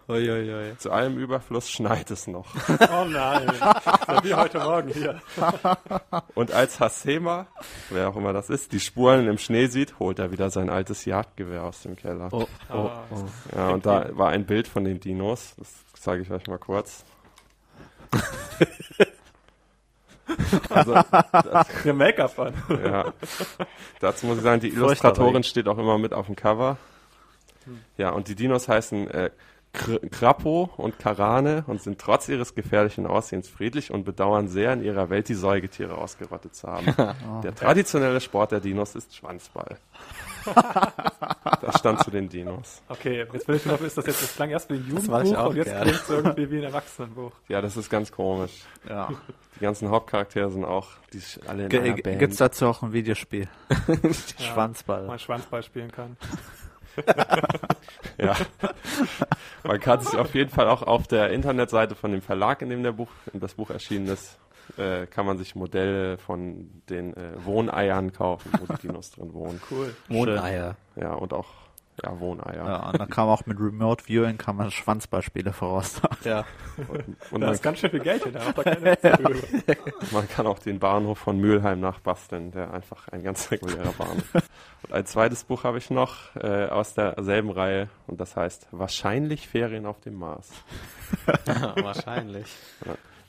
Uiuiui. 0.07 0.77
Zu 0.77 0.91
allem 0.91 1.17
Überfluss 1.17 1.69
schneit 1.69 2.11
es 2.11 2.27
noch. 2.27 2.47
oh 2.69 3.05
nein. 3.05 3.51
So 4.07 4.23
wie 4.23 4.33
heute 4.33 4.59
Morgen 4.59 4.89
hier. 4.89 5.21
Und 6.35 6.51
als 6.51 6.79
Hasema, 6.79 7.47
wer 7.89 8.09
auch 8.09 8.15
immer 8.15 8.33
das 8.33 8.49
ist, 8.49 8.71
die 8.71 8.79
Spuren 8.79 9.27
im 9.27 9.37
Schnee 9.37 9.67
sieht, 9.67 9.99
holt 9.99 10.19
er 10.19 10.31
wieder 10.31 10.49
sein 10.49 10.69
altes 10.69 11.05
Jagdgewehr 11.05 11.63
aus 11.63 11.81
dem 11.81 11.95
Keller. 11.95 12.29
Oh, 12.31 12.47
oh, 12.69 12.73
Ah. 12.73 13.03
oh. 13.11 13.25
Ja, 13.55 13.69
und 13.69 13.85
da 13.85 14.09
war 14.17 14.29
ein 14.29 14.45
Bild 14.45 14.67
von 14.67 14.83
den 14.83 14.99
Dinos. 14.99 15.53
Das 15.57 15.69
zeige 15.93 16.23
ich 16.23 16.31
euch 16.31 16.47
mal 16.47 16.57
kurz. 16.59 17.03
also, 20.69 20.93
Eine 21.83 21.93
Make-up 21.93 22.39
an. 22.39 22.53
ja. 22.83 23.13
Dazu 23.99 24.25
muss 24.27 24.37
ich 24.37 24.43
sagen, 24.43 24.61
die. 24.61 24.69
Illustratorin 24.69 25.43
steht 25.43 25.67
auch 25.67 25.77
immer 25.77 25.97
mit 25.97 26.13
auf 26.13 26.27
dem 26.27 26.35
Cover. 26.35 26.77
Ja, 27.97 28.09
und 28.11 28.27
die 28.27 28.35
Dinos 28.35 28.67
heißen 28.67 29.09
äh, 29.09 29.29
Kr 29.73 29.99
Krappo 30.09 30.69
und 30.75 30.99
Karane 30.99 31.63
und 31.67 31.81
sind 31.81 31.99
trotz 31.99 32.27
ihres 32.27 32.55
gefährlichen 32.55 33.07
Aussehens 33.07 33.47
friedlich 33.47 33.91
und 33.91 34.03
bedauern 34.03 34.49
sehr, 34.49 34.73
in 34.73 34.83
ihrer 34.83 35.09
Welt 35.09 35.29
die 35.29 35.33
Säugetiere 35.33 35.97
ausgerottet 35.97 36.55
zu 36.55 36.67
haben. 36.67 36.93
Der 37.43 37.55
traditionelle 37.55 38.19
Sport 38.19 38.51
der 38.51 38.59
Dinos 38.59 38.95
ist 38.95 39.15
Schwanzball. 39.15 39.77
das 41.61 41.79
stand 41.79 42.03
zu 42.03 42.11
den 42.11 42.27
Dinos. 42.27 42.81
Okay, 42.89 43.25
jetzt 43.31 43.47
will 43.47 43.55
ich 43.55 43.65
noch, 43.65 43.79
ist 43.79 43.97
das 43.97 44.05
jetzt, 44.07 44.23
das 44.23 44.35
klang 44.35 44.49
erst 44.49 44.69
wie 44.69 44.75
ein 44.75 44.85
Jugendbuch 44.87 45.47
und 45.47 45.55
jetzt 45.55 45.73
klingt 45.73 46.01
es 46.01 46.09
irgendwie 46.09 46.51
wie 46.51 46.57
ein 46.57 46.63
Erwachsenenbuch. 46.63 47.31
Ja, 47.47 47.61
das 47.61 47.77
ist 47.77 47.89
ganz 47.89 48.11
komisch. 48.11 48.63
Ja. 48.89 49.09
Die 49.55 49.59
ganzen 49.59 49.89
Hauptcharaktere 49.89 50.49
sind 50.49 50.65
auch 50.65 50.87
die 51.13 51.21
alle 51.47 51.67
in 51.67 51.71
einer 51.71 51.93
G 51.93 52.01
Band. 52.01 52.19
gibt's 52.19 52.37
dazu 52.37 52.65
auch 52.65 52.81
ein 52.81 52.91
Videospiel? 52.91 53.47
Schwanzball. 54.39 55.05
Man 55.05 55.19
Schwanzball 55.19 55.61
spielen 55.61 55.91
kann. 55.91 56.17
Ja. 58.17 58.35
Man 59.63 59.79
kann 59.79 60.01
sich 60.01 60.17
auf 60.17 60.35
jeden 60.35 60.51
Fall 60.51 60.67
auch 60.67 60.83
auf 60.83 61.07
der 61.07 61.31
Internetseite 61.31 61.95
von 61.95 62.11
dem 62.11 62.21
Verlag, 62.21 62.61
in 62.61 62.69
dem 62.69 62.83
der 62.83 62.91
Buch, 62.91 63.09
in 63.33 63.39
das 63.39 63.55
Buch 63.55 63.71
erschienen 63.71 64.07
ist, 64.07 64.37
äh, 64.77 65.07
kann 65.07 65.25
man 65.25 65.37
sich 65.37 65.55
Modelle 65.55 66.17
von 66.17 66.69
den 66.89 67.15
äh, 67.15 67.43
Wohneiern 67.43 68.13
kaufen, 68.13 68.51
wo 68.59 68.71
die 68.73 68.81
Dinos 68.81 69.11
drin 69.11 69.33
wohnen. 69.33 69.61
Cool. 69.69 69.95
Mondeier. 70.07 70.75
Ja, 70.95 71.13
und 71.13 71.33
auch 71.33 71.47
ja, 72.03 72.19
Wohneier. 72.19 72.65
Ja, 72.65 72.89
und 72.89 72.99
dann 72.99 73.09
kam 73.09 73.29
auch 73.29 73.45
mit 73.45 73.59
Remote 73.59 74.03
Viewing 74.05 74.37
kann 74.37 74.55
man 74.55 74.71
Schwanzballspiele 74.71 75.53
voraussagen. 75.53 76.11
Ja. 76.23 76.45
Und, 76.87 77.15
und 77.31 77.41
Da 77.41 77.47
man, 77.47 77.55
ist 77.55 77.63
ganz 77.63 77.79
schön 77.79 77.89
viel 77.89 77.99
Geld 77.99 78.23
da 78.31 78.53
keine 78.53 78.81
Witze 78.83 79.09
drüber. 79.09 79.39
man 80.11 80.29
kann 80.29 80.45
auch 80.45 80.59
den 80.59 80.79
Bahnhof 80.79 81.17
von 81.17 81.37
Mülheim 81.39 81.79
nachbasteln, 81.79 82.51
der 82.51 82.73
einfach 82.73 83.07
ein 83.07 83.23
ganz 83.23 83.49
regulärer 83.49 83.91
Bahnhof. 83.97 84.33
Und 84.83 84.93
ein 84.93 85.05
zweites 85.05 85.43
Buch 85.43 85.63
habe 85.63 85.77
ich 85.79 85.89
noch 85.89 86.35
äh, 86.35 86.67
aus 86.67 86.93
derselben 86.93 87.49
Reihe 87.51 87.89
und 88.07 88.19
das 88.19 88.35
heißt 88.35 88.67
Wahrscheinlich 88.71 89.47
Ferien 89.47 89.85
auf 89.85 89.99
dem 89.99 90.15
Mars. 90.15 90.49
Wahrscheinlich. 91.45 92.47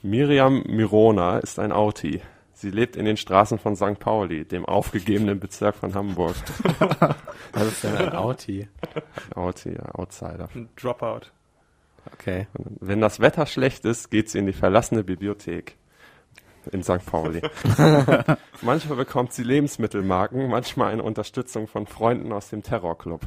Miriam 0.01 0.63
Mirona 0.67 1.39
ist 1.39 1.59
ein 1.59 1.71
Auti. 1.71 2.21
Sie 2.63 2.71
lebt 2.71 2.95
in 2.95 3.03
den 3.03 3.17
Straßen 3.17 3.59
von 3.59 3.75
St. 3.75 3.99
Pauli, 3.99 4.45
dem 4.45 4.63
aufgegebenen 4.65 5.37
Bezirk 5.37 5.75
von 5.75 5.93
Hamburg. 5.93 6.33
Was 7.51 7.67
ist 7.67 7.83
denn 7.83 7.97
ein 7.97 8.13
Auti? 8.13 8.69
Auti, 9.35 9.73
ja, 9.73 9.93
Outsider. 9.95 10.47
Ein 10.55 10.69
Dropout. 10.77 11.23
Okay. 12.13 12.47
Wenn 12.53 13.01
das 13.01 13.19
Wetter 13.19 13.47
schlecht 13.47 13.83
ist, 13.83 14.09
geht 14.11 14.29
sie 14.29 14.39
in 14.39 14.45
die 14.45 14.53
verlassene 14.53 15.03
Bibliothek 15.03 15.75
in 16.71 16.83
St. 16.83 17.05
Pauli. 17.05 17.41
manchmal 18.61 18.95
bekommt 18.95 19.33
sie 19.33 19.43
Lebensmittelmarken, 19.43 20.47
manchmal 20.47 20.93
eine 20.93 21.03
Unterstützung 21.03 21.67
von 21.67 21.85
Freunden 21.85 22.31
aus 22.31 22.47
dem 22.47 22.63
Terrorclub. 22.63 23.19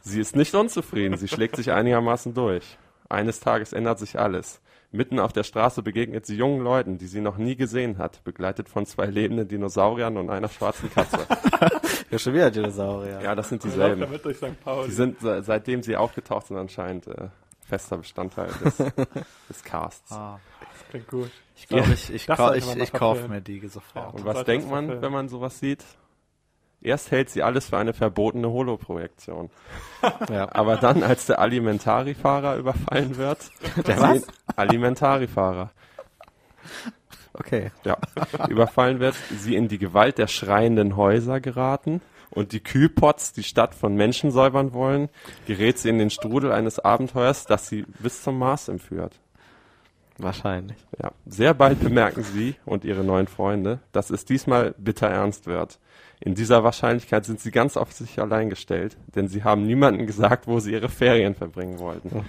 Sie 0.00 0.20
ist 0.20 0.34
nicht 0.34 0.56
unzufrieden, 0.56 1.16
sie 1.16 1.28
schlägt 1.28 1.54
sich 1.54 1.70
einigermaßen 1.70 2.34
durch. 2.34 2.76
Eines 3.08 3.38
Tages 3.38 3.72
ändert 3.72 4.00
sich 4.00 4.18
alles. 4.18 4.60
Mitten 4.90 5.18
auf 5.20 5.34
der 5.34 5.42
Straße 5.42 5.82
begegnet 5.82 6.24
sie 6.24 6.36
jungen 6.36 6.62
Leuten, 6.64 6.96
die 6.96 7.06
sie 7.06 7.20
noch 7.20 7.36
nie 7.36 7.56
gesehen 7.56 7.98
hat, 7.98 8.24
begleitet 8.24 8.70
von 8.70 8.86
zwei 8.86 9.04
lebenden 9.06 9.46
Dinosauriern 9.46 10.16
und 10.16 10.30
einer 10.30 10.48
schwarzen 10.48 10.90
Katze. 10.90 11.18
Ja, 12.10 12.18
schon 12.18 12.32
wieder 12.32 12.50
Dinosaurier. 12.50 13.20
Ja, 13.20 13.34
das 13.34 13.50
sind 13.50 13.62
dieselben. 13.64 14.00
damit 14.00 14.24
durch 14.24 14.38
St. 14.38 14.58
Pauli. 14.64 14.86
Die 14.88 14.94
sind, 14.94 15.20
se- 15.20 15.42
seitdem 15.42 15.82
sie 15.82 15.94
aufgetaucht 15.94 16.46
sind, 16.46 16.56
anscheinend 16.56 17.06
äh, 17.06 17.28
fester 17.60 17.98
Bestandteil 17.98 18.48
des, 18.64 18.76
des 19.50 19.62
Casts. 19.62 20.10
Ah, 20.12 20.40
Klingt 20.88 21.06
gut. 21.08 21.30
ich 21.54 21.68
glaube, 21.68 21.92
ich, 21.92 22.10
ich, 22.10 22.24
Das 22.24 22.56
ich, 22.56 22.64
mal 22.66 22.80
ich 22.80 22.92
kaufe 22.94 23.28
mir 23.28 23.42
die 23.42 23.60
sofort. 23.68 24.14
Und 24.14 24.20
Ja. 24.20 24.24
was 24.24 24.34
sollte 24.36 24.52
denkt 24.52 24.64
das 24.64 24.70
man, 24.70 25.02
wenn 25.02 25.12
man 25.12 25.28
sowas 25.28 25.58
sieht? 25.58 25.84
Erst 26.80 27.10
hält 27.10 27.28
sie 27.30 27.42
alles 27.42 27.68
für 27.70 27.76
eine 27.78 27.92
verbotene 27.92 28.50
Holoprojektion. 28.50 29.50
Ja. 30.30 30.48
Aber 30.54 30.76
dann, 30.76 31.02
als 31.02 31.26
der 31.26 31.40
Alimentari-Fahrer 31.40 32.56
überfallen 32.56 33.16
wird, 33.16 33.50
Der 33.86 34.00
was? 34.00 34.22
Alimentari-Fahrer, 34.54 35.72
Okay. 37.34 37.70
ja, 37.84 37.96
überfallen 38.48 39.00
wird, 39.00 39.14
sie 39.38 39.56
in 39.56 39.66
die 39.68 39.78
Gewalt 39.78 40.18
der 40.18 40.26
schreienden 40.28 40.96
Häuser 40.96 41.40
geraten 41.40 42.00
und 42.30 42.52
die 42.52 42.60
Kühlpots 42.60 43.32
die 43.32 43.42
Stadt 43.42 43.74
von 43.74 43.94
Menschen 43.94 44.30
säubern 44.30 44.72
wollen, 44.72 45.08
gerät 45.46 45.78
sie 45.78 45.88
in 45.88 45.98
den 45.98 46.10
Strudel 46.10 46.52
eines 46.52 46.78
Abenteuers, 46.78 47.44
das 47.46 47.68
sie 47.68 47.84
bis 48.00 48.22
zum 48.22 48.38
Mars 48.38 48.68
entführt. 48.68 49.18
Wahrscheinlich. 50.16 50.78
Ja, 51.00 51.12
sehr 51.26 51.54
bald 51.54 51.80
bemerken 51.80 52.24
sie 52.24 52.56
und 52.64 52.84
ihre 52.84 53.04
neuen 53.04 53.28
Freunde, 53.28 53.78
dass 53.92 54.10
es 54.10 54.24
diesmal 54.24 54.74
bitter 54.78 55.08
ernst 55.08 55.46
wird. 55.46 55.78
In 56.20 56.34
dieser 56.34 56.64
Wahrscheinlichkeit 56.64 57.24
sind 57.24 57.40
sie 57.40 57.50
ganz 57.50 57.76
auf 57.76 57.92
sich 57.92 58.20
allein 58.20 58.50
gestellt, 58.50 58.96
denn 59.14 59.28
sie 59.28 59.44
haben 59.44 59.62
niemandem 59.62 60.06
gesagt, 60.06 60.46
wo 60.46 60.58
sie 60.58 60.72
ihre 60.72 60.88
Ferien 60.88 61.34
verbringen 61.34 61.78
wollten. 61.78 62.24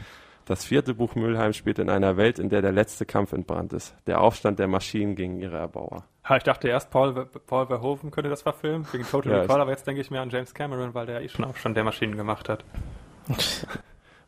Das 0.46 0.66
vierte 0.66 0.94
Buch 0.96 1.16
Mülheim 1.16 1.54
spielt 1.54 1.78
in 1.80 1.90
einer 1.90 2.18
Welt, 2.18 2.40
in 2.40 2.50
der 2.50 2.62
der 2.64 2.72
letzte 2.72 3.06
Kampf 3.06 3.34
entbrannt 3.34 3.72
ist. 3.74 3.96
Der 4.08 4.22
Aufstand 4.22 4.58
der 4.60 4.68
Maschinen 4.68 5.16
gegen 5.16 5.40
ihre 5.40 5.58
Erbauer. 5.58 6.06
Ha, 6.24 6.38
ich 6.38 6.44
dachte 6.44 6.68
erst, 6.68 6.90
Paul, 6.90 7.26
Paul 7.48 7.68
Verhoeven 7.68 8.10
könnte 8.12 8.30
das 8.30 8.42
verfilmen, 8.42 8.88
wegen 8.92 9.04
Total 9.04 9.32
Ja, 9.32 9.42
Recall, 9.42 9.62
aber 9.62 9.72
jetzt 9.72 9.86
denke 9.86 10.02
ich 10.02 10.10
mir 10.12 10.22
an 10.22 10.30
James 10.32 10.54
Cameron, 10.54 10.94
weil 10.94 11.06
der 11.06 11.20
ja 11.20 11.26
eh 11.26 11.30
schon 11.30 11.46
Aufstand 11.46 11.78
der 11.78 11.84
Maschinen 11.84 12.16
gemacht 12.18 12.50
hat. 12.50 12.64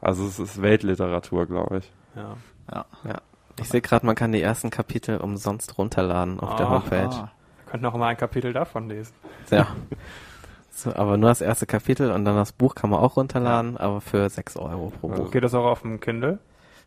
Also 0.03 0.25
es 0.25 0.39
ist 0.39 0.61
Weltliteratur, 0.63 1.45
glaube 1.45 1.77
ich. 1.77 1.91
Ja. 2.15 2.35
Ja. 2.73 2.85
Ja. 3.03 3.21
Ich 3.59 3.69
sehe 3.69 3.81
gerade, 3.81 4.03
man 4.03 4.15
kann 4.15 4.31
die 4.31 4.41
ersten 4.41 4.71
Kapitel 4.71 5.17
umsonst 5.17 5.77
runterladen 5.77 6.39
auf 6.39 6.55
der 6.55 6.65
Ah, 6.65 6.69
Homepage. 6.71 7.09
Ah, 7.15 7.31
Wir 7.71 7.79
könnten 7.79 7.85
auch 7.85 7.97
mal 7.97 8.07
ein 8.09 8.17
Kapitel 8.17 8.51
davon 8.51 8.89
lesen. 8.89 9.13
Ja. 9.49 9.67
So, 10.71 10.93
aber 10.93 11.15
nur 11.15 11.29
das 11.29 11.39
erste 11.39 11.65
Kapitel 11.65 12.11
und 12.11 12.25
dann 12.25 12.35
das 12.35 12.51
Buch 12.51 12.75
kann 12.75 12.89
man 12.89 12.99
auch 12.99 13.15
runterladen, 13.15 13.77
aber 13.77 14.01
für 14.01 14.29
6 14.29 14.57
Euro 14.57 14.91
pro 14.99 15.07
Buch. 15.07 15.31
Geht 15.31 15.43
das 15.45 15.53
auch 15.53 15.65
auf 15.65 15.81
dem 15.83 16.01
Kindle? 16.01 16.39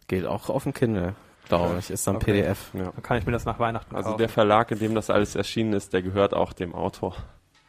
Geht 0.09 0.27
auch 0.27 0.51
auf 0.51 0.65
dem 0.65 0.75
Kindle, 0.75 1.15
glaube 1.49 1.77
ich. 1.79 1.91
Ist 1.91 2.07
dann 2.07 2.17
Okay. 2.17 2.33
PDF. 2.33 2.71
Ja. 2.75 2.85
Dann 2.91 3.03
kann 3.03 3.17
ich 3.17 3.25
mir 3.25 3.33
das 3.33 3.47
nach 3.47 3.59
Weihnachten 3.59 3.97
Also 3.97 4.11
kaufen. 4.11 4.19
der 4.19 4.29
Verlag, 4.29 4.71
in 4.73 4.79
dem 4.79 4.95
das 4.95 5.09
alles 5.09 5.37
erschienen 5.37 5.73
ist, 5.73 5.95
der 5.95 6.03
gehört 6.03 6.35
auch 6.35 6.53
dem 6.53 6.75
Autor. 6.75 7.15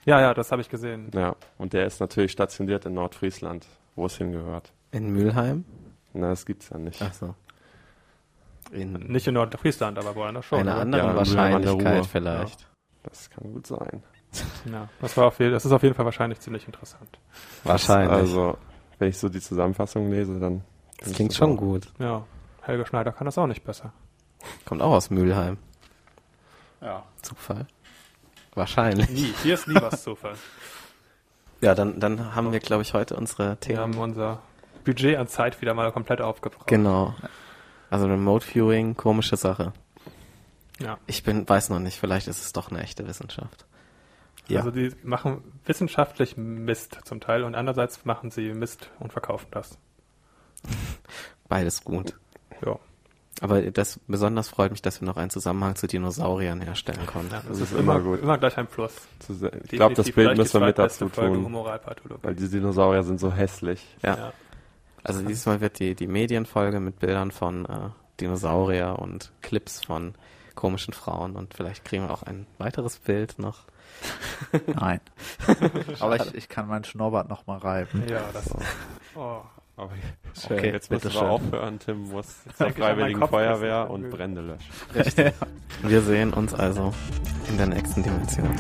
ja, 0.04 0.20
ja, 0.20 0.34
das 0.34 0.52
habe 0.52 0.62
ich 0.62 0.68
gesehen. 0.70 1.10
Ja. 1.14 1.36
Und 1.58 1.72
der 1.72 1.86
ist 1.86 2.02
natürlich 2.02 2.32
stationiert 2.34 2.86
in 2.86 2.96
Nordfriesland, 2.96 3.66
wo 3.96 4.08
es 4.08 4.18
hingehört. 4.18 4.74
In 4.92 5.12
Mülheim? 5.14 5.64
Na, 6.14 6.30
das 6.30 6.46
gibt's 6.46 6.70
ja 6.70 6.78
nicht. 6.78 7.02
Ach 7.02 7.14
so. 7.14 7.34
In 8.72 8.94
Nicht 8.94 9.28
in 9.28 9.36
Nordfriesland, 9.36 9.98
aber 10.00 10.16
woanders 10.16 10.46
schon. 10.46 10.60
einer 10.60 10.74
oder? 10.74 10.82
anderen 10.82 11.06
Ja, 11.08 11.16
Wahrscheinlichkeit 11.16 12.06
vielleicht. 12.08 12.68
Das 13.08 13.30
kann 13.30 13.54
gut 13.54 13.68
sein. 13.68 14.04
Ja, 14.70 14.90
das, 15.00 15.16
war 15.16 15.28
auf 15.28 15.40
jeden, 15.40 15.54
das 15.54 15.64
ist 15.64 15.72
auf 15.72 15.82
jeden 15.84 15.96
Fall 15.96 16.04
wahrscheinlich 16.04 16.42
ziemlich 16.42 16.66
interessant. 16.68 17.20
Wahrscheinlich. 17.64 18.12
Also, 18.12 18.58
wenn 19.00 19.08
ich 19.08 19.18
so 19.18 19.30
die 19.30 19.40
Zusammenfassung 19.40 20.12
lese, 20.12 20.38
dann. 20.42 20.62
das 21.00 21.14
klingt 21.14 21.34
schon 21.34 21.56
gut. 21.56 21.88
Ja, 22.00 22.26
Helge 22.62 22.86
Schneider 22.86 23.14
kann 23.14 23.24
das 23.26 23.38
auch 23.38 23.48
nicht 23.48 23.64
besser. 23.64 23.94
Kommt 24.66 24.82
auch 24.82 24.92
aus 24.92 25.10
Mülheim. 25.10 25.58
ja. 26.82 27.04
Zufall. 27.22 27.66
Wahrscheinlich. 28.56 29.10
Nie, 29.10 29.34
hier 29.44 29.54
ist 29.54 29.68
nie 29.70 29.76
was 29.76 30.04
Zufall. 30.04 30.34
Ja, 31.62 31.74
dann, 31.74 32.00
dann 32.02 32.36
haben 32.36 32.52
wir, 32.52 32.60
glaube 32.60 32.82
ich, 32.84 32.94
heute 32.94 33.16
unsere 33.16 33.52
Wir 33.52 33.60
Themen. 33.62 33.80
haben 33.80 33.98
unser 33.98 34.40
Budget 34.84 35.18
an 35.18 35.28
Zeit 35.30 35.62
wieder 35.62 35.74
mal 35.74 35.92
komplett 35.94 36.20
aufgebraucht. 36.22 36.68
Genau. 36.68 37.16
Also 37.90 38.06
Remote 38.08 38.46
Viewing, 38.46 38.96
komische 38.96 39.38
Sache. 39.38 39.72
Ja. 40.80 40.98
Ich 41.08 41.24
bin, 41.24 41.48
weiß 41.48 41.70
noch 41.70 41.80
nicht, 41.80 42.00
vielleicht 42.00 42.28
ist 42.28 42.44
es 42.44 42.54
doch 42.54 42.70
eine 42.70 42.82
echte 42.82 43.08
Wissenschaft. 43.08 43.66
Ja. 44.48 44.60
Also 44.60 44.72
die 44.72 44.92
machen 45.04 45.42
wissenschaftlich 45.66 46.38
Mist 46.38 47.00
zum 47.06 47.20
Teil 47.20 47.44
und 47.44 47.56
andererseits 47.56 48.06
machen 48.06 48.30
sie 48.30 48.54
Mist 48.54 48.90
und 49.00 49.12
verkaufen 49.12 49.48
das. 49.52 49.78
Beides 51.48 51.84
gut. 51.84 52.16
Ja. 52.64 52.78
Aber 53.42 53.62
das 53.62 54.00
besonders 54.08 54.48
freut 54.48 54.72
mich, 54.72 54.82
dass 54.82 55.02
wir 55.02 55.08
noch 55.08 55.18
einen 55.18 55.30
Zusammenhang 55.30 55.76
zu 55.76 55.88
Dinosauriern 55.88 56.62
herstellen 56.62 57.06
konnten. 57.06 57.34
ja 57.34 57.42
Das 57.48 57.60
ist 57.60 57.74
immer 57.74 58.00
gut. 58.00 58.22
Immer 58.22 58.38
gleich 58.38 58.58
ein 58.58 58.68
Plus. 58.68 58.94
Ich 59.64 59.72
glaube, 59.72 59.94
das 59.94 60.10
Bild 60.10 60.38
müssen 60.38 60.62
wir 60.62 60.68
mit 60.68 60.80
dazu 60.80 61.10
tun. 61.10 61.44
Humoralpathologie. 61.44 62.24
Weil 62.24 62.36
die 62.36 62.48
Dinosaurier 62.48 63.04
sind 63.04 63.20
so 63.20 63.34
hässlich. 63.34 63.86
Ja. 64.04 64.16
Ja. 64.16 64.34
Also 65.04 65.22
dieses 65.22 65.46
Mal 65.46 65.60
wird 65.60 65.80
die, 65.80 65.96
die 65.96 66.08
Medienfolge 66.08 66.80
mit 66.80 67.00
Bildern 67.00 67.32
von 67.32 67.66
äh, 67.66 67.90
Dinosaurier 68.22 68.98
und 69.00 69.32
Clips 69.42 69.84
von 69.84 70.16
komischen 70.56 70.94
Frauen 70.94 71.36
und 71.36 71.54
vielleicht 71.54 71.86
kriegen 71.86 72.04
wir 72.04 72.12
auch 72.12 72.24
ein 72.24 72.48
weiteres 72.58 72.98
Bild 72.98 73.40
noch. 73.40 73.66
Nein. 74.68 75.00
Aber 76.00 76.16
ich, 76.16 76.36
ich 76.36 76.50
kann 76.50 76.68
meinen 76.68 76.84
Schnurrbart 76.84 77.30
noch 77.30 77.48
mal 77.48 77.58
reiben. 77.58 78.04
Ja, 78.08 78.22
das. 78.34 78.50
Oh. 79.16 79.42
Aber 79.78 79.92
Okay, 80.50 80.72
jetzt 80.72 80.90
müssen 80.90 81.14
wir 81.14 81.22
aufhören. 81.22 81.80
Tim 81.80 82.10
muss 82.10 82.44
zur 82.58 82.72
Freiwilligen 82.72 83.28
Feuerwehr 83.28 83.90
und 83.90 84.10
Brände 84.10 84.42
löschen. 84.42 85.34
Wir 85.82 86.02
sehen 86.02 86.34
uns 86.34 86.54
also 86.54 86.94
in 87.50 87.58
der 87.58 87.68
nächsten 87.68 88.04
Dimension. 88.04 88.56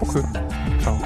Okay. 0.00 0.22
Ciao. 0.80 0.98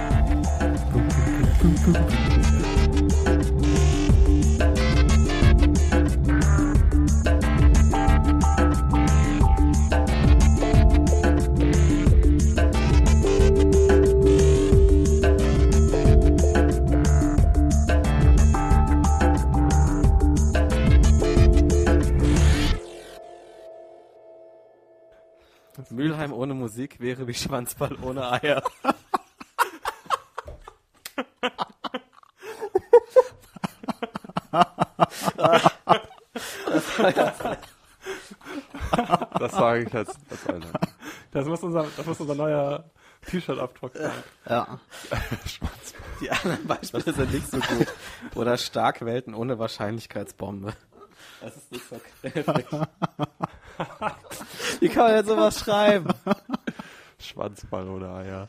Mülheim 25.92 26.32
ohne 26.32 26.54
Musik 26.54 27.00
wäre 27.00 27.26
wie 27.26 27.34
Schwanzball 27.34 27.96
ohne 28.02 28.32
Eier. 28.32 28.62
Das 39.38 39.52
sage 39.52 39.84
ich 39.84 39.94
als, 39.94 40.14
als 40.30 40.46
einer. 40.46 40.66
Das 41.32 41.46
muss 41.46 41.62
unser, 41.62 41.86
das 41.96 42.06
muss 42.06 42.20
unser 42.20 42.34
neuer 42.34 42.84
T-Shirt-Abdruck 43.26 43.92
sein. 43.94 44.12
Ja. 44.48 44.80
Die 46.20 46.30
anderen 46.30 46.66
Beispiele 46.66 47.12
sind 47.12 47.32
nicht 47.32 47.50
so 47.50 47.58
gut. 47.58 47.86
Oder 48.34 48.56
Starkwelten 48.56 49.34
ohne 49.34 49.58
Wahrscheinlichkeitsbombe. 49.58 50.74
Das 51.40 51.56
ist 51.56 51.72
nicht 51.72 51.88
so 51.88 52.00
kräftig. 52.20 52.66
Wie 54.80 54.88
kann 54.88 55.04
man 55.04 55.14
denn 55.14 55.26
sowas 55.26 55.60
schreiben? 55.60 56.08
Schwanzball 57.18 57.88
oder 57.88 58.14
Eier. 58.16 58.48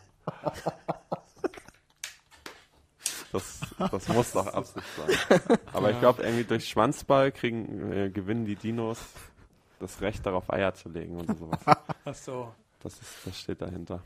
Das, 3.31 3.61
das 3.91 4.07
muss 4.09 4.31
doch 4.31 4.47
Absicht 4.47 4.85
sein. 4.95 5.39
Aber 5.73 5.89
ich 5.89 5.99
glaube, 5.99 6.21
irgendwie 6.21 6.43
durch 6.43 6.69
Schwanzball 6.69 7.31
kriegen, 7.31 7.91
äh, 7.91 8.09
gewinnen 8.09 8.45
die 8.45 8.55
Dinos 8.55 8.99
das 9.79 10.01
Recht 10.01 10.25
darauf, 10.25 10.51
Eier 10.51 10.73
zu 10.73 10.89
legen 10.89 11.19
oder 11.19 11.35
sowas. 11.35 11.59
Ach 12.05 12.15
so. 12.15 12.53
Das, 12.81 12.93
ist, 12.93 13.11
das 13.25 13.39
steht 13.39 13.61
dahinter. 13.61 14.01